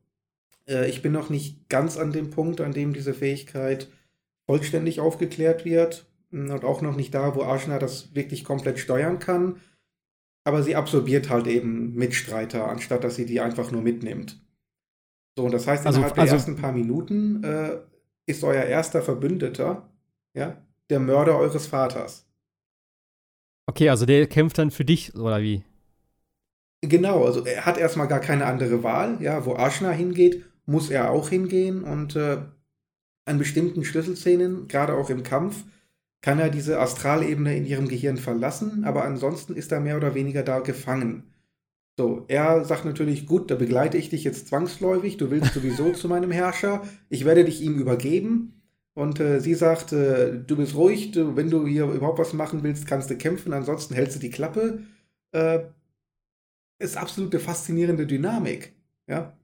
Äh, 0.67 0.89
ich 0.89 1.03
bin 1.03 1.13
noch 1.13 1.31
nicht 1.31 1.69
ganz 1.69 1.97
an 1.97 2.13
dem 2.13 2.31
Punkt, 2.31 2.61
an 2.61 2.73
dem 2.73 2.93
diese 2.93 3.15
Fähigkeit 3.15 3.89
vollständig 4.47 5.01
aufgeklärt 5.01 5.65
wird 5.65 6.07
hm, 6.31 6.51
und 6.51 6.65
auch 6.65 6.83
noch 6.83 6.97
nicht 6.97 7.15
da, 7.15 7.35
wo 7.35 7.43
Ashna 7.43 7.79
das 7.79 8.15
wirklich 8.15 8.45
komplett 8.45 8.79
steuern 8.79 9.21
kann. 9.21 9.61
Aber 10.45 10.63
sie 10.63 10.77
absorbiert 10.77 11.29
halt 11.29 11.47
eben 11.47 11.95
Mitstreiter, 11.95 12.69
anstatt 12.69 13.05
dass 13.05 13.17
sie 13.17 13.27
die 13.27 13.41
einfach 13.41 13.71
nur 13.71 13.83
mitnimmt. 13.83 14.41
So, 15.37 15.45
und 15.45 15.53
das 15.53 15.67
heißt, 15.67 15.87
also, 15.87 15.99
innerhalb 15.99 16.19
also, 16.19 16.31
der 16.31 16.39
ersten 16.39 16.57
paar 16.57 16.73
Minuten 16.73 17.45
äh, 17.45 17.79
ist 18.27 18.43
euer 18.45 18.65
erster 18.65 19.03
Verbündeter, 19.03 19.91
ja, 20.35 20.57
der 20.89 21.01
Mörder 21.01 21.39
eures 21.39 21.67
Vaters. 21.67 22.27
Okay, 23.67 23.89
also 23.89 24.07
der 24.07 24.27
kämpft 24.27 24.59
dann 24.59 24.71
für 24.71 24.85
dich, 24.85 25.15
oder 25.15 25.43
wie? 25.43 25.65
Genau, 26.83 27.25
also 27.25 27.45
er 27.45 27.67
hat 27.67 27.79
erstmal 27.79 28.09
gar 28.09 28.21
keine 28.21 28.47
andere 28.47 28.83
Wahl. 28.83 29.19
Ja, 29.21 29.45
wo 29.45 29.55
Ashna 29.55 29.91
hingeht, 29.91 30.45
muss 30.67 30.91
er 30.91 31.11
auch 31.11 31.29
hingehen 31.29 31.85
und 31.85 32.17
äh, 32.17 32.39
an 33.27 33.39
bestimmten 33.39 33.85
Schlüsselszenen, 33.85 34.67
gerade 34.67 34.95
auch 34.95 35.11
im 35.11 35.23
Kampf, 35.23 35.65
kann 36.21 36.39
er 36.39 36.51
diese 36.51 36.79
Astralebene 36.79 37.57
in 37.57 37.65
ihrem 37.65 37.89
Gehirn 37.89 38.17
verlassen, 38.17 38.85
aber 38.85 39.05
ansonsten 39.05 39.55
ist 39.55 39.73
er 39.73 39.81
mehr 39.81 39.97
oder 39.97 40.15
weniger 40.15 40.43
da 40.43 40.61
gefangen. 40.61 41.25
So, 41.97 42.25
er 42.29 42.65
sagt 42.65 42.85
natürlich, 42.85 43.27
gut, 43.27 43.51
da 43.51 43.57
begleite 43.57 43.99
ich 43.99 44.11
dich 44.11 44.25
jetzt 44.25 44.49
zwangsläufig, 44.49 45.17
du 45.17 45.31
willst 45.31 45.55
sowieso 45.55 45.93
zu 45.95 46.09
meinem 46.09 46.31
Herrscher, 46.31 46.83
ich 47.09 47.25
werde 47.25 47.45
dich 47.45 47.61
ihm 47.63 47.79
übergeben. 47.79 48.55
Und 48.95 49.21
äh, 49.21 49.41
sie 49.41 49.55
sagt, 49.55 49.93
äh, 49.93 50.39
du 50.39 50.57
bist 50.57 50.75
ruhig, 50.75 51.13
du, 51.13 51.37
wenn 51.37 51.49
du 51.49 51.67
hier 51.67 51.85
überhaupt 51.85 52.19
was 52.19 52.33
machen 52.33 52.63
willst, 52.63 52.87
kannst 52.87 53.09
du 53.09 53.17
kämpfen, 53.17 53.53
ansonsten 53.53 53.95
hältst 53.95 54.17
du 54.17 54.21
die 54.21 54.31
Klappe. 54.31 54.81
Äh, 55.33 55.61
ist 56.79 56.97
absolute 56.97 57.39
faszinierende 57.39 58.07
Dynamik. 58.07 58.75
Ja? 59.07 59.37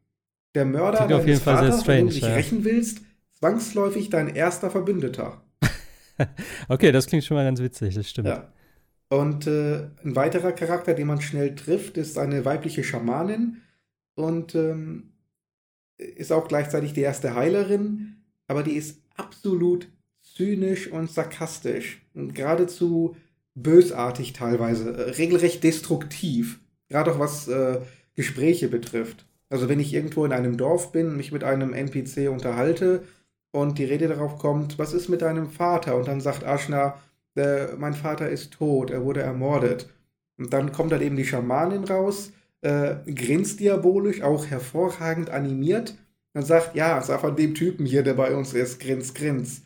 Der 0.55 0.65
Mörder 0.65 1.07
Klingt 1.07 1.13
auf 1.13 1.27
jeden 1.27 1.41
Fall 1.41 1.57
Vaters, 1.57 1.75
sehr 1.75 1.83
strange, 1.83 1.99
wenn 1.99 2.07
du 2.07 2.13
dich 2.15 2.23
ja. 2.23 2.35
rächen 2.35 2.65
willst, 2.65 3.01
zwangsläufig 3.35 4.11
dein 4.11 4.35
erster 4.35 4.71
Verbündeter. 4.71 5.43
okay, 6.69 6.93
das 6.93 7.07
klingt 7.07 7.25
schon 7.25 7.37
mal 7.37 7.45
ganz 7.45 7.61
witzig, 7.61 7.95
das 7.95 8.09
stimmt. 8.09 8.29
Ja. 8.29 8.53
Und 9.09 9.47
äh, 9.47 9.89
ein 10.05 10.17
weiterer 10.17 10.53
Charakter, 10.53 10.95
den 10.95 11.07
man 11.07 11.21
schnell 11.21 11.55
trifft, 11.55 11.97
ist 11.97 12.19
eine 12.19 12.45
weibliche 12.45 12.83
Schamanin 12.83 13.59
und 14.15 14.55
ähm, 14.55 15.13
ist 15.97 16.33
auch 16.33 16.49
gleichzeitig 16.49 16.93
die 16.93 17.03
erste 17.03 17.35
Heilerin, 17.35 18.17
aber 18.49 18.63
die 18.63 18.73
ist 18.73 19.01
absolut 19.17 19.89
zynisch 20.23 20.91
und 20.91 21.11
sarkastisch 21.11 22.03
und 22.15 22.35
geradezu 22.35 23.17
bösartig 23.55 24.33
teilweise, 24.33 24.91
äh, 24.91 25.11
regelrecht 25.13 25.63
destruktiv, 25.63 26.61
gerade 26.89 27.13
auch 27.13 27.19
was 27.19 27.49
äh, 27.49 27.81
Gespräche 28.15 28.69
betrifft. 28.69 29.27
Also 29.49 29.69
wenn 29.69 29.81
ich 29.81 29.95
irgendwo 29.95 30.25
in 30.25 30.33
einem 30.33 30.57
Dorf 30.57 30.93
bin, 30.93 31.17
mich 31.17 31.33
mit 31.33 31.45
einem 31.45 31.73
NPC 31.73 32.29
unterhalte 32.29 33.05
und 33.57 33.79
die 33.79 33.85
Rede 33.85 34.09
darauf 34.09 34.39
kommt, 34.39 34.79
was 34.79 34.93
ist 34.93 35.09
mit 35.09 35.23
deinem 35.23 35.49
Vater? 35.49 35.97
Und 35.97 36.09
dann 36.09 36.21
sagt 36.21 36.43
Ashna, 36.43 37.01
äh, 37.37 37.69
mein 37.79 37.95
Vater 37.95 38.29
ist 38.29 38.53
tot, 38.53 38.91
er 38.91 39.03
wurde 39.03 39.23
ermordet. 39.23 39.89
Und 40.37 40.53
dann 40.53 40.73
kommt 40.73 40.93
dann 40.93 41.01
eben 41.01 41.17
die 41.17 41.25
Schamanin 41.25 41.85
raus, 41.85 42.33
äh, 42.61 42.97
grinst 43.11 43.61
diabolisch, 43.61 44.21
auch 44.21 44.45
hervorragend 44.45 45.31
animiert 45.31 45.97
und 46.35 46.43
sagt, 46.43 46.77
ja, 46.77 47.01
sag 47.01 47.23
von 47.23 47.35
dem 47.35 47.55
Typen 47.55 47.87
hier, 47.87 48.03
der 48.03 48.13
bei 48.13 48.37
uns 48.37 48.53
ist, 48.53 48.79
grins, 48.79 49.15
grins. 49.15 49.63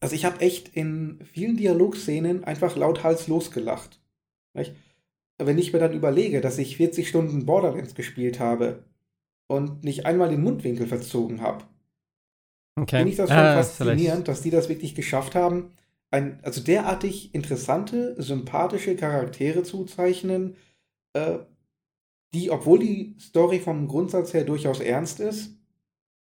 also 0.00 0.16
ich 0.16 0.24
habe 0.24 0.40
echt 0.40 0.68
in 0.70 1.20
vielen 1.32 1.56
Dialogszenen 1.56 2.42
einfach 2.42 2.74
lauthals 2.74 3.28
losgelacht. 3.28 4.00
Nicht? 4.52 4.74
Wenn 5.38 5.58
ich 5.58 5.72
mir 5.72 5.78
dann 5.78 5.92
überlege, 5.92 6.40
dass 6.40 6.58
ich 6.58 6.76
40 6.76 7.08
Stunden 7.08 7.46
Borderlands 7.46 7.94
gespielt 7.94 8.40
habe 8.40 8.82
und 9.46 9.84
nicht 9.84 10.06
einmal 10.06 10.28
den 10.30 10.42
Mundwinkel 10.42 10.86
verzogen 10.86 11.40
habe, 11.40 11.64
Okay. 12.76 12.96
finde 12.98 13.10
ich 13.10 13.16
das 13.16 13.30
schon 13.30 13.38
Ah, 13.38 13.54
faszinierend, 13.54 13.98
vielleicht- 14.24 14.28
dass 14.28 14.42
die 14.42 14.50
das 14.50 14.68
wirklich 14.68 14.94
geschafft 14.94 15.34
haben, 15.34 15.70
ein, 16.10 16.40
also 16.42 16.60
derartig 16.60 17.34
interessante, 17.34 18.20
sympathische 18.20 18.96
Charaktere 18.96 19.62
zu 19.62 19.84
zeichnen, 19.84 20.56
äh, 21.12 21.38
die, 22.32 22.50
obwohl 22.50 22.80
die 22.80 23.16
Story 23.20 23.60
vom 23.60 23.86
Grundsatz 23.86 24.34
her 24.34 24.44
durchaus 24.44 24.80
ernst 24.80 25.20
ist, 25.20 25.56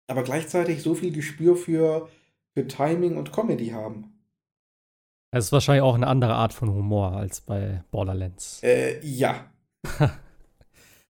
aber 0.08 0.24
gleichzeitig 0.24 0.82
so 0.82 0.96
viel 0.96 1.12
Gespür 1.12 1.58
für, 1.58 2.08
für 2.54 2.66
Timing 2.68 3.18
und 3.18 3.34
Comedy 3.34 3.70
haben. 3.70 4.14
Es 5.32 5.46
ist 5.46 5.52
wahrscheinlich 5.52 5.82
auch 5.84 5.96
eine 5.96 6.08
andere 6.08 6.34
Art 6.36 6.54
von 6.54 6.70
Humor 6.70 7.12
als 7.12 7.42
bei 7.42 7.84
Borderlands. 7.92 8.62
Äh, 8.64 9.00
ja. 9.06 9.52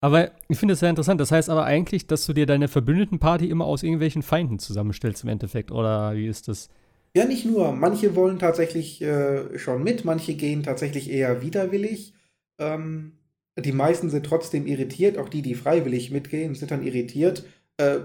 Aber 0.02 0.32
ich 0.48 0.58
finde 0.58 0.74
es 0.74 0.80
sehr 0.80 0.90
interessant. 0.90 1.20
Das 1.20 1.32
heißt 1.32 1.50
aber 1.50 1.66
eigentlich, 1.66 2.08
dass 2.08 2.26
du 2.26 2.34
dir 2.34 2.46
deine 2.46 2.68
Verbündeten-Party 2.68 3.50
immer 3.50 3.66
aus 3.66 3.84
irgendwelchen 3.84 4.22
Feinden 4.22 4.58
zusammenstellst 4.60 5.24
im 5.24 5.30
Endeffekt. 5.30 5.72
Oder 5.72 6.16
wie 6.16 6.28
ist 6.28 6.48
das? 6.48 6.70
Ja, 7.16 7.26
nicht 7.26 7.46
nur. 7.46 7.74
Manche 7.74 8.16
wollen 8.16 8.40
tatsächlich 8.40 9.02
äh, 9.02 9.58
schon 9.60 9.84
mit, 9.84 10.06
manche 10.06 10.36
gehen 10.36 10.64
tatsächlich 10.64 11.10
eher 11.10 11.42
widerwillig. 11.42 12.14
Ähm, 12.60 13.14
die 13.58 13.72
meisten 13.74 14.10
sind 14.10 14.26
trotzdem 14.26 14.68
irritiert, 14.68 15.18
auch 15.18 15.28
die, 15.28 15.42
die 15.42 15.56
freiwillig 15.56 16.12
mitgehen, 16.12 16.56
sind 16.56 16.72
dann 16.72 16.84
irritiert. 16.86 17.44
Äh, 17.78 18.00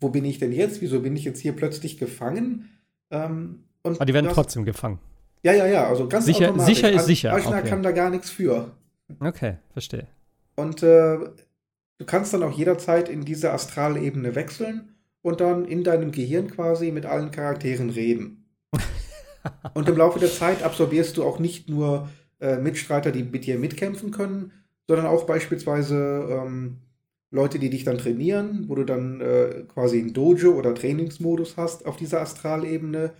wo 0.00 0.08
bin 0.08 0.24
ich 0.24 0.38
denn 0.38 0.52
jetzt? 0.52 0.80
Wieso 0.80 1.00
bin 1.00 1.14
ich 1.14 1.24
jetzt 1.24 1.40
hier 1.40 1.52
plötzlich 1.52 1.98
gefangen? 1.98 2.68
Ähm, 3.10 3.64
und 3.82 3.96
Aber 3.96 4.06
die 4.06 4.14
werden 4.14 4.24
das- 4.26 4.34
trotzdem 4.34 4.64
gefangen. 4.64 4.98
Ja, 5.44 5.52
ja, 5.52 5.66
ja, 5.66 5.86
also 5.88 6.08
ganz 6.08 6.24
Sicher- 6.26 6.48
automatisch. 6.48 6.74
sicher 6.74 6.90
ist 6.90 7.06
sicher, 7.06 7.32
Aschner 7.32 7.58
okay. 7.58 7.68
kann 7.68 7.82
da 7.84 7.92
gar 7.92 8.10
nichts 8.10 8.28
für. 8.28 8.72
Okay, 9.20 9.58
verstehe. 9.72 10.08
Und 10.58 10.82
äh, 10.82 11.18
du 11.98 12.04
kannst 12.04 12.34
dann 12.34 12.42
auch 12.42 12.50
jederzeit 12.50 13.08
in 13.08 13.24
diese 13.24 13.52
Astralebene 13.52 14.34
wechseln 14.34 14.96
und 15.22 15.40
dann 15.40 15.64
in 15.64 15.84
deinem 15.84 16.10
Gehirn 16.10 16.50
quasi 16.50 16.90
mit 16.90 17.06
allen 17.06 17.30
Charakteren 17.30 17.90
reden. 17.90 18.44
und 19.74 19.88
im 19.88 19.96
Laufe 19.96 20.18
der 20.18 20.32
Zeit 20.32 20.64
absorbierst 20.64 21.16
du 21.16 21.22
auch 21.22 21.38
nicht 21.38 21.68
nur 21.68 22.08
äh, 22.40 22.56
Mitstreiter, 22.56 23.12
die 23.12 23.22
mit 23.22 23.46
dir 23.46 23.56
mitkämpfen 23.56 24.10
können, 24.10 24.50
sondern 24.88 25.06
auch 25.06 25.26
beispielsweise 25.26 26.26
ähm, 26.28 26.78
Leute, 27.30 27.60
die 27.60 27.70
dich 27.70 27.84
dann 27.84 27.98
trainieren, 27.98 28.64
wo 28.66 28.74
du 28.74 28.82
dann 28.82 29.20
äh, 29.20 29.62
quasi 29.68 30.00
einen 30.00 30.12
Dojo 30.12 30.54
oder 30.54 30.74
Trainingsmodus 30.74 31.56
hast 31.56 31.86
auf 31.86 31.96
dieser 31.96 32.20
Astralebene. 32.20 33.12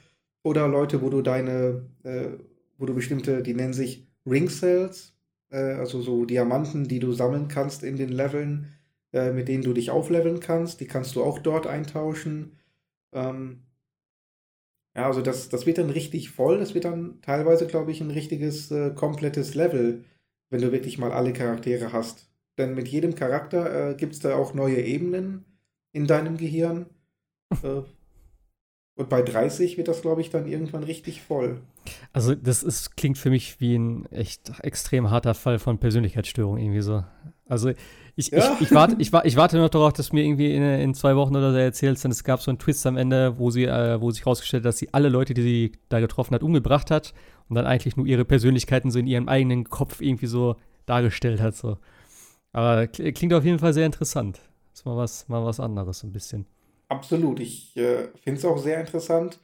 Oder 0.42 0.66
Leute, 0.66 1.02
wo 1.02 1.08
du 1.08 1.22
deine, 1.22 1.86
äh, 2.02 2.30
wo 2.78 2.86
du 2.86 2.94
bestimmte, 2.94 3.44
die 3.44 3.54
nennen 3.54 3.74
sich 3.74 4.08
Ring 4.26 4.48
Cells, 4.48 5.12
äh, 5.50 5.74
also 5.74 6.00
so 6.00 6.24
Diamanten, 6.24 6.88
die 6.88 6.98
du 6.98 7.12
sammeln 7.12 7.48
kannst 7.48 7.82
in 7.82 7.96
den 7.96 8.10
Leveln, 8.10 8.72
äh, 9.12 9.32
mit 9.32 9.48
denen 9.48 9.62
du 9.62 9.72
dich 9.72 9.90
aufleveln 9.90 10.40
kannst. 10.40 10.80
Die 10.80 10.86
kannst 10.86 11.16
du 11.16 11.22
auch 11.22 11.38
dort 11.38 11.66
eintauschen. 11.66 12.52
Ähm, 13.12 13.62
ja, 14.94 15.06
also 15.06 15.22
das, 15.22 15.48
das 15.48 15.66
wird 15.66 15.78
dann 15.78 15.90
richtig 15.90 16.30
voll. 16.30 16.58
Das 16.58 16.74
wird 16.74 16.84
dann 16.84 17.20
teilweise, 17.22 17.66
glaube 17.66 17.92
ich, 17.92 18.00
ein 18.00 18.10
richtiges, 18.10 18.70
äh, 18.70 18.90
komplettes 18.90 19.54
Level, 19.54 20.04
wenn 20.50 20.60
du 20.60 20.72
wirklich 20.72 20.98
mal 20.98 21.12
alle 21.12 21.32
Charaktere 21.32 21.92
hast. 21.92 22.28
Denn 22.58 22.74
mit 22.74 22.88
jedem 22.88 23.14
Charakter 23.14 23.90
äh, 23.90 23.94
gibt 23.94 24.14
es 24.14 24.18
da 24.18 24.34
auch 24.34 24.54
neue 24.54 24.82
Ebenen 24.82 25.44
in 25.92 26.06
deinem 26.06 26.36
Gehirn. 26.36 26.86
äh, 27.62 27.82
und 28.96 29.08
bei 29.08 29.22
30 29.22 29.76
wird 29.76 29.86
das, 29.86 30.02
glaube 30.02 30.20
ich, 30.20 30.30
dann 30.30 30.48
irgendwann 30.48 30.82
richtig 30.82 31.22
voll. 31.22 31.60
Also, 32.12 32.34
das 32.34 32.62
ist, 32.62 32.96
klingt 32.96 33.18
für 33.18 33.30
mich 33.30 33.60
wie 33.60 33.76
ein 33.76 34.06
echt 34.06 34.52
extrem 34.62 35.10
harter 35.10 35.34
Fall 35.34 35.58
von 35.58 35.78
Persönlichkeitsstörung 35.78 36.58
irgendwie 36.58 36.80
so. 36.80 37.04
Also, 37.48 37.70
ich, 38.16 38.30
Ja. 38.30 38.54
ich, 38.54 38.62
ich, 38.62 38.70
warte, 38.72 38.96
ich, 38.98 39.12
ich 39.12 39.36
warte 39.36 39.58
noch 39.58 39.68
darauf, 39.68 39.92
dass 39.92 40.08
du 40.10 40.16
mir 40.16 40.24
irgendwie 40.24 40.52
in, 40.54 40.62
in 40.62 40.94
zwei 40.94 41.14
Wochen 41.16 41.36
oder 41.36 41.52
so 41.52 41.58
erzählst, 41.58 42.04
denn 42.04 42.10
es 42.10 42.24
gab 42.24 42.40
so 42.42 42.50
einen 42.50 42.58
Twist 42.58 42.84
am 42.86 42.96
Ende, 42.96 43.38
wo 43.38 43.50
sie, 43.50 43.64
äh, 43.64 44.00
wo 44.00 44.10
sich 44.10 44.22
herausgestellt 44.24 44.62
hat, 44.64 44.68
dass 44.68 44.78
sie 44.78 44.92
alle 44.92 45.08
Leute, 45.08 45.34
die 45.34 45.42
sie 45.42 45.72
da 45.88 46.00
getroffen 46.00 46.34
hat, 46.34 46.42
umgebracht 46.42 46.90
hat 46.90 47.14
und 47.48 47.54
dann 47.56 47.66
eigentlich 47.66 47.96
nur 47.96 48.06
ihre 48.06 48.24
Persönlichkeiten 48.24 48.90
so 48.90 48.98
in 48.98 49.06
ihrem 49.06 49.28
eigenen 49.28 49.64
Kopf 49.70 50.00
irgendwie 50.00 50.26
so 50.26 50.56
dargestellt 50.86 51.40
hat. 51.40 51.54
So. 51.54 51.78
Aber 52.52 52.82
kl- 52.82 53.12
klingt 53.12 53.32
auf 53.34 53.44
jeden 53.44 53.58
Fall 53.60 53.72
sehr 53.72 53.86
interessant. 53.86 54.40
Ist 54.74 54.84
mal 54.84 54.96
was, 54.96 55.28
mal 55.28 55.44
was 55.44 55.60
anderes, 55.60 56.00
so 56.00 56.06
ein 56.06 56.12
bisschen. 56.12 56.46
Absolut. 56.88 57.38
Ich 57.40 57.76
äh, 57.76 58.08
finde 58.20 58.38
es 58.38 58.44
auch 58.44 58.58
sehr 58.58 58.80
interessant. 58.80 59.38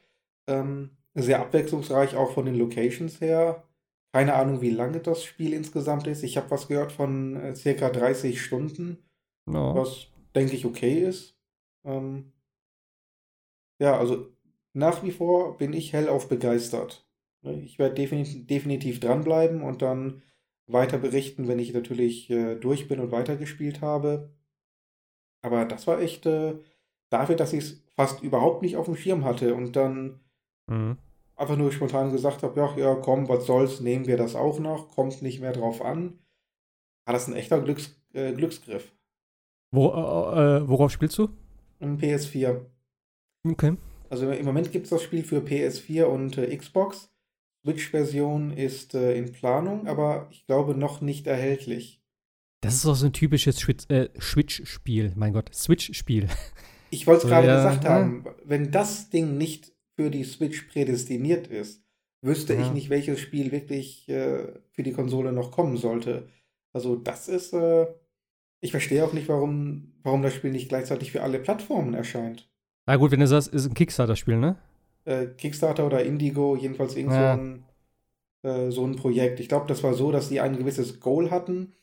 Ähm, 0.47 0.91
sehr 1.15 1.41
abwechslungsreich, 1.41 2.17
auch 2.17 2.33
von 2.33 2.47
den 2.47 2.57
Locations 2.57 3.21
her. 3.21 3.65
Keine 4.13 4.35
Ahnung, 4.35 4.61
wie 4.61 4.71
lange 4.71 5.01
das 5.01 5.25
Spiel 5.25 5.53
insgesamt 5.53 6.07
ist. 6.07 6.23
Ich 6.23 6.37
habe 6.37 6.51
was 6.51 6.69
gehört 6.69 6.93
von 6.93 7.37
äh, 7.37 7.55
circa 7.57 7.91
30 7.91 8.41
Stunden, 8.43 8.99
Ja. 9.49 9.75
was 9.75 10.09
denke 10.35 10.55
ich 10.55 10.67
okay 10.67 11.01
ist. 11.01 11.37
Ähm, 11.85 12.33
ja, 13.81 13.99
also 13.99 14.29
nach 14.73 15.03
wie 15.03 15.11
vor 15.13 15.57
bin 15.57 15.73
ich 15.73 15.93
hellauf 15.93 16.29
begeistert. 16.29 17.07
Ne, 17.43 17.61
Ich 17.63 17.79
werde 17.79 17.95
definitiv, 17.97 18.47
definitiv 18.47 19.01
dranbleiben 19.01 19.63
und 19.63 19.83
dann 19.83 20.23
weiter 20.67 20.99
berichten, 20.99 21.47
wenn 21.49 21.59
ich 21.59 21.73
natürlich 21.75 22.31
äh, 22.31 22.55
durch 22.57 22.89
bin 22.89 23.01
und 23.01 23.11
weitergespielt 23.13 23.81
habe. 23.81 24.31
Aber 25.43 25.65
das 25.67 25.87
war 25.87 26.01
echt 26.01 26.25
äh, 26.27 26.59
dafür, 27.11 27.37
dass 27.37 27.53
ich 27.53 27.65
es 27.65 27.83
fast 27.95 28.23
überhaupt 28.23 28.63
nicht 28.63 28.77
auf 28.77 28.87
dem 28.87 28.97
Schirm 28.97 29.25
hatte 29.25 29.55
und 29.55 29.77
dann 29.77 30.21
Mhm. 30.67 30.97
Einfach 31.37 31.57
nur 31.57 31.73
spontan 31.73 32.13
gesagt 32.13 32.43
habe, 32.43 32.59
ja, 32.59 32.77
ja, 32.77 32.95
komm, 32.95 33.29
was 33.29 33.47
soll's, 33.47 33.81
nehmen 33.81 34.07
wir 34.07 34.17
das 34.17 34.35
auch 34.35 34.59
noch, 34.59 34.91
kommt 34.91 35.23
nicht 35.23 35.41
mehr 35.41 35.53
drauf 35.53 35.83
an. 35.83 36.19
War 37.07 37.15
das 37.15 37.29
ein 37.29 37.35
echter 37.37 37.61
Glücks, 37.61 38.01
äh, 38.13 38.33
Glücksgriff. 38.33 38.93
Wo, 39.73 39.89
äh, 39.89 40.59
äh, 40.59 40.69
worauf 40.69 40.91
spielst 40.93 41.19
du? 41.19 41.29
Im 41.81 41.99
PS4. 41.99 42.65
Okay. 43.47 43.77
Also 44.09 44.31
im 44.31 44.47
Moment 44.47 44.71
gibt 44.71 44.85
es 44.85 44.91
das 44.91 45.03
Spiel 45.03 45.25
für 45.25 45.41
PS4 45.41 46.05
und 46.05 46.39
äh, 46.39 46.57
Xbox. 46.57 47.11
Switch-Version 47.65 48.53
ist 48.53 48.95
äh, 48.95 49.17
in 49.17 49.33
Planung, 49.33 49.89
aber 49.89 50.29
ich 50.31 50.47
glaube 50.47 50.77
noch 50.77 51.01
nicht 51.01 51.27
erhältlich. 51.27 52.03
Das 52.61 52.75
ist 52.75 52.87
auch 52.87 52.95
so 52.95 53.07
ein 53.07 53.13
typisches 53.13 53.67
äh, 53.89 54.09
Switch-Spiel. 54.21 55.13
Mein 55.17 55.33
Gott, 55.33 55.55
Switch-Spiel. 55.55 56.29
Ich 56.91 57.07
wollte 57.07 57.19
es 57.19 57.23
So, 57.25 57.29
gerade 57.29 57.49
ja, 57.49 57.57
gesagt 57.57 57.85
ja. 57.85 57.91
haben, 57.91 58.25
wenn 58.45 58.71
das 58.71 59.11
Ding 59.11 59.37
nicht 59.37 59.74
für 59.97 60.11
die 60.11 60.25
Switch 60.25 60.63
prädestiniert 60.65 61.47
ist, 61.47 61.83
wüsste 62.23 62.55
ich 62.55 62.67
Ja. 62.67 62.73
nicht, 62.73 62.91
welches 62.91 63.21
Spiel 63.21 63.53
wirklich 63.53 64.09
äh, 64.09 64.53
für 64.71 64.83
die 64.83 64.93
Konsole 64.93 65.33
noch 65.33 65.51
kommen 65.51 65.77
sollte. 65.77 66.29
Also 66.73 66.97
das 66.97 67.29
ist, 67.29 67.53
äh, 67.53 67.87
ich 68.61 68.71
verstehe 68.71 69.05
auch 69.05 69.13
nicht, 69.13 69.29
warum, 69.29 69.93
warum 70.03 70.23
das 70.23 70.35
Spiel 70.35 70.51
nicht 70.51 70.69
gleichzeitig 70.69 71.13
für 71.13 71.23
alle 71.23 71.39
Plattformen 71.39 71.95
erscheint. 71.95 72.49
Na 72.87 72.97
gut, 72.97 73.11
wenn 73.11 73.21
du 73.21 73.27
sagst, 73.27 73.49
ist 73.49 73.67
ein 73.67 73.75
Kickstarter-Spiel, 73.75 74.37
ne? 74.37 74.57
äh, 75.05 75.27
Kickstarter 75.27 75.87
oder 75.87 76.03
Indigo, 76.03 76.57
jedenfalls 76.57 76.97
irgend 76.97 77.13
ja. 77.13 77.37
so, 77.37 77.41
ein, 77.41 77.65
äh, 78.43 78.71
so 78.71 78.87
ein 78.87 78.97
Projekt. 78.97 79.41
Ich 79.41 79.49
glaube, 79.49 79.67
das 79.67 79.83
war 79.83 79.95
so, 79.95 80.11
dass 80.13 80.29
sie 80.29 80.41
ein 80.41 80.57
gewisses 80.57 81.01
Goal 81.01 81.31
hatten, 81.31 81.75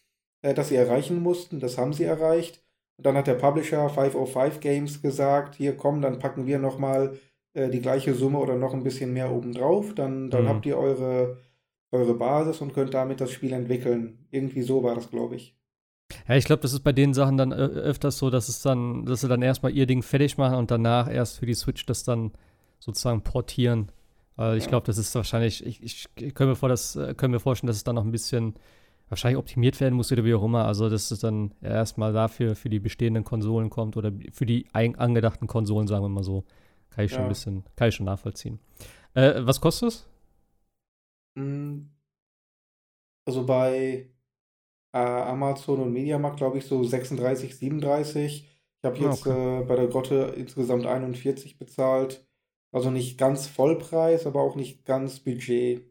äh, 0.42 0.54
das 0.54 0.70
sie 0.70 0.76
erreichen 0.76 1.22
mussten. 1.22 1.60
Das 1.60 1.78
haben 1.78 1.94
sie 1.94 2.04
erreicht. 2.04 2.64
Und 2.98 3.06
dann 3.06 3.16
hat 3.16 3.28
der 3.28 3.36
Publisher 3.36 3.90
505 3.90 4.60
Games 4.60 5.02
gesagt, 5.02 5.56
hier 5.56 5.76
komm, 5.78 6.02
dann 6.02 6.20
packen 6.20 6.46
wir 6.46 6.60
nochmal 6.60 7.18
äh, 7.54 7.70
die 7.70 7.82
gleiche 7.82 8.14
Summe 8.14 8.40
oder 8.40 8.56
noch 8.56 8.74
ein 8.74 8.84
bisschen 8.84 9.14
mehr 9.14 9.32
obendrauf. 9.32 9.94
Dann, 9.96 10.30
dann 10.30 10.44
mhm. 10.44 10.50
habt 10.50 10.66
ihr 10.66 10.78
eure, 10.78 11.38
eure 11.92 12.14
Basis 12.14 12.62
und 12.62 12.74
könnt 12.74 12.94
damit 12.94 13.22
das 13.22 13.32
Spiel 13.32 13.54
entwickeln. 13.54 14.26
Irgendwie 14.32 14.62
so 14.62 14.84
war 14.84 14.96
das, 14.96 15.10
glaube 15.10 15.36
ich. 15.36 15.56
Ja, 16.28 16.36
ich 16.36 16.46
glaube, 16.46 16.62
das 16.62 16.74
ist 16.74 16.82
bei 16.82 16.92
den 16.92 17.14
Sachen 17.14 17.38
dann 17.38 17.54
öfters 17.54 18.18
so, 18.18 18.30
dass 18.30 18.50
es 18.50 18.62
dann, 18.62 19.06
dass 19.06 19.22
sie 19.22 19.28
dann 19.28 19.42
erstmal 19.42 19.72
ihr 19.72 19.86
Ding 19.86 20.04
fertig 20.04 20.38
machen 20.38 20.58
und 20.58 20.72
danach 20.72 21.10
erst 21.10 21.40
für 21.40 21.46
die 21.46 21.54
Switch 21.54 21.86
das 21.86 22.04
dann 22.04 22.32
sozusagen 22.80 23.22
portieren. 23.22 23.92
Weil 24.36 24.58
ich 24.58 24.68
glaube, 24.68 24.86
das 24.86 24.98
ist 24.98 25.14
wahrscheinlich, 25.16 25.66
ich, 25.66 25.84
ich, 25.84 26.06
ich 26.16 26.34
können, 26.34 26.52
mir 26.52 26.56
vor, 26.56 26.70
das, 26.70 26.96
äh, 26.96 27.14
können 27.14 27.32
mir 27.32 27.40
vorstellen, 27.40 27.68
dass 27.68 27.78
es 27.78 27.84
dann 27.84 27.96
noch 27.96 28.06
ein 28.06 28.12
bisschen 28.12 28.56
wahrscheinlich 29.10 29.38
optimiert 29.38 29.80
werden 29.82 29.96
muss 29.96 30.12
oder 30.12 30.24
wie 30.24 30.34
auch 30.34 30.44
immer. 30.44 30.66
Also, 30.66 30.90
dass 30.90 31.12
es 31.12 31.20
dann 31.20 31.54
erstmal 31.62 32.14
dafür 32.14 32.56
für 32.56 32.70
die 32.70 32.80
bestehenden 32.80 33.24
Konsolen 33.24 33.70
kommt 33.70 33.98
oder 33.98 34.12
für 34.32 34.46
die 34.46 34.68
angedachten 34.74 35.48
Konsolen, 35.48 35.88
sagen 35.88 36.04
wir 36.04 36.10
mal 36.10 36.24
so. 36.24 36.46
Kann 36.92 37.06
ich 37.06 37.12
schon 37.12 37.22
ja. 37.22 37.26
ein 37.26 37.30
bisschen, 37.30 37.64
kann 37.76 37.90
ich 37.90 37.96
schon 37.96 38.06
nachvollziehen. 38.06 38.60
Äh, 39.14 39.46
was 39.46 39.60
kostet 39.60 39.90
es? 39.90 40.08
Hm. 41.38 41.90
Also 43.26 43.46
bei 43.46 44.10
äh, 44.94 44.98
Amazon 44.98 45.80
und 45.80 45.94
Mediamarkt, 45.94 46.38
glaube 46.38 46.58
ich, 46.58 46.66
so 46.66 46.84
36, 46.84 47.58
37. 47.58 48.48
Ich 48.82 48.86
habe 48.86 48.98
ah, 48.98 49.10
jetzt 49.10 49.26
okay. 49.26 49.62
äh, 49.62 49.64
bei 49.64 49.76
der 49.76 49.88
Grotte 49.88 50.34
insgesamt 50.36 50.86
41 50.86 51.58
bezahlt. 51.58 52.28
Also 52.72 52.90
nicht 52.90 53.18
ganz 53.18 53.48
Vollpreis, 53.48 54.26
aber 54.26 54.42
auch 54.42 54.56
nicht 54.56 54.86
ganz 54.86 55.20
Budget. 55.20 55.91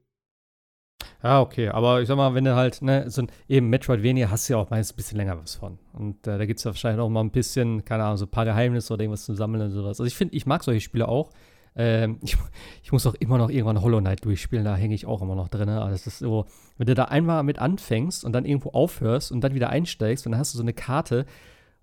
Ja, 1.22 1.40
okay, 1.40 1.68
aber 1.68 2.00
ich 2.00 2.08
sag 2.08 2.16
mal, 2.16 2.34
wenn 2.34 2.44
du 2.44 2.54
halt, 2.54 2.80
ne, 2.80 3.10
so 3.10 3.22
ein, 3.22 3.28
eben 3.48 3.68
Metroidvania 3.68 4.30
hast 4.30 4.48
du 4.48 4.54
ja 4.54 4.58
auch 4.58 4.70
meistens 4.70 4.94
ein 4.94 4.96
bisschen 4.96 5.18
länger 5.18 5.38
was 5.40 5.54
von. 5.54 5.78
Und 5.92 6.26
äh, 6.26 6.38
da 6.38 6.46
gibt 6.46 6.58
es 6.58 6.64
ja 6.64 6.70
wahrscheinlich 6.70 7.00
auch 7.00 7.10
mal 7.10 7.20
ein 7.20 7.30
bisschen, 7.30 7.84
keine 7.84 8.04
Ahnung, 8.04 8.16
so 8.16 8.24
ein 8.24 8.30
paar 8.30 8.46
Geheimnisse 8.46 8.94
oder 8.94 9.02
irgendwas 9.02 9.26
zu 9.26 9.34
sammeln 9.34 9.64
und 9.64 9.70
sowas. 9.72 10.00
Also 10.00 10.04
ich 10.04 10.14
finde, 10.14 10.34
ich 10.34 10.46
mag 10.46 10.64
solche 10.64 10.80
Spiele 10.80 11.08
auch. 11.08 11.30
Ähm, 11.76 12.18
ich, 12.22 12.36
ich, 12.82 12.92
muss 12.92 13.06
auch 13.06 13.14
immer 13.14 13.36
noch 13.36 13.50
irgendwann 13.50 13.82
Hollow 13.82 14.00
Knight 14.00 14.24
durchspielen, 14.24 14.64
da 14.64 14.76
hänge 14.76 14.94
ich 14.94 15.04
auch 15.04 15.20
immer 15.20 15.34
noch 15.34 15.48
drin. 15.48 15.68
Also 15.68 15.92
das 15.92 16.06
ist 16.06 16.20
so, 16.20 16.46
wenn 16.78 16.86
du 16.86 16.94
da 16.94 17.04
einmal 17.04 17.42
mit 17.42 17.58
anfängst 17.58 18.24
und 18.24 18.32
dann 18.32 18.46
irgendwo 18.46 18.70
aufhörst 18.70 19.30
und 19.30 19.42
dann 19.42 19.54
wieder 19.54 19.68
einsteigst 19.68 20.24
und 20.24 20.32
dann 20.32 20.40
hast 20.40 20.54
du 20.54 20.58
so 20.58 20.64
eine 20.64 20.72
Karte 20.72 21.26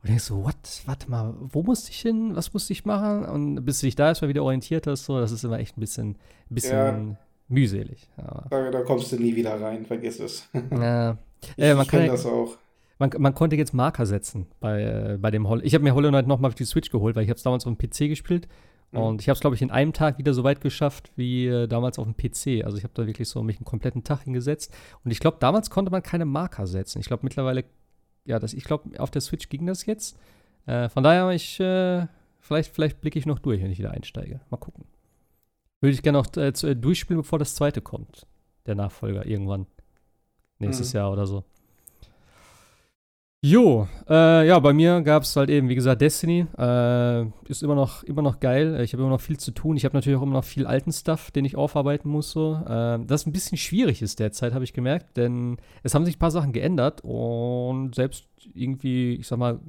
und 0.01 0.09
denkst 0.09 0.25
so, 0.25 0.43
what, 0.43 0.55
warte 0.85 1.09
mal, 1.11 1.35
wo 1.39 1.61
musste 1.61 1.91
ich 1.91 1.99
hin, 1.99 2.35
was 2.35 2.53
musste 2.53 2.73
ich 2.73 2.85
machen? 2.85 3.25
Und 3.25 3.65
bis 3.65 3.81
du 3.81 3.87
dich 3.87 3.95
da 3.95 4.07
erstmal 4.07 4.29
wieder 4.29 4.43
orientiert 4.43 4.87
hast, 4.87 5.05
so, 5.05 5.19
das 5.19 5.31
ist 5.31 5.43
immer 5.43 5.59
echt 5.59 5.77
ein 5.77 5.81
bisschen, 5.81 6.09
ein 6.49 6.55
bisschen 6.55 7.09
ja. 7.09 7.17
Mühselig. 7.47 8.07
Da, 8.17 8.71
da, 8.71 8.81
kommst 8.81 9.11
du 9.11 9.17
nie 9.17 9.35
wieder 9.35 9.59
rein, 9.61 9.85
vergiss 9.85 10.19
es. 10.19 10.49
Ja. 10.71 11.17
ich 11.41 11.63
äh, 11.63 11.73
man 11.75 11.87
kann 11.87 12.07
das 12.07 12.25
auch. 12.25 12.57
Man, 12.99 13.11
man, 13.19 13.35
konnte 13.35 13.55
jetzt 13.55 13.73
Marker 13.73 14.05
setzen 14.05 14.47
bei, 14.59 14.81
äh, 14.81 15.17
bei 15.19 15.29
dem 15.29 15.47
Hollow. 15.47 15.61
Ich 15.63 15.75
habe 15.75 15.83
mir 15.83 15.93
Hollow 15.93 16.09
Knight 16.09 16.25
nochmal 16.25 16.49
auf 16.49 16.55
die 16.55 16.65
Switch 16.65 16.89
geholt, 16.89 17.15
weil 17.15 17.23
ich 17.23 17.29
habe 17.29 17.37
es 17.37 17.43
damals 17.43 17.67
auf 17.67 17.75
dem 17.75 17.77
PC 17.77 18.09
gespielt 18.09 18.47
Mhm. 18.91 18.99
Und 18.99 19.21
ich 19.21 19.29
habe 19.29 19.35
es, 19.35 19.41
glaube 19.41 19.55
ich, 19.55 19.61
in 19.61 19.71
einem 19.71 19.93
Tag 19.93 20.17
wieder 20.17 20.33
so 20.33 20.43
weit 20.43 20.61
geschafft 20.61 21.11
wie 21.15 21.47
äh, 21.47 21.67
damals 21.67 21.99
auf 21.99 22.05
dem 22.05 22.15
PC. 22.15 22.65
Also 22.65 22.77
ich 22.77 22.83
habe 22.83 22.93
da 22.93 23.05
wirklich 23.05 23.27
so 23.27 23.43
mich 23.43 23.57
einen 23.57 23.65
kompletten 23.65 24.03
Tag 24.03 24.23
hingesetzt. 24.23 24.73
Und 25.03 25.11
ich 25.11 25.19
glaube, 25.19 25.37
damals 25.39 25.69
konnte 25.69 25.91
man 25.91 26.03
keine 26.03 26.25
Marker 26.25 26.67
setzen. 26.67 26.99
Ich 26.99 27.07
glaube 27.07 27.23
mittlerweile, 27.23 27.65
ja, 28.25 28.39
das, 28.39 28.53
ich 28.53 28.63
glaube, 28.63 28.99
auf 28.99 29.11
der 29.11 29.21
Switch 29.21 29.49
ging 29.49 29.65
das 29.65 29.85
jetzt. 29.85 30.17
Äh, 30.65 30.89
von 30.89 31.03
daher, 31.03 31.29
ich, 31.31 31.59
äh, 31.59 32.07
vielleicht, 32.39 32.73
vielleicht 32.73 33.01
blicke 33.01 33.19
ich 33.19 33.25
noch 33.25 33.39
durch, 33.39 33.61
wenn 33.61 33.71
ich 33.71 33.79
wieder 33.79 33.91
einsteige. 33.91 34.41
Mal 34.49 34.57
gucken. 34.57 34.85
Würde 35.81 35.93
ich 35.93 36.01
gerne 36.01 36.17
noch 36.17 36.27
äh, 36.37 36.47
äh, 36.47 36.75
durchspielen, 36.75 37.21
bevor 37.21 37.39
das 37.39 37.55
zweite 37.55 37.81
kommt. 37.81 38.25
Der 38.65 38.75
Nachfolger 38.75 39.25
irgendwann. 39.25 39.67
Nächstes 40.59 40.93
mhm. 40.93 40.97
Jahr 40.97 41.11
oder 41.11 41.27
so. 41.27 41.43
Jo, 43.41 43.87
äh, 44.09 44.47
ja, 44.47 44.57
bei 44.57 44.73
mir 44.73 45.01
gab 45.01 45.21
es 45.21 45.35
halt 45.35 45.51
eben, 45.51 45.69
wie 45.69 45.75
gesagt, 45.75 46.01
Destiny. 46.01 46.47
Äh, 46.57 47.25
ist 47.47 47.61
immer 47.61 47.75
noch, 47.75 48.03
immer 48.03 48.23
noch 48.23 48.39
geil. 48.39 48.81
Ich 48.81 48.93
habe 48.93 49.03
immer 49.03 49.11
noch 49.11 49.21
viel 49.21 49.37
zu 49.37 49.51
tun. 49.51 49.77
Ich 49.77 49.85
habe 49.85 49.95
natürlich 49.95 50.17
auch 50.17 50.23
immer 50.23 50.33
noch 50.33 50.43
viel 50.43 50.65
alten 50.65 50.91
Stuff, 50.91 51.29
den 51.29 51.45
ich 51.45 51.55
aufarbeiten 51.55 52.09
muss. 52.09 52.31
So. 52.31 52.55
Äh, 52.67 52.99
das 53.05 53.27
ein 53.27 53.31
bisschen 53.31 53.59
schwierig 53.59 54.01
ist 54.01 54.19
derzeit, 54.19 54.55
habe 54.55 54.63
ich 54.63 54.73
gemerkt, 54.73 55.17
denn 55.17 55.57
es 55.83 55.93
haben 55.93 56.03
sich 56.03 56.15
ein 56.15 56.19
paar 56.19 56.31
Sachen 56.31 56.51
geändert 56.51 57.01
und 57.03 57.93
selbst 57.93 58.25
irgendwie, 58.55 59.15
ich 59.15 59.27
sag 59.27 59.37
mal, 59.37 59.59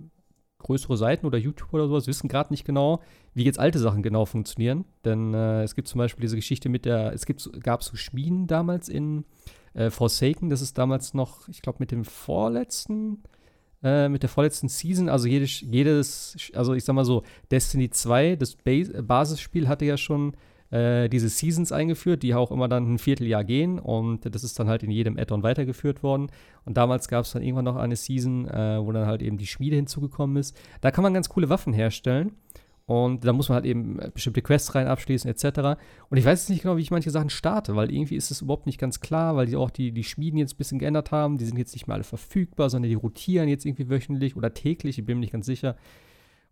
größere 0.58 0.96
Seiten 0.96 1.26
oder 1.26 1.38
YouTube 1.38 1.72
oder 1.72 1.88
sowas 1.88 2.06
wissen 2.06 2.28
gerade 2.28 2.52
nicht 2.52 2.64
genau, 2.64 3.00
wie 3.34 3.44
jetzt 3.44 3.58
alte 3.58 3.78
Sachen 3.78 4.02
genau 4.02 4.24
funktionieren. 4.24 4.84
Denn 5.04 5.34
äh, 5.34 5.62
es 5.62 5.74
gibt 5.74 5.88
zum 5.88 5.98
Beispiel 5.98 6.22
diese 6.22 6.36
Geschichte 6.36 6.68
mit 6.68 6.84
der, 6.84 7.12
es 7.12 7.26
gibt, 7.26 7.48
gab 7.62 7.82
so 7.82 7.96
Schmieden 7.96 8.46
damals 8.46 8.88
in 8.88 9.24
äh, 9.74 9.90
Forsaken, 9.90 10.50
das 10.50 10.60
ist 10.62 10.76
damals 10.78 11.14
noch, 11.14 11.48
ich 11.48 11.62
glaube, 11.62 11.78
mit 11.80 11.90
dem 11.90 12.04
vorletzten 12.04 13.22
äh, 13.82 14.08
mit 14.08 14.22
der 14.22 14.28
vorletzten 14.28 14.68
Season. 14.68 15.08
Also 15.08 15.28
jedes, 15.28 15.60
jedes, 15.60 16.50
also 16.54 16.74
ich 16.74 16.84
sag 16.84 16.94
mal 16.94 17.04
so, 17.04 17.22
Destiny 17.50 17.90
2, 17.90 18.36
das 18.36 18.56
Bas 18.56 18.88
Basisspiel 19.00 19.68
hatte 19.68 19.84
ja 19.84 19.96
schon 19.96 20.34
äh, 20.70 21.08
diese 21.08 21.28
Seasons 21.28 21.72
eingeführt, 21.72 22.22
die 22.22 22.34
auch 22.34 22.50
immer 22.50 22.68
dann 22.68 22.94
ein 22.94 22.98
Vierteljahr 22.98 23.44
gehen 23.44 23.78
und 23.78 24.34
das 24.34 24.44
ist 24.44 24.58
dann 24.58 24.68
halt 24.68 24.82
in 24.82 24.90
jedem 24.90 25.18
Add-on 25.18 25.42
weitergeführt 25.42 26.02
worden. 26.02 26.30
Und 26.64 26.76
damals 26.76 27.08
gab 27.08 27.24
es 27.24 27.32
dann 27.32 27.42
irgendwann 27.42 27.64
noch 27.64 27.76
eine 27.76 27.96
Season, 27.96 28.46
äh, 28.48 28.78
wo 28.84 28.92
dann 28.92 29.06
halt 29.06 29.22
eben 29.22 29.38
die 29.38 29.46
Schmiede 29.46 29.76
hinzugekommen 29.76 30.36
ist. 30.36 30.56
Da 30.80 30.90
kann 30.90 31.02
man 31.02 31.14
ganz 31.14 31.28
coole 31.28 31.48
Waffen 31.48 31.72
herstellen. 31.72 32.32
Und 32.88 33.26
da 33.26 33.34
muss 33.34 33.50
man 33.50 33.56
halt 33.56 33.66
eben 33.66 34.00
bestimmte 34.14 34.40
Quests 34.40 34.74
rein 34.74 34.86
abschließen, 34.86 35.30
etc. 35.30 35.78
Und 36.08 36.16
ich 36.16 36.24
weiß 36.24 36.40
jetzt 36.40 36.48
nicht 36.48 36.62
genau, 36.62 36.78
wie 36.78 36.80
ich 36.80 36.90
manche 36.90 37.10
Sachen 37.10 37.28
starte, 37.28 37.76
weil 37.76 37.92
irgendwie 37.92 38.16
ist 38.16 38.30
es 38.30 38.40
überhaupt 38.40 38.64
nicht 38.64 38.80
ganz 38.80 39.00
klar, 39.00 39.36
weil 39.36 39.44
die 39.44 39.56
auch 39.56 39.68
die, 39.68 39.92
die 39.92 40.04
Schmieden 40.04 40.38
jetzt 40.38 40.54
ein 40.54 40.56
bisschen 40.56 40.78
geändert 40.78 41.12
haben. 41.12 41.36
Die 41.36 41.44
sind 41.44 41.58
jetzt 41.58 41.74
nicht 41.74 41.86
mehr 41.86 41.96
alle 41.96 42.04
verfügbar, 42.04 42.70
sondern 42.70 42.88
die 42.88 42.94
rotieren 42.94 43.46
jetzt 43.46 43.66
irgendwie 43.66 43.90
wöchentlich 43.90 44.36
oder 44.36 44.54
täglich, 44.54 44.98
ich 44.98 45.04
bin 45.04 45.18
mir 45.18 45.20
nicht 45.20 45.32
ganz 45.32 45.44
sicher. 45.44 45.76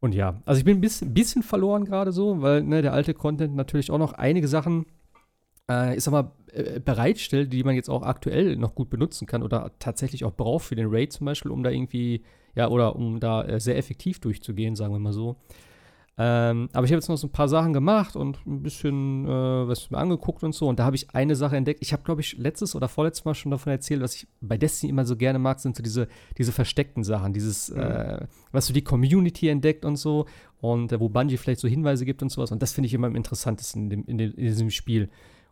Und 0.00 0.14
ja, 0.14 0.40
also 0.44 0.58
ich 0.58 0.64
bin 0.64 0.78
ein 0.78 0.80
bisschen, 0.80 1.14
bisschen 1.14 1.42
verloren 1.42 1.84
gerade 1.84 2.12
so, 2.12 2.42
weil 2.42 2.62
ne, 2.62 2.82
der 2.82 2.92
alte 2.92 3.14
Content 3.14 3.54
natürlich 3.54 3.90
auch 3.90 3.98
noch 3.98 4.12
einige 4.12 4.46
Sachen, 4.48 4.86
äh, 5.70 5.96
ich 5.96 6.04
sag 6.04 6.12
mal, 6.12 6.32
äh, 6.52 6.80
bereitstellt, 6.80 7.52
die 7.52 7.64
man 7.64 7.74
jetzt 7.74 7.88
auch 7.88 8.02
aktuell 8.02 8.56
noch 8.56 8.74
gut 8.74 8.90
benutzen 8.90 9.26
kann 9.26 9.42
oder 9.42 9.72
tatsächlich 9.78 10.24
auch 10.24 10.34
braucht 10.34 10.66
für 10.66 10.76
den 10.76 10.88
Raid 10.90 11.12
zum 11.12 11.24
Beispiel, 11.24 11.50
um 11.50 11.62
da 11.62 11.70
irgendwie, 11.70 12.22
ja, 12.54 12.68
oder 12.68 12.96
um 12.96 13.20
da 13.20 13.44
äh, 13.44 13.60
sehr 13.60 13.78
effektiv 13.78 14.20
durchzugehen, 14.20 14.76
sagen 14.76 14.92
wir 14.92 14.98
mal 14.98 15.12
so. 15.12 15.36
Ähm, 16.18 16.70
aber 16.72 16.86
ich 16.86 16.92
habe 16.92 16.98
jetzt 16.98 17.10
noch 17.10 17.18
so 17.18 17.26
ein 17.26 17.32
paar 17.32 17.48
Sachen 17.48 17.74
gemacht 17.74 18.16
und 18.16 18.38
ein 18.46 18.62
bisschen 18.62 19.26
äh, 19.26 19.28
was 19.68 19.90
mir 19.90 19.98
angeguckt 19.98 20.42
und 20.44 20.54
so. 20.54 20.66
Und 20.66 20.78
da 20.78 20.84
habe 20.84 20.96
ich 20.96 21.14
eine 21.14 21.36
Sache 21.36 21.56
entdeckt. 21.56 21.82
Ich 21.82 21.92
habe, 21.92 22.04
glaube 22.04 22.22
ich, 22.22 22.38
letztes 22.38 22.74
oder 22.74 22.88
vorletztes 22.88 23.26
Mal 23.26 23.34
schon 23.34 23.50
davon 23.50 23.70
erzählt, 23.70 24.00
was 24.00 24.14
ich 24.14 24.26
bei 24.40 24.56
Destiny 24.56 24.90
immer 24.90 25.04
so 25.04 25.16
gerne 25.16 25.38
mag, 25.38 25.60
sind 25.60 25.76
so 25.76 25.82
diese, 25.82 26.08
diese 26.38 26.52
versteckten 26.52 27.04
Sachen. 27.04 27.34
Dieses, 27.34 27.68
mhm. 27.68 27.80
äh, 27.80 28.26
was 28.50 28.66
so 28.66 28.72
die 28.72 28.82
Community 28.82 29.48
entdeckt 29.48 29.84
und 29.84 29.96
so. 29.96 30.24
Und 30.58 30.90
äh, 30.90 31.00
wo 31.00 31.10
Bungie 31.10 31.36
vielleicht 31.36 31.60
so 31.60 31.68
Hinweise 31.68 32.06
gibt 32.06 32.22
und 32.22 32.30
sowas. 32.30 32.50
Und 32.50 32.62
das 32.62 32.72
finde 32.72 32.86
ich 32.86 32.94
immer 32.94 33.08
am 33.08 33.16
interessantesten 33.16 33.84
in, 33.84 33.90
dem, 33.90 34.04
in, 34.06 34.18
dem, 34.18 34.32
in 34.32 34.44
diesem 34.46 34.70
Spiel. 34.70 35.10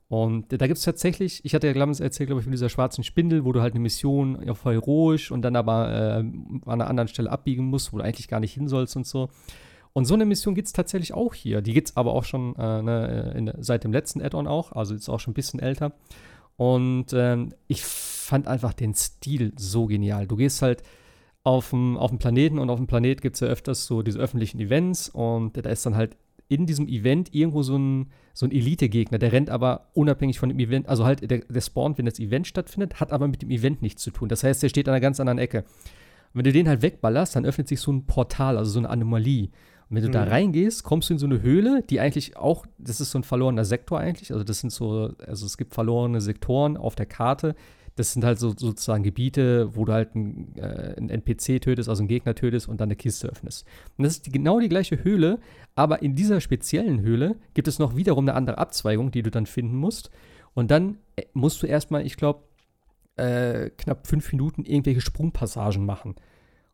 Und 0.09 0.51
da 0.51 0.67
gibt 0.67 0.79
es 0.79 0.85
tatsächlich, 0.85 1.45
ich 1.45 1.55
hatte 1.55 1.67
ja 1.67 1.75
damals 1.75 2.01
erzählt, 2.01 2.29
glaube 2.29 2.41
ich, 2.41 2.45
von 2.45 2.53
dieser 2.53 2.69
schwarzen 2.69 3.05
Spindel, 3.05 3.45
wo 3.45 3.53
du 3.53 3.61
halt 3.61 3.75
eine 3.75 3.81
Mission 3.81 4.49
auf 4.49 4.65
heroisch 4.65 5.31
und 5.31 5.43
dann 5.43 5.57
aber 5.57 5.91
äh, 5.91 6.19
an 6.21 6.63
einer 6.67 6.87
anderen 6.87 7.09
Stelle 7.09 7.31
abbiegen 7.31 7.67
musst, 7.67 7.93
wo 7.93 7.99
du 7.99 8.05
eigentlich 8.05 8.29
gar 8.29 8.41
nicht 8.41 8.55
hin 8.55 8.69
sollst 8.69 8.97
und 8.97 9.07
so. 9.07 9.29
Und 9.95 10.07
so 10.07 10.15
eine 10.15 10.27
Mission 10.27 10.57
gibt 10.57 10.67
es 10.67 10.73
tatsächlich 10.73 11.15
auch 11.15 11.35
hier. 11.35 11.63
Die 11.63 11.73
gibt 11.73 11.89
es 11.89 11.97
aber 11.97 12.13
auch 12.13 12.25
schon 12.25 12.57
äh, 12.57 12.83
ne, 12.83 13.33
in, 13.37 13.53
seit 13.61 13.85
dem 13.85 13.93
letzten 13.93 14.21
Add-on 14.21 14.49
auch, 14.49 14.73
also 14.73 14.93
ist 14.95 15.09
auch 15.09 15.21
schon 15.21 15.31
ein 15.31 15.35
bisschen 15.35 15.61
älter. 15.61 15.93
Und 16.57 17.13
ähm, 17.13 17.55
ich 17.69 17.85
fand 17.85 18.49
einfach 18.49 18.73
den 18.73 18.95
Stil 18.95 19.53
so 19.57 19.87
genial. 19.87 20.27
Du 20.27 20.37
gehst 20.37 20.63
halt 20.63 20.83
auf 21.45 21.71
dem, 21.71 21.97
Planeten 22.19 22.59
und 22.59 22.71
auf 22.71 22.79
dem 22.79 22.89
Planet 22.89 23.23
gibt 23.23 23.37
es 23.37 23.41
ja 23.41 23.47
öfters 23.47 23.87
so 23.87 24.03
diese 24.03 24.19
öffentlichen 24.19 24.59
Events 24.59 25.11
und 25.11 25.57
da 25.57 25.71
ist 25.71 25.85
dann 25.87 25.95
halt 25.95 26.17
in 26.49 26.67
diesem 26.67 26.89
Event 26.89 27.35
irgendwo 27.35 27.63
so 27.63 27.77
ein, 27.77 28.11
so 28.33 28.47
ein 28.47 28.53
Elite-Gegner, 28.53 29.19
der 29.19 29.33
rennt 29.33 29.51
aber 29.51 29.89
unabhängig 29.93 30.39
von 30.39 30.49
dem 30.49 30.59
Event, 30.59 30.89
also 30.89 31.05
halt 31.05 31.31
der, 31.31 31.39
der 31.39 31.61
spawnt, 31.61 31.99
wenn 31.99 32.07
das 32.07 32.19
Event 32.19 32.47
stattfindet, 32.47 32.99
hat 32.99 33.13
aber 33.13 33.29
mit 33.29 33.43
dem 33.43 33.51
Event 33.51 33.83
nichts 33.83 34.03
zu 34.03 34.11
tun. 34.11 34.29
Das 34.29 34.43
heißt, 34.43 34.63
der 34.63 34.69
steht 34.69 34.89
an 34.89 34.95
einer 34.95 35.01
ganz 35.01 35.21
anderen 35.21 35.39
Ecke. 35.39 35.65
Wenn 36.33 36.45
du 36.45 36.53
den 36.53 36.69
halt 36.69 36.83
wegballerst, 36.83 37.37
dann 37.37 37.45
öffnet 37.45 37.69
sich 37.69 37.81
so 37.81 37.93
ein 37.93 38.07
Portal, 38.07 38.59
also 38.59 38.71
so 38.71 38.79
eine 38.81 38.91
Anomalie. 38.91 39.51
Und 39.95 40.03
wenn 40.03 40.11
du 40.11 40.19
mhm. 40.19 40.25
da 40.25 40.25
reingehst, 40.25 40.83
kommst 40.83 41.09
du 41.09 41.15
in 41.15 41.19
so 41.21 41.27
eine 41.27 41.41
Höhle, 41.41 41.85
die 41.89 42.01
eigentlich 42.01 42.37
auch, 42.37 42.67
das 42.79 43.01
ist 43.01 43.13
so 43.13 43.19
ein 43.21 43.23
verlorener 43.23 43.65
Sektor 43.65 44.01
eigentlich. 44.01 44.33
Also 44.33 44.43
das 44.43 44.59
sind 44.59 44.71
so, 44.71 45.13
also 45.25 45.47
es 45.47 45.57
gibt 45.57 45.73
verlorene 45.73 46.21
Sektoren 46.21 46.77
auf 46.77 46.97
der 46.97 47.07
Karte. 47.07 47.55
Das 47.95 48.13
sind 48.13 48.25
halt 48.25 48.41
so 48.41 48.55
sozusagen 48.57 49.05
Gebiete, 49.05 49.77
wo 49.77 49.85
du 49.85 49.93
halt 49.93 50.17
einen, 50.17 50.53
äh, 50.57 50.95
einen 50.97 51.11
NPC 51.11 51.61
tötest, 51.63 51.89
also 51.89 52.01
einen 52.01 52.09
Gegner 52.09 52.35
tötest 52.35 52.69
und 52.69 52.81
dann 52.81 52.89
eine 52.89 52.97
Kiste 52.97 53.29
öffnest. 53.29 53.69
Und 53.97 54.03
das 54.03 54.15
ist 54.15 54.27
die, 54.27 54.33
genau 54.33 54.59
die 54.59 54.69
gleiche 54.69 55.05
Höhle, 55.05 55.39
aber 55.77 56.03
in 56.03 56.17
dieser 56.17 56.41
speziellen 56.41 57.01
Höhle 57.01 57.37
gibt 57.55 57.69
es 57.69 57.79
noch 57.79 57.95
wiederum 57.95 58.25
eine 58.25 58.35
andere 58.35 58.59
Abzweigung, 58.59 59.13
die 59.13 59.23
du 59.23 59.31
dann 59.31 59.47
finden 59.47 59.77
musst. 59.77 60.11
Und 60.55 60.73
dann 60.73 60.99
äh, 61.15 61.23
musst 61.35 61.63
du 61.63 61.69
erstmal, 61.69 62.05
ich 62.05 62.17
glaube, 62.17 62.43
äh, 63.15 63.71
knapp 63.71 64.09
fünf 64.09 64.33
Minuten 64.33 64.65
irgendwelche 64.65 65.01
Sprungpassagen 65.01 65.87
machen. 65.87 66.17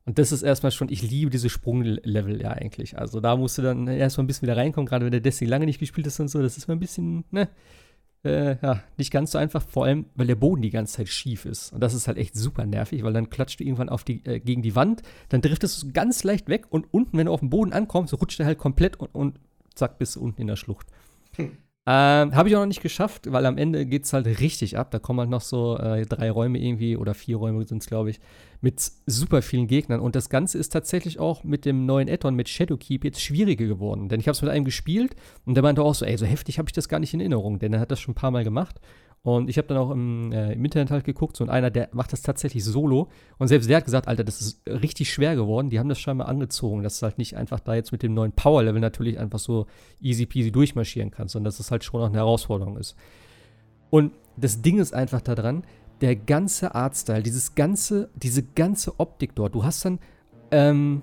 Und 0.07 0.19
das 0.19 0.33
ist 0.33 0.43
erstmal 0.43 0.73
schon, 0.73 0.89
ich 0.89 1.03
liebe 1.03 1.31
diese 1.31 1.51
Sprunglevel 1.51 2.41
ja 2.41 2.51
eigentlich. 2.51 2.99
Also 2.99 3.21
da 3.21 3.37
musst 3.37 3.59
du 3.59 3.63
dann 3.63 3.87
erstmal 3.87 4.25
ein 4.25 4.27
bisschen 4.27 4.49
wieder 4.49 4.57
reinkommen, 4.57 4.87
gerade 4.87 5.05
wenn 5.05 5.13
der 5.13 5.21
Destiny 5.21 5.51
lange 5.51 5.67
nicht 5.67 5.79
gespielt 5.79 6.07
ist 6.07 6.19
und 6.21 6.29
so. 6.29 6.41
Das 6.43 6.57
ist 6.57 6.69
mal 6.69 6.75
ein 6.75 6.81
bisschen, 6.81 7.25
ne, 7.31 7.49
äh, 8.25 8.57
ja, 8.63 8.83
nicht 8.97 9.11
ganz 9.11 9.31
so 9.31 9.39
einfach, 9.39 9.63
vor 9.63 9.85
allem, 9.85 10.07
weil 10.15 10.27
der 10.27 10.35
Boden 10.35 10.63
die 10.63 10.71
ganze 10.71 10.97
Zeit 10.97 11.09
schief 11.09 11.45
ist. 11.45 11.73
Und 11.73 11.81
das 11.81 11.95
ist 11.95 12.09
halt 12.09 12.19
echt 12.19 12.35
super 12.35 12.67
nervig, 12.67 13.03
weil 13.03 13.13
dann 13.13 13.31
klatscht 13.31 13.61
du 13.61 13.65
irgendwann 13.65 13.89
auf 13.89 14.05
die, 14.05 14.25
äh, 14.25 14.41
gegen 14.41 14.63
die 14.63 14.75
Wand, 14.75 15.03
dann 15.29 15.41
driftest 15.43 15.83
du 15.83 15.93
ganz 15.93 16.25
leicht 16.25 16.49
weg 16.49 16.67
und 16.71 16.93
unten, 16.93 17.17
wenn 17.17 17.27
du 17.27 17.33
auf 17.33 17.41
dem 17.41 17.51
Boden 17.51 17.73
ankommst, 17.73 18.13
rutscht 18.15 18.41
er 18.41 18.47
halt 18.47 18.59
komplett 18.59 18.97
und, 18.97 19.15
und 19.15 19.39
zack, 19.75 19.99
bist 19.99 20.17
du 20.17 20.21
unten 20.21 20.41
in 20.43 20.47
der 20.49 20.57
Schlucht. 20.57 20.87
Hm. 21.37 21.57
Ähm, 21.87 22.35
Habe 22.35 22.49
ich 22.49 22.57
auch 22.57 22.61
noch 22.61 22.67
nicht 22.67 22.83
geschafft, 22.83 23.33
weil 23.33 23.47
am 23.47 23.57
Ende 23.57 23.87
geht 23.87 24.05
es 24.05 24.13
halt 24.13 24.27
richtig 24.27 24.77
ab. 24.77 24.91
Da 24.91 24.99
kommen 24.99 25.19
halt 25.21 25.31
noch 25.31 25.41
so 25.41 25.79
äh, 25.79 26.05
drei 26.05 26.31
Räume 26.31 26.59
irgendwie 26.59 26.97
oder 26.97 27.15
vier 27.15 27.39
Räume 27.39 27.65
sind 27.67 27.83
es, 27.83 27.89
glaube 27.89 28.11
ich, 28.11 28.21
mit 28.61 28.81
super 29.07 29.41
vielen 29.41 29.67
Gegnern. 29.67 30.01
Und 30.01 30.15
das 30.15 30.29
Ganze 30.29 30.59
ist 30.59 30.71
tatsächlich 30.71 31.19
auch 31.19 31.43
mit 31.43 31.65
dem 31.65 31.87
neuen 31.87 32.11
Addon 32.11 32.35
mit 32.35 32.51
Shadowkeep 32.51 33.05
jetzt 33.05 33.23
schwieriger 33.23 33.67
geworden. 33.67 34.09
Denn 34.11 34.21
ich 34.21 34.29
habe 34.29 34.35
es 34.35 34.43
mit 34.43 34.51
einem 34.51 34.67
gespielt 34.67 35.17
und 35.47 35.55
der 35.55 35.63
meinte 35.63 35.83
auch 35.83 35.95
so, 35.95 36.05
ey, 36.05 36.19
so 36.19 36.27
heftig 36.27 36.59
habe 36.59 36.69
ich 36.69 36.75
das 36.75 36.89
gar 36.89 37.01
nicht 37.01 37.15
in 37.15 37.21
Erinnerung, 37.21 37.59
denn 37.59 37.73
er 37.73 37.81
hat 37.81 37.91
das 37.91 38.01
schon 38.01 38.13
ein 38.13 38.17
paar 38.17 38.31
Mal 38.31 38.45
gemacht. 38.45 38.79
Und 39.23 39.51
ich 39.51 39.59
habe 39.59 39.69
dann 39.69 39.77
auch 39.77 39.91
im, 39.91 40.33
äh, 40.33 40.55
im, 40.55 40.65
Internet 40.65 40.91
halt 40.91 41.05
geguckt, 41.05 41.37
so 41.37 41.45
und 41.45 41.51
einer, 41.51 41.71
der 41.71 41.91
macht 41.93 42.13
das 42.13 42.23
tatsächlich 42.23 42.65
solo. 42.65 43.09
Und 43.37 43.49
selbst 43.49 43.69
der 43.69 43.77
hat 43.77 43.85
gesagt, 43.85 44.09
Alter, 44.09 44.25
das 44.25 44.41
ist 44.41 44.63
richtig 44.67 45.13
schwer 45.13 45.37
geworden. 45.37 45.69
Die 45.69 45.79
haben 45.79 45.91
das 45.91 46.01
scheinbar 46.01 46.29
angezogen, 46.29 46.83
dass 46.83 47.01
du 47.01 47.05
halt 47.05 47.19
nicht 47.19 47.37
einfach 47.37 47.61
da 47.61 47.75
jetzt 47.75 47.93
mit 47.93 48.03
dem 48.03 48.15
neuen 48.15 48.33
Power-Level 48.33 48.81
natürlich 48.81 49.19
einfach 49.19 49.39
so 49.39 49.67
easy 50.01 50.25
peasy 50.25 50.51
durchmarschieren 50.51 51.11
kannst, 51.11 51.35
sondern 51.35 51.47
dass 51.47 51.55
es 51.55 51.67
das 51.67 51.71
halt 51.71 51.85
schon 51.85 52.01
auch 52.01 52.07
eine 52.07 52.17
Herausforderung 52.17 52.79
ist. 52.79 52.97
Und 53.91 54.13
das 54.39 54.63
Ding 54.63 54.79
ist 54.79 54.95
einfach 54.95 55.21
daran, 55.21 55.65
der 56.01 56.17
ganze 56.17 56.75
Artstyle, 56.75 57.23
dieses 57.23 57.55
ganze, 57.55 58.09
diese 58.15 58.43
ganze 58.43 58.99
Optik 58.99 59.35
dort, 59.35 59.55
du 59.55 59.65
hast 59.65 59.85
dann, 59.85 59.99
ähm, 60.51 61.03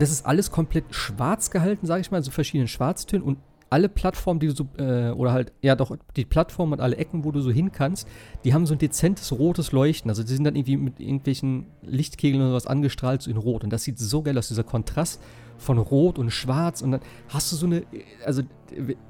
das 0.00 0.10
ist 0.10 0.26
alles 0.26 0.50
komplett 0.50 0.92
schwarz 0.92 1.50
gehalten, 1.50 1.86
sage 1.86 2.00
ich 2.00 2.10
mal, 2.10 2.22
so 2.22 2.32
verschiedenen 2.32 2.66
Schwarztönen 2.66 3.24
und 3.24 3.38
alle 3.70 3.88
Plattformen, 3.88 4.40
die 4.40 4.46
du 4.46 4.54
so, 4.54 4.68
äh, 4.78 5.10
oder 5.10 5.32
halt, 5.32 5.52
ja 5.62 5.76
doch, 5.76 5.96
die 6.16 6.24
Plattformen 6.24 6.74
und 6.74 6.80
alle 6.80 6.96
Ecken, 6.96 7.24
wo 7.24 7.32
du 7.32 7.40
so 7.40 7.50
hin 7.50 7.72
kannst, 7.72 8.08
die 8.44 8.54
haben 8.54 8.66
so 8.66 8.74
ein 8.74 8.78
dezentes 8.78 9.32
rotes 9.32 9.72
Leuchten. 9.72 10.10
Also 10.10 10.22
die 10.22 10.32
sind 10.34 10.44
dann 10.44 10.56
irgendwie 10.56 10.76
mit 10.76 11.00
irgendwelchen 11.00 11.66
Lichtkegeln 11.82 12.42
oder 12.42 12.54
was 12.54 12.66
angestrahlt, 12.66 13.22
so 13.22 13.30
in 13.30 13.36
Rot. 13.36 13.64
Und 13.64 13.72
das 13.72 13.84
sieht 13.84 13.98
so 13.98 14.22
geil 14.22 14.38
aus, 14.38 14.48
dieser 14.48 14.64
Kontrast 14.64 15.20
von 15.58 15.78
Rot 15.78 16.18
und 16.18 16.30
Schwarz. 16.30 16.82
Und 16.82 16.92
dann 16.92 17.00
hast 17.28 17.52
du 17.52 17.56
so 17.56 17.66
eine, 17.66 17.82
also 18.24 18.42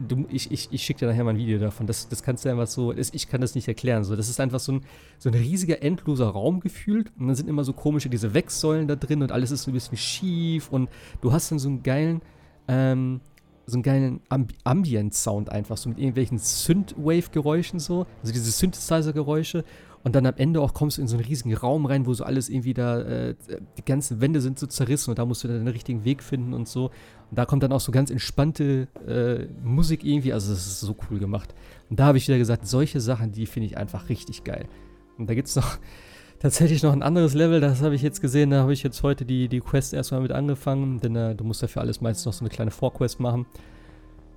du, 0.00 0.26
ich, 0.30 0.50
ich, 0.50 0.68
ich 0.72 0.82
schicke 0.82 1.00
dir 1.00 1.06
nachher 1.06 1.24
mal 1.24 1.30
ein 1.30 1.38
Video 1.38 1.58
davon. 1.58 1.86
Das, 1.86 2.08
das 2.08 2.22
kannst 2.22 2.44
du 2.44 2.48
einfach 2.48 2.66
so, 2.66 2.92
ich 2.92 3.28
kann 3.28 3.40
das 3.40 3.54
nicht 3.54 3.68
erklären. 3.68 4.02
So, 4.02 4.16
das 4.16 4.28
ist 4.28 4.40
einfach 4.40 4.60
so 4.60 4.72
ein, 4.72 4.80
so 5.18 5.28
ein 5.28 5.34
riesiger, 5.34 5.82
endloser 5.82 6.28
Raum 6.28 6.60
gefühlt. 6.60 7.12
Und 7.18 7.28
dann 7.28 7.36
sind 7.36 7.48
immer 7.48 7.64
so 7.64 7.72
komische, 7.72 8.08
diese 8.08 8.34
Wechsäulen 8.34 8.88
da 8.88 8.96
drin 8.96 9.22
und 9.22 9.30
alles 9.30 9.50
ist 9.50 9.62
so 9.62 9.70
ein 9.70 9.74
bisschen 9.74 9.98
schief. 9.98 10.70
Und 10.70 10.88
du 11.20 11.32
hast 11.32 11.50
dann 11.50 11.58
so 11.58 11.68
einen 11.68 11.82
geilen, 11.82 12.22
ähm, 12.66 13.20
so 13.68 13.76
einen 13.76 13.82
geilen 13.82 14.20
Ambi 14.28 14.54
Ambient-Sound 14.64 15.50
einfach, 15.50 15.76
so 15.76 15.88
mit 15.90 15.98
irgendwelchen 15.98 16.38
Synthwave-Geräuschen 16.38 17.78
so, 17.78 18.06
also 18.22 18.32
diese 18.32 18.50
Synthesizer-Geräusche. 18.50 19.64
Und 20.04 20.14
dann 20.14 20.26
am 20.26 20.34
Ende 20.36 20.60
auch 20.60 20.74
kommst 20.74 20.96
du 20.96 21.02
in 21.02 21.08
so 21.08 21.16
einen 21.16 21.26
riesigen 21.26 21.52
Raum 21.54 21.84
rein, 21.84 22.06
wo 22.06 22.14
so 22.14 22.24
alles 22.24 22.48
irgendwie 22.48 22.72
da, 22.72 23.00
äh, 23.00 23.34
die 23.76 23.84
ganzen 23.84 24.20
Wände 24.20 24.40
sind 24.40 24.58
so 24.58 24.66
zerrissen 24.66 25.10
und 25.10 25.18
da 25.18 25.26
musst 25.26 25.44
du 25.44 25.48
dann 25.48 25.58
den 25.58 25.68
richtigen 25.68 26.04
Weg 26.04 26.22
finden 26.22 26.54
und 26.54 26.68
so. 26.68 26.86
Und 27.30 27.38
da 27.38 27.44
kommt 27.44 27.62
dann 27.62 27.72
auch 27.72 27.80
so 27.80 27.92
ganz 27.92 28.10
entspannte 28.10 28.88
äh, 29.06 29.46
Musik 29.62 30.04
irgendwie, 30.04 30.32
also 30.32 30.52
das 30.52 30.66
ist 30.66 30.80
so 30.80 30.96
cool 31.10 31.18
gemacht. 31.18 31.54
Und 31.90 31.98
da 31.98 32.06
habe 32.06 32.18
ich 32.18 32.26
wieder 32.26 32.38
gesagt, 32.38 32.66
solche 32.66 33.00
Sachen, 33.00 33.32
die 33.32 33.46
finde 33.46 33.66
ich 33.66 33.76
einfach 33.76 34.08
richtig 34.08 34.44
geil. 34.44 34.66
Und 35.18 35.28
da 35.28 35.34
gibt 35.34 35.48
es 35.48 35.56
noch 35.56 35.78
tatsächlich 36.38 36.82
noch 36.82 36.92
ein 36.92 37.02
anderes 37.02 37.34
Level, 37.34 37.60
das 37.60 37.82
habe 37.82 37.94
ich 37.94 38.02
jetzt 38.02 38.20
gesehen, 38.20 38.50
da 38.50 38.62
habe 38.62 38.72
ich 38.72 38.82
jetzt 38.82 39.02
heute 39.02 39.24
die, 39.24 39.48
die 39.48 39.60
Quest 39.60 39.92
erstmal 39.94 40.20
mit 40.20 40.32
angefangen, 40.32 41.00
denn 41.00 41.16
äh, 41.16 41.34
du 41.34 41.44
musst 41.44 41.62
dafür 41.62 41.82
alles 41.82 42.00
meistens 42.00 42.26
noch 42.26 42.32
so 42.32 42.40
eine 42.40 42.50
kleine 42.50 42.70
Vorquest 42.70 43.20
machen. 43.20 43.46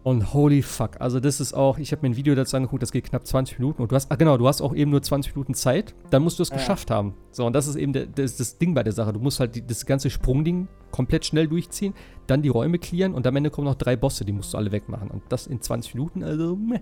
Und 0.04 0.34
holy 0.34 0.64
fuck, 0.64 0.99
also 0.99 1.20
das 1.20 1.39
ist 1.39 1.54
auch, 1.54 1.78
ich 1.78 1.91
habe 1.91 2.02
mir 2.02 2.14
ein 2.14 2.16
Video 2.16 2.34
dazu 2.34 2.58
angeguckt, 2.58 2.82
das 2.82 2.91
geht 2.91 3.06
knapp 3.06 3.28
20 3.28 3.60
Minuten 3.60 3.84
und 3.84 3.91
du 3.91 3.95
hast, 3.95 4.12
ach 4.12 4.18
genau, 4.18 4.36
du 4.36 4.47
hast 4.47 4.60
auch 4.60 4.74
eben 4.74 4.89
nur 4.89 5.04
20 5.04 5.36
Minuten 5.36 5.54
Zeit, 5.54 5.93
dann 6.10 6.24
musst 6.24 6.39
du 6.39 6.43
es 6.43 6.49
ja. 6.49 6.56
geschafft 6.56 6.89
haben. 6.89 7.14
So, 7.32 7.45
und 7.45 7.54
das 7.54 7.68
ist 7.68 7.76
eben 7.76 7.93
der, 7.93 8.08
das, 8.08 8.36
das, 8.36 8.58
Ding 8.58 8.74
bei 8.74 8.82
der 8.82 8.93
Sache. 8.93 9.14
Du 9.14 9.20
musst 9.20 9.39
halt 9.39 9.56
die, 9.56 9.66
das 9.66 9.86
ganze 9.86 10.10
Sprungding 10.10 10.68
komplett 10.89 11.26
schnell 11.26 11.47
durchziehen, 11.47 11.93
dann 12.26 12.41
die 12.41 12.49
Räume 12.49 12.80
clearen 12.80 13.14
und 13.14 13.28
am 13.28 13.36
Ende 13.36 13.52
kommen 13.52 13.66
noch 13.66 13.76
drei 13.76 13.95
Bosse, 13.95 14.26
die 14.26 14.32
musst 14.32 14.56
du 14.56 14.58
alle 14.58 14.72
wegmachen. 14.72 15.12
Und 15.12 15.22
das 15.30 15.45
in 15.45 15.62
20 15.62 15.93
Minuten, 15.93 16.24
also 16.24 16.56
meh. 16.56 16.80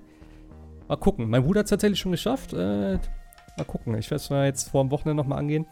Mal 0.88 0.96
gucken. 0.96 1.30
Mein 1.30 1.44
Bruder 1.44 1.60
hat 1.60 1.66
es 1.66 1.72
tatsächlich 1.72 2.00
schon 2.00 2.14
geschafft. 2.14 2.54
Äh, 2.54 3.00
Mal 3.60 3.66
gucken. 3.66 3.98
Ich 3.98 4.10
werde 4.10 4.22
es 4.22 4.30
mal 4.30 4.46
jetzt 4.46 4.70
vor 4.70 4.84
dem 4.84 4.92
Wochenende 4.92 5.22
nochmal 5.22 5.40
angehen. 5.40 5.66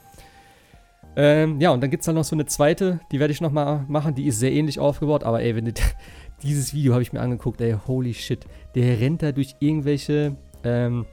Ähm, 1.16 1.60
ja, 1.60 1.72
und 1.72 1.82
dann 1.82 1.90
gibt 1.90 2.02
es 2.02 2.06
dann 2.06 2.14
noch 2.14 2.24
so 2.24 2.36
eine 2.36 2.46
zweite, 2.46 3.00
die 3.12 3.20
werde 3.20 3.34
ich 3.34 3.42
nochmal 3.42 3.84
machen. 3.88 4.14
Die 4.14 4.28
ist 4.28 4.40
sehr 4.40 4.52
ähnlich 4.52 4.80
aufgebaut, 4.80 5.24
aber 5.24 5.42
ey, 5.42 5.56
wenn 5.56 5.66
du, 5.66 5.72
dieses 6.44 6.74
Video 6.74 6.94
habe 6.94 7.02
ich 7.02 7.12
mir 7.12 7.22
angeguckt, 7.22 7.60
ey, 7.60 7.76
holy 7.88 8.14
shit. 8.14 8.46
Der 8.76 9.00
rennt 9.00 9.24
da 9.24 9.32
durch 9.32 9.56
irgendwelche, 9.60 10.36
ähm, 10.64 11.08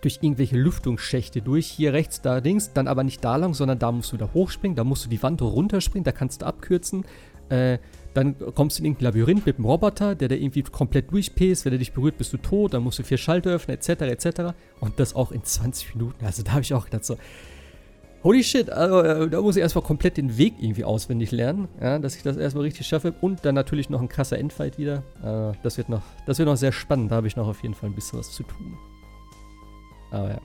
durch 0.00 0.20
irgendwelche 0.22 0.56
Lüftungsschächte 0.56 1.42
durch. 1.42 1.66
Hier 1.66 1.92
rechts, 1.92 2.22
da 2.22 2.38
links, 2.38 2.72
dann 2.72 2.88
aber 2.88 3.04
nicht 3.04 3.22
da 3.22 3.36
lang, 3.36 3.52
sondern 3.52 3.78
da 3.78 3.92
musst 3.92 4.12
du 4.12 4.16
wieder 4.16 4.32
hochspringen, 4.32 4.74
da 4.74 4.84
musst 4.84 5.04
du 5.04 5.10
die 5.10 5.22
Wand 5.22 5.42
runterspringen, 5.42 6.04
da 6.04 6.12
kannst 6.12 6.40
du 6.40 6.46
abkürzen. 6.46 7.04
Äh, 7.50 7.78
dann 8.16 8.34
kommst 8.54 8.78
du 8.78 8.82
in 8.82 8.86
irgendein 8.86 9.12
Labyrinth 9.12 9.44
mit 9.44 9.56
einem 9.56 9.66
Roboter, 9.66 10.14
der 10.14 10.28
da 10.28 10.34
irgendwie 10.34 10.62
komplett 10.62 11.12
durchpäst. 11.12 11.66
Wenn 11.66 11.72
er 11.72 11.78
dich 11.78 11.92
berührt, 11.92 12.16
bist 12.16 12.32
du 12.32 12.38
tot. 12.38 12.72
Dann 12.72 12.82
musst 12.82 12.98
du 12.98 13.02
vier 13.02 13.18
Schalter 13.18 13.50
öffnen, 13.50 13.76
etc., 13.76 13.90
etc. 14.02 14.40
Und 14.80 14.98
das 14.98 15.14
auch 15.14 15.32
in 15.32 15.44
20 15.44 15.94
Minuten. 15.94 16.24
Also 16.24 16.42
da 16.42 16.52
habe 16.52 16.62
ich 16.62 16.72
auch 16.72 16.86
gedacht 16.86 17.04
so, 17.04 17.18
holy 18.24 18.42
shit, 18.42 18.70
also, 18.70 19.02
äh, 19.02 19.28
da 19.28 19.42
muss 19.42 19.56
ich 19.56 19.62
erstmal 19.62 19.84
komplett 19.84 20.16
den 20.16 20.38
Weg 20.38 20.54
irgendwie 20.58 20.84
auswendig 20.84 21.30
lernen, 21.30 21.68
ja, 21.78 21.98
dass 21.98 22.16
ich 22.16 22.22
das 22.22 22.38
erstmal 22.38 22.64
richtig 22.64 22.86
schaffe. 22.86 23.14
Und 23.20 23.44
dann 23.44 23.54
natürlich 23.54 23.90
noch 23.90 24.00
ein 24.00 24.08
krasser 24.08 24.38
Endfight 24.38 24.78
wieder. 24.78 25.02
Äh, 25.22 25.54
das, 25.62 25.76
wird 25.76 25.90
noch, 25.90 26.02
das 26.24 26.38
wird 26.38 26.48
noch 26.48 26.56
sehr 26.56 26.72
spannend. 26.72 27.12
Da 27.12 27.16
habe 27.16 27.26
ich 27.26 27.36
noch 27.36 27.46
auf 27.46 27.62
jeden 27.62 27.74
Fall 27.74 27.90
ein 27.90 27.94
bisschen 27.94 28.18
was 28.18 28.32
zu 28.32 28.44
tun. 28.44 28.78
Aber 30.10 30.30
ja. 30.30 30.40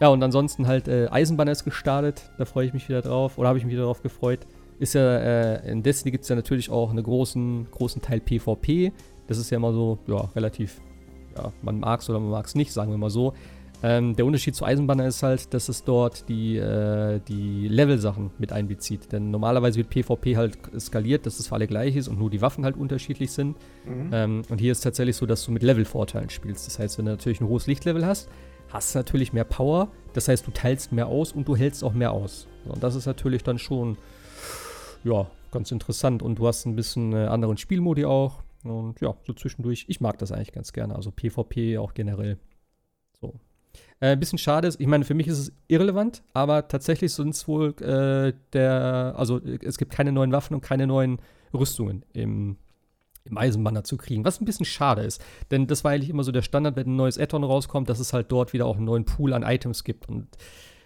Ja, 0.00 0.08
und 0.08 0.20
ansonsten 0.24 0.66
halt 0.66 0.88
äh, 0.88 1.06
Eisenbahn 1.12 1.46
ist 1.46 1.64
gestartet. 1.64 2.32
Da 2.38 2.44
freue 2.44 2.66
ich 2.66 2.72
mich 2.72 2.88
wieder 2.88 3.02
drauf. 3.02 3.38
Oder 3.38 3.48
habe 3.48 3.58
ich 3.58 3.64
mich 3.64 3.72
wieder 3.72 3.84
drauf 3.84 4.02
gefreut 4.02 4.40
ist 4.78 4.94
ja, 4.94 5.18
äh, 5.18 5.70
in 5.70 5.82
Destiny 5.82 6.10
gibt 6.10 6.22
es 6.24 6.28
ja 6.28 6.36
natürlich 6.36 6.70
auch 6.70 6.90
einen 6.90 7.02
großen, 7.02 7.68
großen 7.70 8.02
Teil 8.02 8.20
PvP. 8.20 8.92
Das 9.26 9.38
ist 9.38 9.50
ja 9.50 9.56
immer 9.56 9.72
so, 9.72 9.98
ja, 10.06 10.28
relativ, 10.34 10.80
ja, 11.36 11.52
man 11.62 11.80
mag 11.80 12.00
es 12.00 12.10
oder 12.10 12.20
man 12.20 12.30
mag 12.30 12.46
es 12.46 12.54
nicht, 12.54 12.72
sagen 12.72 12.90
wir 12.90 12.98
mal 12.98 13.10
so. 13.10 13.34
Ähm, 13.82 14.16
der 14.16 14.24
Unterschied 14.24 14.54
zu 14.54 14.64
Eisenbahner 14.64 15.06
ist 15.06 15.22
halt, 15.22 15.52
dass 15.52 15.68
es 15.68 15.84
dort 15.84 16.28
die, 16.30 16.56
äh, 16.56 17.20
die 17.28 17.68
Level-Sachen 17.68 18.30
mit 18.38 18.50
einbezieht. 18.50 19.12
Denn 19.12 19.30
normalerweise 19.30 19.76
wird 19.76 19.90
PvP 19.90 20.38
halt 20.38 20.56
skaliert, 20.78 21.26
dass 21.26 21.38
es 21.38 21.48
für 21.48 21.56
alle 21.56 21.66
gleich 21.66 21.94
ist 21.94 22.08
und 22.08 22.18
nur 22.18 22.30
die 22.30 22.40
Waffen 22.40 22.64
halt 22.64 22.78
unterschiedlich 22.78 23.32
sind. 23.32 23.58
Mhm. 23.84 24.10
Ähm, 24.10 24.42
und 24.48 24.58
hier 24.58 24.72
ist 24.72 24.78
es 24.78 24.84
tatsächlich 24.84 25.16
so, 25.16 25.26
dass 25.26 25.44
du 25.44 25.52
mit 25.52 25.62
Level-Vorteilen 25.62 26.30
spielst. 26.30 26.66
Das 26.66 26.78
heißt, 26.78 26.96
wenn 26.96 27.04
du 27.04 27.10
natürlich 27.10 27.42
ein 27.42 27.48
hohes 27.48 27.66
Lichtlevel 27.66 28.06
hast, 28.06 28.30
hast 28.68 28.94
du 28.94 29.00
natürlich 29.00 29.34
mehr 29.34 29.44
Power. 29.44 29.88
Das 30.14 30.28
heißt, 30.28 30.46
du 30.46 30.50
teilst 30.50 30.90
mehr 30.92 31.08
aus 31.08 31.32
und 31.32 31.46
du 31.46 31.54
hältst 31.54 31.84
auch 31.84 31.92
mehr 31.92 32.12
aus. 32.12 32.46
Und 32.64 32.82
das 32.82 32.94
ist 32.94 33.04
natürlich 33.04 33.42
dann 33.42 33.58
schon 33.58 33.98
ja, 35.04 35.30
ganz 35.50 35.70
interessant. 35.70 36.22
Und 36.22 36.38
du 36.38 36.46
hast 36.46 36.66
ein 36.66 36.76
bisschen 36.76 37.12
äh, 37.12 37.26
anderen 37.26 37.56
Spielmodi 37.56 38.04
auch. 38.04 38.42
Und 38.64 39.00
ja, 39.00 39.14
so 39.26 39.32
zwischendurch. 39.32 39.84
Ich 39.88 40.00
mag 40.00 40.18
das 40.18 40.32
eigentlich 40.32 40.52
ganz 40.52 40.72
gerne. 40.72 40.96
Also 40.96 41.10
PvP 41.10 41.78
auch 41.78 41.94
generell. 41.94 42.38
So. 43.20 43.34
Äh, 44.00 44.12
ein 44.12 44.20
bisschen 44.20 44.38
schade 44.38 44.68
ist, 44.68 44.80
ich 44.80 44.86
meine, 44.86 45.04
für 45.04 45.14
mich 45.14 45.26
ist 45.28 45.38
es 45.38 45.52
irrelevant, 45.68 46.22
aber 46.32 46.68
tatsächlich 46.68 47.12
sind 47.12 47.30
es 47.30 47.46
wohl 47.46 47.74
äh, 47.80 48.32
der, 48.52 49.14
also 49.16 49.40
es 49.40 49.78
gibt 49.78 49.92
keine 49.92 50.12
neuen 50.12 50.32
Waffen 50.32 50.54
und 50.54 50.60
keine 50.60 50.86
neuen 50.86 51.18
Rüstungen 51.52 52.04
im, 52.12 52.56
im 53.24 53.38
Eisenbanner 53.38 53.84
zu 53.84 53.96
kriegen, 53.96 54.24
was 54.24 54.40
ein 54.40 54.44
bisschen 54.44 54.66
schade 54.66 55.02
ist. 55.02 55.22
Denn 55.50 55.66
das 55.66 55.84
war 55.84 55.92
eigentlich 55.92 56.10
immer 56.10 56.24
so 56.24 56.32
der 56.32 56.42
Standard, 56.42 56.76
wenn 56.76 56.88
ein 56.88 56.96
neues 56.96 57.18
Addon 57.18 57.44
rauskommt, 57.44 57.88
dass 57.88 57.98
es 57.98 58.12
halt 58.12 58.30
dort 58.32 58.52
wieder 58.52 58.66
auch 58.66 58.76
einen 58.76 58.86
neuen 58.86 59.04
Pool 59.04 59.32
an 59.32 59.42
Items 59.42 59.84
gibt. 59.84 60.08
Und 60.08 60.28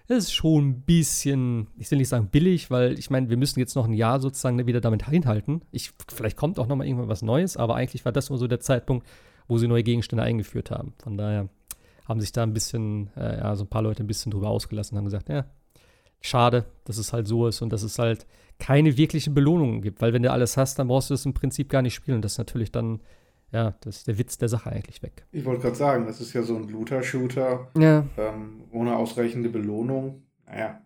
das 0.09 0.25
ist 0.25 0.33
schon 0.33 0.71
ein 0.71 0.81
bisschen, 0.81 1.69
ich 1.77 1.91
will 1.91 1.99
nicht 1.99 2.09
sagen 2.09 2.29
billig, 2.29 2.71
weil 2.71 2.99
ich 2.99 3.11
meine, 3.11 3.29
wir 3.29 3.37
müssen 3.37 3.61
jetzt 3.61 3.77
noch 3.77 3.87
ein 3.87 3.93
Jahr 3.93 4.21
sozusagen 4.21 4.67
wieder 4.67 4.81
damit 4.81 5.07
hinhalten. 5.07 5.63
Ich, 5.71 5.93
vielleicht 6.09 6.37
kommt 6.37 6.59
auch 6.59 6.67
noch 6.67 6.77
mal 6.77 6.87
irgendwann 6.87 7.09
was 7.09 7.21
Neues, 7.21 7.59
aber 7.59 7.77
eigentlich 7.77 8.07
war 8.07 8.13
das 8.13 8.31
immer 8.31 8.39
so 8.39 8.47
der 8.47 8.61
Zeitpunkt, 8.61 9.07
wo 9.49 9.59
sie 9.59 9.69
neue 9.69 9.83
Gegenstände 9.83 10.23
eingeführt 10.25 10.71
haben. 10.71 10.95
Von 11.03 11.19
daher 11.19 11.51
haben 12.07 12.21
sich 12.21 12.33
da 12.33 12.43
ein 12.43 12.55
bisschen, 12.55 13.11
äh, 13.17 13.37
ja, 13.39 13.55
so 13.55 13.65
ein 13.65 13.69
paar 13.69 13.83
Leute 13.83 14.03
ein 14.03 14.07
bisschen 14.07 14.33
drüber 14.33 14.49
ausgelassen 14.49 14.95
und 14.95 14.99
haben 14.99 15.05
gesagt, 15.05 15.29
ja, 15.29 15.45
schade, 16.23 16.65
dass 16.85 16.97
es 16.97 17.13
halt 17.13 17.29
so 17.29 17.47
ist 17.47 17.61
und 17.61 17.71
dass 17.71 17.83
es 17.83 17.99
halt 17.99 18.27
keine 18.59 18.97
wirklichen 18.97 19.35
Belohnungen 19.35 19.83
gibt, 19.83 20.01
weil 20.01 20.15
wenn 20.15 20.23
du 20.23 20.33
alles 20.33 20.57
hast, 20.57 20.79
dann 20.79 20.89
brauchst 20.89 21.11
du 21.11 21.15
das 21.15 21.27
im 21.27 21.35
Prinzip 21.35 21.69
gar 21.69 21.83
nicht 21.83 21.95
spielen. 21.95 22.17
Und 22.17 22.23
das 22.23 22.33
ist 22.33 22.39
natürlich 22.39 22.73
dann 22.73 23.01
ja, 23.53 23.75
das 23.81 23.99
ist 23.99 24.09
der 24.09 24.19
Witz 24.19 24.39
der 24.39 24.49
Sache 24.49 24.71
eigentlich 24.71 25.03
weg. 25.03 25.27
Ich 25.33 25.45
wollte 25.45 25.63
gerade 25.63 25.77
sagen, 25.77 26.07
das 26.07 26.21
ist 26.21 26.33
ja 26.33 26.43
so 26.43 26.57
ein 26.57 26.69
Looter-Shooter 26.69 27.69
ja. 27.79 28.07
ähm, 28.17 28.65
ohne 28.73 28.97
ausreichende 28.97 29.49
Belohnung. 29.49 30.23
Naja. 30.47 30.83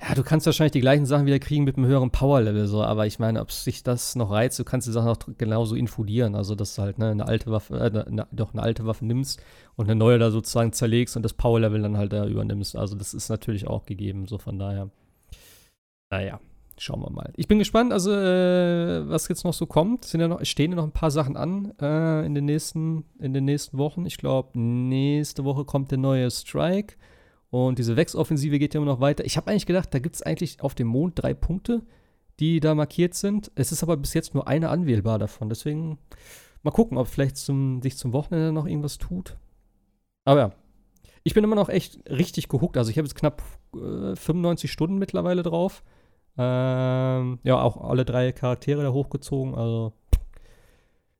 Ja, 0.00 0.14
du 0.14 0.22
kannst 0.22 0.46
wahrscheinlich 0.46 0.72
die 0.72 0.80
gleichen 0.80 1.04
Sachen 1.04 1.26
wieder 1.26 1.38
kriegen 1.38 1.64
mit 1.64 1.76
einem 1.76 1.86
höheren 1.86 2.10
Power-Level, 2.10 2.66
so, 2.66 2.82
aber 2.82 3.06
ich 3.06 3.18
meine, 3.18 3.40
ob 3.40 3.52
sich 3.52 3.82
das 3.82 4.16
noch 4.16 4.30
reizt, 4.30 4.58
du 4.58 4.64
kannst 4.64 4.86
die 4.86 4.92
Sachen 4.92 5.08
auch 5.08 5.18
genauso 5.36 5.74
infodieren. 5.74 6.34
Also, 6.34 6.54
dass 6.54 6.74
du 6.74 6.82
halt 6.82 6.98
ne, 6.98 7.10
eine 7.10 7.26
alte 7.26 7.50
Waffe, 7.50 7.76
äh, 7.76 8.06
eine, 8.06 8.26
doch 8.32 8.54
eine 8.54 8.62
alte 8.62 8.86
Waffe 8.86 9.04
nimmst 9.04 9.42
und 9.76 9.86
eine 9.86 9.96
neue 9.96 10.18
da 10.18 10.30
sozusagen 10.30 10.72
zerlegst 10.72 11.16
und 11.16 11.22
das 11.22 11.34
Power-Level 11.34 11.82
dann 11.82 11.98
halt 11.98 12.12
da 12.12 12.26
übernimmst. 12.26 12.76
Also, 12.76 12.96
das 12.96 13.12
ist 13.12 13.28
natürlich 13.28 13.66
auch 13.66 13.84
gegeben, 13.84 14.26
so 14.26 14.38
von 14.38 14.58
daher. 14.58 14.90
Naja. 16.10 16.40
Schauen 16.78 17.00
wir 17.00 17.10
mal. 17.10 17.32
Ich 17.36 17.48
bin 17.48 17.58
gespannt, 17.58 17.92
also 17.92 18.12
äh, 18.12 19.08
was 19.08 19.28
jetzt 19.28 19.44
noch 19.44 19.54
so 19.54 19.66
kommt. 19.66 20.04
Sind 20.04 20.20
ja 20.20 20.28
noch, 20.28 20.44
stehen 20.44 20.72
ja 20.72 20.76
noch 20.76 20.84
ein 20.84 20.92
paar 20.92 21.10
Sachen 21.10 21.36
an 21.36 21.72
äh, 21.80 22.24
in, 22.26 22.34
den 22.34 22.44
nächsten, 22.44 23.04
in 23.18 23.32
den 23.32 23.44
nächsten 23.44 23.78
Wochen. 23.78 24.06
Ich 24.06 24.18
glaube, 24.18 24.58
nächste 24.58 25.44
Woche 25.44 25.64
kommt 25.64 25.90
der 25.90 25.98
neue 25.98 26.30
Strike 26.30 26.96
und 27.50 27.78
diese 27.78 27.96
Wex-Offensive 27.96 28.58
geht 28.58 28.74
ja 28.74 28.80
immer 28.80 28.90
noch 28.90 29.00
weiter. 29.00 29.24
Ich 29.24 29.36
habe 29.36 29.50
eigentlich 29.50 29.66
gedacht, 29.66 29.94
da 29.94 30.00
gibt 30.00 30.16
es 30.16 30.22
eigentlich 30.22 30.60
auf 30.60 30.74
dem 30.74 30.88
Mond 30.88 31.22
drei 31.22 31.34
Punkte, 31.34 31.82
die 32.40 32.58
da 32.58 32.74
markiert 32.74 33.14
sind. 33.14 33.52
Es 33.54 33.70
ist 33.70 33.82
aber 33.82 33.96
bis 33.96 34.14
jetzt 34.14 34.34
nur 34.34 34.48
eine 34.48 34.70
anwählbar 34.70 35.18
davon. 35.18 35.48
Deswegen 35.48 35.98
mal 36.64 36.72
gucken, 36.72 36.98
ob 36.98 37.06
vielleicht 37.06 37.36
zum, 37.36 37.80
sich 37.80 37.96
zum 37.96 38.12
Wochenende 38.12 38.52
noch 38.52 38.66
irgendwas 38.66 38.98
tut. 38.98 39.36
Aber 40.24 40.40
ja, 40.40 40.52
ich 41.22 41.34
bin 41.34 41.44
immer 41.44 41.56
noch 41.56 41.68
echt 41.68 41.98
richtig 42.10 42.48
gehuckt. 42.48 42.76
Also 42.76 42.90
ich 42.90 42.98
habe 42.98 43.06
jetzt 43.06 43.14
knapp 43.14 43.42
äh, 43.74 44.16
95 44.16 44.70
Stunden 44.70 44.98
mittlerweile 44.98 45.42
drauf. 45.42 45.82
Ähm, 46.36 47.38
ja, 47.42 47.60
auch 47.60 47.76
alle 47.76 48.04
drei 48.04 48.32
Charaktere 48.32 48.82
da 48.82 48.92
hochgezogen. 48.92 49.54
Also 49.54 49.92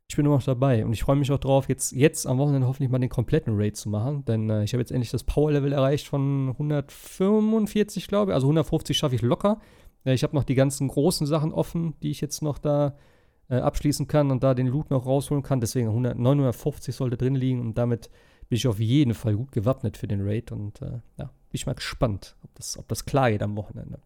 ich 0.09 0.17
bin 0.17 0.27
immer 0.27 0.37
noch 0.37 0.45
dabei. 0.45 0.85
Und 0.85 0.93
ich 0.93 1.03
freue 1.03 1.17
mich 1.17 1.33
auch 1.33 1.39
drauf, 1.39 1.69
jetzt, 1.69 1.93
jetzt 1.93 2.27
am 2.27 2.39
Wochenende 2.39 2.67
hoffentlich 2.67 2.91
mal 2.91 2.99
den 2.99 3.09
kompletten 3.09 3.55
Raid 3.57 3.77
zu 3.77 3.89
machen. 3.89 4.25
Denn 4.25 4.51
äh, 4.51 4.65
ich 4.65 4.73
habe 4.73 4.81
jetzt 4.81 4.93
endlich 4.93 5.11
das 5.11 5.25
Power-Level 5.25 5.73
erreicht 5.73 6.09
von 6.09 6.51
145, 6.51 8.09
glaube 8.09 8.33
ich. 8.33 8.35
Also 8.35 8.47
150 8.47 8.97
schaffe 8.97 9.15
ich 9.15 9.23
locker. 9.23 9.61
Äh, 10.05 10.15
ich 10.15 10.23
habe 10.23 10.37
noch 10.37 10.45
die 10.45 10.55
ganzen 10.55 10.89
großen 10.89 11.27
Sachen 11.27 11.53
offen, 11.53 11.95
die 12.03 12.11
ich 12.11 12.21
jetzt 12.21 12.43
noch 12.43 12.59
da 12.59 12.97
äh, 13.49 13.57
abschließen 13.57 14.07
kann 14.07 14.31
und 14.31 14.43
da 14.43 14.55
den 14.55 14.67
Loot 14.67 14.91
noch 14.91 15.07
rausholen 15.07 15.43
kann. 15.43 15.61
Deswegen 15.61 15.89
100, 15.89 16.19
950 16.19 16.95
sollte 16.95 17.17
drin 17.17 17.35
liegen 17.35 17.61
und 17.61 17.79
damit 17.79 18.11
bin 18.49 18.57
ich 18.57 18.67
auf 18.67 18.79
jeden 18.79 19.15
Fall 19.15 19.37
gut 19.37 19.53
gewappnet 19.53 19.97
für 19.97 20.07
den 20.07 20.21
Raid 20.27 20.53
und 20.53 20.83
äh, 20.83 21.01
ja, 21.17 21.25
bin 21.25 21.55
ich 21.55 21.67
mal 21.67 21.75
gespannt, 21.75 22.37
ob 22.45 22.55
das, 22.55 22.79
ob 22.79 22.89
das 22.89 23.07
klar 23.07 23.31
geht 23.31 23.43
am 23.43 23.57
Wochenende. 23.57 24.01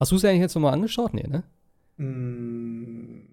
Hast 0.00 0.12
du 0.12 0.16
es 0.16 0.24
eigentlich 0.24 0.40
jetzt 0.40 0.54
nochmal 0.54 0.72
angeschaut? 0.72 1.12
Nee, 1.12 1.28
ne? 1.28 1.44
Mm. 1.98 3.26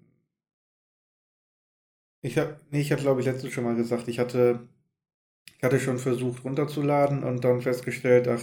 Ich 2.20 2.36
habe, 2.36 2.60
nee, 2.70 2.80
ich 2.80 2.92
hatte 2.92 3.02
glaube 3.02 3.20
ich 3.20 3.26
letztens 3.26 3.52
schon 3.52 3.64
mal 3.64 3.74
gesagt, 3.74 4.06
ich 4.08 4.18
hatte, 4.18 4.60
ich 5.56 5.62
hatte 5.62 5.80
schon 5.80 5.98
versucht 5.98 6.44
runterzuladen 6.44 7.22
und 7.24 7.42
dann 7.42 7.62
festgestellt, 7.62 8.28
ach, 8.28 8.42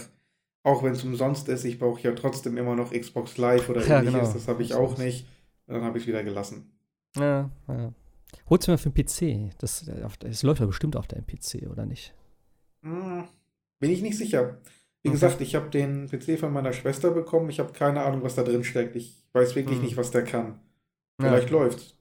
auch 0.64 0.82
wenn 0.82 0.92
es 0.92 1.04
umsonst 1.04 1.48
ist, 1.48 1.64
ich 1.64 1.78
brauche 1.78 2.02
ja 2.02 2.12
trotzdem 2.12 2.56
immer 2.56 2.74
noch 2.74 2.90
Xbox 2.90 3.36
Live 3.38 3.68
oder 3.68 3.80
ja, 3.86 3.98
ähnliches, 3.98 4.20
genau. 4.20 4.32
das 4.32 4.48
habe 4.48 4.62
ich 4.62 4.74
auch 4.74 4.98
nicht. 4.98 5.26
Und 5.66 5.74
dann 5.74 5.84
habe 5.84 5.98
ich 5.98 6.04
es 6.04 6.08
wieder 6.08 6.24
gelassen. 6.24 6.72
Ja, 7.16 7.50
ja. 7.68 7.92
Holst 8.48 8.66
du 8.66 8.72
mal 8.72 8.78
für 8.78 8.90
den 8.90 9.04
PC? 9.04 9.56
Das, 9.58 9.88
das 10.18 10.42
läuft 10.42 10.60
ja 10.60 10.66
bestimmt 10.66 10.96
auf 10.96 11.06
deinem 11.06 11.26
PC, 11.26 11.68
oder 11.70 11.86
nicht? 11.86 12.14
Hm, 12.82 13.24
bin 13.78 13.90
ich 13.90 14.02
nicht 14.02 14.18
sicher. 14.18 14.58
Wie 15.06 15.10
okay. 15.10 15.20
gesagt, 15.20 15.40
ich 15.40 15.54
habe 15.54 15.70
den 15.70 16.08
PC 16.08 16.36
von 16.36 16.52
meiner 16.52 16.72
Schwester 16.72 17.12
bekommen. 17.12 17.48
Ich 17.48 17.60
habe 17.60 17.72
keine 17.72 18.02
Ahnung, 18.02 18.24
was 18.24 18.34
da 18.34 18.42
drin 18.42 18.64
steckt. 18.64 18.96
Ich 18.96 19.14
weiß 19.34 19.54
wirklich 19.54 19.76
hm. 19.78 19.84
nicht, 19.84 19.96
was 19.96 20.10
der 20.10 20.24
kann. 20.24 20.58
Vielleicht 21.20 21.50
ja. 21.50 21.56
läuft's. 21.56 21.94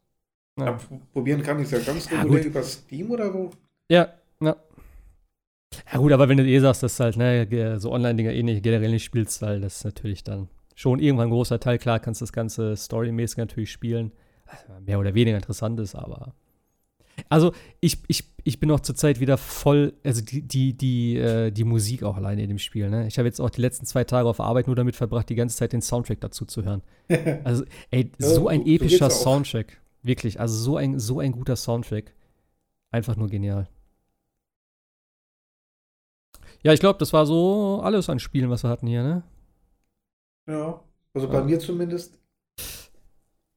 Ja. 0.58 0.66
Ja, 0.66 0.80
probieren 1.14 1.44
kann 1.44 1.60
ich 1.60 1.66
es 1.66 1.72
ja 1.72 1.80
ganz 1.80 2.12
regulär 2.12 2.42
ja, 2.42 2.48
über 2.48 2.64
Steam 2.64 3.12
oder 3.12 3.32
wo? 3.32 3.52
Ja, 3.92 4.12
ja. 4.42 4.56
Ja 5.92 6.00
gut, 6.00 6.14
aber 6.14 6.30
wenn 6.30 6.38
du 6.38 6.46
eh 6.46 6.60
sagst, 6.60 6.82
dass 6.82 7.00
halt, 7.00 7.16
ne, 7.16 7.80
so 7.80 7.92
Online-Dinger 7.92 8.32
eh 8.32 8.42
nicht, 8.42 8.64
generell 8.64 8.90
nicht 8.90 9.04
spielst, 9.04 9.44
weil 9.44 9.62
das 9.62 9.84
natürlich 9.84 10.24
dann 10.24 10.48
schon 10.74 10.98
irgendwann 10.98 11.28
ein 11.28 11.32
großer 11.32 11.60
Teil. 11.60 11.78
Klar 11.78 12.00
kannst 12.00 12.22
du 12.22 12.24
das 12.24 12.34
Ganze 12.34 12.76
storymäßig 12.76 13.38
natürlich 13.38 13.72
spielen 13.72 14.14
mehr 14.80 15.00
oder 15.00 15.14
weniger 15.14 15.38
interessant 15.38 15.80
ist, 15.80 15.94
aber. 15.94 16.34
Also, 17.30 17.54
ich, 17.80 17.98
ich, 18.08 18.24
ich 18.44 18.60
bin 18.60 18.70
auch 18.72 18.80
zurzeit 18.80 19.20
wieder 19.20 19.38
voll, 19.38 19.94
also 20.04 20.22
die, 20.22 20.42
die, 20.42 20.74
die, 20.74 21.18
äh, 21.18 21.52
die 21.52 21.64
Musik 21.64 22.04
auch 22.04 22.18
alleine 22.18 22.44
in 22.44 22.50
dem 22.50 22.60
Spiel, 22.60 22.90
ne? 22.90 23.08
Ich 23.08 23.18
habe 23.18 23.28
jetzt 23.28 23.40
auch 23.40 23.50
die 23.50 23.62
letzten 23.62 23.86
zwei 23.86 24.04
Tage 24.04 24.28
auf 24.28 24.40
Arbeit 24.40 24.68
nur 24.68 24.76
damit 24.76 24.96
verbracht, 24.96 25.30
die 25.30 25.36
ganze 25.36 25.58
Zeit 25.58 25.74
den 25.74 25.82
Soundtrack 25.82 26.22
dazu 26.22 26.46
zu 26.46 26.64
hören. 26.64 26.82
Also, 27.44 27.64
ey, 27.92 28.12
so 28.18 28.48
ein 28.48 28.66
epischer 28.66 29.10
Soundtrack. 29.10 29.80
Wirklich, 30.02 30.40
also 30.40 30.56
so 30.56 30.78
ein, 30.78 31.00
so 31.00 31.20
ein 31.20 31.32
guter 31.32 31.56
Soundtrack. 31.56 32.14
Einfach 32.92 33.16
nur 33.16 33.30
genial. 33.30 33.68
Ja, 36.64 36.74
ich 36.74 36.80
glaube, 36.80 36.98
das 37.00 37.14
war 37.14 37.26
so 37.26 37.82
alles 37.84 38.10
an 38.10 38.20
Spielen, 38.20 38.50
was 38.50 38.64
wir 38.64 38.70
hatten 38.70 38.88
hier, 38.88 39.04
ne? 39.04 39.24
Ja, 40.48 40.82
also 41.14 41.28
bei 41.28 41.40
ja. 41.40 41.44
mir 41.44 41.60
zumindest 41.60 42.18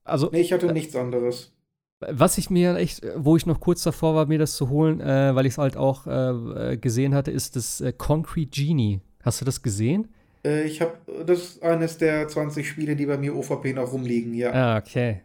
also, 0.08 0.30
nee, 0.32 0.40
ich 0.40 0.52
hatte 0.52 0.68
äh, 0.68 0.72
nichts 0.72 0.96
anderes. 0.96 1.52
Was 2.00 2.38
ich 2.38 2.48
mir 2.48 2.76
echt, 2.76 3.02
wo 3.16 3.36
ich 3.36 3.44
noch 3.44 3.60
kurz 3.60 3.82
davor 3.82 4.14
war, 4.14 4.26
mir 4.26 4.38
das 4.38 4.54
zu 4.56 4.68
holen, 4.68 5.00
äh, 5.00 5.34
weil 5.34 5.46
ich 5.46 5.54
es 5.54 5.58
halt 5.58 5.76
auch 5.76 6.06
äh, 6.06 6.76
gesehen 6.76 7.14
hatte, 7.14 7.30
ist 7.30 7.56
das 7.56 7.80
äh, 7.80 7.92
Concrete 7.92 8.50
Genie. 8.50 9.00
Hast 9.22 9.40
du 9.40 9.44
das 9.44 9.62
gesehen? 9.62 10.08
Äh, 10.44 10.62
ich 10.62 10.80
habe, 10.80 10.92
das 11.26 11.40
ist 11.40 11.62
eines 11.62 11.98
der 11.98 12.28
20 12.28 12.68
Spiele, 12.68 12.94
die 12.94 13.06
bei 13.06 13.18
mir 13.18 13.34
OVP 13.34 13.72
noch 13.72 13.92
rumliegen, 13.92 14.34
ja. 14.34 14.52
Ah, 14.52 14.78
okay. 14.78 15.22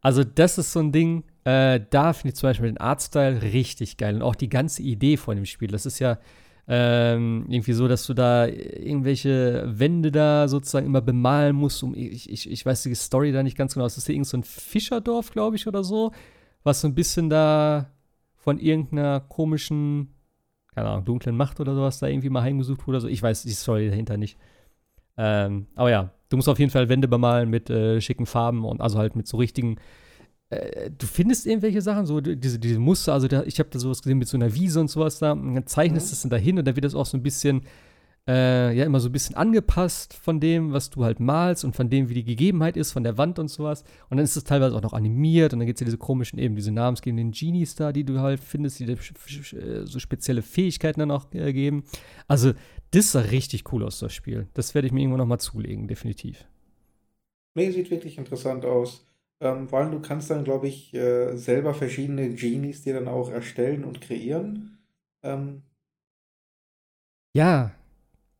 Also 0.00 0.24
das 0.24 0.58
ist 0.58 0.72
so 0.72 0.80
ein 0.80 0.92
Ding, 0.92 1.24
äh, 1.44 1.80
da 1.90 2.12
finde 2.12 2.30
ich 2.30 2.36
zum 2.36 2.48
Beispiel 2.48 2.68
den 2.68 2.78
Artstyle 2.78 3.42
richtig 3.42 3.96
geil 3.96 4.16
und 4.16 4.22
auch 4.22 4.34
die 4.34 4.48
ganze 4.48 4.82
Idee 4.82 5.16
von 5.16 5.36
dem 5.36 5.46
Spiel. 5.46 5.68
Das 5.68 5.86
ist 5.86 5.98
ja 6.00 6.18
ähm, 6.68 7.46
irgendwie 7.48 7.72
so, 7.72 7.86
dass 7.86 8.06
du 8.06 8.14
da 8.14 8.46
irgendwelche 8.46 9.64
Wände 9.66 10.10
da 10.10 10.48
sozusagen 10.48 10.86
immer 10.86 11.00
bemalen 11.00 11.54
musst. 11.54 11.82
Um, 11.82 11.94
ich, 11.94 12.28
ich, 12.28 12.50
ich 12.50 12.66
weiß 12.66 12.82
die 12.82 12.94
Story 12.94 13.30
da 13.32 13.42
nicht 13.42 13.56
ganz 13.56 13.74
genau. 13.74 13.86
Es 13.86 13.96
ist 13.96 14.08
ja 14.08 14.14
irgend 14.14 14.26
so 14.26 14.36
ein 14.36 14.42
Fischerdorf, 14.42 15.30
glaube 15.30 15.56
ich, 15.56 15.66
oder 15.66 15.84
so, 15.84 16.12
was 16.64 16.80
so 16.80 16.88
ein 16.88 16.94
bisschen 16.94 17.30
da 17.30 17.92
von 18.34 18.58
irgendeiner 18.58 19.20
komischen, 19.20 20.14
keine 20.74 20.88
Ahnung, 20.88 21.04
dunklen 21.04 21.36
Macht 21.36 21.60
oder 21.60 21.74
sowas 21.74 22.00
da 22.00 22.08
irgendwie 22.08 22.30
mal 22.30 22.42
heimgesucht 22.42 22.86
wurde. 22.86 22.96
Also 22.96 23.08
ich 23.08 23.22
weiß 23.22 23.42
die 23.42 23.50
Story 23.50 23.88
dahinter 23.88 24.16
nicht. 24.16 24.36
Ähm, 25.16 25.68
aber 25.76 25.90
ja, 25.90 26.10
du 26.28 26.36
musst 26.36 26.48
auf 26.48 26.58
jeden 26.58 26.70
Fall 26.70 26.88
Wände 26.88 27.06
bemalen 27.06 27.48
mit 27.48 27.70
äh, 27.70 28.00
schicken 28.00 28.26
Farben 28.26 28.64
und 28.64 28.80
also 28.80 28.98
halt 28.98 29.14
mit 29.14 29.28
so 29.28 29.36
richtigen 29.36 29.76
äh, 30.50 30.90
du 30.90 31.06
findest 31.06 31.46
irgendwelche 31.46 31.82
Sachen, 31.82 32.06
so 32.06 32.20
diese, 32.20 32.58
diese 32.58 32.78
Muster, 32.78 33.12
also 33.12 33.28
da, 33.28 33.42
ich 33.44 33.58
habe 33.58 33.68
da 33.70 33.78
sowas 33.78 34.02
gesehen 34.02 34.18
mit 34.18 34.28
so 34.28 34.36
einer 34.36 34.54
Wiese 34.54 34.80
und 34.80 34.88
sowas 34.88 35.18
da, 35.18 35.32
und 35.32 35.54
dann 35.54 35.66
zeichnest 35.66 36.06
du 36.06 36.10
mhm. 36.10 36.14
es 36.14 36.22
dann 36.22 36.30
dahin 36.30 36.58
und 36.58 36.66
dann 36.66 36.76
wird 36.76 36.84
das 36.84 36.94
auch 36.94 37.06
so 37.06 37.16
ein 37.16 37.22
bisschen, 37.22 37.62
äh, 38.28 38.76
ja, 38.76 38.84
immer 38.84 39.00
so 39.00 39.08
ein 39.08 39.12
bisschen 39.12 39.36
angepasst 39.36 40.14
von 40.14 40.40
dem, 40.40 40.72
was 40.72 40.90
du 40.90 41.04
halt 41.04 41.20
malst 41.20 41.64
und 41.64 41.76
von 41.76 41.88
dem, 41.88 42.08
wie 42.08 42.14
die 42.14 42.24
Gegebenheit 42.24 42.76
ist, 42.76 42.92
von 42.92 43.04
der 43.04 43.18
Wand 43.18 43.38
und 43.38 43.48
sowas. 43.48 43.84
Und 44.08 44.16
dann 44.16 44.24
ist 44.24 44.36
es 44.36 44.44
teilweise 44.44 44.76
auch 44.76 44.82
noch 44.82 44.92
animiert 44.92 45.52
und 45.52 45.60
dann 45.60 45.66
gibt 45.66 45.78
es 45.78 45.80
ja 45.80 45.84
diese 45.84 45.98
komischen, 45.98 46.38
eben 46.38 46.56
diese 46.56 46.72
namensgebenden 46.72 47.30
Genies 47.30 47.76
da, 47.76 47.92
die 47.92 48.04
du 48.04 48.20
halt 48.20 48.40
findest, 48.40 48.80
die 48.80 48.96
so 49.84 49.98
spezielle 49.98 50.42
Fähigkeiten 50.42 51.00
dann 51.00 51.10
auch 51.10 51.32
äh, 51.32 51.52
geben. 51.52 51.84
Also, 52.26 52.52
das 52.92 53.12
sah 53.12 53.20
richtig 53.20 53.72
cool 53.72 53.84
aus, 53.84 53.98
das 53.98 54.12
Spiel. 54.12 54.48
Das 54.54 54.74
werde 54.74 54.86
ich 54.86 54.92
mir 54.92 55.00
irgendwann 55.00 55.18
nochmal 55.18 55.40
zulegen, 55.40 55.86
definitiv. 55.86 56.44
Nee, 57.54 57.70
sieht 57.70 57.90
wirklich 57.90 58.18
interessant 58.18 58.64
aus. 58.64 59.05
Ähm, 59.40 59.70
weil 59.70 59.90
du 59.90 60.00
kannst 60.00 60.30
dann, 60.30 60.44
glaube 60.44 60.68
ich, 60.68 60.94
äh, 60.94 61.36
selber 61.36 61.74
verschiedene 61.74 62.30
Genies 62.30 62.82
dir 62.82 62.94
dann 62.94 63.08
auch 63.08 63.30
erstellen 63.30 63.84
und 63.84 64.00
kreieren. 64.00 64.78
Ähm, 65.22 65.62
ja, 67.36 67.72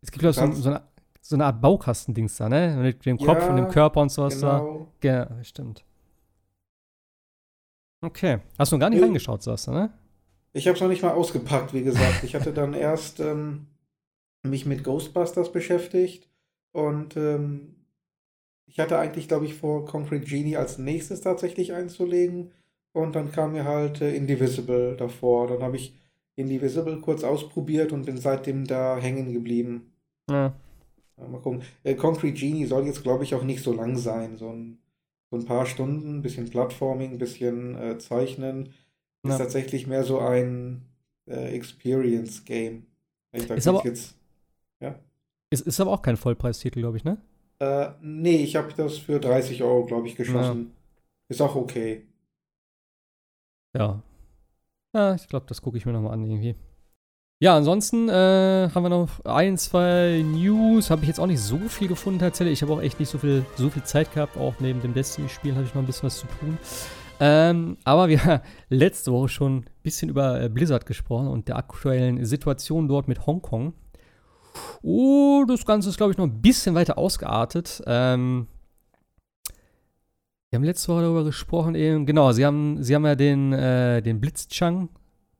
es 0.00 0.10
gibt, 0.10 0.20
glaube 0.20 0.30
ich, 0.30 0.56
so, 0.56 0.62
so, 0.62 0.70
eine, 0.70 0.82
so 1.20 1.36
eine 1.36 1.44
Art 1.44 1.60
Baukastendings 1.60 2.36
da, 2.36 2.48
ne? 2.48 2.76
Mit 2.80 3.04
dem 3.04 3.18
Kopf 3.18 3.42
ja, 3.42 3.50
und 3.50 3.56
dem 3.56 3.68
Körper 3.68 4.00
und 4.00 4.10
sowas 4.10 4.40
genau. 4.40 4.88
da. 5.02 5.08
Ja, 5.08 5.44
stimmt. 5.44 5.84
Okay. 8.00 8.38
Hast 8.58 8.72
du 8.72 8.76
noch 8.76 8.80
gar 8.80 8.90
nicht 8.90 8.98
ich, 8.98 9.04
reingeschaut, 9.04 9.42
sagst 9.42 9.66
du, 9.66 9.72
ne? 9.72 9.90
Ich 10.52 10.66
habe 10.66 10.76
es 10.76 10.80
noch 10.80 10.88
nicht 10.88 11.02
mal 11.02 11.12
ausgepackt, 11.12 11.74
wie 11.74 11.82
gesagt. 11.82 12.24
Ich 12.24 12.34
hatte 12.34 12.52
dann 12.52 12.72
erst 12.74 13.20
ähm, 13.20 13.66
mich 14.42 14.64
mit 14.64 14.84
Ghostbusters 14.84 15.52
beschäftigt 15.52 16.30
und 16.72 17.16
ähm, 17.16 17.74
ich 18.66 18.78
hatte 18.78 18.98
eigentlich, 18.98 19.28
glaube 19.28 19.46
ich, 19.46 19.54
vor, 19.54 19.86
Concrete 19.86 20.26
Genie 20.26 20.56
als 20.56 20.78
nächstes 20.78 21.20
tatsächlich 21.20 21.72
einzulegen. 21.72 22.50
Und 22.92 23.14
dann 23.14 23.30
kam 23.30 23.52
mir 23.52 23.64
halt 23.64 24.00
äh, 24.00 24.14
Indivisible 24.14 24.96
davor. 24.96 25.48
Dann 25.48 25.62
habe 25.62 25.76
ich 25.76 25.94
Indivisible 26.34 27.00
kurz 27.00 27.24
ausprobiert 27.24 27.92
und 27.92 28.04
bin 28.04 28.18
seitdem 28.18 28.66
da 28.66 28.98
hängen 28.98 29.32
geblieben. 29.32 29.92
Ja. 30.28 30.54
ja 31.16 31.28
mal 31.28 31.40
gucken. 31.40 31.62
Äh, 31.84 31.94
Concrete 31.94 32.38
Genie 32.38 32.66
soll 32.66 32.86
jetzt, 32.86 33.02
glaube 33.02 33.24
ich, 33.24 33.34
auch 33.34 33.44
nicht 33.44 33.62
so 33.62 33.72
lang 33.72 33.96
sein. 33.96 34.36
So 34.36 34.50
ein, 34.50 34.78
so 35.30 35.36
ein 35.36 35.44
paar 35.44 35.66
Stunden, 35.66 36.22
bisschen 36.22 36.50
Plattforming, 36.50 37.18
bisschen 37.18 37.76
äh, 37.76 37.98
Zeichnen. 37.98 38.70
Ja. 39.24 39.32
Ist 39.32 39.38
tatsächlich 39.38 39.86
mehr 39.86 40.04
so 40.04 40.18
ein 40.18 40.82
äh, 41.26 41.54
Experience-Game. 41.54 42.86
Ist 43.32 43.68
aber, 43.68 43.84
jetzt, 43.84 44.16
ja? 44.80 44.98
ist, 45.50 45.66
ist 45.66 45.80
aber 45.80 45.92
auch 45.92 46.02
kein 46.02 46.16
Vollpreistitel, 46.16 46.80
glaube 46.80 46.96
ich, 46.96 47.04
ne? 47.04 47.18
Äh, 47.58 47.88
nee, 48.00 48.36
ich 48.36 48.56
habe 48.56 48.72
das 48.76 48.98
für 48.98 49.18
30 49.18 49.62
Euro, 49.62 49.84
glaube 49.84 50.06
ich, 50.08 50.16
geschossen. 50.16 50.70
Ja. 50.70 50.76
Ist 51.28 51.40
auch 51.40 51.54
okay. 51.56 52.06
Ja. 53.76 54.02
Ja, 54.94 55.14
ich 55.14 55.28
glaube, 55.28 55.46
das 55.48 55.60
gucke 55.60 55.76
ich 55.76 55.86
mir 55.86 55.92
nochmal 55.92 56.12
an 56.12 56.24
irgendwie. 56.24 56.54
Ja, 57.38 57.54
ansonsten 57.54 58.08
äh, 58.08 58.70
haben 58.74 58.82
wir 58.82 58.88
noch 58.88 59.22
ein, 59.26 59.58
zwei 59.58 60.22
News. 60.24 60.88
Habe 60.88 61.02
ich 61.02 61.08
jetzt 61.08 61.20
auch 61.20 61.26
nicht 61.26 61.40
so 61.40 61.58
viel 61.58 61.86
gefunden 61.86 62.18
tatsächlich. 62.18 62.54
Ich 62.54 62.62
habe 62.62 62.72
auch 62.72 62.80
echt 62.80 62.98
nicht 62.98 63.10
so 63.10 63.18
viel, 63.18 63.44
so 63.56 63.68
viel 63.68 63.82
Zeit 63.82 64.12
gehabt. 64.14 64.38
Auch 64.38 64.54
neben 64.58 64.80
dem 64.80 64.94
Destiny-Spiel 64.94 65.54
hatte 65.54 65.66
ich 65.66 65.74
noch 65.74 65.82
ein 65.82 65.86
bisschen 65.86 66.06
was 66.06 66.18
zu 66.18 66.26
tun. 66.40 66.56
Ähm, 67.20 67.76
aber 67.84 68.08
wir 68.08 68.24
haben 68.24 68.42
letzte 68.70 69.12
Woche 69.12 69.28
schon 69.28 69.56
ein 69.58 69.64
bisschen 69.82 70.08
über 70.08 70.40
äh, 70.40 70.48
Blizzard 70.48 70.86
gesprochen 70.86 71.28
und 71.28 71.48
der 71.48 71.56
aktuellen 71.56 72.24
Situation 72.24 72.88
dort 72.88 73.06
mit 73.06 73.26
Hongkong. 73.26 73.74
Oh, 74.82 75.44
das 75.46 75.64
Ganze 75.64 75.88
ist, 75.88 75.96
glaube 75.96 76.12
ich, 76.12 76.18
noch 76.18 76.26
ein 76.26 76.40
bisschen 76.40 76.74
weiter 76.74 76.98
ausgeartet. 76.98 77.82
Ähm, 77.86 78.46
Wir 80.50 80.58
haben 80.58 80.64
letzte 80.64 80.88
Woche 80.92 81.02
darüber 81.02 81.24
gesprochen, 81.24 81.74
eben, 81.74 82.06
genau, 82.06 82.32
sie 82.32 82.46
haben, 82.46 82.82
sie 82.82 82.94
haben 82.94 83.04
ja 83.04 83.16
den, 83.16 83.52
äh, 83.52 84.00
den 84.00 84.20
Blitzchang 84.20 84.88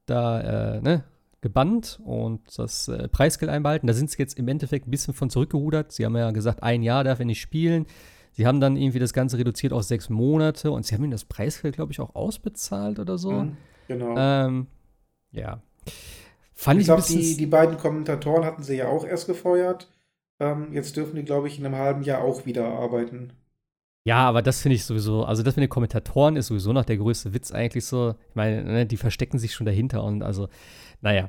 da, 0.07 0.77
äh, 0.77 0.81
ne, 0.81 1.05
gebannt 1.41 2.01
und 2.05 2.41
das 2.59 2.89
äh, 2.89 3.09
Preisgeld 3.09 3.51
einbehalten. 3.51 3.87
Da 3.87 3.93
sind 3.93 4.11
sie 4.11 4.19
jetzt 4.19 4.37
im 4.37 4.49
Endeffekt 4.49 4.87
ein 4.87 4.91
bisschen 4.91 5.15
von 5.15 5.31
zurückgerudert. 5.31 5.93
Sie 5.93 6.05
haben 6.05 6.17
ja 6.17 6.33
gesagt, 6.33 6.63
ein 6.63 6.83
Jahr 6.83 7.05
darf 7.05 7.21
er 7.21 7.25
nicht 7.25 7.41
spielen. 7.41 7.87
Sie 8.33 8.47
haben 8.47 8.61
dann 8.61 8.77
irgendwie 8.77 8.99
das 8.99 9.13
Ganze 9.13 9.39
reduziert 9.39 9.73
auf 9.73 9.85
sechs 9.85 10.11
Monate 10.11 10.71
und 10.73 10.85
sie 10.85 10.95
haben 10.95 11.05
ihm 11.05 11.11
das 11.13 11.25
Preisgeld, 11.25 11.77
glaube 11.77 11.93
ich, 11.93 12.01
auch 12.01 12.15
ausbezahlt 12.15 12.99
oder 12.99 13.17
so. 13.17 13.31
Mhm, 13.31 13.57
genau. 13.87 14.15
Ähm, 14.19 14.67
ja. 15.31 15.63
Fand 16.57 16.81
ich, 16.81 16.85
ich 16.85 16.87
glaube, 16.87 17.03
die, 17.07 17.37
die 17.37 17.47
beiden 17.47 17.77
Kommentatoren 17.77 18.45
hatten 18.45 18.63
sie 18.63 18.77
ja 18.77 18.89
auch 18.89 19.07
erst 19.07 19.27
gefeuert. 19.27 19.89
Ähm, 20.41 20.73
jetzt 20.73 20.97
dürfen 20.97 21.15
die, 21.15 21.25
glaube 21.25 21.49
ich, 21.49 21.59
in 21.59 21.67
einem 21.67 21.77
halben 21.77 22.03
Jahr 22.03 22.23
auch 22.23 22.47
wieder 22.47 22.67
arbeiten. 22.67 23.33
Ja, 24.07 24.19
aber 24.29 24.41
das 24.41 24.63
finde 24.63 24.77
ich 24.77 24.85
sowieso, 24.85 25.25
also 25.25 25.43
das 25.43 25.57
mit 25.57 25.65
den 25.65 25.69
Kommentatoren 25.69 26.37
ist 26.37 26.47
sowieso 26.47 26.73
noch 26.73 26.85
der 26.85 26.97
größte 26.97 27.35
Witz 27.35 27.51
eigentlich 27.51 27.85
so. 27.85 28.15
Ich 28.29 28.35
meine, 28.37 28.63
ne, 28.65 28.87
die 28.87 28.97
verstecken 28.97 29.39
sich 29.39 29.53
schon 29.53 29.67
dahinter 29.67 30.03
und 30.05 30.23
also, 30.23 30.49
naja. 31.03 31.29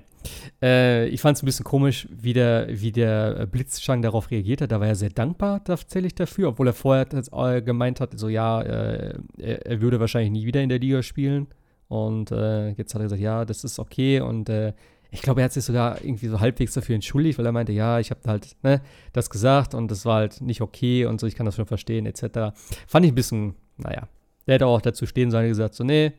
Äh, 0.62 1.08
ich 1.08 1.20
fand 1.20 1.38
es 1.38 1.44
ein 1.44 1.48
bisschen 1.48 1.66
komisch, 1.66 2.08
wie 2.12 2.34
der, 2.34 2.68
wie 2.70 2.92
der 2.92 3.48
Blitzschang 3.48 4.02
darauf 4.02 4.30
reagiert 4.30 4.62
hat. 4.62 4.72
Da 4.72 4.80
war 4.80 4.88
er 4.88 4.96
sehr 4.96 5.10
dankbar 5.10 5.64
tatsächlich 5.64 6.16
dafür, 6.16 6.50
obwohl 6.50 6.68
er 6.68 6.74
vorher 6.74 7.08
äh, 7.12 7.62
gemeint 7.62 8.00
hat, 8.00 8.18
so 8.18 8.30
ja, 8.30 8.62
äh, 8.62 9.18
er, 9.40 9.66
er, 9.66 9.82
würde 9.82 10.00
wahrscheinlich 10.00 10.32
nie 10.32 10.46
wieder 10.46 10.62
in 10.62 10.70
der 10.70 10.80
Liga 10.80 11.02
spielen. 11.02 11.48
Und 11.88 12.32
äh, 12.32 12.70
jetzt 12.72 12.94
hat 12.94 13.02
er 13.02 13.06
gesagt, 13.06 13.22
ja, 13.22 13.44
das 13.44 13.64
ist 13.64 13.80
okay 13.80 14.20
und 14.20 14.50
äh, 14.50 14.74
ich 15.12 15.22
glaube, 15.22 15.42
er 15.42 15.46
hat 15.46 15.54
sich 15.54 15.64
sogar 15.64 16.04
irgendwie 16.04 16.28
so 16.28 16.40
halbwegs 16.40 16.74
dafür 16.74 16.96
entschuldigt, 16.96 17.38
weil 17.38 17.46
er 17.46 17.52
meinte, 17.52 17.72
ja, 17.72 18.00
ich 18.00 18.12
habe 18.12 18.22
halt 18.28 18.56
ne, 18.64 18.82
das 19.14 19.30
gesagt 19.30 19.74
und 19.74 19.90
das 19.90 20.06
war 20.06 20.18
halt 20.18 20.42
nicht 20.42 20.62
okay 20.62 21.06
und 21.06 21.20
so, 21.20 21.28
ich 21.28 21.36
kann 21.36 21.46
das 21.46 21.56
schon 21.56 21.66
verstehen, 21.66 22.06
etc. 22.06 22.58
Fand 22.88 23.06
ich 23.06 23.12
ein 23.12 23.16
bisschen, 23.16 23.56
naja, 23.78 24.08
der 24.46 24.56
hätte 24.56 24.68
auch 24.68 24.82
dazu 24.82 25.06
stehen 25.06 25.32
sollen, 25.32 25.48
gesagt, 25.48 25.76
so, 25.76 25.84
nee, 25.84 26.14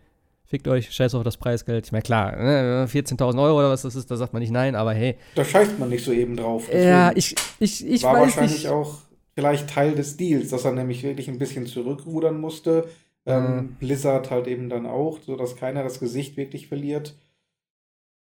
fickt 0.45 0.67
euch, 0.69 0.91
scheiß 0.91 1.15
auf 1.15 1.25
das 1.25 1.37
Preisgeld. 1.37 1.87
Ich 1.87 1.93
meine, 1.93 2.03
klar, 2.03 2.35
ne, 2.37 2.87
14.000 2.89 3.43
Euro 3.43 3.59
oder 3.59 3.71
was 3.71 3.83
das 3.83 3.95
ist, 3.95 4.11
da 4.11 4.17
sagt 4.17 4.33
man 4.33 4.41
nicht 4.41 4.53
nein, 4.53 4.75
aber 4.75 4.95
hey. 4.95 5.17
Da 5.35 5.45
scheißt 5.45 5.79
man 5.79 5.91
nicht 5.91 6.05
so 6.05 6.13
eben 6.13 6.37
drauf. 6.37 6.65
Deswegen 6.67 6.89
ja, 6.89 7.13
ich, 7.15 7.35
ich, 7.59 7.87
ich 7.87 8.03
war 8.03 8.15
weiß 8.15 8.21
wahrscheinlich 8.21 8.65
nicht. 8.65 8.69
auch 8.69 8.99
vielleicht 9.35 9.71
Teil 9.71 9.95
des 9.95 10.17
Deals, 10.17 10.49
dass 10.49 10.65
er 10.65 10.73
nämlich 10.73 11.03
wirklich 11.03 11.29
ein 11.29 11.39
bisschen 11.39 11.67
zurückrudern 11.67 12.41
musste. 12.41 12.89
Ähm, 13.27 13.57
mhm. 13.57 13.77
Blizzard 13.79 14.31
halt 14.31 14.47
eben 14.47 14.71
dann 14.71 14.87
auch, 14.87 15.19
sodass 15.21 15.57
keiner 15.57 15.85
das 15.85 16.01
Gesicht 16.01 16.37
wirklich 16.39 16.67
verliert. 16.67 17.15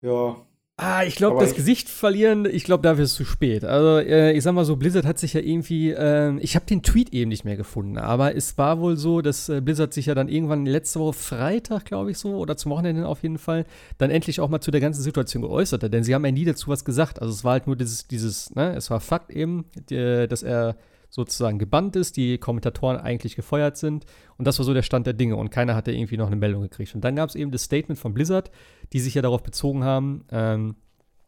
Ja. 0.01 0.35
Ah, 0.77 1.05
ich 1.05 1.15
glaube, 1.15 1.39
das 1.39 1.51
ich 1.51 1.55
Gesicht 1.55 1.87
verlieren, 1.87 2.43
ich 2.43 2.65
glaube, 2.65 2.83
dafür 2.83 3.05
ist 3.05 3.11
es 3.11 3.15
zu 3.15 3.23
spät. 3.23 3.63
Also, 3.63 3.97
äh, 3.99 4.33
ich 4.33 4.43
sag 4.43 4.51
mal 4.53 4.65
so, 4.65 4.75
Blizzard 4.75 5.05
hat 5.05 5.17
sich 5.17 5.33
ja 5.33 5.39
irgendwie, 5.39 5.91
äh, 5.91 6.37
ich 6.39 6.55
habe 6.57 6.65
den 6.65 6.83
Tweet 6.83 7.13
eben 7.13 7.29
nicht 7.29 7.45
mehr 7.45 7.55
gefunden, 7.55 7.97
aber 7.97 8.35
es 8.35 8.57
war 8.57 8.81
wohl 8.81 8.97
so, 8.97 9.21
dass 9.21 9.47
äh, 9.47 9.61
Blizzard 9.61 9.93
sich 9.93 10.07
ja 10.07 10.15
dann 10.15 10.27
irgendwann 10.27 10.65
letzte 10.65 10.99
Woche 10.99 11.13
Freitag, 11.13 11.85
glaube 11.85 12.11
ich 12.11 12.17
so, 12.17 12.35
oder 12.35 12.57
zum 12.57 12.73
Wochenende 12.73 13.07
auf 13.07 13.23
jeden 13.23 13.37
Fall, 13.37 13.63
dann 13.97 14.11
endlich 14.11 14.41
auch 14.41 14.49
mal 14.49 14.59
zu 14.59 14.69
der 14.69 14.81
ganzen 14.81 15.01
Situation 15.01 15.43
geäußert 15.43 15.81
hat. 15.81 15.93
Denn 15.93 16.03
sie 16.03 16.13
haben 16.13 16.25
ja 16.25 16.31
nie 16.33 16.43
dazu 16.43 16.69
was 16.69 16.83
gesagt. 16.83 17.21
Also, 17.21 17.33
es 17.33 17.45
war 17.45 17.53
halt 17.53 17.67
nur 17.67 17.77
dieses, 17.77 18.07
dieses, 18.07 18.53
ne, 18.53 18.75
es 18.75 18.89
war 18.89 18.99
Fakt 18.99 19.31
eben, 19.31 19.63
die, 19.89 20.27
dass 20.27 20.43
er 20.43 20.75
sozusagen 21.15 21.59
gebannt 21.59 21.95
ist, 21.95 22.17
die 22.17 22.37
Kommentatoren 22.37 22.97
eigentlich 22.97 23.37
gefeuert 23.37 23.77
sind. 23.77 24.05
Und 24.37 24.45
das 24.45 24.59
war 24.59 24.65
so 24.65 24.73
der 24.73 24.81
Stand 24.81 25.07
der 25.07 25.13
Dinge 25.13 25.37
und 25.37 25.49
keiner 25.49 25.73
hatte 25.73 25.93
irgendwie 25.93 26.17
noch 26.17 26.27
eine 26.27 26.35
Meldung 26.35 26.61
gekriegt. 26.61 26.93
Und 26.93 27.05
dann 27.05 27.15
gab 27.15 27.29
es 27.29 27.35
eben 27.35 27.51
das 27.51 27.63
Statement 27.63 27.97
von 27.97 28.13
Blizzard, 28.13 28.51
die 28.91 28.99
sich 28.99 29.13
ja 29.13 29.21
darauf 29.21 29.41
bezogen 29.41 29.85
haben, 29.85 30.25
ähm, 30.29 30.75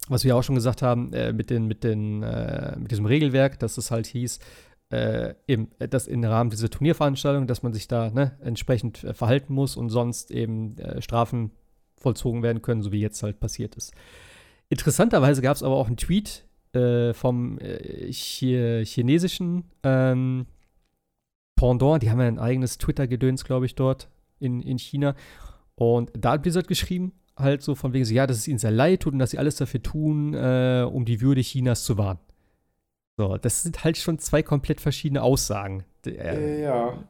was 0.09 0.25
wir 0.25 0.35
auch 0.35 0.43
schon 0.43 0.55
gesagt 0.55 0.81
haben, 0.81 1.13
äh, 1.13 1.31
mit, 1.31 1.49
den, 1.49 1.67
mit, 1.67 1.85
den, 1.85 2.21
äh, 2.21 2.77
mit 2.77 2.91
diesem 2.91 3.05
Regelwerk, 3.05 3.59
dass 3.59 3.77
es 3.77 3.89
halt 3.89 4.07
hieß, 4.07 4.39
äh, 4.89 5.35
eben, 5.47 5.69
dass 5.79 6.07
im 6.07 6.21
Rahmen 6.21 6.49
dieser 6.49 6.69
Turnierveranstaltung, 6.69 7.47
dass 7.47 7.63
man 7.63 7.73
sich 7.73 7.87
da 7.87 8.09
ne, 8.09 8.37
entsprechend 8.41 9.05
äh, 9.05 9.13
verhalten 9.13 9.53
muss 9.53 9.77
und 9.77 9.89
sonst 9.89 10.31
eben 10.31 10.77
äh, 10.79 11.01
Strafen 11.01 11.51
vollzogen 11.95 12.43
werden 12.43 12.61
können, 12.61 12.81
so 12.81 12.91
wie 12.91 12.99
jetzt 12.99 13.23
halt 13.23 13.39
passiert 13.39 13.75
ist. 13.75 13.93
Interessanterweise 14.67 15.41
gab 15.41 15.55
es 15.55 15.63
aber 15.63 15.75
auch 15.75 15.87
einen 15.87 15.97
Tweet 15.97 16.46
äh, 16.73 17.13
vom 17.13 17.59
äh, 17.59 18.11
chinesischen 18.11 19.65
ähm, 19.83 20.45
Pendant, 21.55 22.03
die 22.03 22.11
haben 22.11 22.19
ja 22.19 22.27
ein 22.27 22.39
eigenes 22.39 22.77
Twitter-Gedöns, 22.77 23.43
glaube 23.43 23.65
ich, 23.65 23.75
dort 23.75 24.09
in, 24.39 24.61
in 24.61 24.77
China. 24.77 25.15
Und 25.75 26.11
da 26.17 26.33
hat 26.33 26.43
Blizzard 26.43 26.67
geschrieben, 26.67 27.13
halt 27.35 27.61
so 27.63 27.75
von 27.75 27.93
wegen 27.93 28.05
so, 28.05 28.13
ja, 28.13 28.27
dass 28.27 28.37
es 28.37 28.47
ihnen 28.47 28.59
sehr 28.59 28.71
leid 28.71 29.01
tut 29.01 29.13
und 29.13 29.19
dass 29.19 29.31
sie 29.31 29.39
alles 29.39 29.55
dafür 29.55 29.81
tun, 29.81 30.33
äh, 30.33 30.85
um 30.89 31.05
die 31.05 31.21
Würde 31.21 31.41
Chinas 31.41 31.83
zu 31.83 31.97
wahren. 31.97 32.19
So, 33.17 33.37
das 33.37 33.63
sind 33.63 33.83
halt 33.83 33.97
schon 33.97 34.19
zwei 34.19 34.43
komplett 34.43 34.79
verschiedene 34.79 35.23
Aussagen. 35.23 35.83
Äh, 36.05 36.61
ja. 36.61 37.03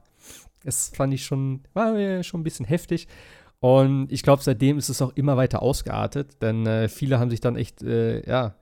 Das 0.63 0.91
fand 0.95 1.13
ich 1.13 1.25
schon, 1.25 1.63
war 1.73 1.93
mir 1.93 2.23
schon 2.23 2.41
ein 2.41 2.43
bisschen 2.43 2.65
heftig. 2.65 3.07
Und 3.59 4.11
ich 4.11 4.23
glaube, 4.23 4.43
seitdem 4.43 4.77
ist 4.77 4.89
es 4.89 5.01
auch 5.01 5.11
immer 5.15 5.35
weiter 5.35 5.61
ausgeartet, 5.61 6.41
denn 6.41 6.65
äh, 6.65 6.87
viele 6.87 7.19
haben 7.19 7.29
sich 7.29 7.41
dann 7.41 7.55
echt, 7.55 7.81
äh, 7.81 8.27
ja, 8.27 8.55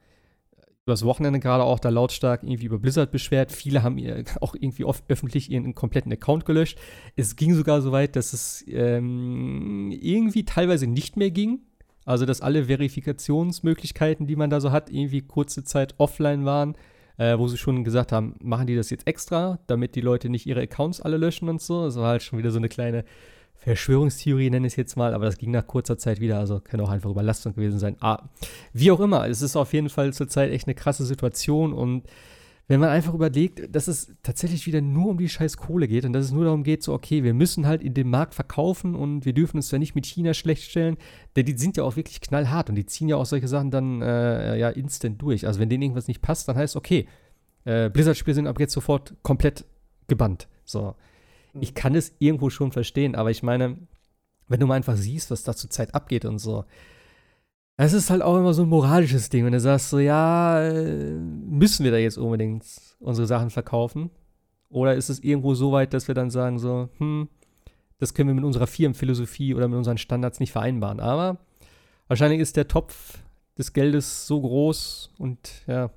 übers 0.86 1.03
Wochenende 1.03 1.39
gerade 1.39 1.63
auch 1.63 1.79
da 1.79 1.89
lautstark 1.89 2.43
irgendwie 2.43 2.65
über 2.65 2.77
Blizzard 2.77 3.11
beschwert. 3.11 3.51
Viele 3.51 3.81
haben 3.81 3.97
ihr 3.97 4.23
auch 4.41 4.55
irgendwie 4.55 4.86
öffentlich 5.07 5.49
ihren 5.49 5.73
kompletten 5.73 6.13
Account 6.13 6.45
gelöscht. 6.45 6.77
Es 7.15 7.36
ging 7.36 7.53
sogar 7.55 7.81
so 7.81 7.91
weit, 7.91 8.15
dass 8.15 8.33
es 8.33 8.63
ähm, 8.67 9.91
irgendwie 9.91 10.45
teilweise 10.45 10.88
nicht 10.88 11.17
mehr 11.17 11.31
ging. 11.31 11.59
Also, 12.05 12.27
dass 12.27 12.41
alle 12.41 12.65
Verifikationsmöglichkeiten, 12.65 14.27
die 14.27 14.36
man 14.36 14.51
da 14.51 14.61
so 14.61 14.71
hat, 14.71 14.91
irgendwie 14.91 15.21
kurze 15.21 15.63
Zeit 15.63 15.95
offline 15.97 16.45
waren, 16.45 16.75
äh, 17.17 17.36
wo 17.39 17.47
sie 17.47 17.57
schon 17.57 17.83
gesagt 17.83 18.11
haben, 18.11 18.36
machen 18.43 18.67
die 18.67 18.75
das 18.75 18.91
jetzt 18.91 19.07
extra, 19.07 19.57
damit 19.65 19.95
die 19.95 20.01
Leute 20.01 20.29
nicht 20.29 20.45
ihre 20.45 20.61
Accounts 20.61 21.01
alle 21.01 21.17
löschen 21.17 21.49
und 21.49 21.63
so. 21.63 21.86
Das 21.86 21.95
war 21.95 22.09
halt 22.09 22.21
schon 22.21 22.38
wieder 22.38 22.51
so 22.51 22.59
eine 22.59 22.69
kleine 22.69 23.05
Verschwörungstheorie, 23.66 24.51
nenne 24.51 24.68
ich 24.68 24.74
es 24.74 24.78
jetzt 24.78 24.95
mal, 24.95 25.16
aber 25.16 25.26
das 25.26 25.38
ging 25.38 25.49
nach 25.49 25.66
kurzer 25.66 25.97
Zeit 25.97 26.20
wieder, 26.20 26.38
also 26.38 26.59
kann 26.59 26.80
auch 26.82 26.89
einfach 26.89 27.09
Überlastung 27.09 27.55
gewesen 27.55 27.80
sein. 27.80 27.95
Ah, 27.99 28.30
wie 28.74 28.91
auch 28.91 28.99
immer, 28.99 29.28
es 29.28 29.41
ist 29.41 29.55
auf 29.55 29.74
jeden 29.74 29.89
Fall 29.89 30.13
zurzeit 30.13 30.51
echt 30.51 30.68
eine 30.68 30.76
krasse 30.76 31.03
Situation 31.03 31.74
und 31.74 32.03
wenn 32.68 32.80
man 32.80 32.89
einfach 32.89 33.13
überlegt, 33.16 33.76
dass 33.76 33.88
es 33.88 34.16
tatsächlich 34.22 34.68
wieder 34.68 34.82
nur 34.82 35.07
um 35.09 35.18
die 35.18 35.30
scheiß 35.30 35.57
Kohle 35.57 35.88
geht 35.88 36.05
und 36.05 36.13
dass 36.13 36.26
es 36.26 36.32
nur 36.32 36.45
darum 36.45 36.63
geht, 36.63 36.84
so, 36.84 36.93
okay, 36.93 37.24
wir 37.24 37.34
müssen 37.34 37.66
halt 37.66 37.82
in 37.82 37.95
dem 37.95 38.09
Markt 38.09 38.36
verkaufen 38.36 38.93
und 38.93 39.26
wir 39.26 39.34
dürfen 39.34 39.57
uns 39.57 39.72
ja 39.72 39.80
nicht 39.80 39.95
mit 39.95 40.05
China 40.05 40.36
schlecht 40.36 40.70
stellen, 40.70 40.97
denn 41.36 41.45
die 41.45 41.57
sind 41.57 41.76
ja 41.78 41.84
auch 41.84 41.95
wirklich 41.95 42.22
knallhart 42.22 42.70
und 42.70 42.76
die 42.76 42.86
ziehen 42.86 43.07
ja 43.07 43.16
auch 43.16 43.26
solche 43.26 43.47
Sachen 43.47 43.72
dann 43.72 44.01
äh, 44.03 44.57
ja 44.57 44.70
instant 44.70 45.22
durch. 45.22 45.47
Also 45.47 45.59
wenn 45.59 45.70
denen 45.70 45.84
irgendwas 45.84 46.07
nicht 46.07 46.22
passt, 46.22 46.47
dann 46.47 46.55
heißt, 46.55 46.76
okay, 46.76 47.07
äh, 47.66 47.89
Blizzard-Spiele 47.89 48.36
sind 48.36 48.47
ab 48.47 48.59
jetzt 48.59 48.74
sofort 48.74 49.16
komplett 49.24 49.66
gebannt. 50.07 50.47
So 50.66 50.95
ich 51.59 51.73
kann 51.73 51.95
es 51.95 52.15
irgendwo 52.19 52.49
schon 52.49 52.71
verstehen, 52.71 53.15
aber 53.15 53.31
ich 53.31 53.43
meine, 53.43 53.77
wenn 54.47 54.59
du 54.59 54.67
mal 54.67 54.75
einfach 54.75 54.95
siehst, 54.95 55.31
was 55.31 55.43
da 55.43 55.55
zur 55.55 55.69
Zeit 55.69 55.95
abgeht 55.95 56.25
und 56.25 56.39
so, 56.39 56.65
es 57.77 57.93
ist 57.93 58.09
halt 58.09 58.21
auch 58.21 58.37
immer 58.37 58.53
so 58.53 58.63
ein 58.63 58.69
moralisches 58.69 59.29
Ding, 59.29 59.45
wenn 59.45 59.51
du 59.51 59.59
sagst 59.59 59.89
so, 59.89 59.99
ja, 59.99 60.61
äh, 60.61 61.13
müssen 61.13 61.83
wir 61.83 61.91
da 61.91 61.97
jetzt 61.97 62.17
unbedingt 62.17 62.63
unsere 62.99 63.27
Sachen 63.27 63.49
verkaufen? 63.49 64.11
Oder 64.69 64.95
ist 64.95 65.09
es 65.09 65.19
irgendwo 65.19 65.55
so 65.55 65.71
weit, 65.71 65.93
dass 65.93 66.07
wir 66.07 66.15
dann 66.15 66.29
sagen 66.29 66.57
so, 66.57 66.89
hm, 66.97 67.27
das 67.97 68.13
können 68.13 68.29
wir 68.29 68.35
mit 68.35 68.43
unserer 68.43 68.67
Firmenphilosophie 68.67 69.53
oder 69.53 69.67
mit 69.67 69.77
unseren 69.77 69.97
Standards 69.97 70.39
nicht 70.39 70.51
vereinbaren. 70.51 70.99
Aber 70.99 71.37
wahrscheinlich 72.07 72.39
ist 72.39 72.57
der 72.57 72.67
Topf 72.67 73.19
des 73.57 73.73
Geldes 73.73 74.27
so 74.27 74.41
groß 74.41 75.13
und 75.17 75.63
ja, 75.67 75.91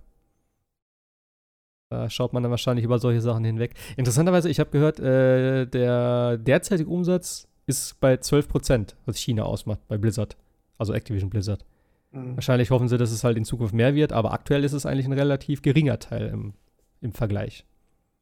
da 1.91 2.11
schaut 2.11 2.32
man 2.32 2.43
dann 2.43 2.51
wahrscheinlich 2.51 2.84
über 2.84 2.99
solche 2.99 3.20
Sachen 3.20 3.45
hinweg. 3.45 3.74
Interessanterweise, 3.97 4.49
ich 4.49 4.61
habe 4.61 4.70
gehört, 4.70 5.01
äh, 5.01 5.66
der 5.66 6.36
derzeitige 6.36 6.91
Umsatz 6.91 7.49
ist 7.66 7.99
bei 8.01 8.16
12 8.16 8.49
Prozent, 8.49 8.97
was 9.07 9.18
China 9.18 9.45
ausmacht, 9.45 9.80
bei 9.89 9.99
Blizzard. 9.99 10.36
Also 10.76 10.93
Activision 10.93 11.30
Blizzard. 11.30 11.64
Mhm. 12.12 12.36
Wahrscheinlich 12.36 12.70
hoffen 12.70 12.89
sie, 12.89 12.99
dass 12.99 13.11
es 13.11 13.24
halt 13.24 13.36
in 13.36 13.45
Zukunft 13.45 13.74
mehr 13.74 13.95
wird, 13.95 14.12
aber 14.12 14.32
aktuell 14.32 14.64
ist 14.64 14.72
es 14.72 14.86
eigentlich 14.86 15.07
ein 15.07 15.12
relativ 15.12 15.62
geringer 15.62 15.99
Teil 15.99 16.28
im, 16.28 16.55
im 17.01 17.12
Vergleich. 17.12 17.64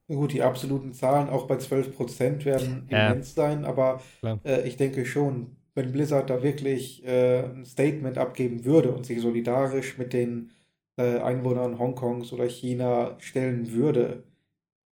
Gut, 0.09 0.33
die 0.33 0.43
absoluten 0.43 0.93
Zahlen 0.93 1.29
auch 1.29 1.49
bei 1.49 1.57
12 1.57 1.97
Prozent 1.97 2.45
werden 2.45 2.87
ja. 2.91 3.11
immens 3.11 3.35
sein, 3.35 3.65
aber 3.65 4.01
äh, 4.45 4.67
ich 4.67 4.77
denke 4.77 5.05
schon, 5.05 5.57
wenn 5.75 5.91
Blizzard 5.91 6.31
da 6.31 6.43
wirklich 6.43 7.05
äh, 7.05 7.45
ein 7.45 7.65
Statement 7.65 8.17
abgeben 8.17 8.65
würde 8.65 8.93
und 8.93 9.05
sich 9.05 9.21
solidarisch 9.21 9.99
mit 9.99 10.13
den 10.13 10.53
äh, 10.97 11.19
Einwohnern 11.19 11.79
Hongkongs 11.79 12.33
oder 12.33 12.49
China 12.49 13.17
stellen 13.19 13.73
würde, 13.73 14.25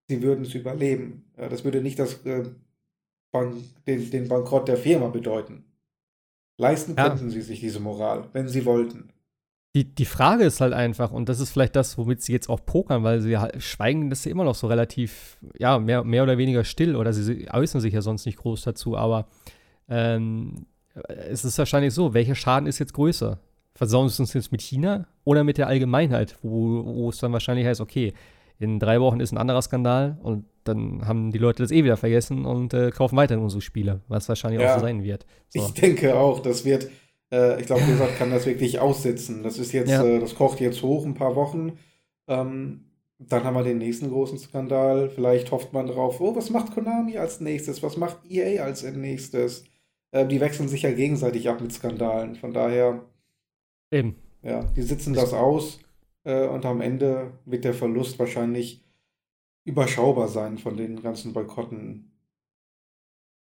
sie 0.09 0.23
würden 0.23 0.45
es 0.45 0.55
überleben. 0.55 1.25
Ja, 1.37 1.49
das 1.49 1.65
würde 1.65 1.81
nicht 1.81 1.99
das, 1.99 2.25
äh, 2.25 2.45
Bank, 3.35 3.57
den, 3.87 4.11
den 4.11 4.29
Bankrott 4.29 4.69
der 4.69 4.77
Firma 4.77 5.09
bedeuten. 5.09 5.65
Leisten 6.57 6.95
ja. 6.97 7.09
könnten 7.09 7.31
sie 7.31 7.43
sich 7.43 7.59
diese 7.61 7.81
Moral, 7.81 8.29
wenn 8.33 8.49
sie 8.49 8.65
wollten. 8.65 9.11
Die, 9.75 9.93
die 9.93 10.05
Frage 10.05 10.45
ist 10.45 10.61
halt 10.61 10.73
einfach, 10.73 11.11
und 11.11 11.29
das 11.29 11.41
ist 11.41 11.51
vielleicht 11.51 11.75
das, 11.75 11.99
womit 11.99 12.23
sie 12.23 12.33
jetzt 12.33 12.49
auch 12.49 12.65
pokern, 12.65 13.03
weil 13.03 13.21
sie 13.21 13.37
halt 13.37 13.61
schweigen 13.61 14.09
das 14.09 14.25
ja 14.25 14.31
immer 14.31 14.45
noch 14.45 14.55
so 14.55 14.69
relativ, 14.69 15.37
ja, 15.59 15.81
mehr, 15.81 16.05
mehr 16.05 16.23
oder 16.23 16.39
weniger 16.39 16.63
still 16.63 16.95
oder 16.95 17.13
sie 17.13 17.51
äußern 17.51 17.81
sich 17.81 17.93
ja 17.93 18.03
sonst 18.03 18.25
nicht 18.25 18.39
groß 18.39 18.63
dazu, 18.63 18.97
aber 18.97 19.27
ähm, 19.89 20.67
es 21.09 21.45
ist 21.45 21.59
wahrscheinlich 21.59 21.93
so, 21.93 22.15
welcher 22.15 22.37
Schaden 22.37 22.69
ist 22.69 22.79
jetzt 22.79 22.95
größer? 22.95 23.41
Versauen 23.75 24.09
wir 24.09 24.21
uns 24.21 24.33
jetzt 24.33 24.53
mit 24.53 24.63
China 24.63 25.07
oder 25.25 25.45
mit 25.45 25.59
der 25.59 25.67
Allgemeinheit, 25.67 26.37
wo, 26.43 26.85
wo 26.85 27.09
es 27.11 27.19
dann 27.19 27.33
wahrscheinlich 27.33 27.67
heißt, 27.67 27.81
okay, 27.81 28.13
in 28.59 28.79
drei 28.79 29.01
Wochen 29.01 29.21
ist 29.21 29.33
ein 29.33 29.39
anderer 29.39 29.63
Skandal 29.63 30.19
und 30.23 30.45
dann 30.63 31.07
haben 31.07 31.33
die 31.33 31.39
Leute 31.39 31.63
das 31.63 31.73
eh 31.73 31.85
wieder 31.85 31.97
vergessen 31.97 32.47
und 32.47 32.73
äh, 32.73 32.91
kaufen 32.91 33.17
weiterhin 33.17 33.43
unsere 33.43 33.61
Spiele, 33.61 34.01
was 34.09 34.29
wahrscheinlich 34.29 34.61
ja, 34.61 34.71
auch 34.71 34.79
so 34.79 34.81
sein 34.81 35.03
wird. 35.03 35.27
So. 35.49 35.61
Ich 35.61 35.75
denke 35.75 36.15
auch, 36.15 36.41
das 36.41 36.65
wird, 36.65 36.89
äh, 37.33 37.61
ich 37.61 37.67
glaube, 37.67 37.83
Blizzard 37.83 38.17
kann 38.17 38.31
das 38.31 38.47
wirklich 38.47 38.79
aussitzen. 38.79 39.43
Das 39.43 39.59
ist 39.59 39.73
jetzt, 39.73 39.91
ja. 39.91 40.05
äh, 40.05 40.21
das 40.21 40.35
kocht 40.35 40.61
jetzt 40.61 40.83
hoch 40.83 41.05
ein 41.05 41.15
paar 41.15 41.37
Wochen. 41.37 41.79
Ähm, 42.29 42.85
dann 43.19 43.45
haben 43.45 43.55
wir 43.55 43.63
den 43.63 43.79
nächsten 43.79 44.09
großen 44.09 44.39
Skandal. 44.39 45.11
Vielleicht 45.11 45.51
hofft 45.51 45.73
man 45.73 45.87
drauf, 45.87 46.21
oh, 46.21 46.35
was 46.35 46.51
macht 46.51 46.73
Konami 46.73 47.19
als 47.19 47.41
nächstes? 47.41 47.83
Was 47.83 47.97
macht 47.97 48.19
EA 48.31 48.65
als 48.65 48.83
nächstes? 48.85 49.65
Äh, 50.13 50.27
die 50.27 50.41
wechseln 50.41 50.69
sich 50.69 50.83
ja 50.83 50.93
gegenseitig 50.93 51.49
ab 51.49 51.61
mit 51.61 51.73
Skandalen. 51.73 52.37
Von 52.37 52.53
daher. 52.55 53.03
Eben. 53.91 54.17
Ja, 54.43 54.65
die 54.77 54.83
sitzen 54.83 55.15
das 55.15 55.33
aus 55.33 55.81
äh, 56.25 56.47
und 56.47 56.65
am 56.65 56.81
Ende 56.81 57.33
wird 57.45 57.65
der 57.65 57.75
Verlust 57.75 58.19
wahrscheinlich 58.19 58.83
überschaubar 59.65 60.29
sein 60.29 60.59
von 60.59 60.77
den 60.77 61.03
ganzen 61.03 61.33
Boykotten. 61.33 62.11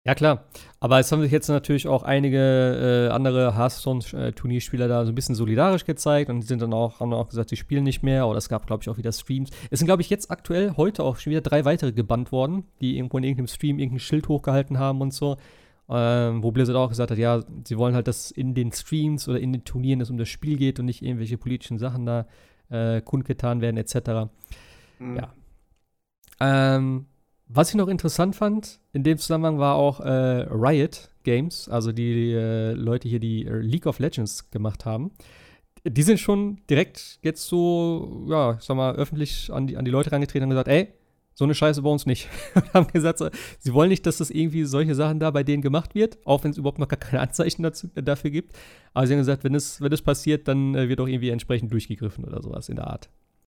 Ja, 0.03 0.15
klar. 0.15 0.45
Aber 0.79 0.99
es 0.99 1.11
haben 1.11 1.21
sich 1.21 1.31
jetzt 1.31 1.47
natürlich 1.47 1.87
auch 1.87 2.01
einige 2.01 3.07
äh, 3.09 3.13
andere 3.13 3.55
Hearthstone-Turnierspieler 3.55 4.87
da 4.87 5.05
so 5.05 5.11
ein 5.11 5.15
bisschen 5.15 5.35
solidarisch 5.35 5.85
gezeigt 5.85 6.31
und 6.31 6.39
die 6.39 6.47
sind 6.47 6.59
dann 6.59 6.73
auch, 6.73 6.99
haben 6.99 7.11
dann 7.11 7.19
auch 7.19 7.29
gesagt, 7.29 7.49
sie 7.49 7.55
spielen 7.55 7.83
nicht 7.83 8.01
mehr. 8.01 8.27
Oder 8.27 8.39
es 8.39 8.49
gab, 8.49 8.65
glaube 8.65 8.81
ich, 8.81 8.89
auch 8.89 8.97
wieder 8.97 9.11
Streams. 9.11 9.51
Es 9.69 9.77
sind, 9.77 9.85
glaube 9.85 10.01
ich, 10.01 10.09
jetzt 10.09 10.31
aktuell 10.31 10.73
heute 10.75 11.03
auch 11.03 11.17
schon 11.17 11.29
wieder 11.31 11.41
drei 11.41 11.65
weitere 11.65 11.91
gebannt 11.91 12.31
worden, 12.31 12.63
die 12.81 12.97
irgendwo 12.97 13.19
in 13.19 13.25
irgendeinem 13.25 13.47
Stream 13.47 13.77
irgendein 13.77 13.99
Schild 13.99 14.27
hochgehalten 14.27 14.79
haben 14.79 15.01
und 15.01 15.13
so. 15.13 15.37
Ähm, 15.93 16.41
wo 16.41 16.51
Blizzard 16.51 16.77
auch 16.77 16.87
gesagt 16.87 17.11
hat, 17.11 17.17
ja, 17.17 17.43
sie 17.65 17.77
wollen 17.77 17.95
halt, 17.95 18.07
dass 18.07 18.31
in 18.31 18.53
den 18.53 18.71
Streams 18.71 19.27
oder 19.27 19.39
in 19.39 19.51
den 19.51 19.65
Turnieren 19.65 19.99
es 19.99 20.09
um 20.09 20.17
das 20.17 20.29
Spiel 20.29 20.57
geht 20.57 20.79
und 20.79 20.85
nicht 20.85 21.01
irgendwelche 21.01 21.37
politischen 21.37 21.77
Sachen 21.77 22.05
da 22.05 22.27
äh, 22.69 23.01
kundgetan 23.01 23.59
werden, 23.59 23.75
etc. 23.75 24.31
Mhm. 24.99 25.17
Ja. 25.17 25.33
Ähm, 26.39 27.07
was 27.47 27.69
ich 27.69 27.75
noch 27.75 27.89
interessant 27.89 28.37
fand 28.37 28.79
in 28.93 29.03
dem 29.03 29.17
Zusammenhang 29.17 29.59
war 29.59 29.75
auch 29.75 29.99
äh, 29.99 30.47
Riot 30.49 31.09
Games, 31.23 31.67
also 31.67 31.91
die 31.91 32.31
äh, 32.31 32.71
Leute 32.71 33.09
hier, 33.09 33.19
die 33.19 33.45
äh, 33.45 33.57
League 33.57 33.85
of 33.85 33.99
Legends 33.99 34.49
gemacht 34.49 34.85
haben. 34.85 35.11
Die 35.83 36.03
sind 36.03 36.19
schon 36.19 36.61
direkt 36.69 37.19
jetzt 37.23 37.47
so, 37.47 38.25
ja, 38.29 38.55
ich 38.57 38.63
sag 38.63 38.77
mal, 38.77 38.95
öffentlich 38.95 39.51
an 39.51 39.67
die, 39.67 39.75
an 39.75 39.83
die 39.83 39.91
Leute 39.91 40.11
reingetreten 40.11 40.43
und 40.43 40.51
gesagt, 40.51 40.69
ey, 40.69 40.93
so 41.41 41.45
eine 41.45 41.55
Scheiße 41.55 41.81
bei 41.81 41.89
uns 41.89 42.05
nicht. 42.05 42.29
und 42.53 42.71
haben 42.71 42.87
gesagt, 42.93 43.17
so, 43.17 43.27
sie 43.57 43.73
wollen 43.73 43.89
nicht, 43.89 44.05
dass 44.05 44.17
das 44.17 44.29
irgendwie 44.29 44.63
solche 44.63 44.93
Sachen 44.93 45.19
da 45.19 45.31
bei 45.31 45.41
denen 45.41 45.63
gemacht 45.63 45.95
wird, 45.95 46.19
auch 46.23 46.43
wenn 46.43 46.51
es 46.51 46.57
überhaupt 46.57 46.77
noch 46.77 46.87
gar 46.87 46.99
keine 46.99 47.19
Anzeichen 47.19 47.63
dazu, 47.63 47.89
äh, 47.95 48.03
dafür 48.03 48.29
gibt. 48.29 48.55
Aber 48.93 49.07
sie 49.07 49.13
haben 49.13 49.21
gesagt, 49.21 49.43
wenn 49.43 49.55
es, 49.55 49.81
wenn 49.81 49.91
es 49.91 50.03
passiert, 50.03 50.47
dann 50.47 50.75
äh, 50.75 50.87
wird 50.87 51.01
auch 51.01 51.07
irgendwie 51.07 51.31
entsprechend 51.31 51.73
durchgegriffen 51.73 52.25
oder 52.25 52.43
sowas 52.43 52.69
in 52.69 52.75
der 52.75 52.85
Art. 52.85 53.09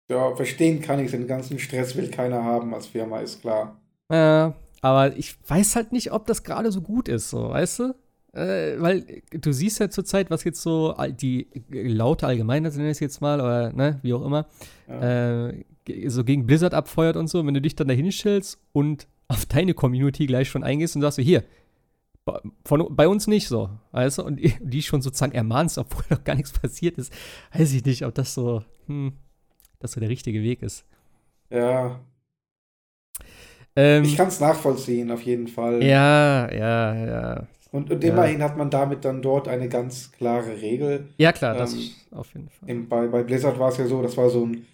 Ja, 0.08 0.34
verstehen 0.34 0.80
kann 0.80 0.98
ich, 0.98 1.10
den 1.10 1.26
ganzen 1.26 1.58
Stress 1.58 1.94
will 1.94 2.08
keiner 2.08 2.42
haben 2.42 2.72
als 2.72 2.86
Firma, 2.86 3.20
ist 3.20 3.42
klar. 3.42 3.78
Ja, 4.10 4.54
aber 4.80 5.14
ich 5.18 5.36
weiß 5.46 5.76
halt 5.76 5.92
nicht, 5.92 6.10
ob 6.12 6.26
das 6.26 6.42
gerade 6.42 6.72
so 6.72 6.80
gut 6.80 7.08
ist, 7.08 7.28
so, 7.28 7.50
weißt 7.50 7.80
du? 7.80 7.94
Äh, 8.32 8.80
weil 8.80 9.04
du 9.30 9.52
siehst 9.52 9.78
ja 9.78 9.90
zurzeit, 9.90 10.30
was 10.30 10.42
jetzt 10.44 10.62
so 10.62 10.94
die 11.20 11.48
laute 11.70 12.26
Allgemeinheit, 12.26 12.74
nenne 12.76 12.88
ich 12.88 12.92
es 12.92 13.00
jetzt 13.00 13.20
mal, 13.20 13.42
oder 13.42 13.74
ne, 13.74 13.98
wie 14.00 14.14
auch 14.14 14.24
immer, 14.24 14.46
ja. 14.88 15.48
äh, 15.48 15.64
so 16.06 16.24
gegen 16.24 16.46
Blizzard 16.46 16.74
abfeuert 16.74 17.16
und 17.16 17.28
so, 17.28 17.44
wenn 17.46 17.54
du 17.54 17.60
dich 17.60 17.76
dann 17.76 17.88
da 17.88 17.94
hinstellst 17.94 18.58
und 18.72 19.06
auf 19.28 19.46
deine 19.46 19.74
Community 19.74 20.26
gleich 20.26 20.48
schon 20.48 20.64
eingehst 20.64 20.96
und 20.96 21.02
sagst 21.02 21.16
so, 21.16 21.22
hier, 21.22 21.44
von, 22.64 22.86
bei 22.90 23.06
uns 23.06 23.26
nicht 23.26 23.48
so, 23.48 23.70
weißt 23.92 24.18
du, 24.18 24.22
und 24.22 24.40
die 24.60 24.82
schon 24.82 25.02
sozusagen 25.02 25.32
ermahnst, 25.32 25.78
obwohl 25.78 26.04
noch 26.10 26.24
gar 26.24 26.36
nichts 26.36 26.52
passiert 26.52 26.98
ist, 26.98 27.12
weiß 27.52 27.72
ich 27.72 27.84
nicht, 27.84 28.04
ob 28.04 28.14
das 28.14 28.34
so, 28.34 28.64
hm, 28.86 29.12
das 29.78 29.92
so 29.92 30.00
der 30.00 30.08
richtige 30.08 30.42
Weg 30.42 30.62
ist. 30.62 30.84
Ja, 31.50 32.00
ähm, 33.76 34.04
ich 34.04 34.16
kann 34.16 34.28
es 34.28 34.40
nachvollziehen, 34.40 35.10
auf 35.10 35.22
jeden 35.22 35.48
Fall. 35.48 35.82
Ja, 35.82 36.50
ja, 36.52 36.94
ja. 36.94 37.46
Und, 37.72 37.90
und 37.90 38.04
immerhin 38.04 38.40
hat 38.40 38.56
man 38.56 38.70
damit 38.70 39.04
dann 39.04 39.20
dort 39.20 39.48
eine 39.48 39.68
ganz 39.68 40.12
klare 40.12 40.60
Regel. 40.62 41.08
Ja, 41.18 41.32
klar, 41.32 41.54
das 41.54 41.74
ähm, 41.74 41.90
auf 42.12 42.32
jeden 42.32 42.48
Fall. 42.48 42.70
Im, 42.70 42.88
bei, 42.88 43.08
bei 43.08 43.24
Blizzard 43.24 43.58
war 43.58 43.70
es 43.70 43.78
ja 43.78 43.86
so, 43.86 44.00
das 44.00 44.16
war 44.16 44.30
so 44.30 44.46
ein, 44.46 44.64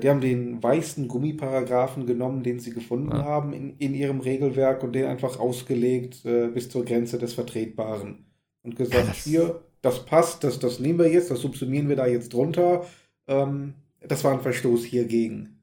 die 0.00 0.08
haben 0.08 0.20
den 0.20 0.62
weißen 0.62 1.08
Gummiparagraphen 1.08 2.06
genommen, 2.06 2.42
den 2.42 2.58
sie 2.58 2.72
gefunden 2.72 3.12
ja. 3.12 3.24
haben 3.24 3.52
in, 3.52 3.76
in 3.78 3.94
ihrem 3.94 4.20
Regelwerk 4.20 4.82
und 4.82 4.92
den 4.92 5.06
einfach 5.06 5.38
ausgelegt 5.38 6.24
äh, 6.24 6.48
bis 6.48 6.68
zur 6.68 6.84
Grenze 6.84 7.18
des 7.18 7.34
Vertretbaren. 7.34 8.26
Und 8.62 8.76
gesagt, 8.76 9.06
ja, 9.06 9.12
hier, 9.12 9.60
das 9.80 10.04
passt, 10.04 10.42
das, 10.42 10.58
das 10.58 10.80
nehmen 10.80 10.98
wir 10.98 11.08
jetzt, 11.08 11.30
das 11.30 11.40
subsumieren 11.40 11.88
wir 11.88 11.96
da 11.96 12.06
jetzt 12.06 12.32
drunter. 12.32 12.84
Ähm, 13.28 13.74
das 14.00 14.24
war 14.24 14.32
ein 14.32 14.40
Verstoß 14.40 14.84
hiergegen 14.84 15.56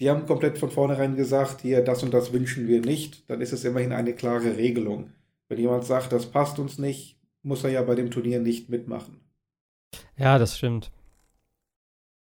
die 0.00 0.10
haben 0.10 0.26
komplett 0.26 0.58
von 0.58 0.70
vornherein 0.70 1.16
gesagt, 1.16 1.62
hier, 1.62 1.82
das 1.82 2.02
und 2.02 2.12
das 2.12 2.32
wünschen 2.32 2.68
wir 2.68 2.80
nicht, 2.80 3.28
dann 3.30 3.40
ist 3.40 3.52
es 3.52 3.64
immerhin 3.64 3.92
eine 3.92 4.12
klare 4.12 4.56
Regelung. 4.56 5.10
Wenn 5.48 5.58
jemand 5.58 5.84
sagt, 5.84 6.12
das 6.12 6.26
passt 6.26 6.58
uns 6.58 6.78
nicht, 6.78 7.18
muss 7.42 7.64
er 7.64 7.70
ja 7.70 7.82
bei 7.82 7.94
dem 7.94 8.10
Turnier 8.10 8.40
nicht 8.40 8.68
mitmachen. 8.68 9.20
Ja, 10.16 10.38
das 10.38 10.56
stimmt. 10.56 10.90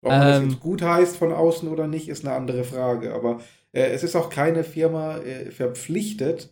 Ob 0.03 0.11
man 0.11 0.22
ähm, 0.22 0.28
das 0.28 0.42
jetzt 0.44 0.61
gut 0.61 0.82
heißt 0.82 1.16
von 1.16 1.32
außen 1.32 1.68
oder 1.68 1.86
nicht, 1.86 2.09
ist 2.09 2.24
eine 2.24 2.34
andere 2.34 2.64
Frage. 2.64 3.14
Aber 3.14 3.40
äh, 3.72 3.90
es 3.90 4.03
ist 4.03 4.16
auch 4.16 4.30
keine 4.30 4.64
Firma 4.64 5.18
äh, 5.18 5.51
verpflichtet, 5.51 6.51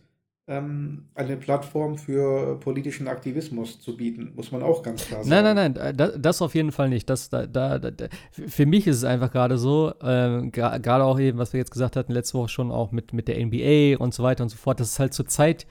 ähm, 0.49 1.09
eine 1.13 1.35
Plattform 1.35 1.97
für 1.97 2.57
politischen 2.59 3.07
Aktivismus 3.07 3.81
zu 3.81 3.97
bieten, 3.97 4.31
muss 4.35 4.51
man 4.51 4.63
auch 4.63 4.81
ganz 4.81 5.05
klar 5.05 5.23
sagen. 5.23 5.43
Nein, 5.43 5.55
nein, 5.55 5.73
nein, 5.73 5.97
das, 5.97 6.13
das 6.17 6.41
auf 6.41 6.55
jeden 6.55 6.71
Fall 6.71 6.87
nicht. 6.87 7.09
Das, 7.09 7.29
da, 7.29 7.45
da, 7.45 7.79
da, 7.79 8.07
für 8.31 8.65
mich 8.65 8.87
ist 8.87 8.97
es 8.97 9.03
einfach 9.03 9.31
gerade 9.31 9.57
so, 9.57 9.93
äh, 10.01 10.47
gerade 10.49 11.03
auch 11.03 11.19
eben, 11.19 11.37
was 11.37 11.51
wir 11.51 11.57
jetzt 11.57 11.71
gesagt 11.71 11.97
hatten, 11.97 12.13
letzte 12.13 12.37
Woche 12.37 12.49
schon 12.49 12.71
auch 12.71 12.91
mit, 12.91 13.11
mit 13.11 13.27
der 13.27 13.45
NBA 13.45 13.97
und 14.01 14.13
so 14.13 14.23
weiter 14.23 14.43
und 14.43 14.49
so 14.49 14.57
fort, 14.57 14.79
das 14.79 14.93
ist 14.93 14.99
halt 14.99 15.13
zur 15.13 15.27
Zeit, 15.27 15.63
äh, 15.63 15.65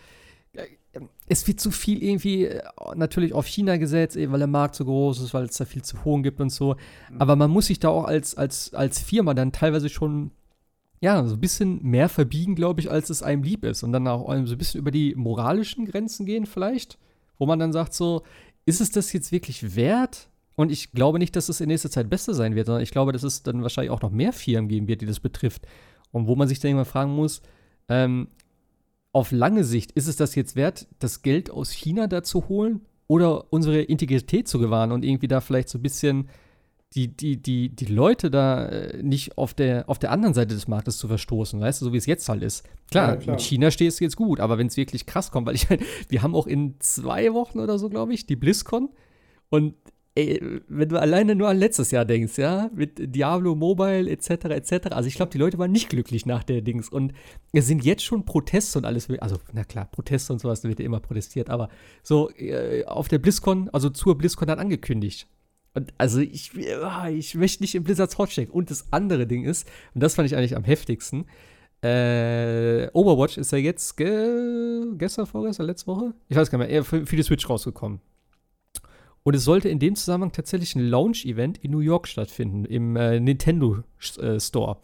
es 1.29 1.47
wird 1.47 1.61
zu 1.61 1.71
viel 1.71 2.03
irgendwie 2.03 2.47
äh, 2.47 2.63
natürlich 2.95 3.33
auf 3.33 3.47
China 3.47 3.77
gesetzt, 3.77 4.17
eben 4.17 4.33
weil 4.33 4.39
der 4.39 4.47
Markt 4.47 4.77
so 4.77 4.85
groß 4.85 5.21
ist, 5.21 5.35
weil 5.35 5.45
es 5.45 5.57
da 5.57 5.65
viel 5.65 5.83
zu 5.83 6.05
hohen 6.05 6.23
gibt 6.23 6.41
und 6.41 6.51
so. 6.51 6.77
Mhm. 7.11 7.21
Aber 7.21 7.37
man 7.37 7.51
muss 7.51 7.67
sich 7.67 7.81
da 7.81 7.89
auch 7.89 8.05
als, 8.05 8.37
als, 8.37 8.73
als 8.75 9.01
Firma 9.01 9.35
dann 9.35 9.53
teilweise 9.53 9.89
schon 9.89 10.31
ja, 11.01 11.25
so 11.27 11.35
ein 11.35 11.41
bisschen 11.41 11.83
mehr 11.83 12.09
verbiegen, 12.09 12.55
glaube 12.55 12.81
ich, 12.81 12.91
als 12.91 13.11
es 13.11 13.23
einem 13.23 13.43
lieb 13.43 13.65
ist. 13.65 13.83
Und 13.83 13.93
dann 13.93 14.09
auch 14.09 14.27
so 14.47 14.55
ein 14.55 14.59
bisschen 14.59 14.81
über 14.81 14.91
die 14.91 15.15
moralischen 15.15 15.85
Grenzen 15.85 16.27
gehen, 16.27 16.47
vielleicht. 16.47 16.99
Wo 17.39 17.47
man 17.47 17.59
dann 17.59 17.73
sagt, 17.73 17.93
so, 17.93 18.23
ist 18.65 18.81
es 18.81 18.91
das 18.91 19.13
jetzt 19.13 19.31
wirklich 19.31 19.77
wert? 19.77 20.29
Und 20.55 20.73
ich 20.73 20.93
glaube 20.93 21.19
nicht, 21.19 21.37
dass 21.37 21.51
es 21.51 21.61
in 21.61 21.69
nächster 21.69 21.91
Zeit 21.91 22.09
besser 22.09 22.33
sein 22.33 22.55
wird, 22.55 22.67
sondern 22.67 22.83
ich 22.83 22.91
glaube, 22.91 23.13
dass 23.13 23.25
es 23.25 23.43
dann 23.43 23.63
wahrscheinlich 23.63 23.91
auch 23.91 24.01
noch 24.01 24.11
mehr 24.11 24.33
Firmen 24.33 24.69
geben 24.69 24.89
wird, 24.89 25.03
die 25.03 25.07
das 25.07 25.21
betrifft. 25.21 25.67
Und 26.13 26.29
wo 26.29 26.35
man 26.35 26.49
sich 26.49 26.61
dann 26.61 26.71
immer 26.71 26.87
fragen 26.87 27.15
muss, 27.15 27.43
ähm, 27.89 28.29
auf 29.17 29.33
lange 29.33 29.65
Sicht, 29.65 29.93
ist 29.93 30.09
es 30.09 30.17
das 30.17 30.35
jetzt 30.35 30.57
wert, 30.57 30.89
das 30.99 31.23
Geld 31.23 31.51
aus 31.51 31.71
China 31.71 32.07
da 32.07 32.23
zu 32.23 32.51
holen 32.51 32.83
oder 33.09 33.51
unsere 33.51 33.81
Integrität 33.81 34.47
zu 34.47 34.59
gewahren 34.59 34.93
und 34.93 35.07
irgendwie 35.07 35.27
da 35.27 35.41
vielleicht 35.41 35.71
so 35.71 35.79
ein 35.79 35.83
bisschen 35.83 36.29
die, 36.95 37.09
die, 37.09 37.41
die, 37.41 37.71
die 37.71 37.87
Leute 37.87 38.31
da 38.31 38.67
äh, 38.67 39.03
nicht 39.03 39.39
auf 39.39 39.55
der, 39.55 39.89
auf 39.89 39.99
der 39.99 40.11
anderen 40.11 40.35
Seite 40.35 40.55
des 40.55 40.69
Marktes 40.69 40.99
zu 40.99 41.09
verstoßen, 41.09 41.59
weißt 41.59 41.81
du, 41.81 41.87
so 41.87 41.93
wie 41.95 41.97
es 41.97 42.05
jetzt 42.05 42.29
halt 42.29 42.43
ist. 42.43 42.69
Klar, 42.91 43.15
ja, 43.15 43.17
klar. 43.17 43.37
in 43.37 43.41
China 43.41 43.71
steht 43.71 43.89
es 43.89 44.01
jetzt 44.01 44.17
gut, 44.17 44.39
aber 44.39 44.59
wenn 44.59 44.67
es 44.67 44.77
wirklich 44.77 45.07
krass 45.07 45.31
kommt, 45.31 45.47
weil 45.47 45.55
ich 45.55 45.71
halt, 45.71 45.81
wir 46.11 46.23
haben 46.23 46.35
auch 46.35 46.47
in 46.47 46.75
zwei 46.81 47.33
Wochen 47.33 47.59
oder 47.59 47.79
so, 47.79 47.89
glaube 47.89 48.13
ich, 48.13 48.27
die 48.27 48.37
BlizzCon 48.37 48.91
und 49.49 49.77
ey, 50.17 50.61
wenn 50.69 50.89
du 50.89 50.99
alleine 50.99 51.35
nur 51.35 51.49
an 51.49 51.59
letztes 51.59 51.91
Jahr 51.91 52.05
denkst, 52.05 52.39
ja, 52.39 52.71
mit 52.75 53.15
Diablo 53.15 53.55
Mobile 53.55 54.11
etc. 54.11 54.47
etc. 54.47 54.89
Also 54.91 55.09
ich 55.09 55.15
glaube, 55.15 55.31
die 55.31 55.39
Leute 55.39 55.59
waren 55.59 55.71
nicht 55.71 55.89
glücklich 55.89 56.27
nach 56.27 56.43
der 56.43 56.63
Dings 56.63 56.89
und 56.89 57.13
es 57.53 57.67
sind 57.67 57.85
jetzt 57.85 58.03
schon 58.03 58.25
Proteste 58.25 58.79
und 58.79 58.87
alles, 58.87 59.09
also 59.21 59.37
na 59.53 59.65
klar, 59.65 59.89
Proteste 59.91 60.33
und 60.33 60.41
sowas, 60.41 60.63
da 60.63 60.69
wird 60.69 60.81
ja 60.81 60.87
immer 60.87 61.01
protestiert, 61.01 61.51
aber 61.51 61.69
so 62.03 62.31
äh, 62.31 62.85
auf 62.87 63.09
der 63.09 63.19
BlizzCon, 63.19 63.69
also 63.73 63.91
zur 63.91 64.17
BlizzCon 64.17 64.49
dann 64.49 64.59
angekündigt. 64.59 65.29
Und 65.75 65.93
also 65.99 66.21
ich, 66.21 66.53
ah, 66.83 67.11
ich 67.11 67.35
möchte 67.35 67.63
nicht 67.63 67.75
in 67.75 67.85
Blizzards 67.85 68.17
Haut 68.17 68.31
stecken. 68.31 68.51
Und 68.51 68.71
das 68.71 68.91
andere 68.95 69.27
Ding 69.27 69.45
ist, 69.45 69.69
und 69.93 70.03
das 70.03 70.15
fand 70.15 70.27
ich 70.27 70.35
eigentlich 70.35 70.57
am 70.57 70.65
heftigsten, 70.65 71.27
äh, 71.83 72.89
Overwatch 72.95 73.37
ist 73.37 73.53
ja 73.53 73.59
jetzt 73.59 73.99
ge 73.99 74.95
gestern, 74.97 75.27
vorgestern, 75.27 75.67
letzte 75.67 75.89
Woche? 75.89 76.15
Ich 76.29 76.37
weiß 76.37 76.51
gar 76.51 76.59
nicht 76.59 76.71
mehr, 76.71 76.83
für, 76.83 77.05
für 77.05 77.17
die 77.17 77.23
Switch 77.23 77.49
rausgekommen. 77.49 78.01
Und 79.27 79.35
es 79.35 79.43
sollte 79.43 79.69
in 79.69 79.81
dem 79.81 79.97
Zusammenhang 79.97 80.31
tatsächlich 80.31 80.77
ein 80.77 80.89
Launch-Event 80.89 81.59
in 81.59 81.73
New 81.73 81.81
York 81.81 82.07
stattfinden, 82.07 82.65
im 82.65 82.95
äh, 82.95 83.19
Nintendo 83.19 83.83
äh, 84.21 84.39
Store. 84.39 84.77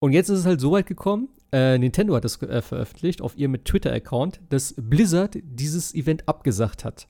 Und 0.00 0.10
jetzt 0.10 0.30
ist 0.30 0.40
es 0.40 0.46
halt 0.46 0.60
so 0.60 0.72
weit 0.72 0.86
gekommen, 0.86 1.28
äh, 1.52 1.78
Nintendo 1.78 2.16
hat 2.16 2.24
das 2.24 2.42
äh, 2.42 2.60
veröffentlicht 2.60 3.22
auf 3.22 3.38
ihrem 3.38 3.62
Twitter-Account, 3.62 4.40
dass 4.48 4.74
Blizzard 4.76 5.38
dieses 5.44 5.94
Event 5.94 6.28
abgesagt 6.28 6.84
hat. 6.84 7.06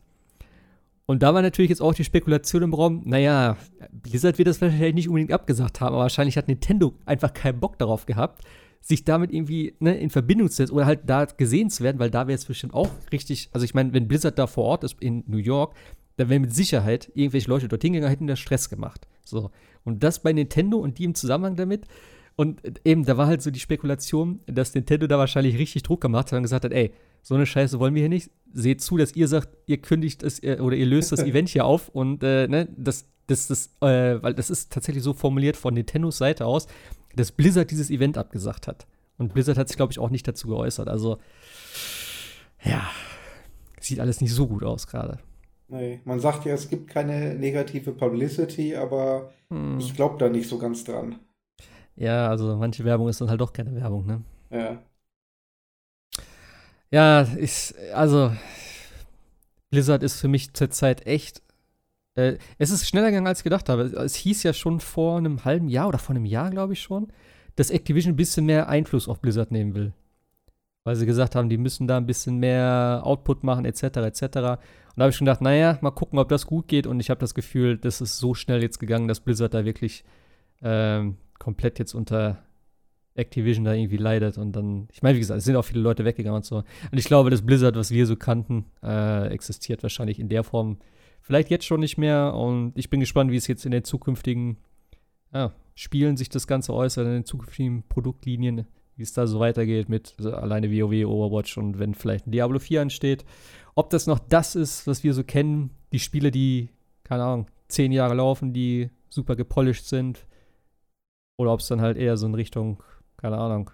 Und 1.07 1.23
da 1.23 1.33
war 1.33 1.41
natürlich 1.41 1.71
jetzt 1.71 1.81
auch 1.81 1.95
die 1.95 2.05
Spekulation 2.05 2.65
im 2.65 2.75
Raum, 2.75 3.01
naja, 3.07 3.57
Blizzard 3.91 4.37
wird 4.37 4.49
das 4.49 4.61
wahrscheinlich 4.61 4.95
nicht 4.95 5.09
unbedingt 5.09 5.33
abgesagt 5.33 5.81
haben, 5.81 5.95
aber 5.95 6.03
wahrscheinlich 6.03 6.37
hat 6.37 6.49
Nintendo 6.49 6.93
einfach 7.07 7.33
keinen 7.33 7.61
Bock 7.61 7.79
darauf 7.79 8.05
gehabt, 8.05 8.45
sich 8.85 9.03
damit 9.05 9.32
irgendwie 9.32 9.74
ne, 9.80 9.97
in 9.97 10.11
Verbindung 10.11 10.51
zu 10.51 10.57
setzen 10.57 10.74
oder 10.74 10.85
halt 10.85 11.01
da 11.07 11.24
gesehen 11.24 11.70
zu 11.70 11.82
werden, 11.82 11.99
weil 11.99 12.11
da 12.11 12.26
wäre 12.26 12.37
es 12.37 12.45
bestimmt 12.45 12.74
auch 12.74 12.91
richtig, 13.11 13.49
also 13.53 13.64
ich 13.64 13.72
meine, 13.72 13.95
wenn 13.95 14.07
Blizzard 14.07 14.39
da 14.39 14.47
vor 14.47 14.64
Ort 14.64 14.85
ist 14.85 14.97
in 15.01 15.24
New 15.26 15.39
York, 15.39 15.74
dann 16.16 16.28
wären 16.28 16.43
mit 16.43 16.55
Sicherheit 16.55 17.11
irgendwelche 17.14 17.49
Leute 17.49 17.66
dorthin 17.66 17.95
gegangen, 17.95 18.11
hätten 18.11 18.26
da 18.26 18.37
Stress 18.37 18.68
gemacht. 18.68 19.09
So. 19.24 19.51
Und 19.85 20.05
das 20.05 20.22
bei 20.22 20.35
Nintendo 20.35 20.76
und 20.76 20.99
die 20.99 21.05
im 21.05 21.14
Zusammenhang 21.14 21.57
damit. 21.57 21.87
Und 22.37 22.61
eben, 22.85 23.07
da 23.07 23.16
war 23.16 23.26
halt 23.26 23.41
so 23.41 23.51
die 23.51 23.59
Spekulation, 23.61 24.41
dass 24.47 24.74
Nintendo 24.74 25.07
da 25.07 25.16
wahrscheinlich 25.16 25.57
richtig 25.57 25.82
Druck 25.82 26.03
gemacht 26.03 26.30
hat 26.30 26.37
und 26.37 26.43
gesagt 26.43 26.66
hat, 26.66 26.72
ey, 26.72 26.93
so 27.22 27.35
eine 27.35 27.47
Scheiße 27.47 27.80
wollen 27.80 27.95
wir 27.95 28.03
hier 28.03 28.11
nicht. 28.11 28.30
Seht 28.53 28.82
zu, 28.82 28.99
dass 28.99 29.16
ihr 29.16 29.28
sagt, 29.28 29.49
ihr 29.66 29.78
kündigt 29.78 30.22
es 30.22 30.43
oder 30.43 30.76
ihr 30.76 30.87
löst 30.87 31.11
das 31.11 31.20
Event 31.24 31.49
hier 31.49 31.64
auf 31.64 31.89
und 31.89 32.22
äh, 32.22 32.49
ne, 32.49 32.68
das, 32.76 33.07
das, 33.28 33.47
das, 33.47 33.70
äh, 33.80 34.22
weil 34.22 34.35
das 34.35 34.51
ist 34.51 34.70
tatsächlich 34.72 35.03
so 35.03 35.14
formuliert 35.14 35.57
von 35.57 35.72
Nintendos 35.72 36.18
Seite 36.18 36.45
aus, 36.45 36.66
dass 37.17 37.33
Blizzard 37.33 37.71
dieses 37.71 37.91
Event 37.91 38.19
abgesagt 38.19 38.67
hat. 38.67 38.87
Und 39.19 39.33
Blizzard 39.33 39.59
hat 39.59 39.69
sich, 39.69 39.77
glaube 39.77 39.93
ich, 39.93 39.99
auch 39.99 40.11
nicht 40.11 40.27
dazu 40.27 40.49
geäußert. 40.49 40.89
Also, 40.89 41.19
ja, 42.62 42.89
sieht 43.81 44.01
alles 44.01 44.21
nicht 44.21 44.33
so 44.33 44.47
gut 44.47 44.65
aus 44.65 44.87
gerade. 44.87 45.19
Nee, 45.69 46.01
man 46.05 46.21
sagt 46.21 46.45
ja, 46.45 46.55
es 46.55 46.69
gibt 46.69 46.89
keine 46.89 47.35
negative 47.35 47.93
Publicity, 47.93 48.77
aber 48.77 49.31
hm. 49.51 49.79
ich 49.79 49.95
glaube 49.95 50.19
da 50.19 50.29
nicht 50.29 50.49
so 50.49 50.59
ganz 50.59 50.85
dran. 50.85 51.19
Ja, 51.97 52.29
also 52.29 52.57
manche 52.57 52.85
Werbung 52.85 53.09
ist 53.09 53.21
dann 53.21 53.31
halt 53.31 53.41
doch 53.41 53.53
keine 53.53 53.75
Werbung, 53.75 54.07
ne? 54.07 54.23
Ja. 54.51 54.83
Ja, 56.91 57.23
ist, 57.23 57.75
also 57.93 58.33
Blizzard 59.71 60.03
ist 60.03 60.21
für 60.21 60.29
mich 60.29 60.55
zurzeit 60.55 61.07
echt. 61.07 61.43
Äh, 62.15 62.39
es 62.59 62.71
ist 62.71 62.87
schneller 62.87 63.09
gegangen, 63.09 63.27
als 63.27 63.41
ich 63.41 63.45
gedacht 63.45 63.69
habe. 63.69 63.83
Es 63.83 64.15
hieß 64.15 64.43
ja 64.43 64.53
schon 64.53 64.81
vor 64.81 65.19
einem 65.19 65.45
halben 65.45 65.69
Jahr 65.69 65.89
oder 65.89 65.99
vor 65.99 66.15
einem 66.15 66.25
Jahr, 66.25 66.51
glaube 66.51 66.73
ich 66.73 66.83
schon, 66.83 67.09
dass 67.57 67.71
Activision 67.71 68.12
ein 68.12 68.17
bisschen 68.17 68.47
mehr 68.47 68.69
Einfluss 68.69 69.09
auf 69.09 69.21
Blizzard 69.21 69.51
nehmen 69.51 69.75
will. 69.75 69.93
Weil 70.85 70.97
sie 70.97 71.07
gesagt 71.07 71.35
haben, 71.35 71.49
die 71.49 71.57
müssen 71.57 71.87
da 71.87 71.97
ein 71.97 72.07
bisschen 72.07 72.39
mehr 72.39 73.01
Output 73.05 73.43
machen, 73.43 73.65
etc., 73.65 73.83
etc. 73.83 74.23
Und 74.23 74.35
da 74.37 74.59
habe 74.99 75.11
ich 75.11 75.17
schon 75.17 75.25
gedacht, 75.25 75.41
naja, 75.41 75.79
mal 75.81 75.91
gucken, 75.91 76.19
ob 76.19 76.29
das 76.29 76.47
gut 76.47 76.69
geht. 76.69 76.87
Und 76.87 77.01
ich 77.01 77.11
habe 77.11 77.21
das 77.21 77.35
Gefühl, 77.35 77.79
das 77.79 78.01
ist 78.01 78.19
so 78.19 78.35
schnell 78.35 78.62
jetzt 78.62 78.79
gegangen, 78.79 79.09
dass 79.09 79.21
Blizzard 79.21 79.55
da 79.55 79.65
wirklich 79.65 80.05
ähm, 80.62 81.17
komplett 81.39 81.79
jetzt 81.79 81.95
unter 81.95 82.45
Activision 83.15 83.65
da 83.65 83.73
irgendwie 83.75 83.97
leidet 83.97 84.39
und 84.39 84.53
dann, 84.53 84.89
ich 84.93 85.03
meine, 85.03 85.15
wie 85.15 85.21
gesagt, 85.21 85.39
es 85.39 85.45
sind 85.45 85.55
auch 85.57 85.65
viele 85.65 85.81
Leute 85.81 86.05
weggegangen 86.05 86.37
und 86.37 86.45
so. 86.45 86.57
Und 86.57 86.99
ich 86.99 87.05
glaube, 87.05 87.31
das 87.31 87.43
Blizzard, 87.43 87.77
was 87.77 87.91
wir 87.91 88.07
so 88.07 88.17
kannten, 88.17 88.67
äh, 88.83 89.29
existiert 89.29 89.83
wahrscheinlich 89.83 90.19
in 90.19 90.29
der 90.29 90.43
Form 90.43 90.79
vielleicht 91.25 91.51
jetzt 91.51 91.64
schon 91.64 91.81
nicht 91.81 91.99
mehr. 91.99 92.35
Und 92.35 92.72
ich 92.77 92.91
bin 92.91 93.01
gespannt, 93.01 93.33
wie 93.33 93.37
es 93.37 93.49
jetzt 93.49 93.64
in 93.64 93.72
den 93.72 93.83
zukünftigen 93.83 94.59
ja, 95.33 95.53
Spielen 95.75 96.16
sich 96.16 96.29
das 96.29 96.47
Ganze 96.47 96.72
äußert, 96.72 97.07
in 97.07 97.12
den 97.12 97.25
zukünftigen 97.25 97.83
Produktlinien, 97.89 98.66
wie 98.95 99.03
es 99.03 99.12
da 99.12 99.27
so 99.27 99.41
weitergeht 99.41 99.89
mit 99.89 100.14
also 100.18 100.33
alleine 100.33 100.70
WoW, 100.70 101.07
Overwatch 101.07 101.59
und 101.59 101.81
wenn 101.81 101.95
vielleicht 101.95 102.29
ein 102.29 102.31
Diablo 102.31 102.61
4 102.61 102.83
ansteht. 102.83 103.25
Ob 103.75 103.91
das 103.91 104.07
noch 104.07 104.20
das 104.20 104.55
ist, 104.55 104.87
was 104.87 105.03
wir 105.03 105.14
so 105.14 105.25
kennen, 105.25 105.70
die 105.91 105.99
Spiele, 105.99 106.31
die, 106.31 106.68
keine 107.03 107.25
Ahnung, 107.25 107.47
zehn 107.66 107.91
Jahre 107.91 108.14
laufen, 108.14 108.53
die 108.53 108.91
super 109.09 109.35
gepolished 109.35 109.87
sind, 109.87 110.27
oder 111.37 111.53
ob 111.53 111.61
es 111.61 111.66
dann 111.66 111.81
halt 111.81 111.97
eher 111.97 112.16
so 112.16 112.27
in 112.27 112.35
Richtung, 112.35 112.81
keine 113.16 113.39
Ahnung, 113.39 113.70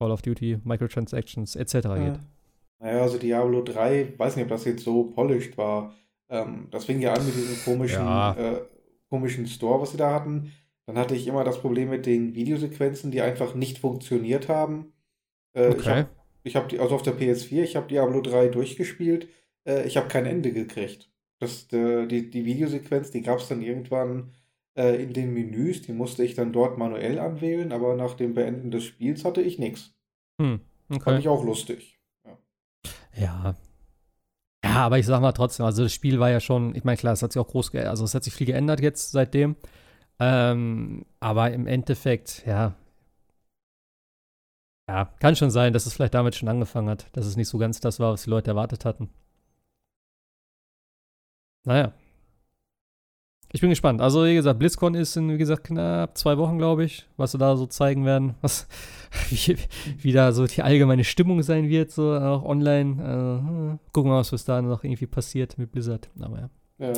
Call 0.00 0.12
of 0.12 0.22
Duty, 0.22 0.60
Microtransactions 0.64 1.56
etc. 1.56 1.74
Ja. 1.74 1.94
geht. 1.96 2.20
Naja, 2.80 3.02
also 3.02 3.18
Diablo 3.18 3.62
3, 3.62 4.14
weiß 4.16 4.36
nicht, 4.36 4.44
ob 4.44 4.50
das 4.50 4.64
jetzt 4.64 4.84
so 4.84 5.04
polished 5.04 5.56
war. 5.58 5.94
Ähm, 6.28 6.68
das 6.70 6.84
fing 6.84 7.00
ja 7.00 7.12
an 7.12 7.24
mit 7.24 7.34
diesem 7.34 7.64
komischen, 7.64 8.04
ja. 8.04 8.34
äh, 8.34 8.60
komischen 9.08 9.46
Store, 9.46 9.80
was 9.80 9.92
sie 9.92 9.96
da 9.96 10.12
hatten. 10.14 10.52
Dann 10.86 10.96
hatte 10.96 11.14
ich 11.14 11.26
immer 11.26 11.44
das 11.44 11.60
Problem 11.60 11.90
mit 11.90 12.06
den 12.06 12.34
Videosequenzen, 12.34 13.10
die 13.10 13.20
einfach 13.20 13.54
nicht 13.54 13.78
funktioniert 13.78 14.48
haben. 14.48 14.92
Äh, 15.54 15.68
okay. 15.68 16.06
Ich 16.44 16.56
habe 16.56 16.64
hab 16.64 16.68
die, 16.68 16.78
also 16.78 16.94
auf 16.94 17.02
der 17.02 17.18
PS4, 17.18 17.62
ich 17.62 17.76
habe 17.76 17.88
Diablo 17.88 18.20
3 18.20 18.48
durchgespielt. 18.48 19.28
Äh, 19.66 19.86
ich 19.86 19.96
habe 19.96 20.08
kein 20.08 20.26
Ende 20.26 20.52
gekriegt. 20.52 21.10
Das, 21.40 21.70
äh, 21.72 22.06
die, 22.06 22.30
die 22.30 22.44
Videosequenz, 22.44 23.10
die 23.10 23.22
gab 23.22 23.38
es 23.38 23.48
dann 23.48 23.60
irgendwann 23.60 24.32
äh, 24.76 25.02
in 25.02 25.12
den 25.12 25.34
Menüs, 25.34 25.82
die 25.82 25.92
musste 25.92 26.24
ich 26.24 26.34
dann 26.34 26.52
dort 26.52 26.78
manuell 26.78 27.18
anwählen, 27.18 27.72
aber 27.72 27.94
nach 27.94 28.14
dem 28.14 28.34
Beenden 28.34 28.70
des 28.70 28.84
Spiels 28.84 29.24
hatte 29.24 29.42
ich 29.42 29.58
nichts. 29.58 29.94
Hm, 30.40 30.60
okay. 30.88 31.00
Fand 31.00 31.20
ich 31.20 31.28
auch 31.28 31.44
lustig. 31.44 31.97
Ja. 33.18 33.54
ja. 34.64 34.74
Aber 34.76 34.98
ich 34.98 35.06
sag 35.06 35.20
mal 35.20 35.32
trotzdem, 35.32 35.66
also 35.66 35.82
das 35.82 35.92
Spiel 35.92 36.20
war 36.20 36.30
ja 36.30 36.40
schon, 36.40 36.74
ich 36.74 36.84
meine, 36.84 36.96
klar, 36.96 37.12
es 37.12 37.22
hat 37.22 37.32
sich 37.32 37.40
auch 37.40 37.48
groß, 37.48 37.74
also 37.74 38.04
es 38.04 38.14
hat 38.14 38.24
sich 38.24 38.34
viel 38.34 38.46
geändert 38.46 38.80
jetzt 38.80 39.10
seitdem. 39.12 39.56
Ähm, 40.20 41.06
aber 41.20 41.52
im 41.52 41.66
Endeffekt, 41.66 42.44
ja. 42.46 42.74
Ja, 44.88 45.04
kann 45.20 45.36
schon 45.36 45.50
sein, 45.50 45.72
dass 45.72 45.86
es 45.86 45.92
vielleicht 45.94 46.14
damit 46.14 46.34
schon 46.34 46.48
angefangen 46.48 46.88
hat, 46.88 47.06
dass 47.16 47.26
es 47.26 47.36
nicht 47.36 47.48
so 47.48 47.58
ganz 47.58 47.80
das 47.80 48.00
war, 48.00 48.12
was 48.12 48.24
die 48.24 48.30
Leute 48.30 48.50
erwartet 48.50 48.84
hatten. 48.84 49.10
Naja. 51.64 51.92
Ich 53.50 53.62
bin 53.62 53.70
gespannt. 53.70 54.02
Also, 54.02 54.24
wie 54.26 54.34
gesagt, 54.34 54.58
BlizzCon 54.58 54.94
ist 54.94 55.16
in, 55.16 55.30
wie 55.30 55.38
gesagt, 55.38 55.64
knapp 55.64 56.18
zwei 56.18 56.36
Wochen, 56.36 56.58
glaube 56.58 56.84
ich, 56.84 57.06
was 57.16 57.32
sie 57.32 57.38
da 57.38 57.56
so 57.56 57.66
zeigen 57.66 58.04
werden. 58.04 58.34
Was, 58.42 58.68
wie, 59.30 59.56
wie 59.98 60.12
da 60.12 60.32
so 60.32 60.46
die 60.46 60.62
allgemeine 60.62 61.04
Stimmung 61.04 61.42
sein 61.42 61.68
wird, 61.68 61.90
so 61.90 62.12
auch 62.14 62.44
online. 62.44 63.02
Äh, 63.02 63.92
gucken 63.92 64.10
wir 64.10 64.16
mal, 64.16 64.26
was 64.30 64.44
da 64.44 64.60
noch 64.60 64.84
irgendwie 64.84 65.06
passiert 65.06 65.56
mit 65.56 65.72
Blizzard. 65.72 66.10
Aber 66.20 66.38
ja. 66.38 66.50
Ja. 66.78 66.92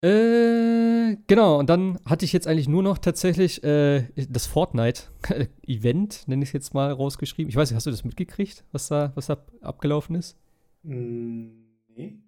Äh, 0.00 1.16
genau, 1.26 1.58
und 1.58 1.68
dann 1.68 1.98
hatte 2.04 2.24
ich 2.24 2.32
jetzt 2.32 2.46
eigentlich 2.46 2.68
nur 2.68 2.84
noch 2.84 2.98
tatsächlich 2.98 3.64
äh, 3.64 4.04
das 4.28 4.46
Fortnite-Event, 4.46 6.24
nenne 6.28 6.42
ich 6.44 6.50
es 6.50 6.52
jetzt 6.52 6.74
mal, 6.74 6.92
rausgeschrieben. 6.92 7.48
Ich 7.48 7.56
weiß 7.56 7.70
nicht, 7.70 7.76
hast 7.76 7.86
du 7.86 7.90
das 7.90 8.04
mitgekriegt, 8.04 8.64
was 8.70 8.88
da, 8.88 9.10
was 9.16 9.26
da 9.26 9.38
abgelaufen 9.60 10.14
ist? 10.14 10.36
Mm, 10.84 11.48
nee. 11.96 12.18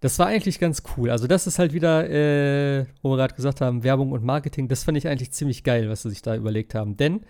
Das 0.00 0.18
war 0.18 0.26
eigentlich 0.26 0.60
ganz 0.60 0.82
cool. 0.96 1.10
Also, 1.10 1.26
das 1.26 1.46
ist 1.46 1.58
halt 1.58 1.72
wieder, 1.72 2.08
äh, 2.08 2.86
wo 3.02 3.10
wir 3.10 3.16
gerade 3.16 3.34
gesagt 3.34 3.60
haben, 3.60 3.82
Werbung 3.82 4.12
und 4.12 4.24
Marketing. 4.24 4.68
Das 4.68 4.84
fand 4.84 4.96
ich 4.96 5.08
eigentlich 5.08 5.32
ziemlich 5.32 5.64
geil, 5.64 5.88
was 5.88 6.02
sie 6.02 6.10
sich 6.10 6.22
da 6.22 6.36
überlegt 6.36 6.74
haben. 6.74 6.96
Denn 6.96 7.20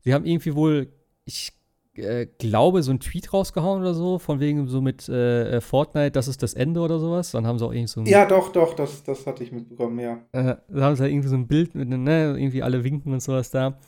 sie 0.00 0.14
haben 0.14 0.24
irgendwie 0.24 0.54
wohl, 0.54 0.88
ich 1.24 1.52
äh, 1.98 2.26
glaube, 2.38 2.82
so 2.82 2.90
einen 2.90 3.00
Tweet 3.00 3.32
rausgehauen 3.32 3.80
oder 3.80 3.94
so, 3.94 4.18
von 4.18 4.40
wegen 4.40 4.66
so 4.66 4.80
mit 4.80 5.08
äh, 5.08 5.60
Fortnite, 5.60 6.12
das 6.12 6.28
ist 6.28 6.42
das 6.42 6.54
Ende 6.54 6.80
oder 6.80 6.98
sowas. 6.98 7.30
Dann 7.32 7.46
haben 7.46 7.58
sie 7.58 7.66
auch 7.66 7.72
irgendwie 7.72 7.88
so 7.88 8.00
ein. 8.00 8.06
Ja, 8.06 8.26
doch, 8.26 8.52
doch, 8.52 8.74
das, 8.74 9.02
das 9.04 9.26
hatte 9.26 9.44
ich 9.44 9.52
mitbekommen, 9.52 9.98
ja. 9.98 10.18
Äh, 10.32 10.56
da 10.68 10.84
haben 10.84 10.96
sie 10.96 11.02
halt 11.02 11.12
irgendwie 11.12 11.28
so 11.28 11.36
ein 11.36 11.46
Bild 11.46 11.74
mit, 11.74 11.88
ne, 11.88 12.36
irgendwie 12.38 12.62
alle 12.62 12.84
winken 12.84 13.12
und 13.12 13.22
sowas 13.22 13.50
da. 13.50 13.78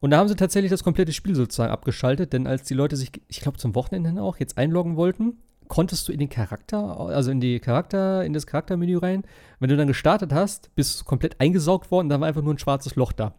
Und 0.00 0.10
da 0.10 0.18
haben 0.18 0.28
sie 0.28 0.36
tatsächlich 0.36 0.70
das 0.70 0.82
komplette 0.82 1.12
Spiel 1.12 1.34
sozusagen 1.34 1.72
abgeschaltet, 1.72 2.32
denn 2.32 2.46
als 2.46 2.62
die 2.62 2.74
Leute 2.74 2.96
sich, 2.96 3.10
ich 3.28 3.40
glaube 3.40 3.58
zum 3.58 3.74
Wochenende 3.74 4.20
auch, 4.22 4.38
jetzt 4.38 4.56
einloggen 4.56 4.96
wollten, 4.96 5.38
konntest 5.70 6.08
du 6.08 6.12
in 6.12 6.18
den 6.18 6.28
Charakter, 6.28 6.98
also 6.98 7.30
in 7.30 7.40
die 7.40 7.60
Charakter, 7.60 8.24
in 8.24 8.34
das 8.34 8.46
Charaktermenü 8.46 8.98
rein. 8.98 9.22
Wenn 9.60 9.70
du 9.70 9.76
dann 9.76 9.86
gestartet 9.86 10.32
hast, 10.34 10.74
bist 10.74 11.00
du 11.00 11.04
komplett 11.04 11.40
eingesaugt 11.40 11.90
worden, 11.90 12.10
dann 12.10 12.20
war 12.20 12.28
einfach 12.28 12.42
nur 12.42 12.52
ein 12.52 12.58
schwarzes 12.58 12.96
Loch 12.96 13.12
da. 13.12 13.34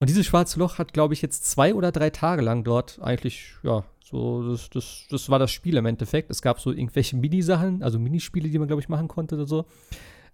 Und 0.00 0.10
dieses 0.10 0.26
schwarze 0.26 0.58
Loch 0.58 0.78
hat, 0.78 0.92
glaube 0.92 1.14
ich, 1.14 1.22
jetzt 1.22 1.48
zwei 1.48 1.74
oder 1.74 1.92
drei 1.92 2.10
Tage 2.10 2.42
lang 2.42 2.64
dort 2.64 2.98
eigentlich, 3.00 3.54
ja, 3.62 3.84
so, 4.00 4.50
das, 4.50 4.68
das, 4.70 5.06
das 5.10 5.30
war 5.30 5.38
das 5.38 5.50
Spiel 5.50 5.76
im 5.76 5.86
Endeffekt. 5.86 6.30
Es 6.30 6.42
gab 6.42 6.60
so 6.60 6.72
irgendwelche 6.72 7.16
Minisachen, 7.16 7.82
also 7.82 7.98
Minispiele, 7.98 8.48
die 8.48 8.58
man, 8.58 8.66
glaube 8.66 8.82
ich, 8.82 8.88
machen 8.88 9.06
konnte 9.06 9.36
oder 9.36 9.46
so. 9.46 9.64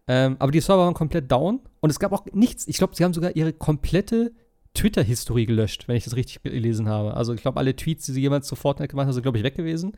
Ähm, 0.06 0.36
aber 0.38 0.52
die 0.52 0.60
Server 0.60 0.84
waren 0.84 0.94
komplett 0.94 1.30
down 1.30 1.60
und 1.80 1.90
es 1.90 1.98
gab 1.98 2.12
auch 2.12 2.24
nichts. 2.32 2.66
Ich 2.66 2.78
glaube, 2.78 2.94
sie 2.96 3.04
haben 3.04 3.14
sogar 3.14 3.36
ihre 3.36 3.52
komplette 3.52 4.32
Twitter-Historie 4.74 5.46
gelöscht, 5.46 5.86
wenn 5.86 5.96
ich 5.96 6.04
das 6.04 6.16
richtig 6.16 6.42
gelesen 6.42 6.88
habe. 6.88 7.14
Also 7.14 7.34
ich 7.34 7.42
glaube, 7.42 7.58
alle 7.58 7.76
Tweets, 7.76 8.06
die 8.06 8.12
sie 8.12 8.20
jemals 8.20 8.46
zu 8.46 8.56
Fortnite 8.56 8.88
gemacht 8.88 9.06
haben, 9.06 9.12
sind, 9.12 9.22
glaube 9.22 9.38
ich, 9.38 9.44
weg 9.44 9.54
gewesen. 9.54 9.92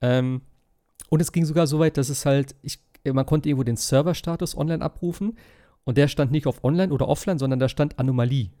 Ähm, 0.00 0.42
und 1.08 1.20
es 1.20 1.32
ging 1.32 1.44
sogar 1.44 1.66
so 1.66 1.78
weit, 1.78 1.96
dass 1.96 2.08
es 2.08 2.24
halt, 2.26 2.54
ich, 2.62 2.78
man 3.04 3.26
konnte 3.26 3.48
irgendwo 3.48 3.64
den 3.64 3.76
Serverstatus 3.76 4.56
online 4.56 4.82
abrufen 4.82 5.36
und 5.84 5.98
der 5.98 6.08
stand 6.08 6.30
nicht 6.30 6.46
auf 6.46 6.62
online 6.64 6.92
oder 6.92 7.08
offline, 7.08 7.38
sondern 7.38 7.58
da 7.58 7.68
stand 7.68 7.98
Anomalie. 7.98 8.50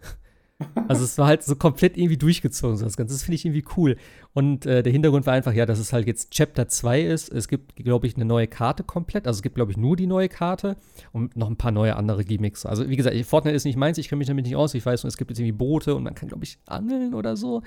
Also 0.88 1.04
es 1.04 1.16
war 1.16 1.26
halt 1.26 1.42
so 1.42 1.56
komplett 1.56 1.96
irgendwie 1.96 2.18
durchgezogen, 2.18 2.76
so 2.76 2.84
das 2.84 2.96
Ganze. 2.96 3.14
Das 3.14 3.22
finde 3.22 3.36
ich 3.36 3.46
irgendwie 3.46 3.64
cool. 3.76 3.96
Und 4.34 4.66
äh, 4.66 4.82
der 4.82 4.92
Hintergrund 4.92 5.24
war 5.26 5.32
einfach, 5.32 5.54
ja, 5.54 5.64
dass 5.64 5.78
es 5.78 5.92
halt 5.94 6.06
jetzt 6.06 6.32
Chapter 6.32 6.68
2 6.68 7.00
ist. 7.00 7.32
Es 7.32 7.48
gibt, 7.48 7.76
glaube 7.76 8.06
ich, 8.06 8.16
eine 8.16 8.26
neue 8.26 8.46
Karte 8.46 8.84
komplett. 8.84 9.26
Also 9.26 9.38
es 9.38 9.42
gibt, 9.42 9.54
glaube 9.54 9.70
ich, 9.70 9.78
nur 9.78 9.96
die 9.96 10.06
neue 10.06 10.28
Karte 10.28 10.76
und 11.12 11.34
noch 11.34 11.48
ein 11.48 11.56
paar 11.56 11.72
neue 11.72 11.96
andere 11.96 12.24
Gimmicks. 12.24 12.66
Also 12.66 12.88
wie 12.90 12.96
gesagt, 12.96 13.16
Fortnite 13.24 13.56
ist 13.56 13.64
nicht 13.64 13.76
meins, 13.76 13.96
ich 13.96 14.08
kenne 14.08 14.18
mich 14.18 14.28
damit 14.28 14.44
nicht 14.44 14.56
aus. 14.56 14.74
Ich 14.74 14.84
weiß 14.84 15.02
nur, 15.02 15.08
es 15.08 15.16
gibt 15.16 15.30
jetzt 15.30 15.38
irgendwie 15.38 15.56
Boote 15.56 15.94
und 15.94 16.02
man 16.02 16.14
kann, 16.14 16.28
glaube 16.28 16.44
ich, 16.44 16.58
angeln 16.66 17.14
oder 17.14 17.36
so. 17.36 17.62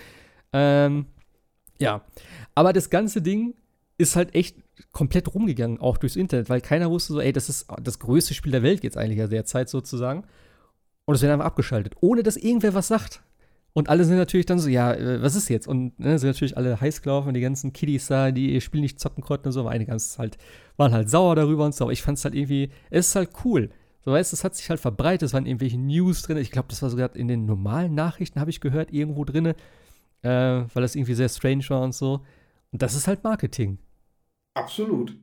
Ähm, 0.51 1.07
ja. 1.79 2.01
Aber 2.53 2.73
das 2.73 2.91
ganze 2.91 3.21
Ding 3.21 3.55
ist 3.97 4.15
halt 4.15 4.35
echt 4.35 4.57
komplett 4.91 5.33
rumgegangen, 5.33 5.79
auch 5.79 5.97
durchs 5.97 6.15
Internet, 6.15 6.49
weil 6.49 6.61
keiner 6.61 6.89
wusste 6.89 7.13
so, 7.13 7.19
ey, 7.19 7.31
das 7.31 7.49
ist 7.49 7.67
das 7.81 7.99
größte 7.99 8.33
Spiel 8.33 8.51
der 8.51 8.63
Welt 8.63 8.83
jetzt 8.83 8.97
eigentlich 8.97 9.19
ja 9.19 9.27
derzeit 9.27 9.69
sozusagen. 9.69 10.23
Und 11.05 11.15
es 11.15 11.21
wird 11.21 11.31
einfach 11.31 11.45
abgeschaltet, 11.45 11.95
ohne 12.01 12.23
dass 12.23 12.37
irgendwer 12.37 12.73
was 12.73 12.87
sagt. 12.87 13.21
Und 13.73 13.89
alle 13.89 14.05
sind 14.05 14.17
natürlich 14.17 14.45
dann 14.45 14.59
so, 14.59 14.69
ja, 14.69 14.93
äh, 14.93 15.21
was 15.21 15.35
ist 15.35 15.49
jetzt? 15.49 15.67
Und 15.67 15.99
ne, 15.99 16.17
sind 16.19 16.29
natürlich 16.29 16.55
alle 16.55 16.79
heiß 16.79 17.01
gelaufen, 17.01 17.33
die 17.33 17.41
ganzen 17.41 17.73
Kiddies 17.73 18.07
da, 18.07 18.31
die 18.31 18.53
ihr 18.53 18.61
Spiel 18.61 18.81
nicht 18.81 18.99
zocken 18.99 19.23
konnten 19.23 19.47
und 19.47 19.51
so, 19.51 19.61
aber 19.61 19.71
einige 19.71 19.91
halt, 19.91 20.37
waren 20.77 20.93
halt 20.93 21.09
sauer 21.09 21.35
darüber 21.35 21.65
und 21.65 21.73
so. 21.73 21.85
Aber 21.85 21.91
ich 21.91 22.03
fand 22.03 22.19
es 22.19 22.23
halt 22.23 22.35
irgendwie, 22.35 22.69
es 22.91 23.09
ist 23.09 23.15
halt 23.15 23.31
cool. 23.43 23.71
So 24.05 24.11
weißt 24.11 24.31
du, 24.31 24.35
es 24.35 24.43
hat 24.43 24.55
sich 24.55 24.69
halt 24.69 24.79
verbreitet, 24.79 25.27
es 25.27 25.33
waren 25.33 25.45
irgendwelche 25.45 25.79
News 25.79 26.21
drin. 26.21 26.37
Ich 26.37 26.51
glaube, 26.51 26.67
das 26.69 26.81
war 26.81 26.89
sogar 26.89 27.15
in 27.15 27.27
den 27.27 27.45
normalen 27.45 27.95
Nachrichten, 27.95 28.39
habe 28.39 28.51
ich 28.51 28.61
gehört, 28.61 28.91
irgendwo 28.91 29.25
drin, 29.25 29.47
äh, 29.47 29.55
weil 30.23 30.81
das 30.81 30.95
irgendwie 30.95 31.15
sehr 31.15 31.29
strange 31.29 31.63
war 31.69 31.81
und 31.81 31.95
so. 31.95 32.21
Und 32.73 32.81
das 32.81 32.95
ist 32.95 33.07
halt 33.07 33.23
Marketing. 33.23 33.79
Absolut. 34.55 35.15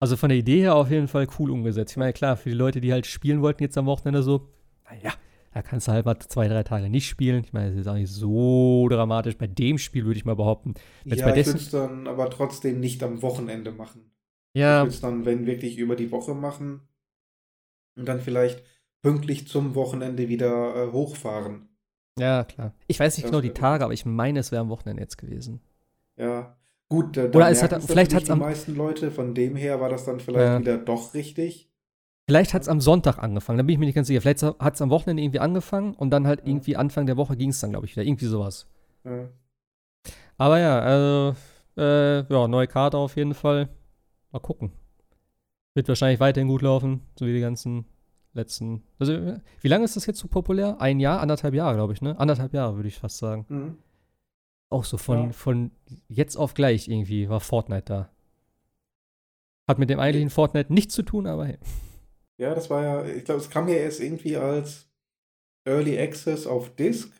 Also 0.00 0.16
von 0.16 0.30
der 0.30 0.38
Idee 0.38 0.60
her 0.62 0.74
auf 0.74 0.90
jeden 0.90 1.06
Fall 1.06 1.28
cool 1.38 1.50
umgesetzt. 1.50 1.92
Ich 1.92 1.96
meine, 1.96 2.12
klar, 2.12 2.36
für 2.36 2.48
die 2.50 2.56
Leute, 2.56 2.80
die 2.80 2.92
halt 2.92 3.06
spielen 3.06 3.40
wollten 3.40 3.62
jetzt 3.62 3.78
am 3.78 3.86
Wochenende 3.86 4.22
so, 4.22 4.48
naja, 4.90 5.12
da 5.52 5.62
kannst 5.62 5.86
du 5.86 5.92
halt 5.92 6.06
mal 6.06 6.18
zwei, 6.18 6.48
drei 6.48 6.64
Tage 6.64 6.90
nicht 6.90 7.06
spielen. 7.08 7.44
Ich 7.44 7.52
meine, 7.52 7.70
das 7.70 7.78
ist 7.80 7.86
auch 7.86 7.94
nicht 7.94 8.10
so 8.10 8.88
dramatisch. 8.88 9.36
Bei 9.36 9.46
dem 9.46 9.78
Spiel 9.78 10.04
würde 10.04 10.18
ich 10.18 10.24
mal 10.24 10.34
behaupten. 10.34 10.74
Ja, 11.04 11.26
bei 11.26 11.38
ich 11.38 11.46
würde 11.46 11.58
es 11.58 11.70
dann 11.70 12.08
aber 12.08 12.30
trotzdem 12.30 12.80
nicht 12.80 13.02
am 13.02 13.22
Wochenende 13.22 13.70
machen. 13.70 14.10
ja, 14.54 14.78
Ich 14.78 14.84
würde 14.86 14.94
es 14.94 15.00
dann, 15.00 15.24
wenn 15.24 15.46
wirklich 15.46 15.78
über 15.78 15.94
die 15.94 16.10
Woche 16.10 16.34
machen 16.34 16.80
und 17.96 18.06
dann 18.06 18.20
vielleicht 18.20 18.64
pünktlich 19.02 19.46
zum 19.46 19.74
Wochenende 19.76 20.28
wieder 20.28 20.74
äh, 20.88 20.92
hochfahren. 20.92 21.68
ja, 22.18 22.44
klar. 22.44 22.74
Ich 22.88 22.98
weiß 22.98 23.16
nicht 23.16 23.24
Das 23.24 23.30
genau 23.30 23.40
die 23.40 23.50
Tage, 23.50 23.84
aber 23.84 23.94
ich 23.94 24.04
meine, 24.04 24.40
es 24.40 24.50
wäre 24.52 24.62
am 24.62 24.68
Wochenende 24.68 25.02
jetzt 25.02 25.18
gewesen. 25.18 25.60
Ja, 26.22 26.56
gut, 26.88 27.16
da, 27.16 27.24
Oder 27.24 27.50
es 27.50 27.62
hat- 27.62 27.70
vielleicht 27.82 28.12
natürlich 28.12 28.14
hat's 28.14 28.30
am- 28.30 28.38
die 28.38 28.44
meisten 28.44 28.74
Leute, 28.76 29.10
von 29.10 29.34
dem 29.34 29.56
her 29.56 29.80
war 29.80 29.88
das 29.88 30.04
dann 30.04 30.20
vielleicht 30.20 30.46
Ja. 30.46 30.60
wieder 30.60 30.78
doch 30.78 31.14
richtig. 31.14 31.68
Vielleicht 32.28 32.54
hat 32.54 32.62
es 32.62 32.68
am 32.68 32.80
Sonntag 32.80 33.18
angefangen, 33.18 33.58
da 33.58 33.62
bin 33.64 33.72
ich 33.74 33.78
mir 33.80 33.86
nicht 33.86 33.96
ganz 33.96 34.06
sicher. 34.06 34.20
Vielleicht 34.20 34.42
hat 34.42 34.74
es 34.74 34.80
am 34.82 34.90
Wochenende 34.90 35.22
irgendwie 35.22 35.40
angefangen 35.40 35.94
und 35.94 36.10
dann 36.10 36.26
halt 36.28 36.42
irgendwie 36.46 36.76
Anfang 36.76 37.06
der 37.06 37.16
Woche 37.16 37.36
ging 37.36 37.50
es 37.50 37.58
dann, 37.60 37.70
glaube 37.70 37.86
ich, 37.86 37.96
wieder. 37.96 38.04
Irgendwie 38.06 38.26
sowas. 38.26 38.68
Ja. 39.04 39.28
Aber 40.38 40.58
ja, 40.60 40.78
also, 40.80 41.36
äh, 41.76 42.22
ja, 42.32 42.48
neue 42.48 42.68
Karte 42.68 42.96
auf 42.98 43.16
jeden 43.16 43.34
Fall. 43.34 43.68
Mal 44.30 44.38
gucken. 44.38 44.72
Wird 45.74 45.88
wahrscheinlich 45.88 46.20
weiterhin 46.20 46.48
gut 46.48 46.62
laufen, 46.62 47.00
so 47.18 47.26
wie 47.26 47.32
die 47.32 47.40
ganzen 47.40 47.84
letzten. 48.34 48.82
Also, 48.98 49.14
wie 49.60 49.68
lange 49.68 49.84
ist 49.84 49.96
das 49.96 50.06
jetzt 50.06 50.20
so 50.20 50.28
populär? 50.28 50.80
Ein 50.80 51.00
Jahr, 51.00 51.20
anderthalb 51.20 51.54
Jahre, 51.54 51.74
glaube 51.74 51.92
ich, 51.92 52.00
ne? 52.02 52.18
Anderthalb 52.18 52.54
Jahre, 52.54 52.76
würde 52.76 52.88
ich 52.88 52.98
fast 52.98 53.18
sagen. 53.18 53.46
Mhm. 53.48 53.76
Auch 54.72 54.84
so 54.84 54.96
von, 54.96 55.26
Ja. 55.26 55.32
von 55.32 55.70
jetzt 56.08 56.36
auf 56.36 56.54
gleich 56.54 56.88
irgendwie 56.88 57.28
war 57.28 57.40
Fortnite 57.40 57.84
da. 57.84 58.10
Hat 59.68 59.78
mit 59.78 59.90
dem 59.90 60.00
eigentlichen 60.00 60.30
Fortnite 60.30 60.72
nichts 60.72 60.94
zu 60.94 61.02
tun, 61.02 61.26
aber 61.26 61.46
hey. 61.46 61.58
Ja, 62.38 62.54
das 62.54 62.70
war 62.70 62.82
ja, 62.82 63.04
ich 63.04 63.24
glaube, 63.24 63.40
es 63.40 63.50
kam 63.50 63.68
ja 63.68 63.76
erst 63.76 64.00
irgendwie 64.00 64.36
als 64.36 64.88
Early 65.64 65.98
Access 65.98 66.46
auf 66.46 66.74
Disk. 66.74 67.12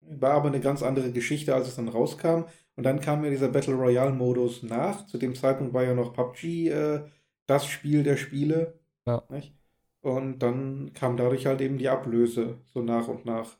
War 0.00 0.32
aber 0.32 0.48
eine 0.48 0.60
ganz 0.60 0.82
andere 0.82 1.12
Geschichte, 1.12 1.54
als 1.54 1.68
es 1.68 1.76
dann 1.76 1.88
rauskam. 1.88 2.44
Und 2.76 2.84
dann 2.84 3.00
kam 3.00 3.22
ja 3.24 3.30
dieser 3.30 3.48
Battle 3.48 3.74
Royale-Modus 3.74 4.62
nach. 4.62 5.06
Zu 5.06 5.18
dem 5.18 5.34
Zeitpunkt 5.34 5.74
war 5.74 5.82
ja 5.84 5.94
noch 5.94 6.14
PUBG 6.14 6.68
äh, 6.68 7.04
das 7.46 7.66
Spiel 7.66 8.02
der 8.02 8.16
Spiele. 8.16 8.78
Ja. 9.06 9.22
Nicht? 9.28 9.52
Und 10.00 10.38
dann 10.38 10.92
kam 10.94 11.16
dadurch 11.16 11.46
halt 11.46 11.60
eben 11.60 11.78
die 11.78 11.88
Ablöse, 11.88 12.58
so 12.72 12.82
nach 12.82 13.08
und 13.08 13.24
nach. 13.26 13.58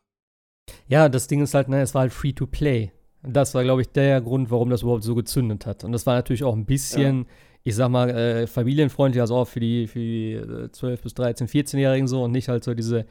Ja, 0.89 1.09
das 1.09 1.27
Ding 1.27 1.43
ist 1.43 1.55
halt, 1.55 1.69
ne, 1.69 1.81
es 1.83 1.95
war 1.95 2.03
halt 2.03 2.13
free 2.13 2.33
to 2.33 2.47
play. 2.47 2.93
Und 3.23 3.35
das 3.35 3.55
war, 3.55 3.63
glaube 3.63 3.83
ich, 3.83 3.89
der 3.89 4.21
Grund, 4.21 4.51
warum 4.51 4.71
das 4.71 4.83
überhaupt 4.83 5.05
so 5.05 5.15
gezündet 5.15 5.67
hat. 5.67 5.85
Und 5.85 5.93
das 5.93 6.07
war 6.07 6.15
natürlich 6.15 6.45
auch 6.45 6.55
ein 6.55 6.65
bisschen, 6.67 7.27
ich 7.63 7.75
sag 7.77 7.89
mal, 7.89 8.11
äh, 8.11 8.47
familienfreundlich, 8.47 9.21
also 9.21 9.37
auch 9.37 9.47
für 9.49 9.61
die, 9.61 9.87
für 9.87 9.99
die 9.99 10.33
äh, 10.33 10.69
12- 10.69 11.03
bis 11.03 11.15
13-, 11.15 11.49
14-Jährigen 11.49 12.09
so 12.09 12.25
und 12.25 12.33
nicht 12.33 12.49
halt 12.49 12.65
so 12.65 12.75
diese 12.75 13.07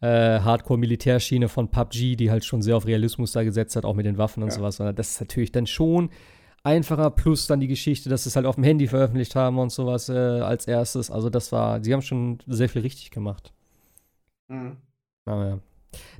äh, 0.00 0.40
Hardcore-Militärschiene 0.40 1.48
von 1.48 1.70
PUBG, 1.70 2.16
die 2.16 2.30
halt 2.30 2.44
schon 2.44 2.60
sehr 2.60 2.76
auf 2.76 2.86
Realismus 2.86 3.32
da 3.32 3.42
gesetzt 3.44 3.76
hat, 3.76 3.84
auch 3.86 3.94
mit 3.94 4.04
den 4.04 4.18
Waffen 4.18 4.42
und 4.42 4.50
Ja. 4.50 4.56
sowas. 4.56 4.76
Sondern 4.76 4.94
das 4.94 5.12
ist 5.12 5.20
natürlich 5.20 5.52
dann 5.52 5.66
schon 5.66 6.10
einfacher, 6.62 7.10
plus 7.10 7.46
dann 7.46 7.60
die 7.60 7.68
Geschichte, 7.68 8.10
dass 8.10 8.24
sie 8.24 8.28
es 8.28 8.36
halt 8.36 8.44
auf 8.44 8.56
dem 8.56 8.64
Handy 8.64 8.88
veröffentlicht 8.88 9.34
haben 9.36 9.58
und 9.58 9.70
sowas 9.72 10.08
äh, 10.10 10.12
als 10.12 10.66
erstes. 10.66 11.10
Also 11.10 11.30
das 11.30 11.50
war, 11.50 11.82
sie 11.82 11.94
haben 11.94 12.02
schon 12.02 12.38
sehr 12.46 12.68
viel 12.68 12.82
richtig 12.82 13.10
gemacht. 13.10 13.54
Mhm. 14.48 14.76
Aber 15.24 15.46
ja. 15.46 15.58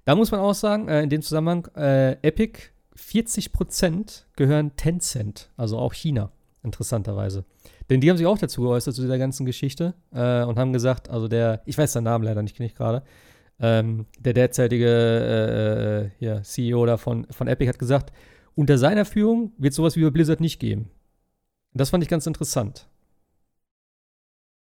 Da 0.05 0.15
muss 0.15 0.31
man 0.31 0.41
auch 0.41 0.55
sagen, 0.55 0.89
äh, 0.89 1.03
in 1.03 1.11
dem 1.11 1.23
Zusammenhang, 1.23 1.67
äh, 1.77 2.13
Epic, 2.23 2.61
40% 2.97 4.25
gehören 4.37 4.75
Tencent, 4.77 5.51
also 5.57 5.79
auch 5.79 5.93
China, 5.93 6.31
interessanterweise. 6.63 7.45
Denn 7.91 8.01
die 8.01 8.11
haben 8.11 8.17
sich 8.17 8.27
auch 8.27 8.39
dazu 8.39 8.63
geäußert 8.63 8.95
zu 8.95 9.03
dieser 9.03 9.19
ganzen 9.19 9.47
Geschichte 9.47 9.95
äh, 10.13 10.43
und 10.45 10.59
haben 10.59 10.73
gesagt, 10.73 11.11
also 11.11 11.29
der, 11.29 11.63
ich 11.67 11.77
weiß 11.77 11.93
seinen 11.93 12.05
Namen 12.05 12.25
leider 12.25 12.43
nicht, 12.43 12.57
kenne 12.57 12.67
ich 12.67 12.75
gerade, 12.75 13.03
ähm, 13.61 14.07
der 14.19 14.33
derzeitige 14.33 14.87
äh, 14.87 16.05
äh, 16.05 16.11
hier, 16.19 16.43
CEO 16.43 16.85
da 16.87 16.97
von, 16.97 17.27
von 17.31 17.49
Epic 17.49 17.69
hat 17.69 17.79
gesagt, 17.79 18.13
unter 18.55 18.79
seiner 18.79 19.05
Führung 19.05 19.53
wird 19.59 19.75
sowas 19.75 19.97
wie 19.97 20.03
bei 20.03 20.11
Blizzard 20.11 20.41
nicht 20.41 20.59
geben. 20.59 20.91
Das 21.75 21.91
fand 21.91 22.03
ich 22.03 22.09
ganz 22.09 22.27
interessant. 22.27 22.89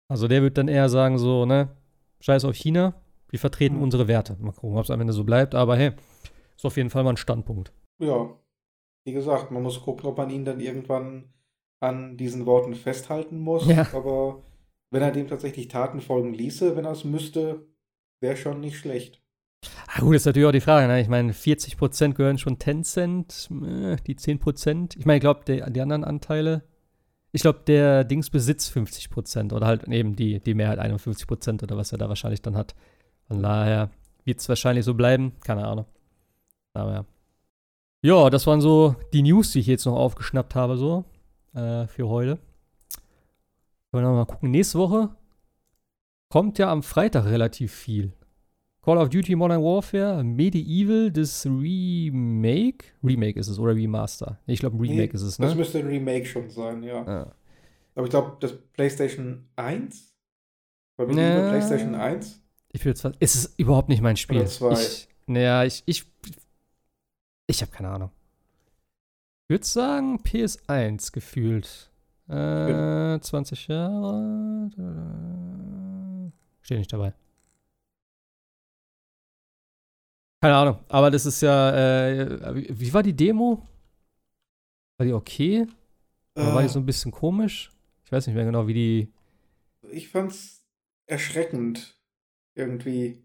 Also 0.09 0.29
der 0.29 0.43
wird 0.43 0.59
dann 0.59 0.69
eher 0.69 0.89
sagen 0.89 1.19
so, 1.19 1.45
ne, 1.45 1.69
scheiß 2.21 2.45
auf 2.45 2.57
China, 2.57 2.95
wir 3.31 3.39
vertreten 3.39 3.77
Mhm. 3.77 3.83
unsere 3.83 4.09
Werte. 4.09 4.37
Mal 4.41 4.53
gucken, 4.53 4.77
ob 4.77 4.85
es 4.85 4.91
am 4.91 5.01
Ende 5.01 5.13
so 5.13 5.25
bleibt, 5.25 5.55
aber 5.55 5.77
hey, 5.77 5.93
ist 6.57 6.65
auf 6.67 6.77
jeden 6.77 6.91
Fall 6.91 7.05
mal 7.05 7.11
ein 7.11 7.17
Standpunkt. 7.17 7.73
Ja, 8.03 8.31
wie 9.07 9.13
gesagt, 9.13 9.51
man 9.51 9.63
muss 9.63 9.81
gucken, 9.83 10.07
ob 10.07 10.19
man 10.19 10.31
ihn 10.31 10.45
dann 10.45 10.61
irgendwann 10.61 11.33
an 11.81 12.17
diesen 12.17 12.45
Worten 12.47 12.75
festhalten 12.75 13.39
muss. 13.39 13.67
Ja. 13.67 13.87
Aber 13.95 14.43
wenn 14.91 15.03
er 15.03 15.13
dem 15.13 15.29
tatsächlich 15.29 15.69
Taten 15.69 16.01
folgen 16.01 16.35
ließe, 16.35 16.77
wenn 16.77 16.85
er 16.85 16.93
es 16.93 17.05
müsste, 17.05 17.67
wäre 18.21 18.37
schon 18.37 18.61
nicht 18.61 18.77
schlecht. 18.77 19.23
Ah, 19.87 20.01
gut, 20.01 20.15
ist 20.17 20.25
natürlich 20.27 20.47
auch 20.49 20.53
die 20.53 20.61
Frage, 20.61 20.87
ne? 20.87 21.01
Ich 21.01 21.09
meine, 21.09 21.33
40% 21.33 22.15
gehören 22.15 22.39
schon 22.39 22.59
Tencent, 22.59 23.49
äh, 23.67 23.97
die 24.07 24.15
10%. 24.17 24.97
Ich 24.99 25.05
meine, 25.07 25.17
ich 25.19 25.23
glaube, 25.23 25.41
die, 25.47 25.63
die 25.73 25.81
anderen 25.81 26.05
Anteile, 26.05 26.63
ich 27.33 27.43
glaube, 27.43 27.61
der 27.67 28.05
Dings 28.05 28.31
besitzt 28.31 28.71
50% 28.77 29.53
oder 29.53 29.67
halt 29.67 29.87
eben 29.89 30.17
die, 30.17 30.41
die 30.41 30.55
Mehrheit 30.55 30.79
51% 30.79 31.63
oder 31.63 31.77
was 31.77 31.93
er 31.93 31.99
da 31.99 32.09
wahrscheinlich 32.09 32.43
dann 32.43 32.57
hat. 32.57 32.75
Von 33.31 33.43
daher 33.45 33.91
wird 34.25 34.41
es 34.41 34.49
wahrscheinlich 34.49 34.85
so 34.85 34.95
bleiben, 34.95 35.33
keine 35.41 35.65
Ahnung. 35.65 35.87
Aber 36.75 36.93
ja. 36.93 37.05
Ja, 38.03 38.29
das 38.31 38.47
waren 38.49 38.61
so 38.61 38.97
die 39.13 39.23
News, 39.23 39.53
die 39.53 39.61
ich 39.61 39.67
jetzt 39.69 39.85
noch 39.87 39.95
aufgeschnappt 39.95 40.57
habe, 40.57 40.77
so 40.77 41.05
äh, 41.55 41.87
für 41.87 42.09
heute. 42.09 42.39
Wollen 43.93 44.05
wir 44.05 44.11
mal 44.13 44.25
gucken. 44.25 44.51
Nächste 44.51 44.79
Woche 44.79 45.11
kommt 46.29 46.59
ja 46.59 46.73
am 46.73 46.83
Freitag 46.83 47.27
relativ 47.27 47.73
viel. 47.73 48.13
Call 48.83 48.97
of 48.99 49.11
Duty 49.11 49.37
Modern 49.37 49.63
Warfare, 49.63 50.25
Medieval, 50.25 51.13
das 51.13 51.47
Remake. 51.47 52.87
Remake 53.05 53.39
ist 53.39 53.49
es 53.49 53.59
oder 53.59 53.75
Remaster? 53.77 54.39
Ich 54.47 54.59
glaube, 54.61 54.77
Remake 54.81 54.97
Nee, 54.97 55.05
ist 55.15 55.23
es, 55.23 55.37
Das 55.37 55.51
ne? 55.51 55.55
müsste 55.57 55.79
ein 55.81 55.87
Remake 55.87 56.25
schon 56.25 56.49
sein, 56.51 56.83
ja. 56.83 57.05
Ja. 57.05 57.33
Aber 57.95 58.05
ich 58.07 58.11
glaube, 58.11 58.39
das 58.41 58.57
PlayStation 58.73 59.47
1? 59.57 60.17
War 60.97 61.07
Medieval 61.07 61.43
Nee. 61.45 61.49
PlayStation 61.51 61.95
1? 61.95 62.43
Ich 62.73 62.85
würde 62.85 62.99
zwar. 62.99 63.13
Es 63.21 63.35
ist 63.35 63.59
überhaupt 63.59 63.89
nicht 63.89 64.01
mein 64.03 64.17
Spiel. 64.17 64.39
Oder 64.39 64.47
zwei. 64.47 64.81
Ich, 64.83 65.09
naja, 65.27 65.65
ich. 65.65 65.83
Ich, 65.87 66.05
ich 67.47 67.63
habe 67.63 67.73
keine 67.73 67.89
Ahnung. 67.91 68.11
Ich 69.45 69.51
würde 69.55 69.67
sagen, 69.67 70.19
PS1 70.23 71.13
gefühlt. 71.13 71.91
Äh, 72.29 73.19
20 73.21 73.67
Jahre. 73.67 74.71
Steht 76.61 76.79
nicht 76.79 76.93
dabei. 76.93 77.13
Keine 80.43 80.57
Ahnung, 80.57 80.79
aber 80.89 81.11
das 81.11 81.27
ist 81.27 81.41
ja. 81.43 82.07
Äh, 82.07 82.79
wie, 82.79 82.93
war 82.95 83.03
die 83.03 83.15
Demo? 83.15 83.67
War 84.97 85.07
die 85.07 85.13
okay? 85.13 85.67
Oder 86.37 86.55
war 86.55 86.63
die 86.63 86.67
Äh, 86.67 86.71
so 86.71 86.79
ein 86.79 86.87
bisschen 86.87 87.11
komisch? 87.11 87.71
Ich 88.05 88.13
weiß 88.13 88.27
nicht 88.27 88.37
mehr 88.37 88.45
genau, 88.45 88.67
wie 88.67 88.75
die. 88.75 89.13
ich 89.91 90.09
fand's 90.09 90.65
erschreckend. 91.07 92.00
Irgendwie. 92.55 93.23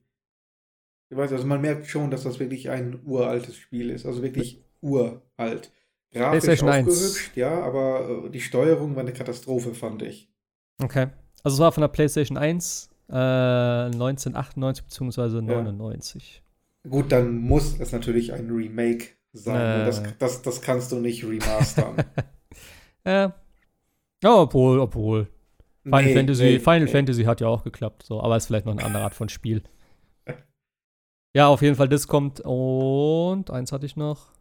Ich 1.09 1.17
weiß, 1.17 1.31
also 1.31 1.45
man 1.45 1.61
merkt 1.61 1.87
schon, 1.87 2.11
dass 2.11 2.23
das 2.23 2.39
wirklich 2.39 2.69
ein 2.69 2.99
uraltes 3.05 3.55
Spiel 3.55 3.89
ist. 3.89 4.05
Also 4.05 4.23
wirklich 4.23 4.63
uralt. 4.81 5.71
Grafisch 6.11 6.43
PlayStation 6.43 6.69
1. 6.69 6.87
aufgehübscht, 6.87 7.37
ja, 7.37 7.61
aber 7.61 8.25
äh, 8.25 8.29
die 8.29 8.39
Steuerung 8.39 8.95
war 8.95 9.01
eine 9.01 9.13
Katastrophe, 9.13 9.73
fand 9.73 10.01
ich. 10.01 10.29
Okay. 10.81 11.07
Also 11.43 11.55
es 11.55 11.59
war 11.59 11.71
von 11.71 11.81
der 11.81 11.89
PlayStation 11.89 12.37
1 12.37 12.89
äh, 13.09 13.13
1998 13.13 14.85
bzw. 14.85 15.41
99. 15.41 16.41
Gut, 16.89 17.11
dann 17.11 17.37
muss 17.37 17.79
es 17.79 17.91
natürlich 17.91 18.33
ein 18.33 18.49
Remake 18.49 19.09
sein. 19.33 19.55
Äh. 19.55 19.79
Und 19.79 19.85
das, 19.87 20.03
das, 20.19 20.41
das 20.41 20.61
kannst 20.61 20.91
du 20.91 20.99
nicht 20.99 21.23
remastern. 21.23 21.95
Ja. 23.07 23.35
Ja, 24.23 24.35
obwohl, 24.35 24.79
obwohl. 24.79 25.27
Final, 25.85 26.03
Nee, 26.03 26.13
Fantasy, 26.15 26.43
nee, 26.43 26.59
Final 26.59 26.79
nee. 26.85 26.91
Fantasy 26.91 27.23
hat 27.23 27.41
ja 27.41 27.47
auch 27.47 27.63
geklappt, 27.63 28.03
so, 28.03 28.21
aber 28.21 28.35
ist 28.37 28.47
vielleicht 28.47 28.65
noch 28.65 28.73
eine 28.73 28.83
andere 28.83 29.03
Art 29.03 29.13
von 29.13 29.29
Spiel. 29.29 29.61
Ja, 31.35 31.47
auf 31.47 31.61
jeden 31.61 31.75
Fall, 31.75 31.89
das 31.89 32.07
kommt. 32.07 32.41
Und 32.43 33.51
eins 33.51 33.71
hatte 33.71 33.85
ich 33.85 33.95
noch. 33.95 34.31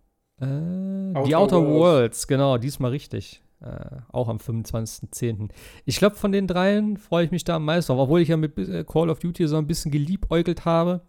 Äh, 0.40 0.46
die 0.46 1.34
Outer 1.34 1.38
Outer 1.38 1.56
Worlds. 1.62 1.68
Worlds, 1.68 2.26
genau, 2.28 2.56
diesmal 2.56 2.92
richtig. 2.92 3.42
Äh, 3.60 3.96
auch 4.12 4.28
am 4.28 4.38
25.10. 4.38 5.50
Ich 5.84 5.98
glaube, 5.98 6.16
von 6.16 6.32
den 6.32 6.46
dreien 6.46 6.96
freue 6.96 7.24
ich 7.24 7.30
mich 7.30 7.44
da 7.44 7.56
am 7.56 7.64
meisten 7.64 7.92
auf, 7.92 7.98
obwohl 7.98 8.20
ich 8.20 8.28
ja 8.28 8.36
mit 8.36 8.56
äh, 8.58 8.84
Call 8.84 9.10
of 9.10 9.18
Duty 9.18 9.46
so 9.48 9.56
ein 9.56 9.66
bisschen 9.66 9.90
geliebäugelt 9.90 10.64
habe. 10.64 11.00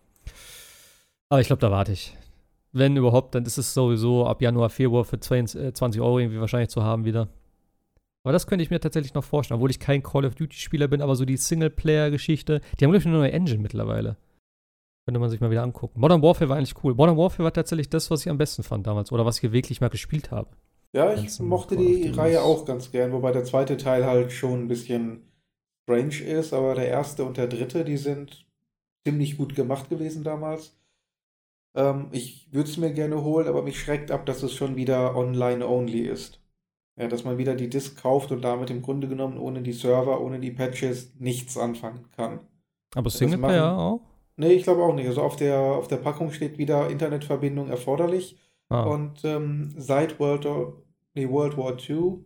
Aber 1.30 1.42
ich 1.42 1.48
glaube, 1.48 1.62
da 1.62 1.72
warte 1.72 1.92
ich. 1.92 2.18
Wenn 2.72 2.98
überhaupt, 2.98 3.36
dann 3.36 3.46
ist 3.46 3.58
es 3.58 3.74
sowieso 3.74 4.26
ab 4.26 4.42
Januar, 4.42 4.70
Februar 4.70 5.06
für 5.06 5.20
20, 5.20 5.62
äh, 5.62 5.74
20 5.74 6.02
Euro 6.02 6.20
irgendwie 6.20 6.40
wahrscheinlich 6.40 6.70
zu 6.70 6.84
haben 6.84 7.06
wieder. 7.06 7.30
Aber 8.26 8.34
das 8.34 8.48
könnte 8.48 8.64
ich 8.64 8.72
mir 8.72 8.80
tatsächlich 8.80 9.14
noch 9.14 9.24
vorstellen, 9.24 9.58
obwohl 9.58 9.70
ich 9.70 9.80
kein 9.80 10.02
Call 10.02 10.26
of 10.26 10.34
Duty-Spieler 10.34 10.88
bin, 10.88 11.04
aber 11.04 11.16
so 11.16 11.26
die 11.26 11.38
Singleplayer-Geschichte, 11.38 12.60
die 12.60 12.84
haben, 12.84 12.92
glaube 12.92 12.98
ich, 12.98 13.06
eine 13.06 13.18
neue 13.18 13.32
Engine 13.32 13.62
mittlerweile. 13.62 14.18
Könnte 15.06 15.20
man 15.20 15.30
sich 15.30 15.42
mal 15.42 15.52
wieder 15.52 15.62
angucken. 15.62 16.00
Modern 16.00 16.24
Warfare 16.24 16.50
war 16.50 16.58
eigentlich 16.58 16.84
cool. 16.84 16.96
Modern 16.96 17.18
Warfare 17.18 17.44
war 17.44 17.54
tatsächlich 17.54 17.88
das, 17.88 18.10
was 18.10 18.22
ich 18.22 18.30
am 18.32 18.40
besten 18.40 18.64
fand 18.64 18.88
damals 18.88 19.12
oder 19.12 19.28
was 19.28 19.44
ich 19.44 19.52
wirklich 19.52 19.80
mal 19.80 19.92
gespielt 19.92 20.32
habe. 20.32 20.50
Ja, 20.92 21.14
ich 21.14 21.40
ein 21.40 21.46
mochte 21.46 21.78
die 21.78 22.08
Reihe 22.08 22.42
auch 22.42 22.66
ganz 22.66 22.92
gern, 22.92 23.12
wobei 23.12 23.32
der 23.32 23.44
zweite 23.44 23.78
Teil 23.78 24.08
halt 24.08 24.32
schon 24.32 24.62
ein 24.64 24.68
bisschen 24.70 25.22
strange 25.84 26.24
ist, 26.24 26.52
aber 26.52 26.74
der 26.74 26.88
erste 26.88 27.26
und 27.26 27.38
der 27.38 27.46
dritte, 27.46 27.86
die 27.86 27.98
sind 27.98 28.48
ziemlich 29.06 29.38
gut 29.38 29.54
gemacht 29.54 29.88
gewesen 29.88 30.24
damals. 30.24 30.76
Ähm, 31.76 32.08
ich 32.12 32.48
würde 32.52 32.72
es 32.72 32.78
mir 32.78 32.92
gerne 32.92 33.24
holen, 33.24 33.48
aber 33.48 33.62
mich 33.62 33.80
schreckt 33.80 34.10
ab, 34.10 34.26
dass 34.26 34.42
es 34.42 34.54
schon 34.54 34.76
wieder 34.76 35.16
online-only 35.16 36.08
ist. 36.08 36.40
Ja, 36.98 37.08
dass 37.08 37.26
man 37.26 37.38
wieder 37.38 37.56
die 37.56 37.70
Disk 37.70 38.02
kauft 38.02 38.32
und 38.32 38.42
damit 38.42 38.70
im 38.70 38.82
Grunde 38.82 39.08
genommen 39.08 39.38
ohne 39.38 39.62
die 39.62 39.74
Server, 39.74 40.22
ohne 40.22 40.40
die 40.40 40.52
Patches 40.52 41.14
nichts 41.20 41.58
anfangen 41.58 42.06
kann. 42.16 42.40
Aber 42.96 43.10
Singleplayer 43.10 43.78
auch? 43.78 44.02
Nee, 44.38 44.54
ich 44.54 44.64
glaube 44.64 44.84
auch 44.84 44.96
nicht. 44.96 45.08
Also 45.08 45.22
auf 45.22 45.36
der, 45.36 45.60
auf 45.60 45.88
der 45.88 45.98
Packung 45.98 46.32
steht 46.32 46.58
wieder 46.58 46.90
Internetverbindung 46.90 47.70
erforderlich. 47.70 48.40
Ah. 48.70 48.84
Und 48.84 49.24
ähm, 49.24 49.74
seit 49.78 50.20
World, 50.20 50.48
nee, 51.14 51.30
World 51.30 51.58
War 51.58 51.78
II 51.78 52.24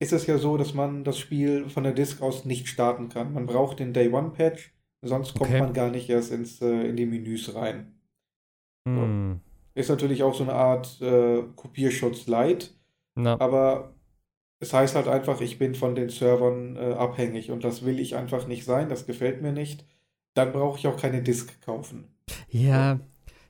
ist 0.00 0.12
es 0.12 0.26
ja 0.26 0.38
so, 0.38 0.56
dass 0.56 0.74
man 0.74 1.04
das 1.04 1.18
Spiel 1.18 1.68
von 1.68 1.84
der 1.84 1.92
Disk 1.92 2.22
aus 2.22 2.44
nicht 2.44 2.68
starten 2.68 3.08
kann. 3.08 3.32
Man 3.32 3.46
braucht 3.46 3.78
den 3.78 3.92
Day 3.92 4.10
One 4.12 4.30
Patch, 4.30 4.74
sonst 5.02 5.34
kommt 5.34 5.50
okay. 5.50 5.60
man 5.60 5.72
gar 5.72 5.90
nicht 5.90 6.08
erst 6.08 6.32
ins, 6.32 6.60
äh, 6.60 6.88
in 6.88 6.96
die 6.96 7.06
Menüs 7.06 7.54
rein. 7.54 7.94
So. 8.86 9.38
Ist 9.74 9.90
natürlich 9.90 10.22
auch 10.22 10.34
so 10.34 10.44
eine 10.44 10.54
Art 10.54 11.00
äh, 11.00 11.42
Kopierschutz 11.54 12.26
light. 12.26 12.74
Na. 13.14 13.38
Aber 13.38 13.94
es 14.60 14.74
heißt 14.74 14.94
halt 14.94 15.08
einfach, 15.08 15.40
ich 15.40 15.58
bin 15.58 15.74
von 15.74 15.94
den 15.94 16.10
Servern 16.10 16.76
äh, 16.76 16.92
abhängig 16.92 17.50
und 17.50 17.64
das 17.64 17.84
will 17.84 17.98
ich 17.98 18.14
einfach 18.14 18.46
nicht 18.46 18.64
sein, 18.64 18.88
das 18.88 19.06
gefällt 19.06 19.40
mir 19.40 19.52
nicht. 19.52 19.86
Dann 20.34 20.52
brauche 20.52 20.78
ich 20.78 20.86
auch 20.86 20.96
keine 20.96 21.22
Disk 21.22 21.60
kaufen. 21.62 22.04
Ja, 22.50 23.00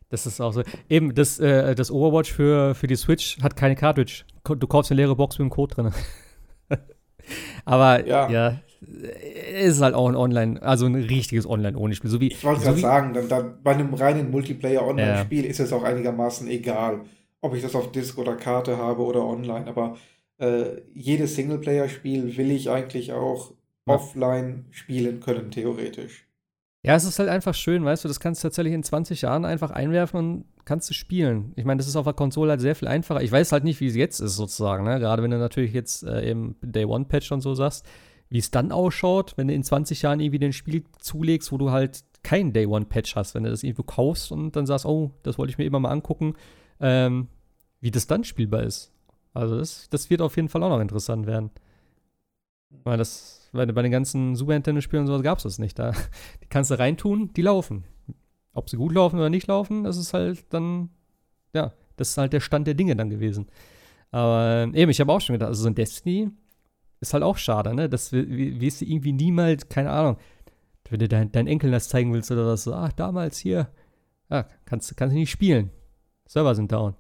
das 0.09 0.25
ist 0.27 0.41
auch 0.41 0.53
so. 0.53 0.63
Eben, 0.89 1.15
das, 1.15 1.39
äh, 1.41 1.75
das 1.75 1.91
Overwatch 1.91 2.33
für, 2.33 2.75
für 2.75 2.87
die 2.87 2.97
Switch 2.97 3.39
hat 3.43 3.57
keine 3.57 3.75
Cartridge. 3.75 4.25
Du 4.45 4.67
kaufst 4.67 4.91
eine 4.91 5.01
leere 5.01 5.17
Box 5.17 5.39
mit 5.39 5.47
dem 5.47 5.51
Code 5.51 5.75
drin. 5.75 5.93
Aber 7.65 8.07
ja. 8.07 8.31
ja, 8.31 8.61
ist 9.61 9.83
halt 9.83 9.95
auch 9.95 10.09
ein 10.09 10.17
Online, 10.17 10.63
also 10.63 10.87
ein 10.87 10.95
richtiges 10.95 11.47
Online-Only-Spiel. 11.47 12.11
So 12.11 12.21
ich 12.21 12.43
wollte 12.45 12.61
so 12.61 12.67
gerade 12.67 12.81
sagen, 12.81 13.15
dann, 13.15 13.29
dann, 13.29 13.63
bei 13.63 13.73
einem 13.73 13.93
reinen 13.95 14.31
Multiplayer-Online-Spiel 14.31 15.45
ja. 15.45 15.51
ist 15.51 15.61
es 15.61 15.73
auch 15.73 15.83
einigermaßen 15.83 16.49
egal, 16.49 17.03
ob 17.41 17.55
ich 17.55 17.63
das 17.63 17.75
auf 17.75 17.93
Disk 17.93 18.17
oder 18.17 18.37
Karte 18.37 18.79
habe 18.79 19.03
oder 19.03 19.25
online. 19.25 19.67
Aber 19.67 19.97
äh, 20.41 20.83
jedes 20.95 21.37
Singleplayer-Spiel 21.37 22.37
will 22.37 22.51
ich 22.51 22.71
eigentlich 22.71 23.13
auch 23.13 23.53
ja. 23.87 23.95
offline 23.95 24.67
spielen 24.71 25.21
können, 25.21 25.51
theoretisch. 25.51 26.27
Ja, 26.83 26.95
es 26.95 27.05
ist 27.05 27.19
halt 27.19 27.29
einfach 27.29 27.55
schön, 27.55 27.85
weißt 27.85 28.05
du, 28.05 28.09
das 28.09 28.21
kannst 28.21 28.43
du 28.43 28.49
tatsächlich 28.49 28.73
in 28.73 28.83
20 28.83 29.21
Jahren 29.21 29.45
einfach 29.45 29.71
einwerfen 29.71 30.19
und 30.19 30.45
kannst 30.65 30.89
du 30.89 30.95
spielen. 30.95 31.53
Ich 31.57 31.67
meine, 31.67 31.77
das 31.77 31.87
ist 31.87 31.97
auf 31.97 32.05
der 32.05 32.15
Konsole 32.15 32.53
halt 32.53 32.63
sehr 32.63 32.75
viel 32.75 32.89
einfacher. 32.89 33.23
Ich 33.23 33.31
weiß 33.31 33.53
halt 33.53 33.65
nicht, 33.65 33.81
wie 33.81 33.87
es 33.87 33.97
jetzt 33.97 34.21
ist, 34.21 34.37
sozusagen, 34.37 34.85
ne? 34.85 34.99
Gerade 34.99 35.23
wenn 35.23 35.31
du 35.31 35.39
natürlich 35.39 35.75
jetzt 35.75 36.05
äh, 36.05 36.31
eben 36.31 36.57
Day 36.63 36.87
One 36.87 37.05
Patch 37.05 37.31
und 37.33 37.43
so 37.43 37.55
sagst, 37.55 37.85
wie 38.31 38.39
es 38.39 38.51
dann 38.51 38.73
ausschaut, 38.73 39.35
wenn 39.37 39.49
du 39.49 39.55
in 39.55 39.63
20 39.63 40.01
Jahren 40.01 40.21
irgendwie 40.21 40.43
ein 40.43 40.55
Spiel 40.55 40.85
zulegst, 41.01 41.53
wo 41.53 41.59
du 41.59 41.71
halt 41.71 42.03
keinen 42.23 42.55
Day 42.55 42.65
One 42.65 42.87
Patch 42.87 43.15
hast, 43.15 43.35
wenn 43.35 43.45
du 43.45 43.51
das 43.51 43.63
irgendwo 43.63 43.83
kaufst 43.83 44.33
und 44.33 44.57
dann 44.57 44.65
sagst, 44.65 44.87
oh, 44.87 45.11
das 45.23 45.37
wollte 45.37 45.51
ich 45.51 45.59
mir 45.59 45.65
immer 45.65 45.81
mal 45.81 45.91
angucken, 45.91 46.35
ähm, 46.81 47.29
wie 47.81 47.91
das 47.91 48.07
dann 48.07 48.25
spielbar 48.25 48.63
ist. 48.63 48.93
Also 49.33 49.59
das, 49.59 49.89
das 49.91 50.11
wird 50.11 50.23
auf 50.23 50.37
jeden 50.37 50.49
Fall 50.49 50.63
auch 50.63 50.69
noch 50.71 50.81
interessant 50.81 51.27
werden. 51.27 51.51
Weil 52.85 52.99
das, 52.99 53.49
weil 53.53 53.67
bei 53.73 53.83
den 53.83 53.91
ganzen 53.91 54.37
Super 54.37 54.53
Nintendo-Spielen 54.53 55.03
und 55.03 55.07
sowas 55.07 55.23
gab 55.23 55.39
es 55.39 55.45
das 55.45 55.59
nicht. 55.59 55.79
Da, 55.79 55.93
die 56.43 56.49
kannst 56.49 56.71
du 56.71 56.79
reintun, 56.79 57.33
die 57.33 57.43
laufen. 57.43 57.85
Ob 58.53 58.69
sie 58.69 58.77
gut 58.77 58.93
laufen 58.93 59.17
oder 59.17 59.31
nicht 59.31 59.47
laufen, 59.47 59.85
das 59.85 59.97
ist 59.97 60.13
halt 60.13 60.53
dann, 60.53 60.91
ja, 61.55 61.73
das 61.97 62.11
ist 62.11 62.19
halt 62.19 62.33
der 62.33 62.41
Stand 62.41 62.67
der 62.67 62.75
Dinge 62.75 62.97
dann 62.97 63.11
gewesen. 63.11 63.47
Aber 64.11 64.69
eben, 64.75 64.91
ich 64.91 65.01
habe 65.01 65.13
auch 65.13 65.21
schon 65.21 65.35
gedacht, 65.35 65.49
also 65.49 65.63
so 65.63 65.69
ein 65.69 65.75
Destiny 65.75 66.31
ist 67.01 67.15
halt 67.15 67.23
auch 67.23 67.37
schade, 67.37 67.75
ne? 67.75 67.89
Das 67.89 68.13
wirst 68.13 68.81
du 68.81 68.85
irgendwie 68.85 69.13
niemals, 69.13 69.69
keine 69.69 69.91
Ahnung, 69.91 70.17
wenn 70.89 70.99
du 70.99 71.09
dein, 71.09 71.31
deinen 71.31 71.47
Enkeln 71.47 71.73
das 71.73 71.89
zeigen 71.89 72.13
willst 72.13 72.31
oder 72.31 72.47
was, 72.47 72.65
so, 72.65 72.75
ach, 72.75 72.93
damals 72.93 73.39
hier, 73.39 73.69
ja, 74.29 74.47
kannst, 74.65 74.97
kannst 74.97 75.15
du 75.15 75.19
nicht 75.19 75.31
spielen. 75.31 75.71
Server 76.27 76.55
sind 76.55 76.73
down. 76.73 76.95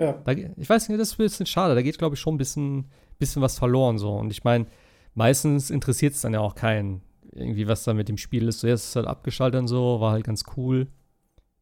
Ja. 0.00 0.12
Da, 0.24 0.32
ich 0.32 0.68
weiß 0.68 0.88
nicht, 0.88 0.98
das 0.98 1.08
ist 1.12 1.20
ein 1.20 1.24
bisschen 1.24 1.46
schade. 1.46 1.74
Da 1.74 1.82
geht, 1.82 1.98
glaube 1.98 2.14
ich, 2.14 2.20
schon 2.20 2.34
ein 2.34 2.38
bisschen, 2.38 2.86
bisschen 3.18 3.42
was 3.42 3.58
verloren 3.58 3.98
so. 3.98 4.12
Und 4.14 4.32
ich 4.32 4.42
meine, 4.42 4.66
meistens 5.14 5.70
interessiert 5.70 6.14
es 6.14 6.22
dann 6.22 6.32
ja 6.32 6.40
auch 6.40 6.54
keinen, 6.54 7.02
irgendwie, 7.32 7.68
was 7.68 7.84
da 7.84 7.92
mit 7.92 8.08
dem 8.08 8.16
Spiel 8.16 8.48
ist. 8.48 8.60
So, 8.60 8.66
jetzt 8.66 8.80
ist 8.80 8.88
es 8.88 8.96
halt 8.96 9.06
abgeschaltet 9.06 9.60
und 9.60 9.68
so, 9.68 10.00
war 10.00 10.12
halt 10.12 10.24
ganz 10.24 10.44
cool. 10.56 10.88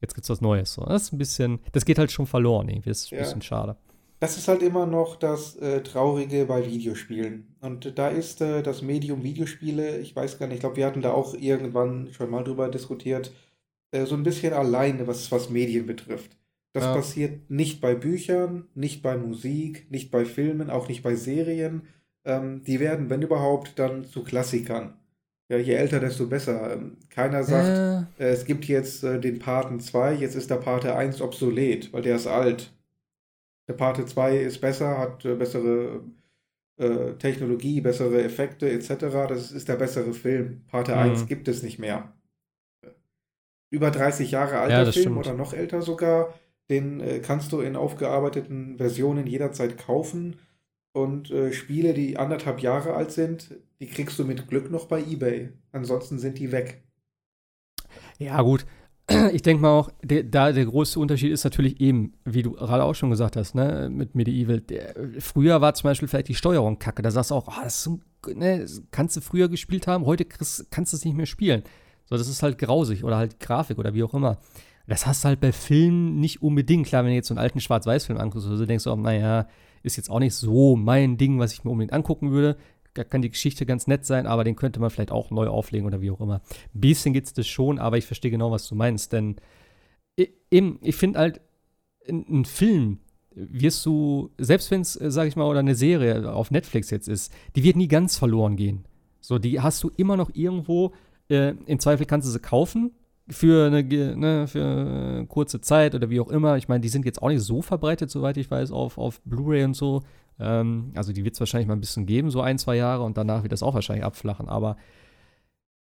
Jetzt 0.01 0.15
gibt's 0.15 0.31
was 0.31 0.41
Neues. 0.41 0.73
So. 0.73 0.85
Das 0.85 1.03
ist 1.03 1.13
ein 1.13 1.19
bisschen, 1.19 1.59
das 1.73 1.85
geht 1.85 1.99
halt 1.99 2.13
schon 2.13 2.27
verloren 2.27 2.69
irgendwie. 2.69 2.91
Das 2.91 3.03
ist 3.03 3.13
ein 3.13 3.17
ja. 3.17 3.25
bisschen 3.25 3.43
schade. 3.43 3.77
Das 4.21 4.37
ist 4.37 4.49
halt 4.49 4.63
immer 4.63 4.87
noch 4.87 5.17
das 5.17 5.57
äh, 5.57 5.83
Traurige 5.83 6.45
bei 6.47 6.65
Videospielen. 6.65 7.57
Und 7.61 7.99
da 7.99 8.09
ist 8.09 8.41
äh, 8.41 8.63
das 8.63 8.83
Medium 8.83 9.25
Videospiele, 9.25 9.99
ich 9.99 10.15
weiß 10.15 10.39
gar 10.39 10.47
nicht, 10.47 10.57
ich 10.57 10.61
glaube, 10.61 10.77
wir 10.77 10.87
hatten 10.87 11.03
da 11.03 11.13
auch 11.13 11.35
irgendwann 11.35 12.09
schon 12.13 12.31
mal 12.31 12.43
drüber 12.43 12.69
diskutiert, 12.69 13.33
äh, 13.91 14.07
so 14.07 14.15
ein 14.15 14.23
bisschen 14.23 14.53
alleine, 14.53 15.07
was, 15.07 15.31
was 15.31 15.51
Medien 15.51 15.87
betrifft. 15.87 16.38
Das 16.79 16.85
ja. 16.85 16.95
passiert 16.95 17.51
nicht 17.51 17.81
bei 17.81 17.97
Büchern, 17.97 18.69
nicht 18.75 19.03
bei 19.03 19.17
Musik, 19.17 19.91
nicht 19.91 20.13
bei 20.13 20.25
Filmen, 20.25 20.71
auch 20.71 20.87
nicht 20.87 21.03
bei 21.03 21.17
Serien. 21.17 21.83
Ähm, 22.25 22.63
die 22.63 22.79
werden, 22.79 23.11
wenn 23.11 23.23
überhaupt, 23.23 23.81
dann 23.81 24.05
zu 24.05 24.23
Klassikern. 24.23 24.95
Ja, 25.49 25.57
je 25.57 25.75
älter, 25.75 25.99
desto 25.99 26.27
besser. 26.27 26.75
Ähm, 26.75 26.99
keiner 27.11 27.43
sagt, 27.43 28.07
äh. 28.21 28.29
es 28.29 28.45
gibt 28.45 28.67
jetzt 28.67 29.03
äh, 29.03 29.19
den 29.19 29.41
Paten 29.41 29.81
2, 29.81 30.15
jetzt 30.15 30.37
ist 30.37 30.51
der 30.51 30.57
Pate 30.57 30.95
1 30.95 31.21
obsolet, 31.21 31.93
weil 31.93 32.03
der 32.03 32.17
ist 32.17 32.29
alt. 32.29 32.73
Der 33.67 33.73
Pate 33.75 34.07
2 34.07 34.37
ist 34.37 34.61
besser, 34.61 34.99
hat 34.99 35.25
äh, 35.25 35.35
bessere 35.35 36.03
äh, 36.77 37.15
Technologie, 37.15 37.81
bessere 37.81 38.23
Effekte 38.23 38.71
etc. 38.71 38.89
Das 39.29 39.51
ist 39.51 39.69
der 39.69 39.77
bessere 39.77 40.13
Film. 40.13 40.63
Pate 40.69 40.93
mhm. 40.93 40.99
1 40.99 41.27
gibt 41.27 41.49
es 41.49 41.65
nicht 41.65 41.79
mehr. 41.79 42.13
Über 43.71 43.91
30 43.91 44.31
Jahre 44.31 44.61
alter 44.61 44.85
ja, 44.85 44.93
Film 44.93 45.03
stimmt. 45.03 45.19
oder 45.19 45.35
noch 45.35 45.53
älter 45.53 45.83
sogar 45.83 46.33
den 46.71 47.01
äh, 47.01 47.21
kannst 47.21 47.53
du 47.53 47.61
in 47.61 47.77
aufgearbeiteten 47.77 48.77
Versionen 48.77 49.27
jederzeit 49.27 49.79
kaufen. 49.79 50.37
Und 50.93 51.31
äh, 51.31 51.53
Spiele, 51.53 51.95
die 51.95 52.17
anderthalb 52.17 52.61
Jahre 52.61 52.95
alt 52.95 53.13
sind, 53.13 53.55
die 53.81 53.87
kriegst 53.87 54.19
du 54.19 54.25
mit 54.25 54.49
Glück 54.49 54.71
noch 54.71 54.87
bei 54.87 55.01
eBay. 55.01 55.51
Ansonsten 55.73 56.19
sind 56.19 56.39
die 56.39 56.51
weg. 56.51 56.83
Ja, 58.19 58.43
gut. 58.43 58.67
Ich 59.33 59.41
denke 59.41 59.63
mal 59.63 59.71
auch, 59.71 59.91
der, 60.03 60.23
da 60.23 60.53
der 60.53 60.67
große 60.67 61.01
Unterschied 61.01 61.33
ist 61.33 61.45
natürlich 61.45 61.81
eben, 61.81 62.13
wie 62.27 62.43
du 62.43 62.53
gerade 62.53 62.85
auch 62.85 62.95
schon 62.95 63.09
gesagt 63.09 63.37
hast, 63.37 63.55
ne, 63.55 63.89
mit 63.91 64.15
Medieval. 64.15 64.61
Der, 64.61 64.95
früher 65.19 65.63
war 65.63 65.73
zum 65.73 65.89
Beispiel 65.89 66.09
vielleicht 66.09 66.29
die 66.29 66.35
Steuerung 66.35 66.79
kacke. 66.79 67.01
Da 67.01 67.11
sagst 67.11 67.31
du 67.31 67.37
auch, 67.37 67.49
oh, 67.49 67.63
das, 67.63 67.83
so, 67.83 68.01
ne, 68.27 68.67
kannst 68.91 69.17
du 69.17 69.23
früher 69.23 69.49
gespielt 69.49 69.87
haben, 69.87 70.05
heute 70.05 70.27
kriegst, 70.27 70.71
kannst 70.71 70.93
du 70.93 70.99
es 70.99 71.07
nicht 71.07 71.17
mehr 71.17 71.25
spielen. 71.25 71.63
So, 72.05 72.17
das 72.17 72.29
ist 72.29 72.43
halt 72.43 72.59
grausig 72.59 73.05
oder 73.05 73.17
halt 73.17 73.41
Grafik 73.41 73.79
oder 73.79 73.95
wie 73.95 74.03
auch 74.03 74.13
immer. 74.13 74.39
Das 74.89 75.07
hast 75.07 75.23
du 75.23 75.29
halt 75.29 75.41
bei 75.41 75.53
Filmen 75.53 76.19
nicht 76.19 76.43
unbedingt. 76.43 76.87
Klar, 76.87 77.05
wenn 77.05 77.11
du 77.11 77.17
jetzt 77.17 77.29
so 77.29 77.35
einen 77.35 77.41
alten 77.41 77.61
Schwarz-Weiß-Film 77.61 78.19
anguckst, 78.19 78.49
so 78.49 78.67
denkst 78.67 78.85
du 78.85 78.91
auch, 78.91 78.97
naja, 78.97 79.47
ist 79.83 79.97
jetzt 79.97 80.11
auch 80.11 80.19
nicht 80.19 80.35
so 80.35 80.77
mein 80.77 81.19
Ding, 81.19 81.39
was 81.39 81.53
ich 81.53 81.63
mir 81.63 81.71
unbedingt 81.71 81.93
angucken 81.93 82.31
würde. 82.31 82.57
Da 82.95 83.05
kann 83.05 83.21
die 83.21 83.31
Geschichte 83.31 83.67
ganz 83.67 83.87
nett 83.87 84.07
sein, 84.07 84.27
aber 84.27 84.45
den 84.45 84.57
könnte 84.57 84.81
man 84.81 84.89
vielleicht 84.91 85.13
auch 85.13 85.31
neu 85.31 85.47
auflegen 85.49 85.87
oder 85.87 86.01
wie 86.01 86.11
auch 86.11 86.21
immer. 86.21 86.41
Ein 86.75 86.81
bisschen 86.81 87.13
gibt 87.13 87.27
es 87.27 87.35
das 87.35 87.47
schon, 87.47 87.79
aber 87.79 87.99
ich 87.99 88.07
verstehe 88.07 88.31
genau, 88.31 88.51
was 88.51 88.67
du 88.67 88.75
meinst. 88.75 89.13
Denn 89.13 89.37
eben, 90.51 90.79
ich 90.83 90.97
finde 90.97 91.19
halt, 91.19 91.41
ein 92.09 92.47
Film 92.47 93.01
wirst 93.35 93.85
du, 93.85 94.31
selbst 94.39 94.71
wenn 94.71 94.81
es, 94.81 94.99
äh, 95.01 95.11
sag 95.11 95.29
ich 95.29 95.37
mal, 95.37 95.45
oder 95.45 95.61
eine 95.61 95.75
Serie 95.75 96.33
auf 96.33 96.51
Netflix 96.51 96.91
jetzt 96.91 97.09
ist, 97.09 97.33
die 97.55 97.63
wird 97.63 97.77
nie 97.77 97.89
ganz 97.89 98.17
verloren 98.17 98.57
gehen. 98.57 98.85
So, 99.21 99.39
die 99.39 99.61
hast 99.61 99.83
du 99.83 99.91
immer 99.97 100.17
noch 100.17 100.31
irgendwo, 100.33 100.95
äh, 101.29 101.51
im 101.67 101.79
Zweifel 101.79 102.07
kannst 102.07 102.27
du 102.27 102.33
sie 102.33 102.41
kaufen, 102.41 102.93
für 103.31 103.67
eine, 103.67 103.83
ne, 103.83 104.47
für 104.47 105.27
kurze 105.29 105.61
Zeit 105.61 105.95
oder 105.95 106.11
wie 106.11 106.21
auch 106.21 106.29
immer. 106.29 106.57
Ich 106.57 106.69
meine, 106.69 106.81
die 106.81 106.89
sind 106.89 107.05
jetzt 107.05 107.23
auch 107.23 107.29
nicht 107.29 107.43
so 107.43 107.63
verbreitet, 107.63 108.11
soweit 108.11 108.37
ich 108.37 108.51
weiß, 108.51 108.71
auf, 108.73 108.99
auf 108.99 109.21
Blu-ray 109.23 109.65
und 109.65 109.75
so. 109.75 110.03
Ähm, 110.39 110.93
also 110.95 111.13
die 111.13 111.25
wird 111.25 111.35
es 111.35 111.41
wahrscheinlich 111.41 111.69
mal 111.69 111.75
ein 111.75 111.81
bisschen 111.81 112.07
geben, 112.07 112.31
so 112.31 112.41
ein, 112.41 112.59
zwei 112.59 112.77
Jahre 112.77 113.03
und 113.05 113.17
danach 113.17 113.43
wird 113.43 113.53
das 113.53 113.63
auch 113.63 113.75
wahrscheinlich 113.75 114.05
abflachen. 114.05 114.49
Aber 114.49 114.77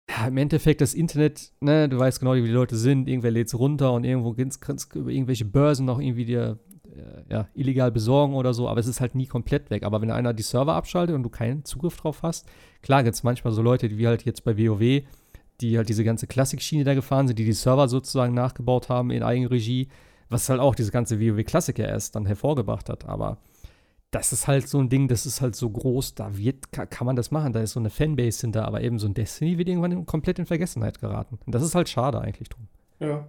ja, 0.08 0.26
im 0.26 0.36
Endeffekt 0.36 0.80
das 0.80 0.94
Internet, 0.94 1.52
ne, 1.60 1.88
du 1.88 1.98
weißt 1.98 2.20
genau, 2.20 2.34
wie 2.34 2.42
die 2.42 2.48
Leute 2.48 2.76
sind, 2.76 3.08
irgendwer 3.08 3.30
lädt 3.30 3.48
es 3.48 3.58
runter 3.58 3.92
und 3.92 4.04
irgendwo 4.04 4.34
kannst 4.60 4.94
über 4.94 5.10
irgendwelche 5.10 5.44
Börsen 5.44 5.86
noch 5.86 6.00
irgendwie 6.00 6.24
dir 6.24 6.58
äh, 6.94 7.32
ja, 7.32 7.48
illegal 7.54 7.90
besorgen 7.90 8.34
oder 8.34 8.52
so, 8.52 8.68
aber 8.68 8.80
es 8.80 8.86
ist 8.86 9.00
halt 9.00 9.14
nie 9.14 9.26
komplett 9.26 9.70
weg. 9.70 9.84
Aber 9.84 10.02
wenn 10.02 10.10
einer 10.10 10.34
die 10.34 10.42
Server 10.42 10.74
abschaltet 10.74 11.14
und 11.14 11.22
du 11.22 11.30
keinen 11.30 11.64
Zugriff 11.64 11.96
drauf 11.96 12.22
hast, 12.22 12.46
klar 12.82 13.02
gibt 13.02 13.14
es 13.14 13.22
manchmal 13.22 13.52
so 13.52 13.62
Leute, 13.62 13.96
wie 13.96 14.06
halt 14.06 14.24
jetzt 14.24 14.44
bei 14.44 14.58
WoW, 14.58 15.02
die 15.62 15.76
halt 15.76 15.88
diese 15.88 16.04
ganze 16.04 16.26
Klassik-Schiene 16.26 16.84
da 16.84 16.94
gefahren 16.94 17.26
sind, 17.26 17.38
die 17.38 17.44
die 17.44 17.52
Server 17.52 17.88
sozusagen 17.88 18.34
nachgebaut 18.34 18.88
haben 18.88 19.10
in 19.10 19.22
Eigenregie, 19.22 19.88
was 20.28 20.48
halt 20.48 20.60
auch 20.60 20.74
diese 20.74 20.90
ganze 20.90 21.20
WoW-Klassik 21.20 21.78
ja 21.78 21.86
erst 21.86 22.16
dann 22.16 22.26
hervorgebracht 22.26 22.88
hat. 22.88 23.06
Aber 23.06 23.38
das 24.10 24.32
ist 24.32 24.46
halt 24.46 24.68
so 24.68 24.78
ein 24.78 24.88
Ding, 24.88 25.08
das 25.08 25.24
ist 25.24 25.40
halt 25.40 25.56
so 25.56 25.70
groß, 25.70 26.14
da 26.14 26.36
wird, 26.36 26.70
kann 26.72 27.06
man 27.06 27.16
das 27.16 27.30
machen, 27.30 27.52
da 27.52 27.60
ist 27.60 27.72
so 27.72 27.80
eine 27.80 27.90
Fanbase 27.90 28.42
hinter, 28.42 28.66
aber 28.66 28.82
eben 28.82 28.98
so 28.98 29.06
ein 29.06 29.14
Destiny 29.14 29.56
wird 29.56 29.68
irgendwann 29.68 30.04
komplett 30.04 30.38
in 30.38 30.46
Vergessenheit 30.46 31.00
geraten. 31.00 31.38
Und 31.46 31.54
das 31.54 31.62
ist 31.62 31.74
halt 31.74 31.88
schade 31.88 32.20
eigentlich 32.20 32.50
drum. 32.50 32.68
Ja. 33.00 33.26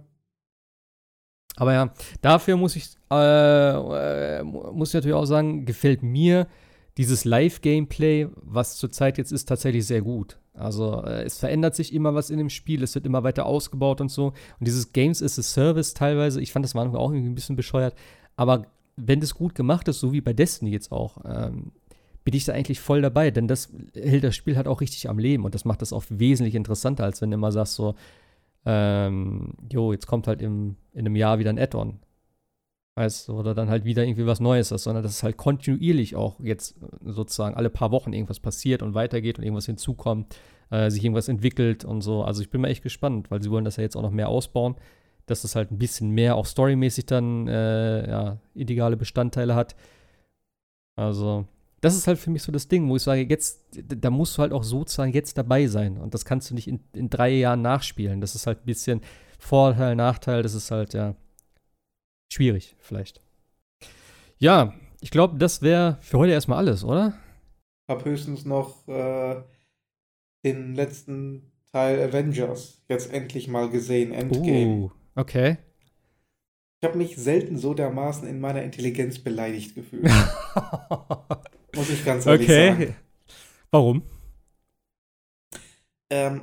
Aber 1.56 1.72
ja, 1.72 1.92
dafür 2.20 2.56
muss 2.56 2.76
ich, 2.76 2.96
äh, 3.10 4.38
äh, 4.38 4.42
muss 4.42 4.88
ich 4.90 4.94
natürlich 4.94 5.14
auch 5.14 5.24
sagen, 5.24 5.64
gefällt 5.64 6.02
mir 6.02 6.48
dieses 6.96 7.24
Live-Gameplay, 7.24 8.28
was 8.36 8.76
zurzeit 8.76 9.18
jetzt 9.18 9.32
ist, 9.32 9.46
tatsächlich 9.46 9.86
sehr 9.86 10.02
gut. 10.02 10.38
Also 10.54 11.02
äh, 11.02 11.24
es 11.24 11.38
verändert 11.38 11.74
sich 11.74 11.92
immer 11.92 12.14
was 12.14 12.30
in 12.30 12.38
dem 12.38 12.50
Spiel, 12.50 12.82
es 12.82 12.94
wird 12.94 13.06
immer 13.06 13.24
weiter 13.24 13.46
ausgebaut 13.46 14.00
und 14.00 14.10
so. 14.10 14.28
Und 14.28 14.34
dieses 14.66 14.92
Games 14.92 15.22
as 15.22 15.38
a 15.38 15.42
Service 15.42 15.94
teilweise, 15.94 16.40
ich 16.40 16.52
fand 16.52 16.64
das 16.64 16.74
war 16.74 16.86
auch 16.94 17.10
irgendwie 17.10 17.30
ein 17.30 17.34
bisschen 17.34 17.56
bescheuert, 17.56 17.94
aber 18.36 18.66
wenn 18.96 19.20
das 19.20 19.34
gut 19.34 19.56
gemacht 19.56 19.88
ist, 19.88 19.98
so 19.98 20.12
wie 20.12 20.20
bei 20.20 20.32
Destiny 20.32 20.70
jetzt 20.70 20.92
auch, 20.92 21.18
ähm, 21.24 21.72
bin 22.22 22.34
ich 22.34 22.44
da 22.44 22.52
eigentlich 22.52 22.80
voll 22.80 23.02
dabei, 23.02 23.30
denn 23.30 23.48
das 23.48 23.72
hält 23.94 24.24
das 24.24 24.36
Spiel 24.36 24.56
halt 24.56 24.68
auch 24.68 24.80
richtig 24.80 25.08
am 25.08 25.18
Leben 25.18 25.44
und 25.44 25.54
das 25.54 25.64
macht 25.64 25.82
das 25.82 25.92
auch 25.92 26.04
wesentlich 26.08 26.54
interessanter, 26.54 27.04
als 27.04 27.20
wenn 27.20 27.30
du 27.30 27.34
immer 27.34 27.52
sagst 27.52 27.74
so, 27.74 27.96
ähm, 28.64 29.54
jo, 29.70 29.92
jetzt 29.92 30.06
kommt 30.06 30.26
halt 30.26 30.40
im, 30.40 30.76
in 30.92 31.00
einem 31.00 31.16
Jahr 31.16 31.38
wieder 31.38 31.50
ein 31.50 31.58
Add-on. 31.58 31.98
Weißt 32.96 33.28
du, 33.28 33.32
oder 33.32 33.54
dann 33.54 33.68
halt 33.68 33.84
wieder 33.84 34.04
irgendwie 34.04 34.26
was 34.26 34.38
Neues 34.38 34.70
ist, 34.70 34.84
sondern 34.84 35.02
dass 35.02 35.12
es 35.12 35.22
halt 35.24 35.36
kontinuierlich 35.36 36.14
auch 36.14 36.38
jetzt 36.38 36.76
sozusagen 37.04 37.56
alle 37.56 37.68
paar 37.68 37.90
Wochen 37.90 38.12
irgendwas 38.12 38.38
passiert 38.38 38.82
und 38.82 38.94
weitergeht 38.94 39.38
und 39.38 39.44
irgendwas 39.44 39.66
hinzukommt, 39.66 40.36
äh, 40.70 40.90
sich 40.90 41.02
irgendwas 41.02 41.28
entwickelt 41.28 41.84
und 41.84 42.02
so. 42.02 42.22
Also 42.22 42.40
ich 42.40 42.50
bin 42.50 42.60
mal 42.60 42.68
echt 42.68 42.84
gespannt, 42.84 43.32
weil 43.32 43.42
sie 43.42 43.50
wollen 43.50 43.64
das 43.64 43.76
ja 43.76 43.82
jetzt 43.82 43.96
auch 43.96 44.02
noch 44.02 44.12
mehr 44.12 44.28
ausbauen, 44.28 44.76
dass 45.26 45.42
das 45.42 45.56
halt 45.56 45.72
ein 45.72 45.78
bisschen 45.78 46.10
mehr 46.10 46.36
auch 46.36 46.46
storymäßig 46.46 47.06
dann 47.06 47.48
äh, 47.48 48.08
ja, 48.08 48.38
ideale 48.54 48.96
Bestandteile 48.96 49.56
hat. 49.56 49.74
Also 50.94 51.46
das 51.80 51.96
ist 51.96 52.06
halt 52.06 52.18
für 52.18 52.30
mich 52.30 52.42
so 52.42 52.52
das 52.52 52.68
Ding, 52.68 52.88
wo 52.88 52.96
ich 52.96 53.02
sage, 53.02 53.26
jetzt, 53.28 53.62
da 53.72 54.08
musst 54.10 54.38
du 54.38 54.42
halt 54.42 54.52
auch 54.52 54.62
sozusagen 54.62 55.12
jetzt 55.12 55.36
dabei 55.36 55.66
sein. 55.66 55.98
Und 55.98 56.14
das 56.14 56.24
kannst 56.24 56.50
du 56.50 56.54
nicht 56.54 56.66
in, 56.66 56.80
in 56.94 57.10
drei 57.10 57.30
Jahren 57.30 57.60
nachspielen. 57.60 58.20
Das 58.20 58.34
ist 58.34 58.46
halt 58.46 58.60
ein 58.60 58.66
bisschen 58.66 59.00
Vorteil, 59.38 59.94
Nachteil, 59.94 60.42
das 60.42 60.54
ist 60.54 60.70
halt, 60.70 60.94
ja, 60.94 61.14
schwierig, 62.32 62.74
vielleicht. 62.78 63.20
Ja, 64.38 64.74
ich 65.00 65.10
glaube, 65.10 65.38
das 65.38 65.62
wäre 65.62 65.98
für 66.00 66.18
heute 66.18 66.32
erstmal 66.32 66.58
alles, 66.58 66.84
oder? 66.84 67.14
Hab 67.88 68.04
höchstens 68.04 68.44
noch 68.44 68.88
äh, 68.88 69.42
den 70.44 70.74
letzten 70.74 71.52
Teil 71.72 72.00
Avengers 72.02 72.82
jetzt 72.88 73.12
endlich 73.12 73.48
mal 73.48 73.68
gesehen, 73.68 74.12
Endgame. 74.12 74.84
Uh, 74.84 74.90
okay. 75.16 75.58
Ich 76.80 76.88
habe 76.88 76.98
mich 76.98 77.16
selten 77.16 77.56
so 77.56 77.74
dermaßen 77.74 78.28
in 78.28 78.40
meiner 78.40 78.62
Intelligenz 78.62 79.18
beleidigt 79.18 79.74
gefühlt. 79.74 80.04
Muss 81.74 81.90
ich 81.90 82.04
ganz 82.04 82.26
ehrlich 82.26 82.48
okay. 82.48 82.68
sagen. 82.68 82.96
Warum? 83.70 84.02
Ähm, 86.10 86.42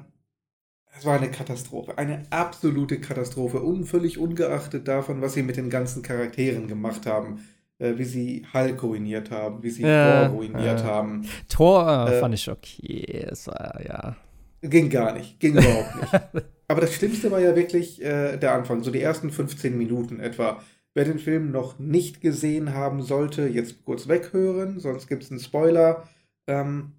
es 1.02 1.06
war 1.08 1.18
eine 1.18 1.32
Katastrophe, 1.32 1.98
eine 1.98 2.26
absolute 2.30 3.02
Katastrophe 3.02 3.60
und 3.60 3.86
völlig 3.86 4.20
ungeachtet 4.20 4.88
davon, 4.88 5.20
was 5.20 5.34
sie 5.34 5.42
mit 5.42 5.58
den 5.58 5.72
ganzen 5.72 6.04
Charakteren 6.04 6.68
gemacht 6.68 7.08
haben, 7.08 7.44
äh, 7.80 7.94
wie 7.98 8.04
sie 8.04 8.46
Hulk 8.54 8.84
ruiniert 8.84 9.32
haben, 9.32 9.64
wie 9.64 9.72
sie 9.72 9.82
äh, 9.82 10.28
Thor 10.28 10.36
ruiniert 10.36 10.82
äh. 10.82 10.84
haben. 10.84 11.26
Thor 11.50 12.08
äh, 12.08 12.20
fand 12.20 12.36
ich 12.36 12.48
okay, 12.48 13.26
es 13.32 13.48
war 13.48 13.82
ja. 13.84 14.16
Ging 14.62 14.92
gar 14.92 15.14
nicht, 15.14 15.40
ging 15.40 15.54
überhaupt 15.54 15.96
nicht. 16.36 16.46
Aber 16.68 16.82
das 16.82 16.94
Schlimmste 16.94 17.32
war 17.32 17.40
ja 17.40 17.56
wirklich 17.56 18.00
äh, 18.04 18.38
der 18.38 18.54
Anfang, 18.54 18.84
so 18.84 18.92
die 18.92 19.02
ersten 19.02 19.32
15 19.32 19.76
Minuten 19.76 20.20
etwa. 20.20 20.62
Wer 20.94 21.06
den 21.06 21.18
Film 21.18 21.50
noch 21.50 21.80
nicht 21.80 22.22
gesehen 22.22 22.76
haben 22.76 23.02
sollte, 23.02 23.48
jetzt 23.48 23.84
kurz 23.86 24.08
weghören, 24.08 24.80
sonst 24.80 25.08
gibt 25.08 25.24
es 25.24 25.32
einen 25.32 25.40
Spoiler. 25.40 26.08
Ähm, 26.46 26.92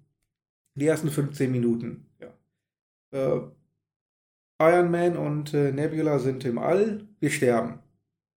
die 0.75 0.87
ersten 0.87 1.09
15 1.09 1.49
Minuten, 1.49 2.07
ja. 2.19 2.27
Äh, 3.17 3.41
Iron 4.71 4.91
Man 4.91 5.17
und 5.17 5.53
äh, 5.53 5.71
Nebula 5.71 6.19
sind 6.19 6.45
im 6.45 6.57
All, 6.57 7.01
wir 7.19 7.29
sterben. 7.29 7.79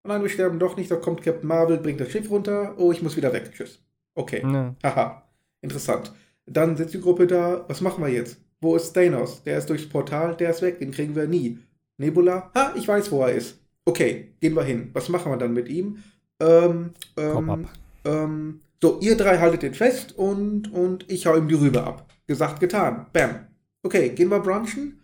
Oh 0.05 0.09
nein, 0.09 0.23
wir 0.23 0.29
sterben 0.29 0.59
doch 0.59 0.77
nicht, 0.77 0.91
da 0.91 0.97
kommt 0.97 1.23
Captain 1.23 1.49
Marvel, 1.49 1.79
bringt 1.79 2.01
das 2.01 2.11
Schiff 2.11 2.31
runter, 2.31 2.75
oh, 2.79 2.93
ich 2.93 3.03
muss 3.03 3.17
wieder 3.17 3.33
weg, 3.33 3.53
tschüss. 3.53 3.81
Okay, 4.15 4.43
ja. 4.43 4.75
haha, 4.83 5.23
interessant. 5.61 6.13
Dann 6.47 6.77
sitzt 6.77 6.95
die 6.95 7.01
Gruppe 7.01 7.27
da, 7.27 7.65
was 7.69 7.81
machen 7.81 8.05
wir 8.05 8.11
jetzt? 8.11 8.39
Wo 8.61 8.77
ist 8.77 8.93
Thanos? 8.93 9.43
Der 9.43 9.59
ist 9.59 9.69
durchs 9.69 9.89
Portal, 9.89 10.37
der 10.37 10.51
ist 10.51 10.63
weg, 10.63 10.79
den 10.79 10.91
kriegen 10.91 11.15
wir 11.15 11.27
nie. 11.27 11.59
Nebula, 11.99 12.51
ha, 12.55 12.73
ich 12.77 12.87
weiß, 12.87 13.11
wo 13.13 13.23
er 13.23 13.33
ist. 13.33 13.59
Okay, 13.85 14.33
gehen 14.41 14.55
wir 14.55 14.65
hin. 14.65 14.91
Was 14.93 15.09
machen 15.09 15.31
wir 15.31 15.37
dann 15.37 15.53
mit 15.53 15.69
ihm? 15.69 16.03
Ähm, 16.41 16.91
ähm, 17.17 17.69
ähm, 18.05 18.61
so, 18.83 18.99
ihr 19.01 19.17
drei 19.17 19.39
haltet 19.39 19.63
ihn 19.63 19.75
fest 19.75 20.17
und, 20.19 20.73
und 20.73 21.11
ich 21.11 21.27
hau 21.27 21.37
ihm 21.37 21.49
die 21.49 21.55
Rübe 21.55 21.83
ab. 21.85 22.11
Gesagt, 22.27 22.61
getan. 22.61 23.07
Bam. 23.13 23.47
Okay, 23.83 24.11
gehen 24.11 24.29
wir 24.29 24.41
brunchen? 24.41 25.01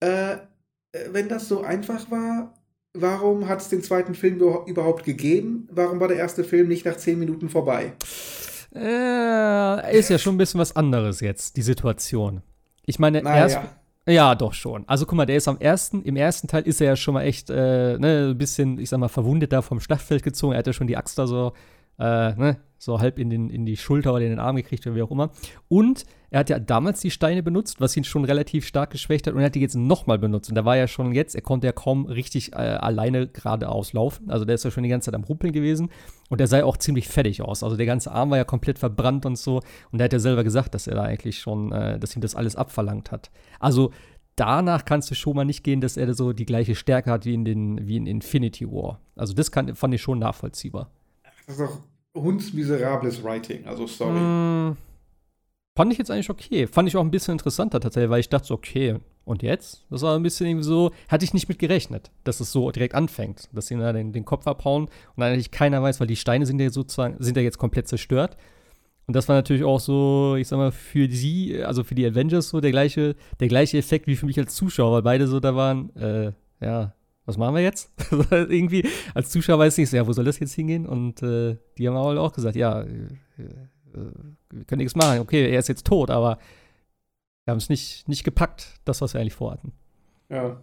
Äh, 0.00 0.36
wenn 1.10 1.28
das 1.28 1.48
so 1.48 1.62
einfach 1.62 2.10
war, 2.10 2.54
warum 2.94 3.48
hat 3.48 3.60
es 3.60 3.68
den 3.68 3.82
zweiten 3.82 4.14
Film 4.14 4.40
überhaupt 4.66 5.04
gegeben? 5.04 5.68
Warum 5.70 6.00
war 6.00 6.08
der 6.08 6.16
erste 6.16 6.44
Film 6.44 6.68
nicht 6.68 6.84
nach 6.84 6.96
zehn 6.96 7.18
Minuten 7.18 7.48
vorbei? 7.48 7.92
Äh, 8.74 9.98
ist 9.98 10.10
ja 10.10 10.18
schon 10.18 10.34
ein 10.34 10.38
bisschen 10.38 10.60
was 10.60 10.76
anderes 10.76 11.20
jetzt, 11.20 11.56
die 11.56 11.62
Situation. 11.62 12.42
Ich 12.84 12.98
meine, 12.98 13.22
naja. 13.22 13.42
erst. 13.42 13.60
Ja, 14.08 14.36
doch 14.36 14.52
schon. 14.52 14.84
Also 14.86 15.04
guck 15.04 15.16
mal, 15.16 15.26
der 15.26 15.36
ist 15.36 15.48
am 15.48 15.58
ersten, 15.58 16.02
im 16.02 16.14
ersten 16.14 16.46
Teil 16.46 16.62
ist 16.62 16.80
er 16.80 16.88
ja 16.88 16.96
schon 16.96 17.14
mal 17.14 17.22
echt, 17.22 17.50
äh, 17.50 17.98
ne, 17.98 18.28
ein 18.30 18.38
bisschen, 18.38 18.78
ich 18.78 18.88
sag 18.88 18.98
mal, 18.98 19.08
verwundet 19.08 19.52
da 19.52 19.62
vom 19.62 19.80
Schlachtfeld 19.80 20.22
gezogen. 20.22 20.52
Er 20.52 20.58
hat 20.58 20.66
ja 20.68 20.72
schon 20.72 20.86
die 20.86 20.96
Axt 20.96 21.18
da 21.18 21.26
so 21.26 21.52
äh, 21.98 22.34
ne, 22.34 22.56
so 22.78 23.00
halb 23.00 23.18
in, 23.18 23.30
den, 23.30 23.50
in 23.50 23.66
die 23.66 23.76
Schulter 23.76 24.12
oder 24.12 24.24
in 24.24 24.30
den 24.30 24.38
Arm 24.38 24.56
gekriegt 24.56 24.86
oder 24.86 24.96
wie 24.96 25.02
auch 25.02 25.10
immer. 25.10 25.30
Und 25.68 26.04
er 26.30 26.40
hat 26.40 26.50
ja 26.50 26.58
damals 26.58 27.00
die 27.00 27.10
Steine 27.10 27.42
benutzt, 27.42 27.80
was 27.80 27.96
ihn 27.96 28.04
schon 28.04 28.24
relativ 28.24 28.66
stark 28.66 28.90
geschwächt 28.90 29.26
hat 29.26 29.34
und 29.34 29.40
er 29.40 29.46
hat 29.46 29.54
die 29.54 29.60
jetzt 29.60 29.76
nochmal 29.76 30.18
benutzt. 30.18 30.48
Und 30.48 30.54
da 30.54 30.64
war 30.64 30.76
ja 30.76 30.86
schon 30.86 31.12
jetzt, 31.12 31.34
er 31.34 31.42
konnte 31.42 31.66
ja 31.66 31.72
kaum 31.72 32.06
richtig 32.06 32.52
äh, 32.52 32.56
alleine 32.56 33.28
geradeaus 33.28 33.92
laufen. 33.92 34.30
Also 34.30 34.44
der 34.44 34.56
ist 34.56 34.64
ja 34.64 34.70
schon 34.70 34.82
die 34.82 34.88
ganze 34.88 35.06
Zeit 35.06 35.14
am 35.14 35.24
Ruppeln 35.24 35.52
gewesen 35.52 35.90
und 36.28 36.40
er 36.40 36.46
sah 36.46 36.62
auch 36.64 36.76
ziemlich 36.76 37.08
fertig 37.08 37.42
aus. 37.42 37.62
Also 37.62 37.76
der 37.76 37.86
ganze 37.86 38.12
Arm 38.12 38.30
war 38.30 38.38
ja 38.38 38.44
komplett 38.44 38.78
verbrannt 38.78 39.24
und 39.24 39.38
so. 39.38 39.62
Und 39.92 40.00
er 40.00 40.04
hat 40.04 40.12
ja 40.12 40.18
selber 40.18 40.44
gesagt, 40.44 40.74
dass 40.74 40.86
er 40.86 40.96
da 40.96 41.02
eigentlich 41.02 41.38
schon, 41.38 41.72
äh, 41.72 41.98
dass 41.98 42.14
ihm 42.16 42.22
das 42.22 42.34
alles 42.34 42.56
abverlangt 42.56 43.12
hat. 43.12 43.30
Also 43.60 43.92
danach 44.34 44.84
kannst 44.84 45.10
du 45.10 45.14
schon 45.14 45.36
mal 45.36 45.44
nicht 45.44 45.64
gehen, 45.64 45.80
dass 45.80 45.96
er 45.96 46.12
so 46.12 46.32
die 46.32 46.46
gleiche 46.46 46.74
Stärke 46.74 47.10
hat 47.10 47.24
wie 47.24 47.34
in, 47.34 47.44
den, 47.44 47.86
wie 47.86 47.96
in 47.96 48.06
Infinity 48.06 48.66
War. 48.70 49.00
Also 49.14 49.32
das 49.32 49.50
kann, 49.50 49.74
fand 49.74 49.94
ich 49.94 50.02
schon 50.02 50.18
nachvollziehbar. 50.18 50.90
Das 51.46 51.56
ist 51.56 51.60
doch 51.60 51.78
hundsmiserables 52.16 53.22
Writing, 53.22 53.66
also 53.66 53.86
sorry. 53.86 54.18
Mm, 54.18 54.76
fand 55.76 55.92
ich 55.92 55.98
jetzt 55.98 56.10
eigentlich 56.10 56.30
okay. 56.30 56.66
Fand 56.66 56.88
ich 56.88 56.96
auch 56.96 57.02
ein 57.02 57.10
bisschen 57.10 57.32
interessanter 57.32 57.80
tatsächlich, 57.80 58.10
weil 58.10 58.20
ich 58.20 58.28
dachte 58.28 58.52
okay, 58.52 58.98
und 59.26 59.42
jetzt? 59.42 59.84
Das 59.90 60.02
war 60.02 60.16
ein 60.16 60.22
bisschen 60.22 60.46
irgendwie 60.46 60.64
so, 60.64 60.92
hatte 61.08 61.24
ich 61.24 61.34
nicht 61.34 61.48
mit 61.48 61.58
gerechnet, 61.58 62.10
dass 62.24 62.40
es 62.40 62.52
so 62.52 62.70
direkt 62.70 62.94
anfängt, 62.94 63.48
dass 63.52 63.66
sie 63.66 63.76
da 63.76 63.92
den, 63.92 64.24
Kopf 64.24 64.46
abhauen 64.46 64.88
und 65.16 65.22
eigentlich 65.22 65.50
keiner 65.50 65.82
weiß, 65.82 66.00
weil 66.00 66.06
die 66.06 66.16
Steine 66.16 66.46
sind 66.46 66.60
ja 66.60 66.70
sozusagen, 66.70 67.16
sind 67.18 67.36
ja 67.36 67.42
jetzt 67.42 67.58
komplett 67.58 67.88
zerstört. 67.88 68.36
Und 69.08 69.14
das 69.14 69.28
war 69.28 69.36
natürlich 69.36 69.64
auch 69.64 69.80
so, 69.80 70.36
ich 70.36 70.48
sag 70.48 70.56
mal, 70.56 70.72
für 70.72 71.08
sie, 71.10 71.62
also 71.62 71.84
für 71.84 71.94
die 71.94 72.06
Avengers 72.06 72.48
so 72.48 72.60
der 72.60 72.70
gleiche, 72.70 73.14
der 73.38 73.48
gleiche 73.48 73.78
Effekt 73.78 74.06
wie 74.06 74.16
für 74.16 74.26
mich 74.26 74.38
als 74.38 74.54
Zuschauer, 74.54 74.92
weil 74.92 75.02
beide 75.02 75.26
so 75.26 75.40
da 75.40 75.54
waren, 75.54 75.94
äh, 75.96 76.32
ja, 76.60 76.94
was 77.26 77.36
machen 77.36 77.56
wir 77.56 77.62
jetzt? 77.62 77.90
irgendwie, 78.30 78.88
als 79.14 79.30
Zuschauer 79.30 79.58
weiß 79.58 79.76
ich, 79.78 79.90
ja, 79.90 80.06
wo 80.06 80.12
soll 80.12 80.24
das 80.24 80.38
jetzt 80.38 80.54
hingehen? 80.54 80.86
Und 80.86 81.22
äh, 81.22 81.56
die 81.76 81.88
haben 81.88 81.96
auch 81.96 82.32
gesagt, 82.32 82.56
ja, 82.56 82.82
äh, 82.82 83.08
äh, 83.38 84.12
wir 84.50 84.64
können 84.64 84.78
nichts 84.78 84.94
machen. 84.94 85.18
Okay, 85.18 85.50
er 85.50 85.58
ist 85.58 85.68
jetzt 85.68 85.86
tot, 85.86 86.10
aber 86.10 86.38
wir 87.44 87.50
haben 87.50 87.58
es 87.58 87.68
nicht, 87.68 88.08
nicht 88.08 88.24
gepackt, 88.24 88.80
das, 88.84 89.00
was 89.00 89.12
wir 89.12 89.20
eigentlich 89.20 89.34
vorhatten. 89.34 89.72
Ja. 90.28 90.62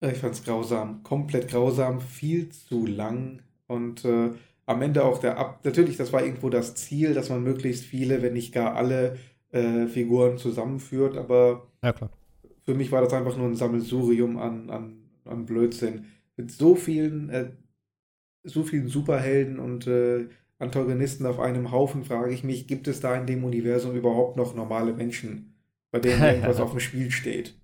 Ich 0.00 0.18
fand 0.18 0.34
es 0.34 0.44
grausam, 0.44 1.02
komplett 1.02 1.48
grausam, 1.48 2.00
viel 2.00 2.50
zu 2.50 2.84
lang 2.84 3.40
und 3.68 4.04
äh, 4.04 4.32
am 4.66 4.82
Ende 4.82 5.04
auch 5.04 5.18
der 5.18 5.38
Ab. 5.38 5.60
Natürlich, 5.64 5.96
das 5.96 6.12
war 6.12 6.22
irgendwo 6.22 6.50
das 6.50 6.74
Ziel, 6.74 7.14
dass 7.14 7.30
man 7.30 7.42
möglichst 7.42 7.84
viele, 7.84 8.20
wenn 8.20 8.34
nicht 8.34 8.52
gar 8.52 8.74
alle 8.74 9.18
äh, 9.50 9.86
Figuren 9.86 10.36
zusammenführt, 10.36 11.16
aber 11.16 11.68
ja, 11.82 11.92
klar 11.92 12.10
für 12.64 12.74
mich 12.74 12.92
war 12.92 13.02
das 13.02 13.12
einfach 13.12 13.36
nur 13.36 13.46
ein 13.46 13.56
Sammelsurium 13.56 14.38
an, 14.38 14.70
an, 14.70 14.96
an 15.24 15.46
Blödsinn. 15.46 16.06
Mit 16.36 16.50
so 16.50 16.74
vielen, 16.74 17.28
äh, 17.30 17.50
so 18.42 18.62
vielen 18.62 18.88
Superhelden 18.88 19.58
und 19.58 19.86
äh, 19.86 20.28
Antagonisten 20.58 21.26
auf 21.26 21.40
einem 21.40 21.70
Haufen 21.70 22.04
frage 22.04 22.32
ich 22.32 22.44
mich, 22.44 22.66
gibt 22.66 22.88
es 22.88 23.00
da 23.00 23.14
in 23.16 23.26
dem 23.26 23.44
Universum 23.44 23.94
überhaupt 23.94 24.36
noch 24.36 24.54
normale 24.54 24.92
Menschen, 24.92 25.54
bei 25.90 26.00
denen 26.00 26.22
irgendwas 26.22 26.60
auf 26.60 26.70
dem 26.70 26.80
Spiel 26.80 27.10
steht? 27.10 27.54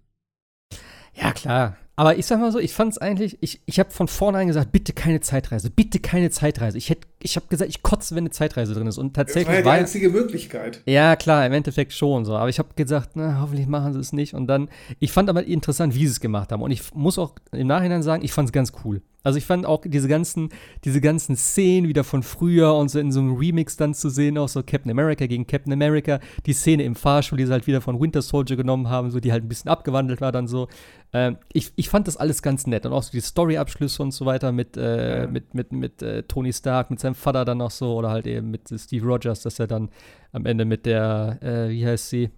Ja, 1.14 1.32
klar. 1.32 1.76
Aber 2.00 2.16
ich 2.16 2.24
sag 2.24 2.40
mal 2.40 2.50
so, 2.50 2.58
ich 2.58 2.72
fand 2.72 2.92
es 2.92 2.98
eigentlich, 2.98 3.36
ich, 3.42 3.60
ich 3.66 3.78
habe 3.78 3.90
von 3.90 4.08
vornherein 4.08 4.46
gesagt, 4.46 4.72
bitte 4.72 4.94
keine 4.94 5.20
Zeitreise, 5.20 5.68
bitte 5.68 5.98
keine 5.98 6.30
Zeitreise. 6.30 6.78
Ich 6.78 6.88
hätte, 6.88 7.06
ich 7.22 7.36
habe 7.36 7.46
gesagt, 7.48 7.68
ich 7.68 7.82
kotze, 7.82 8.14
wenn 8.14 8.22
eine 8.22 8.30
Zeitreise 8.30 8.72
drin 8.72 8.86
ist. 8.86 8.96
Und 8.96 9.12
tatsächlich 9.12 9.54
das 9.54 9.66
war 9.66 9.72
ja 9.72 9.76
die 9.76 9.82
einzige 9.82 10.08
Möglichkeit. 10.08 10.80
Ja, 10.86 11.14
klar, 11.14 11.44
im 11.44 11.52
Endeffekt 11.52 11.92
schon 11.92 12.24
so. 12.24 12.36
Aber 12.36 12.48
ich 12.48 12.58
habe 12.58 12.70
gesagt, 12.74 13.10
na, 13.16 13.42
hoffentlich 13.42 13.66
machen 13.66 13.92
sie 13.92 14.00
es 14.00 14.14
nicht. 14.14 14.32
Und 14.32 14.46
dann, 14.46 14.70
ich 14.98 15.12
fand 15.12 15.28
aber 15.28 15.44
interessant, 15.44 15.94
wie 15.94 16.06
sie 16.06 16.12
es 16.12 16.20
gemacht 16.20 16.52
haben. 16.52 16.62
Und 16.62 16.70
ich 16.70 16.94
muss 16.94 17.18
auch 17.18 17.34
im 17.52 17.66
Nachhinein 17.66 18.02
sagen, 18.02 18.24
ich 18.24 18.32
fand 18.32 18.48
es 18.48 18.52
ganz 18.54 18.72
cool. 18.82 19.02
Also 19.22 19.38
ich 19.38 19.44
fand 19.44 19.66
auch 19.66 19.82
diese 19.84 20.08
ganzen, 20.08 20.48
diese 20.84 21.00
ganzen 21.00 21.36
Szenen 21.36 21.88
wieder 21.88 22.04
von 22.04 22.22
früher 22.22 22.74
und 22.74 22.90
so 22.90 22.98
in 22.98 23.12
so 23.12 23.20
einem 23.20 23.36
Remix 23.36 23.76
dann 23.76 23.94
zu 23.94 24.08
sehen, 24.08 24.38
auch 24.38 24.48
so 24.48 24.62
Captain 24.62 24.90
America 24.90 25.26
gegen 25.26 25.46
Captain 25.46 25.72
America, 25.72 26.20
die 26.46 26.52
Szene 26.52 26.84
im 26.84 26.94
Fahrstuhl, 26.94 27.38
die 27.38 27.46
sie 27.46 27.52
halt 27.52 27.66
wieder 27.66 27.80
von 27.80 28.00
Winter 28.00 28.22
Soldier 28.22 28.56
genommen 28.56 28.88
haben, 28.88 29.10
so 29.10 29.20
die 29.20 29.32
halt 29.32 29.44
ein 29.44 29.48
bisschen 29.48 29.70
abgewandelt 29.70 30.20
war 30.20 30.32
dann 30.32 30.48
so. 30.48 30.68
Ähm, 31.12 31.36
ich, 31.52 31.72
ich 31.76 31.88
fand 31.88 32.06
das 32.06 32.16
alles 32.16 32.40
ganz 32.42 32.66
nett. 32.66 32.86
Und 32.86 32.92
auch 32.92 33.02
so 33.02 33.10
die 33.12 33.20
Story-Abschlüsse 33.20 34.02
und 34.02 34.12
so 34.12 34.26
weiter 34.26 34.52
mit, 34.52 34.76
äh, 34.76 35.22
ja. 35.22 35.26
mit, 35.26 35.54
mit, 35.54 35.72
mit 35.72 36.02
äh, 36.02 36.22
Tony 36.22 36.52
Stark, 36.52 36.90
mit 36.90 37.00
seinem 37.00 37.14
Vater 37.14 37.44
dann 37.44 37.58
noch 37.58 37.70
so, 37.70 37.94
oder 37.94 38.10
halt 38.10 38.26
eben 38.26 38.50
mit 38.50 38.68
Steve 38.74 39.04
Rogers, 39.04 39.42
dass 39.42 39.58
er 39.58 39.66
dann 39.66 39.90
am 40.32 40.46
Ende 40.46 40.64
mit 40.64 40.86
der, 40.86 41.38
äh, 41.42 41.70
wie 41.70 41.86
heißt 41.86 42.08
sie? 42.08 42.30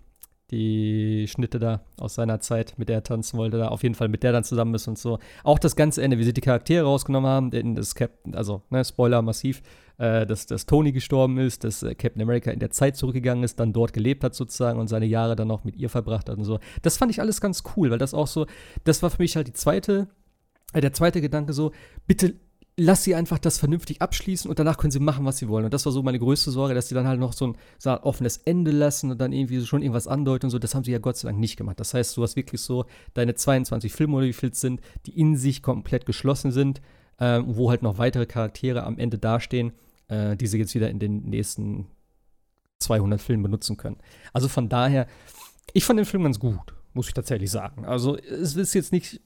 Die 0.53 1.27
Schnitte 1.29 1.59
da 1.59 1.81
aus 1.99 2.15
seiner 2.15 2.41
Zeit, 2.41 2.75
mit 2.77 2.89
der 2.89 2.99
er 2.99 3.03
tanzen 3.03 3.39
wollte, 3.39 3.57
da 3.57 3.69
auf 3.69 3.83
jeden 3.83 3.95
Fall 3.95 4.09
mit 4.09 4.23
der 4.23 4.33
dann 4.33 4.45
zusammen 4.45 4.75
ist 4.75 4.87
und 4.87 4.99
so. 4.99 5.19
Auch 5.45 5.59
das 5.59 5.77
ganze 5.77 6.03
Ende, 6.03 6.19
wie 6.19 6.25
sie 6.25 6.35
die 6.35 6.43
Charaktere 6.43 6.85
rausgenommen 6.85 7.29
haben, 7.29 7.51
denn 7.51 7.75
das 7.75 7.95
Captain, 7.95 8.35
also, 8.35 8.63
ne, 8.69 8.85
Spoiler 8.85 9.23
massiv, 9.23 9.63
äh, 9.99 10.27
dass, 10.27 10.47
dass 10.47 10.67
Tony 10.67 10.93
gestorben 10.93 11.39
ist, 11.39 11.65
dass 11.65 11.83
äh, 11.83 11.95
Captain 11.95 12.21
America 12.21 12.51
in 12.51 12.59
der 12.59 12.71
Zeit 12.71 12.97
zurückgegangen 12.97 13.45
ist, 13.45 13.59
dann 13.59 13.73
dort 13.73 13.95
gelebt 13.95 14.25
hat 14.25 14.35
sozusagen 14.35 14.79
und 14.79 14.89
seine 14.89 15.07
Jahre 15.07 15.37
dann 15.37 15.51
auch 15.51 15.65
mit 15.65 15.77
ihr 15.77 15.89
verbracht 15.89 16.29
hat 16.29 16.37
und 16.37 16.45
so. 16.45 16.61
Das 16.83 16.99
fand 16.99 17.11
ich 17.11 17.21
alles 17.21 17.41
ganz 17.41 17.63
cool, 17.77 17.91
weil 17.91 17.99
das 17.99 18.13
auch 18.13 18.27
so, 18.27 18.47
das 18.85 19.03
war 19.03 19.11
für 19.11 19.23
mich 19.23 19.37
halt 19.37 19.49
die 19.49 19.55
zweite, 19.55 20.09
äh, 20.75 20.83
der 20.83 20.93
zweite 20.93 21.23
Gedanke 21.23 21.55
so, 21.55 21.73
bitte 22.07 22.35
lass 22.77 23.05
sie 23.05 23.15
einfach 23.15 23.39
das 23.39 23.59
vernünftig 23.59 24.01
abschließen 24.01 24.49
und 24.49 24.59
danach 24.59 24.79
können 24.79 24.91
sie 24.91 25.01
machen, 25.01 25.25
was 25.25 25.37
sie 25.39 25.49
wollen. 25.49 25.67
Und 25.67 25.75
das 25.75 25.85
war 25.85 25.93
so 25.93 26.03
meine 26.03 26.19
größte 26.19 26.51
Sorge, 26.51 26.75
dass 26.75 26.89
sie 26.89 26.95
dann 26.95 27.07
halt 27.07 27.21
noch 27.21 27.33
so 27.33 27.49
ein, 27.49 27.57
so 27.79 27.91
ein 27.91 27.99
offenes 27.99 28.39
Ende 28.39 28.71
lassen 28.71 29.11
und 29.11 29.21
dann 29.21 29.33
irgendwie 29.33 29.65
schon 29.65 29.83
irgendwas 29.83 30.07
andeuten 30.07 30.47
und 30.47 30.51
so. 30.51 30.59
Das 30.59 30.75
haben 30.75 30.85
sie 30.85 30.93
ja 30.93 30.99
Gott 30.99 31.17
sei 31.17 31.29
Dank 31.29 31.39
nicht 31.39 31.57
gemacht. 31.57 31.79
Das 31.81 31.93
heißt, 31.93 32.17
du 32.17 32.23
hast 32.23 32.37
wirklich 32.37 32.61
so 32.61 32.87
deine 33.15 33.35
22 33.35 33.93
Filme 33.93 34.17
oder 34.17 34.27
wie 34.27 34.33
viel 34.33 34.51
es 34.51 34.61
sind, 34.61 34.81
die 35.07 35.19
in 35.19 35.37
sich 35.37 35.63
komplett 35.63 36.07
geschlossen 36.07 36.51
sind, 36.51 36.81
äh, 37.19 37.43
wo 37.45 37.71
halt 37.71 37.83
noch 37.83 37.99
weitere 37.99 38.27
Charaktere 38.27 38.85
am 38.85 38.99
Ende 38.99 39.19
dastehen, 39.19 39.73
äh, 40.09 40.37
die 40.37 40.47
sie 40.47 40.59
jetzt 40.59 40.75
wieder 40.75 40.89
in 40.89 40.99
den 40.99 41.25
nächsten 41.25 41.89
200 42.79 43.21
Filmen 43.21 43.43
benutzen 43.43 43.77
können. 43.77 43.99
Also 44.33 44.49
von 44.49 44.69
daher, 44.71 45.07
ich 45.75 45.85
fand 45.85 45.99
den 45.99 46.07
Film 46.07 46.25
ganz 46.25 46.39
gut, 46.39 46.75
muss 46.95 47.09
ich 47.09 47.15
tatsächlich 47.15 47.51
sagen. 47.51 47.85
Also 47.85 48.17
es 48.17 48.57
ist 48.57 48.75
jetzt 48.75 48.93
nicht, 48.93 49.15
ich, 49.15 49.21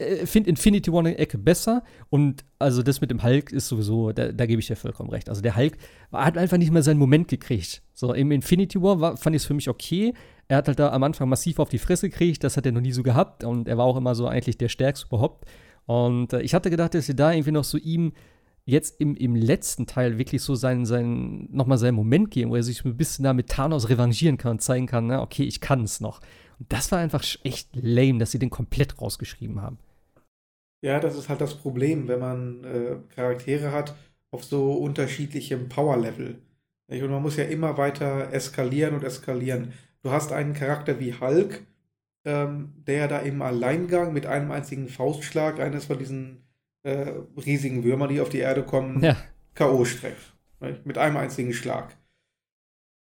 äh, 0.00 0.26
finde 0.26 0.50
Infinity 0.50 0.92
War 0.92 1.00
eine 1.00 1.18
Ecke 1.18 1.38
besser 1.38 1.82
und 2.08 2.44
also 2.58 2.82
das 2.82 3.00
mit 3.00 3.10
dem 3.10 3.22
Hulk 3.22 3.52
ist 3.52 3.68
sowieso, 3.68 4.12
da, 4.12 4.32
da 4.32 4.46
gebe 4.46 4.60
ich 4.60 4.66
dir 4.66 4.76
vollkommen 4.76 5.10
recht. 5.10 5.28
Also 5.28 5.42
der 5.42 5.56
Hulk 5.56 5.76
hat 6.12 6.36
einfach 6.36 6.56
nicht 6.56 6.72
mehr 6.72 6.82
seinen 6.82 6.98
Moment 6.98 7.28
gekriegt. 7.28 7.82
So 7.94 8.12
im 8.12 8.30
Infinity 8.32 8.80
War 8.82 9.00
war, 9.00 9.16
fand 9.16 9.36
ich 9.36 9.42
es 9.42 9.46
für 9.46 9.54
mich 9.54 9.68
okay. 9.68 10.14
Er 10.48 10.56
hat 10.56 10.68
halt 10.68 10.78
da 10.78 10.90
am 10.90 11.02
Anfang 11.02 11.28
massiv 11.28 11.58
auf 11.58 11.68
die 11.68 11.78
Fresse 11.78 12.10
gekriegt, 12.10 12.42
das 12.42 12.56
hat 12.56 12.66
er 12.66 12.72
noch 12.72 12.80
nie 12.80 12.92
so 12.92 13.02
gehabt 13.02 13.44
und 13.44 13.68
er 13.68 13.78
war 13.78 13.84
auch 13.84 13.96
immer 13.96 14.14
so 14.14 14.26
eigentlich 14.26 14.58
der 14.58 14.68
Stärkste 14.68 15.06
überhaupt. 15.06 15.46
Und 15.86 16.32
äh, 16.32 16.42
ich 16.42 16.54
hatte 16.54 16.70
gedacht, 16.70 16.94
dass 16.94 17.06
sie 17.06 17.16
da 17.16 17.32
irgendwie 17.32 17.52
noch 17.52 17.64
so 17.64 17.78
ihm 17.78 18.12
jetzt 18.64 19.00
im, 19.00 19.16
im 19.16 19.34
letzten 19.34 19.86
Teil 19.86 20.18
wirklich 20.18 20.42
so 20.42 20.54
seinen, 20.54 20.86
seinen, 20.86 21.48
nochmal 21.50 21.78
seinen 21.78 21.94
Moment 21.94 22.30
geben, 22.30 22.50
wo 22.50 22.56
er 22.56 22.62
sich 22.62 22.84
ein 22.84 22.96
bisschen 22.96 23.24
da 23.24 23.32
mit 23.32 23.48
Thanos 23.48 23.88
revanchieren 23.88 24.36
kann 24.36 24.52
und 24.52 24.62
zeigen 24.62 24.86
kann, 24.86 25.08
na, 25.08 25.22
okay, 25.22 25.44
ich 25.44 25.60
kann 25.60 25.82
es 25.82 26.00
noch. 26.00 26.20
Und 26.58 26.72
das 26.72 26.92
war 26.92 26.98
einfach 26.98 27.24
echt 27.42 27.70
lame, 27.74 28.18
dass 28.18 28.30
sie 28.30 28.38
den 28.38 28.50
komplett 28.50 29.00
rausgeschrieben 29.00 29.60
haben. 29.60 29.78
Ja, 30.82 30.98
das 30.98 31.16
ist 31.16 31.28
halt 31.28 31.40
das 31.40 31.54
Problem, 31.54 32.08
wenn 32.08 32.20
man 32.20 32.64
äh, 32.64 32.96
Charaktere 33.14 33.72
hat 33.72 33.94
auf 34.30 34.44
so 34.44 34.72
unterschiedlichem 34.74 35.68
Power-Level. 35.68 36.38
Und 36.88 37.10
man 37.10 37.22
muss 37.22 37.36
ja 37.36 37.44
immer 37.44 37.76
weiter 37.76 38.32
eskalieren 38.32 38.94
und 38.94 39.04
eskalieren. 39.04 39.72
Du 40.02 40.10
hast 40.10 40.32
einen 40.32 40.54
Charakter 40.54 40.98
wie 40.98 41.14
Hulk, 41.14 41.62
ähm, 42.24 42.72
der 42.86 43.08
da 43.08 43.18
im 43.18 43.42
Alleingang 43.42 44.12
mit 44.12 44.26
einem 44.26 44.50
einzigen 44.50 44.88
Faustschlag 44.88 45.60
eines 45.60 45.84
von 45.84 45.98
diesen 45.98 46.42
äh, 46.82 47.12
riesigen 47.36 47.84
Würmern, 47.84 48.08
die 48.08 48.20
auf 48.20 48.28
die 48.28 48.38
Erde 48.38 48.62
kommen, 48.62 49.02
ja. 49.02 49.16
K.O. 49.54 49.84
streckt. 49.84 50.34
Mit 50.84 50.98
einem 50.98 51.16
einzigen 51.16 51.52
Schlag. 51.52 51.96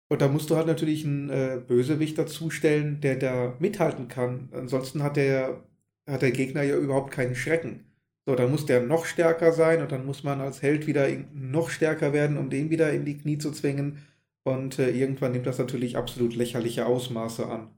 Und 0.09 0.23
da 0.23 0.29
musst 0.29 0.51
du 0.51 0.57
halt 0.57 0.67
natürlich 0.67 1.05
einen 1.05 1.31
äh, 1.31 1.61
Bösewicht 1.67 2.19
dazustellen, 2.19 3.01
der 3.01 3.17
da 3.17 3.55
mithalten 3.59 4.09
kann. 4.09 4.49
Ansonsten 4.53 5.03
hat 5.03 5.17
der 5.17 5.63
hat 6.07 6.23
der 6.23 6.33
Gegner 6.33 6.63
ja 6.63 6.77
überhaupt 6.77 7.11
keinen 7.11 7.35
Schrecken. 7.35 7.85
So, 8.27 8.35
dann 8.35 8.51
muss 8.51 8.65
der 8.65 8.83
noch 8.83 9.05
stärker 9.05 9.53
sein 9.53 9.83
und 9.83 9.93
dann 9.93 10.07
muss 10.07 10.25
man 10.25 10.41
als 10.41 10.63
Held 10.63 10.87
wieder 10.87 11.09
noch 11.35 11.69
stärker 11.69 12.13
werden, 12.13 12.39
um 12.39 12.49
den 12.49 12.71
wieder 12.71 12.91
in 12.93 13.05
die 13.05 13.19
Knie 13.19 13.39
zu 13.39 13.51
zwingen. 13.53 13.99
Und 14.45 14.79
äh, 14.79 14.91
irgendwann 14.91 15.33
nimmt 15.33 15.47
das 15.47 15.59
natürlich 15.59 15.97
absolut 15.97 16.35
lächerliche 16.35 16.87
Ausmaße 16.87 17.47
an. 17.47 17.69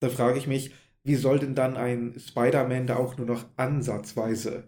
Da 0.00 0.08
frage 0.08 0.38
ich 0.38 0.46
mich, 0.46 0.72
wie 1.04 1.14
soll 1.14 1.38
denn 1.38 1.54
dann 1.54 1.76
ein 1.76 2.14
Spider-Man 2.18 2.86
da 2.86 2.96
auch 2.96 3.16
nur 3.16 3.26
noch 3.26 3.46
ansatzweise 3.56 4.64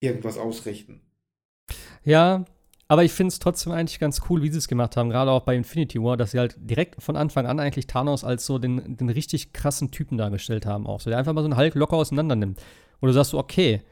irgendwas 0.00 0.38
ausrichten? 0.38 1.00
Ja, 2.04 2.44
aber 2.88 3.04
ich 3.04 3.12
finde 3.12 3.28
es 3.28 3.38
trotzdem 3.38 3.72
eigentlich 3.72 4.00
ganz 4.00 4.22
cool, 4.28 4.42
wie 4.42 4.48
sie 4.48 4.58
es 4.58 4.66
gemacht 4.66 4.96
haben, 4.96 5.10
gerade 5.10 5.30
auch 5.30 5.42
bei 5.42 5.54
Infinity 5.54 6.02
War, 6.02 6.16
dass 6.16 6.30
sie 6.30 6.38
halt 6.38 6.56
direkt 6.58 7.02
von 7.02 7.16
Anfang 7.16 7.46
an 7.46 7.60
eigentlich 7.60 7.86
Thanos 7.86 8.24
als 8.24 8.46
so 8.46 8.58
den, 8.58 8.96
den 8.96 9.10
richtig 9.10 9.52
krassen 9.52 9.90
Typen 9.90 10.16
dargestellt 10.16 10.64
haben, 10.64 10.86
auch 10.86 11.00
so, 11.00 11.10
der 11.10 11.18
einfach 11.18 11.34
mal 11.34 11.42
so 11.42 11.48
einen 11.48 11.58
Hulk 11.58 11.74
locker 11.74 11.96
auseinander 11.96 12.34
nimmt. 12.34 12.60
Wo 13.00 13.06
du 13.06 13.12
sagst 13.12 13.32
so, 13.32 13.38
okay, 13.38 13.82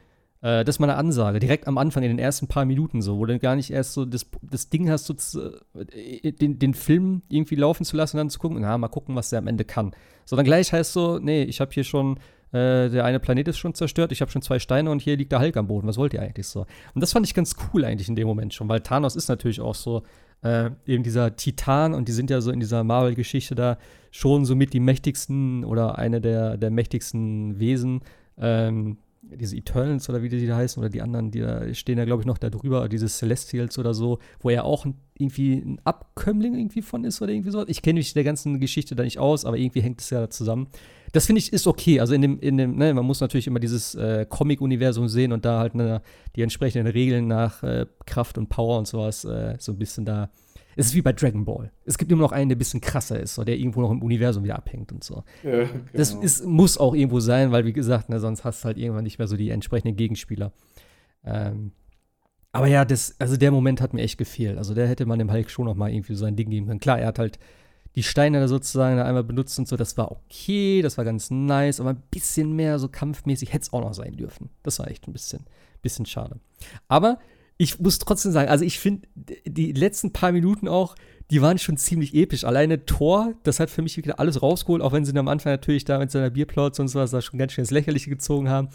äh, 0.40 0.64
das 0.64 0.76
ist 0.76 0.78
mal 0.78 0.88
eine 0.88 0.98
Ansage, 0.98 1.40
direkt 1.40 1.66
am 1.66 1.76
Anfang, 1.76 2.04
in 2.04 2.08
den 2.08 2.18
ersten 2.18 2.46
paar 2.46 2.64
Minuten 2.64 3.02
so, 3.02 3.18
wo 3.18 3.26
du 3.26 3.38
gar 3.38 3.54
nicht 3.54 3.70
erst 3.70 3.92
so 3.92 4.06
das, 4.06 4.26
das 4.40 4.70
Ding 4.70 4.88
hast, 4.90 5.06
so 5.06 5.40
äh, 5.78 6.32
den, 6.32 6.58
den 6.58 6.72
Film 6.72 7.20
irgendwie 7.28 7.56
laufen 7.56 7.84
zu 7.84 7.98
lassen 7.98 8.16
und 8.16 8.20
dann 8.20 8.30
zu 8.30 8.38
gucken, 8.38 8.60
na, 8.62 8.78
mal 8.78 8.88
gucken, 8.88 9.14
was 9.14 9.28
der 9.28 9.40
am 9.40 9.46
Ende 9.46 9.66
kann. 9.66 9.94
Sondern 10.24 10.46
gleich 10.46 10.72
heißt 10.72 10.94
so, 10.94 11.18
nee, 11.18 11.42
ich 11.42 11.60
habe 11.60 11.72
hier 11.72 11.84
schon 11.84 12.18
äh, 12.56 12.88
der 12.88 13.04
eine 13.04 13.20
Planet 13.20 13.48
ist 13.48 13.58
schon 13.58 13.74
zerstört, 13.74 14.12
ich 14.12 14.20
habe 14.20 14.30
schon 14.30 14.42
zwei 14.42 14.58
Steine 14.58 14.90
und 14.90 15.02
hier 15.02 15.16
liegt 15.16 15.32
der 15.32 15.40
Hulk 15.40 15.56
am 15.56 15.66
Boden. 15.66 15.86
Was 15.86 15.98
wollt 15.98 16.14
ihr 16.14 16.22
eigentlich 16.22 16.46
so? 16.46 16.66
Und 16.94 17.00
das 17.00 17.12
fand 17.12 17.26
ich 17.26 17.34
ganz 17.34 17.54
cool 17.72 17.84
eigentlich 17.84 18.08
in 18.08 18.16
dem 18.16 18.26
Moment 18.26 18.54
schon, 18.54 18.68
weil 18.68 18.80
Thanos 18.80 19.14
ist 19.14 19.28
natürlich 19.28 19.60
auch 19.60 19.74
so 19.74 20.02
äh, 20.42 20.70
eben 20.86 21.02
dieser 21.02 21.36
Titan 21.36 21.92
und 21.92 22.08
die 22.08 22.12
sind 22.12 22.30
ja 22.30 22.40
so 22.40 22.50
in 22.50 22.60
dieser 22.60 22.82
Marvel-Geschichte 22.82 23.54
da 23.54 23.78
schon 24.10 24.44
so 24.44 24.56
mit 24.56 24.72
die 24.72 24.80
mächtigsten 24.80 25.64
oder 25.64 25.98
eine 25.98 26.20
der, 26.20 26.56
der 26.56 26.70
mächtigsten 26.70 27.58
Wesen. 27.58 28.00
Ähm, 28.38 28.98
diese 29.34 29.56
Eternals 29.56 30.08
oder 30.08 30.22
wie 30.22 30.28
die 30.28 30.46
da 30.46 30.56
heißen, 30.56 30.80
oder 30.80 30.88
die 30.88 31.02
anderen, 31.02 31.30
die 31.30 31.40
da 31.40 31.72
stehen 31.74 31.98
ja, 31.98 32.04
glaube 32.04 32.22
ich, 32.22 32.26
noch 32.26 32.38
da 32.38 32.50
drüber, 32.50 32.88
diese 32.88 33.08
Celestials 33.08 33.78
oder 33.78 33.94
so, 33.94 34.18
wo 34.40 34.50
er 34.50 34.64
auch 34.64 34.86
irgendwie 35.18 35.54
ein 35.54 35.80
Abkömmling 35.84 36.54
irgendwie 36.54 36.82
von 36.82 37.04
ist 37.04 37.20
oder 37.22 37.32
irgendwie 37.32 37.50
so. 37.50 37.66
Ich 37.66 37.82
kenne 37.82 37.98
mich 37.98 38.12
der 38.14 38.24
ganzen 38.24 38.60
Geschichte 38.60 38.94
da 38.94 39.02
nicht 39.02 39.18
aus, 39.18 39.44
aber 39.44 39.56
irgendwie 39.56 39.80
hängt 39.80 40.00
es 40.00 40.10
ja 40.10 40.28
zusammen. 40.28 40.68
Das 41.12 41.26
finde 41.26 41.40
ich 41.40 41.52
ist 41.52 41.66
okay. 41.66 42.00
Also 42.00 42.14
in 42.14 42.22
dem, 42.22 42.38
in 42.40 42.58
dem, 42.58 42.76
ne, 42.76 42.92
man 42.92 43.04
muss 43.04 43.20
natürlich 43.20 43.46
immer 43.46 43.60
dieses 43.60 43.94
äh, 43.94 44.26
Comic-Universum 44.28 45.08
sehen 45.08 45.32
und 45.32 45.44
da 45.44 45.60
halt 45.60 45.74
ne, 45.74 46.02
die 46.34 46.42
entsprechenden 46.42 46.86
Regeln 46.86 47.26
nach 47.26 47.62
äh, 47.62 47.86
Kraft 48.06 48.38
und 48.38 48.48
Power 48.48 48.78
und 48.78 48.86
sowas 48.86 49.24
äh, 49.24 49.56
so 49.58 49.72
ein 49.72 49.78
bisschen 49.78 50.04
da 50.04 50.30
es 50.76 50.88
ist 50.88 50.94
wie 50.94 51.02
bei 51.02 51.12
Dragon 51.12 51.44
Ball. 51.44 51.72
Es 51.86 51.96
gibt 51.96 52.12
immer 52.12 52.22
noch 52.22 52.32
einen, 52.32 52.50
der 52.50 52.56
ein 52.56 52.58
bisschen 52.58 52.82
krasser 52.82 53.18
ist, 53.18 53.34
so, 53.34 53.44
der 53.44 53.56
irgendwo 53.56 53.80
noch 53.80 53.90
im 53.90 54.02
Universum 54.02 54.44
wieder 54.44 54.56
abhängt 54.56 54.92
und 54.92 55.02
so. 55.02 55.24
Ja, 55.42 55.64
genau. 55.64 55.68
Das 55.94 56.12
ist, 56.12 56.44
muss 56.44 56.76
auch 56.78 56.94
irgendwo 56.94 57.18
sein, 57.18 57.50
weil, 57.50 57.64
wie 57.64 57.72
gesagt, 57.72 58.10
ne, 58.10 58.20
sonst 58.20 58.44
hast 58.44 58.62
du 58.62 58.66
halt 58.66 58.78
irgendwann 58.78 59.04
nicht 59.04 59.18
mehr 59.18 59.26
so 59.26 59.36
die 59.36 59.50
entsprechenden 59.50 59.96
Gegenspieler. 59.96 60.52
Ähm, 61.24 61.72
aber 62.52 62.66
ja, 62.66 62.84
das, 62.84 63.16
also 63.18 63.36
der 63.36 63.50
Moment 63.50 63.80
hat 63.80 63.94
mir 63.94 64.02
echt 64.02 64.18
gefehlt. 64.18 64.58
Also 64.58 64.74
der 64.74 64.86
hätte 64.86 65.06
man 65.06 65.18
dem 65.18 65.32
Hulk 65.32 65.50
schon 65.50 65.64
noch 65.64 65.74
mal 65.74 65.90
irgendwie 65.90 66.14
so 66.14 66.24
sein 66.24 66.36
Ding 66.36 66.50
geben 66.50 66.66
können. 66.66 66.80
Klar, 66.80 66.98
er 66.98 67.08
hat 67.08 67.18
halt 67.18 67.38
die 67.96 68.02
Steine 68.02 68.40
da 68.40 68.48
sozusagen 68.48 68.98
einmal 68.98 69.24
benutzt 69.24 69.58
und 69.58 69.66
so, 69.66 69.76
das 69.76 69.96
war 69.96 70.12
okay, 70.12 70.82
das 70.82 70.98
war 70.98 71.04
ganz 71.06 71.30
nice, 71.30 71.80
aber 71.80 71.90
ein 71.90 72.02
bisschen 72.10 72.54
mehr 72.54 72.78
so 72.78 72.88
kampfmäßig 72.88 73.54
hätte 73.54 73.62
es 73.62 73.72
auch 73.72 73.80
noch 73.80 73.94
sein 73.94 74.16
dürfen. 74.16 74.50
Das 74.62 74.78
war 74.78 74.90
echt 74.90 75.08
ein 75.08 75.14
bisschen, 75.14 75.46
bisschen 75.80 76.04
schade. 76.04 76.38
Aber 76.88 77.18
ich 77.58 77.78
muss 77.80 77.98
trotzdem 77.98 78.32
sagen, 78.32 78.48
also 78.48 78.64
ich 78.64 78.78
finde, 78.78 79.08
die 79.46 79.72
letzten 79.72 80.12
paar 80.12 80.32
Minuten 80.32 80.68
auch, 80.68 80.94
die 81.30 81.42
waren 81.42 81.58
schon 81.58 81.76
ziemlich 81.76 82.14
episch. 82.14 82.44
Alleine 82.44 82.84
Thor, 82.84 83.34
das 83.42 83.58
hat 83.58 83.70
für 83.70 83.82
mich 83.82 83.96
wieder 83.96 84.20
alles 84.20 84.42
rausgeholt, 84.42 84.82
auch 84.82 84.92
wenn 84.92 85.04
sie 85.04 85.16
am 85.16 85.28
Anfang 85.28 85.52
natürlich 85.52 85.84
da 85.84 85.98
mit 85.98 86.10
seiner 86.10 86.30
Bierplotz 86.30 86.78
und 86.78 86.88
sowas 86.88 87.10
da 87.10 87.20
schon 87.20 87.38
ganz 87.38 87.52
schön 87.52 87.62
ins 87.62 87.70
Lächerliche 87.70 88.10
gezogen 88.10 88.48
haben. 88.48 88.68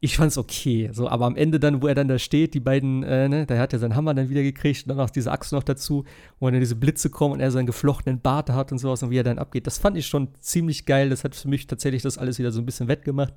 Ich 0.00 0.16
fand's 0.16 0.36
okay, 0.36 0.90
so, 0.92 1.08
aber 1.08 1.24
am 1.24 1.36
Ende 1.36 1.60
dann, 1.60 1.80
wo 1.80 1.86
er 1.86 1.94
dann 1.94 2.08
da 2.08 2.18
steht, 2.18 2.52
die 2.52 2.60
beiden, 2.60 3.04
äh, 3.04 3.28
ne, 3.28 3.46
da 3.46 3.56
hat 3.56 3.72
er 3.72 3.78
seinen 3.78 3.94
Hammer 3.94 4.12
dann 4.12 4.28
wieder 4.28 4.42
gekriegt 4.42 4.82
und 4.82 4.88
dann 4.88 5.00
auch 5.00 5.08
diese 5.08 5.30
Axt 5.30 5.52
noch 5.52 5.62
dazu, 5.62 6.04
wo 6.40 6.50
dann 6.50 6.60
diese 6.60 6.74
Blitze 6.74 7.08
kommen 7.08 7.34
und 7.34 7.40
er 7.40 7.50
seinen 7.50 7.66
geflochtenen 7.66 8.20
Bart 8.20 8.50
hat 8.50 8.72
und 8.72 8.78
sowas 8.78 9.02
und 9.02 9.10
wie 9.10 9.18
er 9.18 9.22
dann 9.22 9.38
abgeht. 9.38 9.66
Das 9.66 9.78
fand 9.78 9.96
ich 9.96 10.06
schon 10.06 10.28
ziemlich 10.40 10.84
geil. 10.84 11.08
Das 11.08 11.24
hat 11.24 11.34
für 11.34 11.48
mich 11.48 11.66
tatsächlich 11.68 12.02
das 12.02 12.18
alles 12.18 12.38
wieder 12.38 12.50
so 12.50 12.60
ein 12.60 12.66
bisschen 12.66 12.88
wettgemacht. 12.88 13.34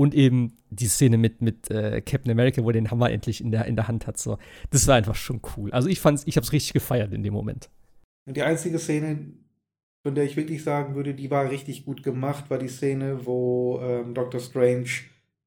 Und 0.00 0.14
eben 0.14 0.56
die 0.70 0.86
Szene 0.86 1.18
mit, 1.18 1.42
mit 1.42 1.70
äh, 1.70 2.00
Captain 2.00 2.32
America, 2.32 2.64
wo 2.64 2.70
er 2.70 2.72
den 2.72 2.90
Hammer 2.90 3.10
endlich 3.10 3.42
in 3.42 3.50
der, 3.50 3.66
in 3.66 3.76
der 3.76 3.86
Hand 3.86 4.06
hat. 4.06 4.16
So. 4.16 4.38
Das 4.70 4.86
war 4.86 4.94
einfach 4.94 5.14
schon 5.14 5.42
cool. 5.54 5.70
Also 5.72 5.90
ich 5.90 6.00
fand's, 6.00 6.22
ich 6.24 6.38
hab's 6.38 6.52
richtig 6.52 6.72
gefeiert 6.72 7.12
in 7.12 7.22
dem 7.22 7.34
Moment. 7.34 7.68
Die 8.24 8.40
einzige 8.40 8.78
Szene, 8.78 9.18
von 10.02 10.14
der 10.14 10.24
ich 10.24 10.38
wirklich 10.38 10.64
sagen 10.64 10.94
würde, 10.94 11.12
die 11.12 11.30
war 11.30 11.50
richtig 11.50 11.84
gut 11.84 12.02
gemacht, 12.02 12.48
war 12.48 12.56
die 12.56 12.68
Szene, 12.68 13.26
wo 13.26 13.78
ähm, 13.82 14.14
Doctor 14.14 14.40
Strange 14.40 14.88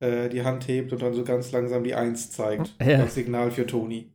äh, 0.01 0.29
die 0.29 0.43
Hand 0.43 0.67
hebt 0.67 0.93
und 0.93 1.01
dann 1.01 1.15
so 1.15 1.23
ganz 1.23 1.51
langsam 1.51 1.83
die 1.83 1.95
Eins 1.95 2.29
zeigt. 2.29 2.75
Ja. 2.79 2.97
Das 2.97 3.15
Signal 3.15 3.49
für 3.49 3.65
Tony. 3.65 4.11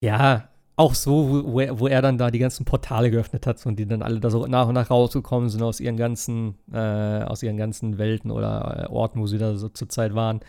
Ja, 0.00 0.48
auch 0.76 0.94
so, 0.94 1.44
wo 1.46 1.60
er, 1.60 1.80
wo 1.80 1.88
er 1.88 2.02
dann 2.02 2.18
da 2.18 2.30
die 2.30 2.38
ganzen 2.38 2.66
Portale 2.66 3.10
geöffnet 3.10 3.46
hat 3.46 3.64
und 3.64 3.78
die 3.78 3.86
dann 3.86 4.02
alle 4.02 4.20
da 4.20 4.28
so 4.28 4.46
nach 4.46 4.68
und 4.68 4.74
nach 4.74 4.90
rausgekommen 4.90 5.48
sind 5.48 5.62
aus 5.62 5.80
ihren 5.80 5.96
ganzen, 5.96 6.56
äh, 6.70 7.22
aus 7.22 7.42
ihren 7.42 7.56
ganzen 7.56 7.96
Welten 7.96 8.30
oder 8.30 8.84
äh, 8.84 8.92
Orten, 8.92 9.20
wo 9.20 9.26
sie 9.26 9.38
da 9.38 9.56
so 9.56 9.70
zur 9.70 9.88
Zeit 9.88 10.14
waren. 10.14 10.40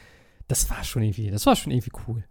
Das 0.49 0.69
war 0.69 0.83
schon 0.83 1.03
irgendwie, 1.03 1.31
das 1.31 1.45
war 1.45 1.55
schon 1.55 1.71
irgendwie 1.71 1.91
cool. 2.07 2.25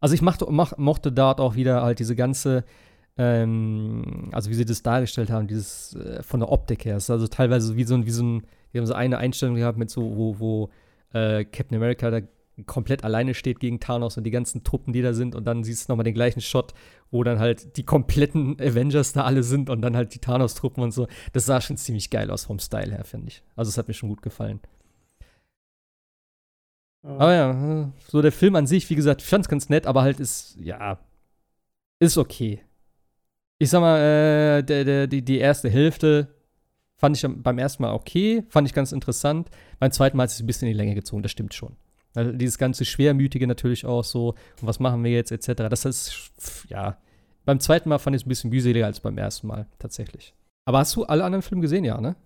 Also 0.00 0.14
ich 0.14 0.22
machte, 0.22 0.46
mach, 0.50 0.76
mochte 0.76 1.12
dort 1.12 1.40
auch 1.40 1.54
wieder 1.54 1.82
halt 1.82 1.98
diese 1.98 2.14
ganze, 2.14 2.64
ähm, 3.16 4.28
also 4.32 4.50
wie 4.50 4.54
sie 4.54 4.66
das 4.66 4.82
dargestellt 4.82 5.30
haben, 5.30 5.46
dieses 5.46 5.94
äh, 5.94 6.22
von 6.22 6.40
der 6.40 6.52
Optik 6.52 6.84
her. 6.84 6.96
Es 6.96 7.04
ist 7.04 7.10
also 7.10 7.26
teilweise 7.26 7.74
wie 7.74 7.84
so 7.84 7.94
ein, 7.94 8.04
wie 8.04 8.10
so 8.10 8.22
ein 8.22 8.42
Die 8.72 8.78
haben 8.78 8.86
so 8.86 8.94
eine 8.94 9.16
Einstellung 9.16 9.56
gehabt 9.56 9.78
mit 9.78 9.90
so, 9.90 10.02
wo, 10.14 10.38
wo 10.38 10.70
äh, 11.14 11.44
Captain 11.44 11.76
America 11.76 12.10
da 12.10 12.20
komplett 12.66 13.04
alleine 13.04 13.34
steht 13.34 13.60
gegen 13.60 13.80
Thanos 13.80 14.16
und 14.16 14.24
die 14.24 14.30
ganzen 14.30 14.64
Truppen, 14.64 14.92
die 14.92 15.02
da 15.02 15.12
sind. 15.12 15.34
Und 15.34 15.44
dann 15.44 15.64
siehst 15.64 15.88
du 15.88 15.92
nochmal 15.92 16.04
den 16.04 16.14
gleichen 16.14 16.40
Shot, 16.40 16.74
wo 17.10 17.24
dann 17.24 17.38
halt 17.38 17.76
die 17.76 17.84
kompletten 17.84 18.60
Avengers 18.60 19.12
da 19.12 19.24
alle 19.24 19.42
sind 19.42 19.70
und 19.70 19.82
dann 19.82 19.96
halt 19.96 20.14
die 20.14 20.18
Thanos-Truppen 20.18 20.82
und 20.82 20.92
so. 20.92 21.06
Das 21.32 21.46
sah 21.46 21.60
schon 21.60 21.76
ziemlich 21.76 22.10
geil 22.10 22.30
aus 22.30 22.44
vom 22.44 22.58
Style 22.58 22.92
her, 22.92 23.04
finde 23.04 23.28
ich. 23.28 23.42
Also 23.56 23.68
es 23.68 23.78
hat 23.78 23.88
mir 23.88 23.94
schon 23.94 24.08
gut 24.08 24.22
gefallen. 24.22 24.60
Ja. 27.02 27.10
Aber 27.10 27.34
ja, 27.34 27.92
so 28.08 28.20
der 28.20 28.32
Film 28.32 28.56
an 28.56 28.66
sich, 28.66 28.90
wie 28.90 28.94
gesagt, 28.94 29.22
ich 29.22 29.28
fand's 29.28 29.48
ganz 29.48 29.68
nett, 29.68 29.86
aber 29.86 30.02
halt 30.02 30.20
ist, 30.20 30.56
ja, 30.60 30.98
ist 31.98 32.18
okay. 32.18 32.62
Ich 33.58 33.70
sag 33.70 33.80
mal, 33.80 33.98
äh, 33.98 34.62
der, 34.62 34.84
der, 34.84 35.06
die, 35.06 35.22
die 35.22 35.38
erste 35.38 35.70
Hälfte 35.70 36.34
fand 36.96 37.16
ich 37.16 37.26
beim 37.26 37.58
ersten 37.58 37.82
Mal 37.82 37.92
okay, 37.92 38.44
fand 38.48 38.68
ich 38.68 38.74
ganz 38.74 38.92
interessant. 38.92 39.50
Beim 39.78 39.90
zweiten 39.90 40.16
Mal 40.16 40.24
hat 40.24 40.30
es 40.30 40.40
ein 40.40 40.46
bisschen 40.46 40.68
in 40.68 40.74
die 40.74 40.78
Länge 40.78 40.94
gezogen, 40.94 41.22
das 41.22 41.32
stimmt 41.32 41.54
schon. 41.54 41.76
Also 42.14 42.32
dieses 42.32 42.58
ganze 42.58 42.84
Schwermütige 42.84 43.46
natürlich 43.46 43.86
auch 43.86 44.04
so, 44.04 44.30
und 44.60 44.66
was 44.66 44.80
machen 44.80 45.04
wir 45.04 45.12
jetzt, 45.12 45.30
etc. 45.30 45.68
Das 45.68 45.84
ist, 45.84 46.32
ja, 46.68 46.98
beim 47.44 47.60
zweiten 47.60 47.88
Mal 47.88 47.98
fand 47.98 48.16
ich 48.16 48.22
es 48.22 48.26
ein 48.26 48.28
bisschen 48.28 48.50
mühseliger 48.50 48.86
als 48.86 49.00
beim 49.00 49.18
ersten 49.18 49.46
Mal, 49.46 49.66
tatsächlich. 49.78 50.34
Aber 50.64 50.78
hast 50.78 50.94
du 50.96 51.04
alle 51.04 51.24
anderen 51.24 51.42
Filme 51.42 51.62
gesehen, 51.62 51.84
ja, 51.84 52.00
ne? 52.00 52.16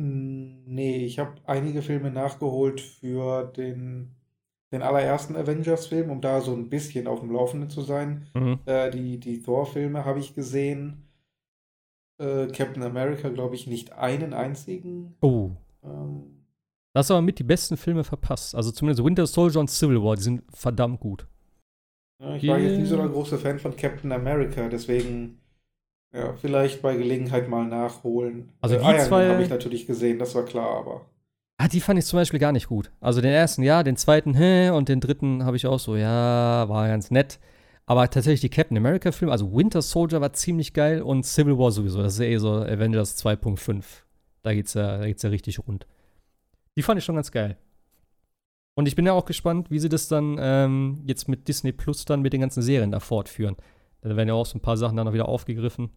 Hm, 0.00 0.64
nee, 0.66 1.04
ich 1.04 1.18
habe 1.18 1.34
einige 1.46 1.82
Filme 1.82 2.10
nachgeholt 2.10 2.80
für 2.80 3.44
den, 3.56 4.14
den 4.72 4.82
allerersten 4.82 5.36
Avengers-Film, 5.36 6.10
um 6.10 6.20
da 6.20 6.40
so 6.40 6.54
ein 6.54 6.70
bisschen 6.70 7.06
auf 7.06 7.20
dem 7.20 7.32
Laufenden 7.32 7.70
zu 7.70 7.82
sein. 7.82 8.26
Mhm. 8.34 8.60
Äh, 8.66 8.90
die 8.90 9.18
die 9.18 9.42
Thor-Filme 9.42 10.04
habe 10.04 10.20
ich 10.20 10.34
gesehen. 10.34 11.04
Äh, 12.18 12.48
Captain 12.48 12.82
America, 12.82 13.28
glaube 13.28 13.54
ich, 13.54 13.66
nicht 13.66 13.92
einen 13.92 14.32
einzigen. 14.32 15.16
Oh. 15.20 15.50
Ähm, 15.84 16.37
hast 16.98 17.10
du 17.10 17.14
aber 17.14 17.22
mit 17.22 17.38
die 17.38 17.44
besten 17.44 17.76
Filme 17.76 18.04
verpasst. 18.04 18.54
Also 18.54 18.70
zumindest 18.70 19.04
Winter 19.04 19.26
Soldier 19.26 19.60
und 19.60 19.70
Civil 19.70 20.02
War, 20.02 20.16
die 20.16 20.22
sind 20.22 20.42
verdammt 20.52 21.00
gut. 21.00 21.26
Ja, 22.20 22.34
ich 22.34 22.46
war 22.48 22.58
jetzt 22.58 22.78
nie 22.78 22.86
so 22.86 22.96
der 22.96 23.08
große 23.08 23.38
Fan 23.38 23.58
von 23.58 23.76
Captain 23.76 24.10
America, 24.12 24.68
deswegen 24.68 25.38
ja, 26.12 26.32
vielleicht 26.34 26.82
bei 26.82 26.96
Gelegenheit 26.96 27.48
mal 27.48 27.66
nachholen. 27.66 28.50
Also 28.60 28.76
äh, 28.76 28.78
die 28.78 28.84
Iron 28.84 29.00
zwei 29.00 29.28
habe 29.28 29.42
ich 29.42 29.50
natürlich 29.50 29.86
gesehen, 29.86 30.18
das 30.18 30.34
war 30.34 30.44
klar, 30.44 30.78
aber. 30.78 31.06
Ah, 31.58 31.68
die 31.68 31.80
fand 31.80 31.98
ich 31.98 32.06
zum 32.06 32.18
Beispiel 32.18 32.40
gar 32.40 32.52
nicht 32.52 32.68
gut. 32.68 32.90
Also 33.00 33.20
den 33.20 33.32
ersten, 33.32 33.62
ja, 33.62 33.82
den 33.82 33.96
zweiten, 33.96 34.34
hä, 34.34 34.70
und 34.70 34.88
den 34.88 35.00
dritten 35.00 35.44
habe 35.44 35.56
ich 35.56 35.66
auch 35.66 35.80
so, 35.80 35.96
ja, 35.96 36.68
war 36.68 36.88
ganz 36.88 37.10
nett. 37.10 37.38
Aber 37.84 38.08
tatsächlich 38.10 38.42
die 38.42 38.50
Captain 38.50 38.76
America-Filme, 38.76 39.32
also 39.32 39.52
Winter 39.54 39.82
Soldier 39.82 40.20
war 40.20 40.32
ziemlich 40.32 40.72
geil 40.72 41.02
und 41.02 41.24
Civil 41.24 41.58
War 41.58 41.70
sowieso. 41.70 42.02
Das 42.02 42.14
ist 42.14 42.20
ja 42.20 42.26
eh 42.26 42.36
so 42.36 42.52
Avengers 42.52 43.16
2.5. 43.24 43.82
Da 44.42 44.54
geht's 44.54 44.74
ja, 44.74 44.98
da 44.98 45.06
geht's 45.06 45.22
ja 45.22 45.30
richtig 45.30 45.58
rund. 45.66 45.86
Die 46.76 46.82
fand 46.82 46.98
ich 46.98 47.04
schon 47.04 47.16
ganz 47.16 47.30
geil. 47.32 47.56
Und 48.74 48.86
ich 48.86 48.94
bin 48.94 49.06
ja 49.06 49.12
auch 49.12 49.24
gespannt, 49.24 49.70
wie 49.70 49.80
sie 49.80 49.88
das 49.88 50.06
dann 50.06 50.36
ähm, 50.40 51.02
jetzt 51.04 51.28
mit 51.28 51.48
Disney 51.48 51.72
Plus 51.72 52.04
dann 52.04 52.22
mit 52.22 52.32
den 52.32 52.40
ganzen 52.40 52.62
Serien 52.62 52.92
da 52.92 53.00
fortführen. 53.00 53.56
Da 54.02 54.16
werden 54.16 54.28
ja 54.28 54.34
auch 54.34 54.46
so 54.46 54.56
ein 54.56 54.62
paar 54.62 54.76
Sachen 54.76 54.96
dann 54.96 55.06
noch 55.06 55.12
wieder 55.12 55.28
aufgegriffen. 55.28 55.90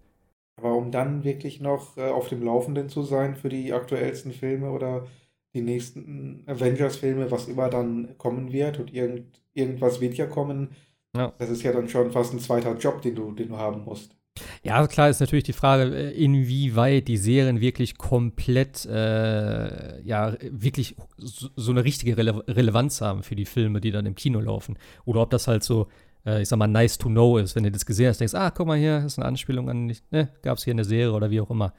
Aber 0.55 0.75
um 0.75 0.91
dann 0.91 1.23
wirklich 1.23 1.61
noch 1.61 1.97
äh, 1.97 2.09
auf 2.09 2.29
dem 2.29 2.43
Laufenden 2.43 2.89
zu 2.89 3.03
sein 3.03 3.35
für 3.35 3.49
die 3.49 3.73
aktuellsten 3.73 4.31
Filme 4.31 4.71
oder 4.71 5.05
die 5.53 5.61
nächsten 5.61 6.43
Avengers-Filme, 6.47 7.29
was 7.29 7.47
immer 7.47 7.69
dann 7.69 8.17
kommen 8.17 8.51
wird 8.51 8.79
und 8.79 8.93
irgend, 8.93 9.41
irgendwas 9.53 10.01
wird 10.01 10.15
ja 10.15 10.25
kommen, 10.25 10.69
ja. 11.15 11.33
das 11.37 11.49
ist 11.49 11.63
ja 11.63 11.73
dann 11.73 11.89
schon 11.89 12.11
fast 12.11 12.33
ein 12.33 12.39
zweiter 12.39 12.75
Job, 12.77 13.01
den 13.01 13.15
du, 13.15 13.31
den 13.33 13.49
du 13.49 13.57
haben 13.57 13.83
musst. 13.83 14.15
Ja, 14.63 14.85
klar 14.87 15.09
ist 15.09 15.19
natürlich 15.19 15.43
die 15.43 15.53
Frage, 15.53 15.93
äh, 15.95 16.11
inwieweit 16.11 17.07
die 17.07 17.17
Serien 17.17 17.61
wirklich 17.61 17.97
komplett, 17.97 18.85
äh, 18.85 20.01
ja, 20.03 20.35
wirklich 20.41 20.95
so, 21.17 21.71
eine 21.71 21.83
richtige 21.83 22.17
Rele 22.17 22.43
Relevanz 22.47 23.01
haben 23.01 23.23
für 23.23 23.35
die 23.35 23.45
Filme, 23.45 23.81
die 23.81 23.91
dann 23.91 24.05
im 24.05 24.15
Kino 24.15 24.39
laufen. 24.39 24.77
Oder 25.05 25.21
ob 25.21 25.31
das 25.31 25.47
halt 25.47 25.63
so, 25.63 25.87
äh, 26.25 26.41
ich 26.41 26.47
sag 26.47 26.57
mal, 26.57 26.67
nice 26.67 26.97
to 26.97 27.09
know 27.09 27.37
ist, 27.37 27.55
wenn 27.55 27.63
du 27.63 27.71
das 27.71 27.85
gesehen 27.85 28.09
hast, 28.09 28.19
denkst, 28.19 28.35
ah, 28.35 28.51
guck 28.51 28.67
mal 28.67 28.77
hier, 28.77 29.03
ist 29.05 29.17
eine 29.17 29.27
Anspielung 29.27 29.69
an, 29.69 29.93
ne, 30.11 30.29
gab 30.43 30.57
es 30.57 30.63
hier 30.63 30.73
eine 30.73 30.85
Serie 30.85 31.13
oder 31.13 31.31
wie 31.31 31.41
auch 31.41 31.49
immer. 31.49 31.73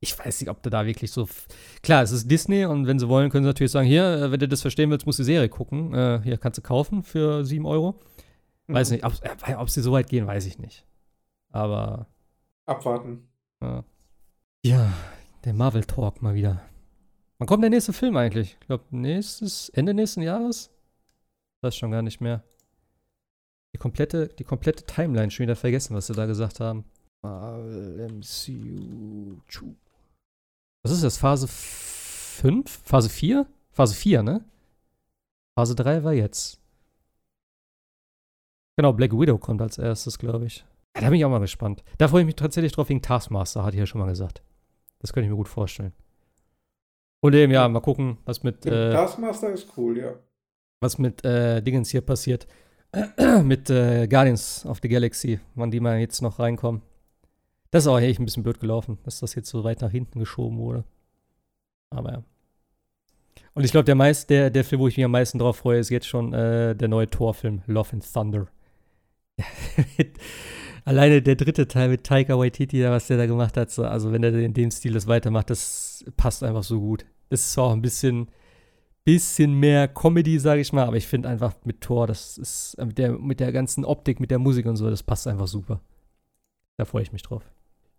Ich 0.00 0.18
weiß 0.18 0.40
nicht, 0.40 0.50
ob 0.50 0.62
du 0.62 0.68
da 0.68 0.84
wirklich 0.84 1.12
so. 1.12 1.28
Klar, 1.82 2.02
es 2.02 2.10
ist 2.10 2.28
Disney 2.28 2.64
und 2.64 2.88
wenn 2.88 2.98
sie 2.98 3.08
wollen, 3.08 3.30
können 3.30 3.44
sie 3.44 3.48
natürlich 3.48 3.70
sagen: 3.70 3.86
Hier, 3.86 4.04
äh, 4.04 4.32
wenn 4.32 4.40
du 4.40 4.48
das 4.48 4.60
verstehen 4.60 4.90
willst, 4.90 5.06
musst 5.06 5.20
du 5.20 5.22
die 5.22 5.26
Serie 5.26 5.48
gucken. 5.48 5.94
Äh, 5.94 6.20
hier 6.24 6.38
kannst 6.38 6.58
du 6.58 6.62
kaufen 6.62 7.04
für 7.04 7.44
7 7.44 7.64
Euro. 7.66 8.00
Weiß 8.66 8.90
mhm. 8.90 8.94
nicht, 8.96 9.04
ob, 9.04 9.12
äh, 9.46 9.54
ob 9.54 9.70
sie 9.70 9.80
so 9.80 9.92
weit 9.92 10.08
gehen, 10.08 10.26
weiß 10.26 10.46
ich 10.46 10.58
nicht. 10.58 10.84
Aber. 11.52 12.06
Abwarten. 12.66 13.28
Ja, 13.62 13.84
ja 14.64 14.92
der 15.44 15.54
Marvel 15.54 15.84
Talk 15.84 16.22
mal 16.22 16.34
wieder. 16.34 16.62
Wann 17.38 17.46
kommt 17.46 17.62
der 17.62 17.70
nächste 17.70 17.92
Film 17.92 18.16
eigentlich? 18.16 18.56
Ich 18.60 18.66
glaube, 18.66 18.84
nächstes, 18.90 19.68
Ende 19.70 19.94
nächsten 19.94 20.22
Jahres? 20.22 20.70
Weiß 21.60 21.76
schon 21.76 21.90
gar 21.90 22.02
nicht 22.02 22.20
mehr. 22.20 22.42
Die 23.74 23.78
komplette, 23.78 24.28
die 24.28 24.44
komplette 24.44 24.84
Timeline 24.84 25.30
schon 25.30 25.44
wieder 25.44 25.56
vergessen, 25.56 25.94
was 25.94 26.06
sie 26.06 26.12
da 26.12 26.26
gesagt 26.26 26.60
haben. 26.60 26.84
Marvel 27.22 28.08
MCU. 28.10 29.40
Was 30.82 30.92
ist 30.92 31.04
das? 31.04 31.18
Phase 31.18 31.48
5? 31.48 32.82
Phase 32.84 33.08
4? 33.08 33.46
Phase 33.70 33.94
4, 33.94 34.22
ne? 34.22 34.44
Phase 35.56 35.74
3 35.74 36.04
war 36.04 36.12
jetzt. 36.12 36.60
Genau, 38.76 38.92
Black 38.92 39.12
Widow 39.12 39.38
kommt 39.38 39.62
als 39.62 39.78
erstes, 39.78 40.18
glaube 40.18 40.46
ich. 40.46 40.64
Ja, 40.94 41.02
da 41.02 41.10
bin 41.10 41.18
ich 41.18 41.24
auch 41.24 41.30
mal 41.30 41.38
gespannt. 41.38 41.82
Da 41.98 42.08
freue 42.08 42.20
ich 42.20 42.26
mich 42.26 42.36
tatsächlich 42.36 42.72
drauf 42.72 42.88
wegen 42.88 43.02
Taskmaster, 43.02 43.64
hatte 43.64 43.76
ich 43.76 43.80
ja 43.80 43.86
schon 43.86 44.00
mal 44.00 44.08
gesagt. 44.08 44.42
Das 45.00 45.12
könnte 45.12 45.26
ich 45.26 45.30
mir 45.30 45.36
gut 45.36 45.48
vorstellen. 45.48 45.92
Und 47.20 47.34
eben, 47.34 47.52
ja, 47.52 47.68
mal 47.68 47.80
gucken, 47.80 48.18
was 48.24 48.42
mit. 48.42 48.66
Äh, 48.66 48.92
Taskmaster 48.92 49.50
ist 49.50 49.68
cool, 49.76 49.98
ja. 49.98 50.14
Was 50.80 50.98
mit 50.98 51.24
äh, 51.24 51.62
Dingens 51.62 51.90
hier 51.90 52.00
passiert. 52.00 52.46
mit 53.44 53.70
äh, 53.70 54.06
Guardians 54.06 54.66
of 54.66 54.80
the 54.82 54.88
Galaxy, 54.88 55.40
wann 55.54 55.70
die 55.70 55.80
mal 55.80 55.98
jetzt 55.98 56.20
noch 56.20 56.38
reinkommen. 56.38 56.82
Das 57.70 57.84
ist 57.84 57.88
auch 57.88 57.98
echt 57.98 58.20
ein 58.20 58.26
bisschen 58.26 58.42
blöd 58.42 58.60
gelaufen, 58.60 58.98
dass 59.04 59.20
das 59.20 59.34
jetzt 59.34 59.48
so 59.48 59.64
weit 59.64 59.80
nach 59.80 59.90
hinten 59.90 60.18
geschoben 60.18 60.58
wurde. 60.58 60.84
Aber 61.90 62.12
ja. 62.12 62.22
Und 63.54 63.64
ich 63.64 63.70
glaube, 63.70 63.84
der, 63.84 63.96
der, 64.28 64.50
der 64.50 64.64
Film, 64.64 64.80
wo 64.80 64.88
ich 64.88 64.96
mich 64.96 65.04
am 65.04 65.10
meisten 65.10 65.38
drauf 65.38 65.56
freue, 65.58 65.78
ist 65.78 65.90
jetzt 65.90 66.06
schon 66.06 66.34
äh, 66.34 66.74
der 66.74 66.88
neue 66.88 67.08
Torfilm 67.08 67.62
Love 67.66 67.92
and 67.92 68.12
Thunder. 68.12 68.48
alleine 70.84 71.22
der 71.22 71.36
dritte 71.36 71.68
Teil 71.68 71.88
mit 71.88 72.04
Taika 72.04 72.38
Waititi, 72.38 72.82
was 72.84 73.06
der 73.06 73.16
da 73.16 73.26
gemacht 73.26 73.56
hat, 73.56 73.70
so, 73.70 73.84
also 73.84 74.12
wenn 74.12 74.22
er 74.22 74.34
in 74.34 74.54
dem 74.54 74.70
Stil 74.70 74.92
das 74.92 75.06
weitermacht, 75.06 75.50
das 75.50 76.04
passt 76.16 76.42
einfach 76.42 76.62
so 76.62 76.80
gut. 76.80 77.04
Das 77.28 77.46
ist 77.46 77.58
auch 77.58 77.72
ein 77.72 77.82
bisschen, 77.82 78.28
bisschen 79.04 79.54
mehr 79.54 79.88
Comedy, 79.88 80.38
sage 80.38 80.60
ich 80.60 80.72
mal, 80.72 80.86
aber 80.86 80.96
ich 80.96 81.06
finde 81.06 81.28
einfach 81.28 81.54
mit 81.64 81.80
Thor, 81.80 82.06
das 82.06 82.38
ist 82.38 82.74
äh, 82.74 82.86
mit 82.86 82.98
der, 82.98 83.12
mit 83.12 83.40
der 83.40 83.52
ganzen 83.52 83.84
Optik, 83.84 84.20
mit 84.20 84.30
der 84.30 84.38
Musik 84.38 84.66
und 84.66 84.76
so, 84.76 84.90
das 84.90 85.02
passt 85.02 85.26
einfach 85.26 85.46
super. 85.46 85.80
Da 86.76 86.84
freue 86.84 87.02
ich 87.02 87.12
mich 87.12 87.22
drauf. 87.22 87.42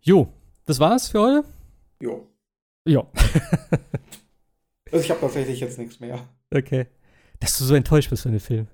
Jo, 0.02 0.34
das 0.66 0.80
war's 0.80 1.10
für 1.10 1.22
heute? 1.22 1.48
Jo. 2.02 2.28
Jo. 2.86 3.08
also 4.92 5.04
ich 5.04 5.10
habe 5.10 5.22
tatsächlich 5.22 5.60
jetzt 5.60 5.78
nichts 5.78 6.00
mehr. 6.00 6.28
Okay. 6.54 6.88
Dass 7.40 7.58
du 7.58 7.64
so 7.64 7.76
enttäuscht 7.76 8.10
bist 8.10 8.24
von 8.24 8.32
dem 8.32 8.42
Film. 8.42 8.68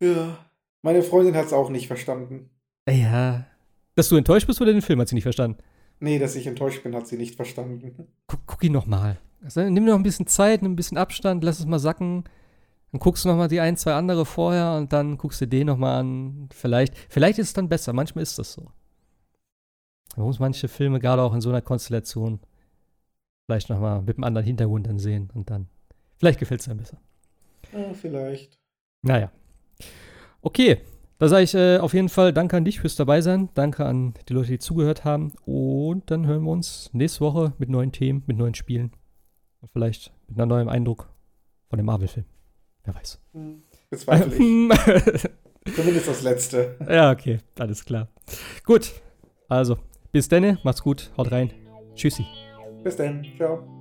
Ja. 0.00 0.38
Meine 0.82 1.02
Freundin 1.02 1.34
hat 1.34 1.46
es 1.46 1.52
auch 1.52 1.68
nicht 1.68 1.86
verstanden. 1.86 2.50
Ja. 2.88 3.46
Dass 3.94 4.08
du 4.08 4.16
enttäuscht 4.16 4.46
bist 4.46 4.60
oder 4.60 4.72
den 4.72 4.82
Film 4.82 5.00
hat 5.00 5.08
sie 5.08 5.14
nicht 5.14 5.24
verstanden? 5.24 5.58
Nee, 6.00 6.18
dass 6.18 6.36
ich 6.36 6.46
enttäuscht 6.46 6.82
bin, 6.82 6.94
hat 6.94 7.06
sie 7.06 7.16
nicht 7.16 7.36
verstanden. 7.36 8.08
Guck, 8.26 8.40
guck 8.46 8.64
ihn 8.64 8.72
nochmal. 8.72 9.18
Also, 9.42 9.62
nimm 9.62 9.84
dir 9.84 9.92
noch 9.92 9.98
ein 9.98 10.02
bisschen 10.02 10.26
Zeit, 10.26 10.62
nimm 10.62 10.72
ein 10.72 10.76
bisschen 10.76 10.98
Abstand, 10.98 11.42
lass 11.42 11.58
es 11.58 11.66
mal 11.66 11.78
sacken. 11.78 12.24
Dann 12.92 13.00
guckst 13.00 13.24
du 13.24 13.28
nochmal 13.28 13.48
die 13.48 13.60
ein, 13.60 13.76
zwei 13.76 13.94
andere 13.94 14.24
vorher 14.26 14.76
und 14.76 14.92
dann 14.92 15.16
guckst 15.18 15.40
du 15.40 15.46
den 15.46 15.66
nochmal 15.66 16.00
an. 16.00 16.48
Vielleicht, 16.52 16.96
vielleicht 17.08 17.38
ist 17.38 17.48
es 17.48 17.52
dann 17.52 17.68
besser. 17.68 17.92
Manchmal 17.92 18.22
ist 18.22 18.38
das 18.38 18.52
so. 18.52 18.70
Man 20.16 20.26
muss 20.26 20.38
manche 20.38 20.68
Filme 20.68 20.98
gerade 20.98 21.22
auch 21.22 21.34
in 21.34 21.40
so 21.40 21.50
einer 21.50 21.62
Konstellation 21.62 22.40
vielleicht 23.46 23.68
nochmal 23.70 24.02
mit 24.02 24.16
einem 24.16 24.24
anderen 24.24 24.46
Hintergrund 24.46 24.86
dann 24.86 24.98
sehen 24.98 25.30
und 25.32 25.50
dann. 25.50 25.68
Vielleicht 26.18 26.38
gefällt 26.38 26.60
es 26.60 26.66
dann 26.66 26.78
besser. 26.78 26.98
Ja, 27.72 27.92
vielleicht. 27.94 28.58
Naja. 29.02 29.30
Okay, 30.40 30.80
da 31.18 31.28
sage 31.28 31.44
ich 31.44 31.54
äh, 31.54 31.78
auf 31.78 31.94
jeden 31.94 32.08
Fall 32.08 32.32
Danke 32.32 32.56
an 32.56 32.64
dich 32.64 32.80
fürs 32.80 32.96
Dabeisein. 32.96 33.48
Danke 33.54 33.86
an 33.86 34.14
die 34.28 34.32
Leute, 34.34 34.48
die 34.48 34.58
zugehört 34.58 35.04
haben. 35.04 35.32
Und 35.44 36.10
dann 36.10 36.26
hören 36.26 36.44
wir 36.44 36.50
uns 36.50 36.90
nächste 36.92 37.20
Woche 37.20 37.54
mit 37.58 37.68
neuen 37.68 37.92
Themen, 37.92 38.22
mit 38.26 38.36
neuen 38.36 38.54
Spielen. 38.54 38.92
Und 39.60 39.70
vielleicht 39.72 40.12
mit 40.28 40.38
einem 40.38 40.48
neuen 40.48 40.68
Eindruck 40.68 41.08
von 41.68 41.78
dem 41.78 41.86
Marvel-Film. 41.86 42.26
Wer 42.84 42.94
weiß. 42.94 43.20
Hm, 43.32 43.62
bezweifle 43.90 44.34
ich. 44.34 45.22
Zumindest 45.74 46.08
das 46.08 46.22
letzte. 46.22 46.76
Ja, 46.88 47.10
okay. 47.10 47.38
Alles 47.58 47.84
klar. 47.84 48.08
Gut. 48.64 48.92
Also, 49.48 49.78
bis 50.12 50.28
dann. 50.28 50.58
Macht's 50.62 50.82
gut. 50.82 51.10
Haut 51.16 51.32
rein. 51.32 51.50
Tschüssi. 51.94 52.24
Bis 52.84 52.96
dann. 52.96 53.24
Ciao. 53.36 53.75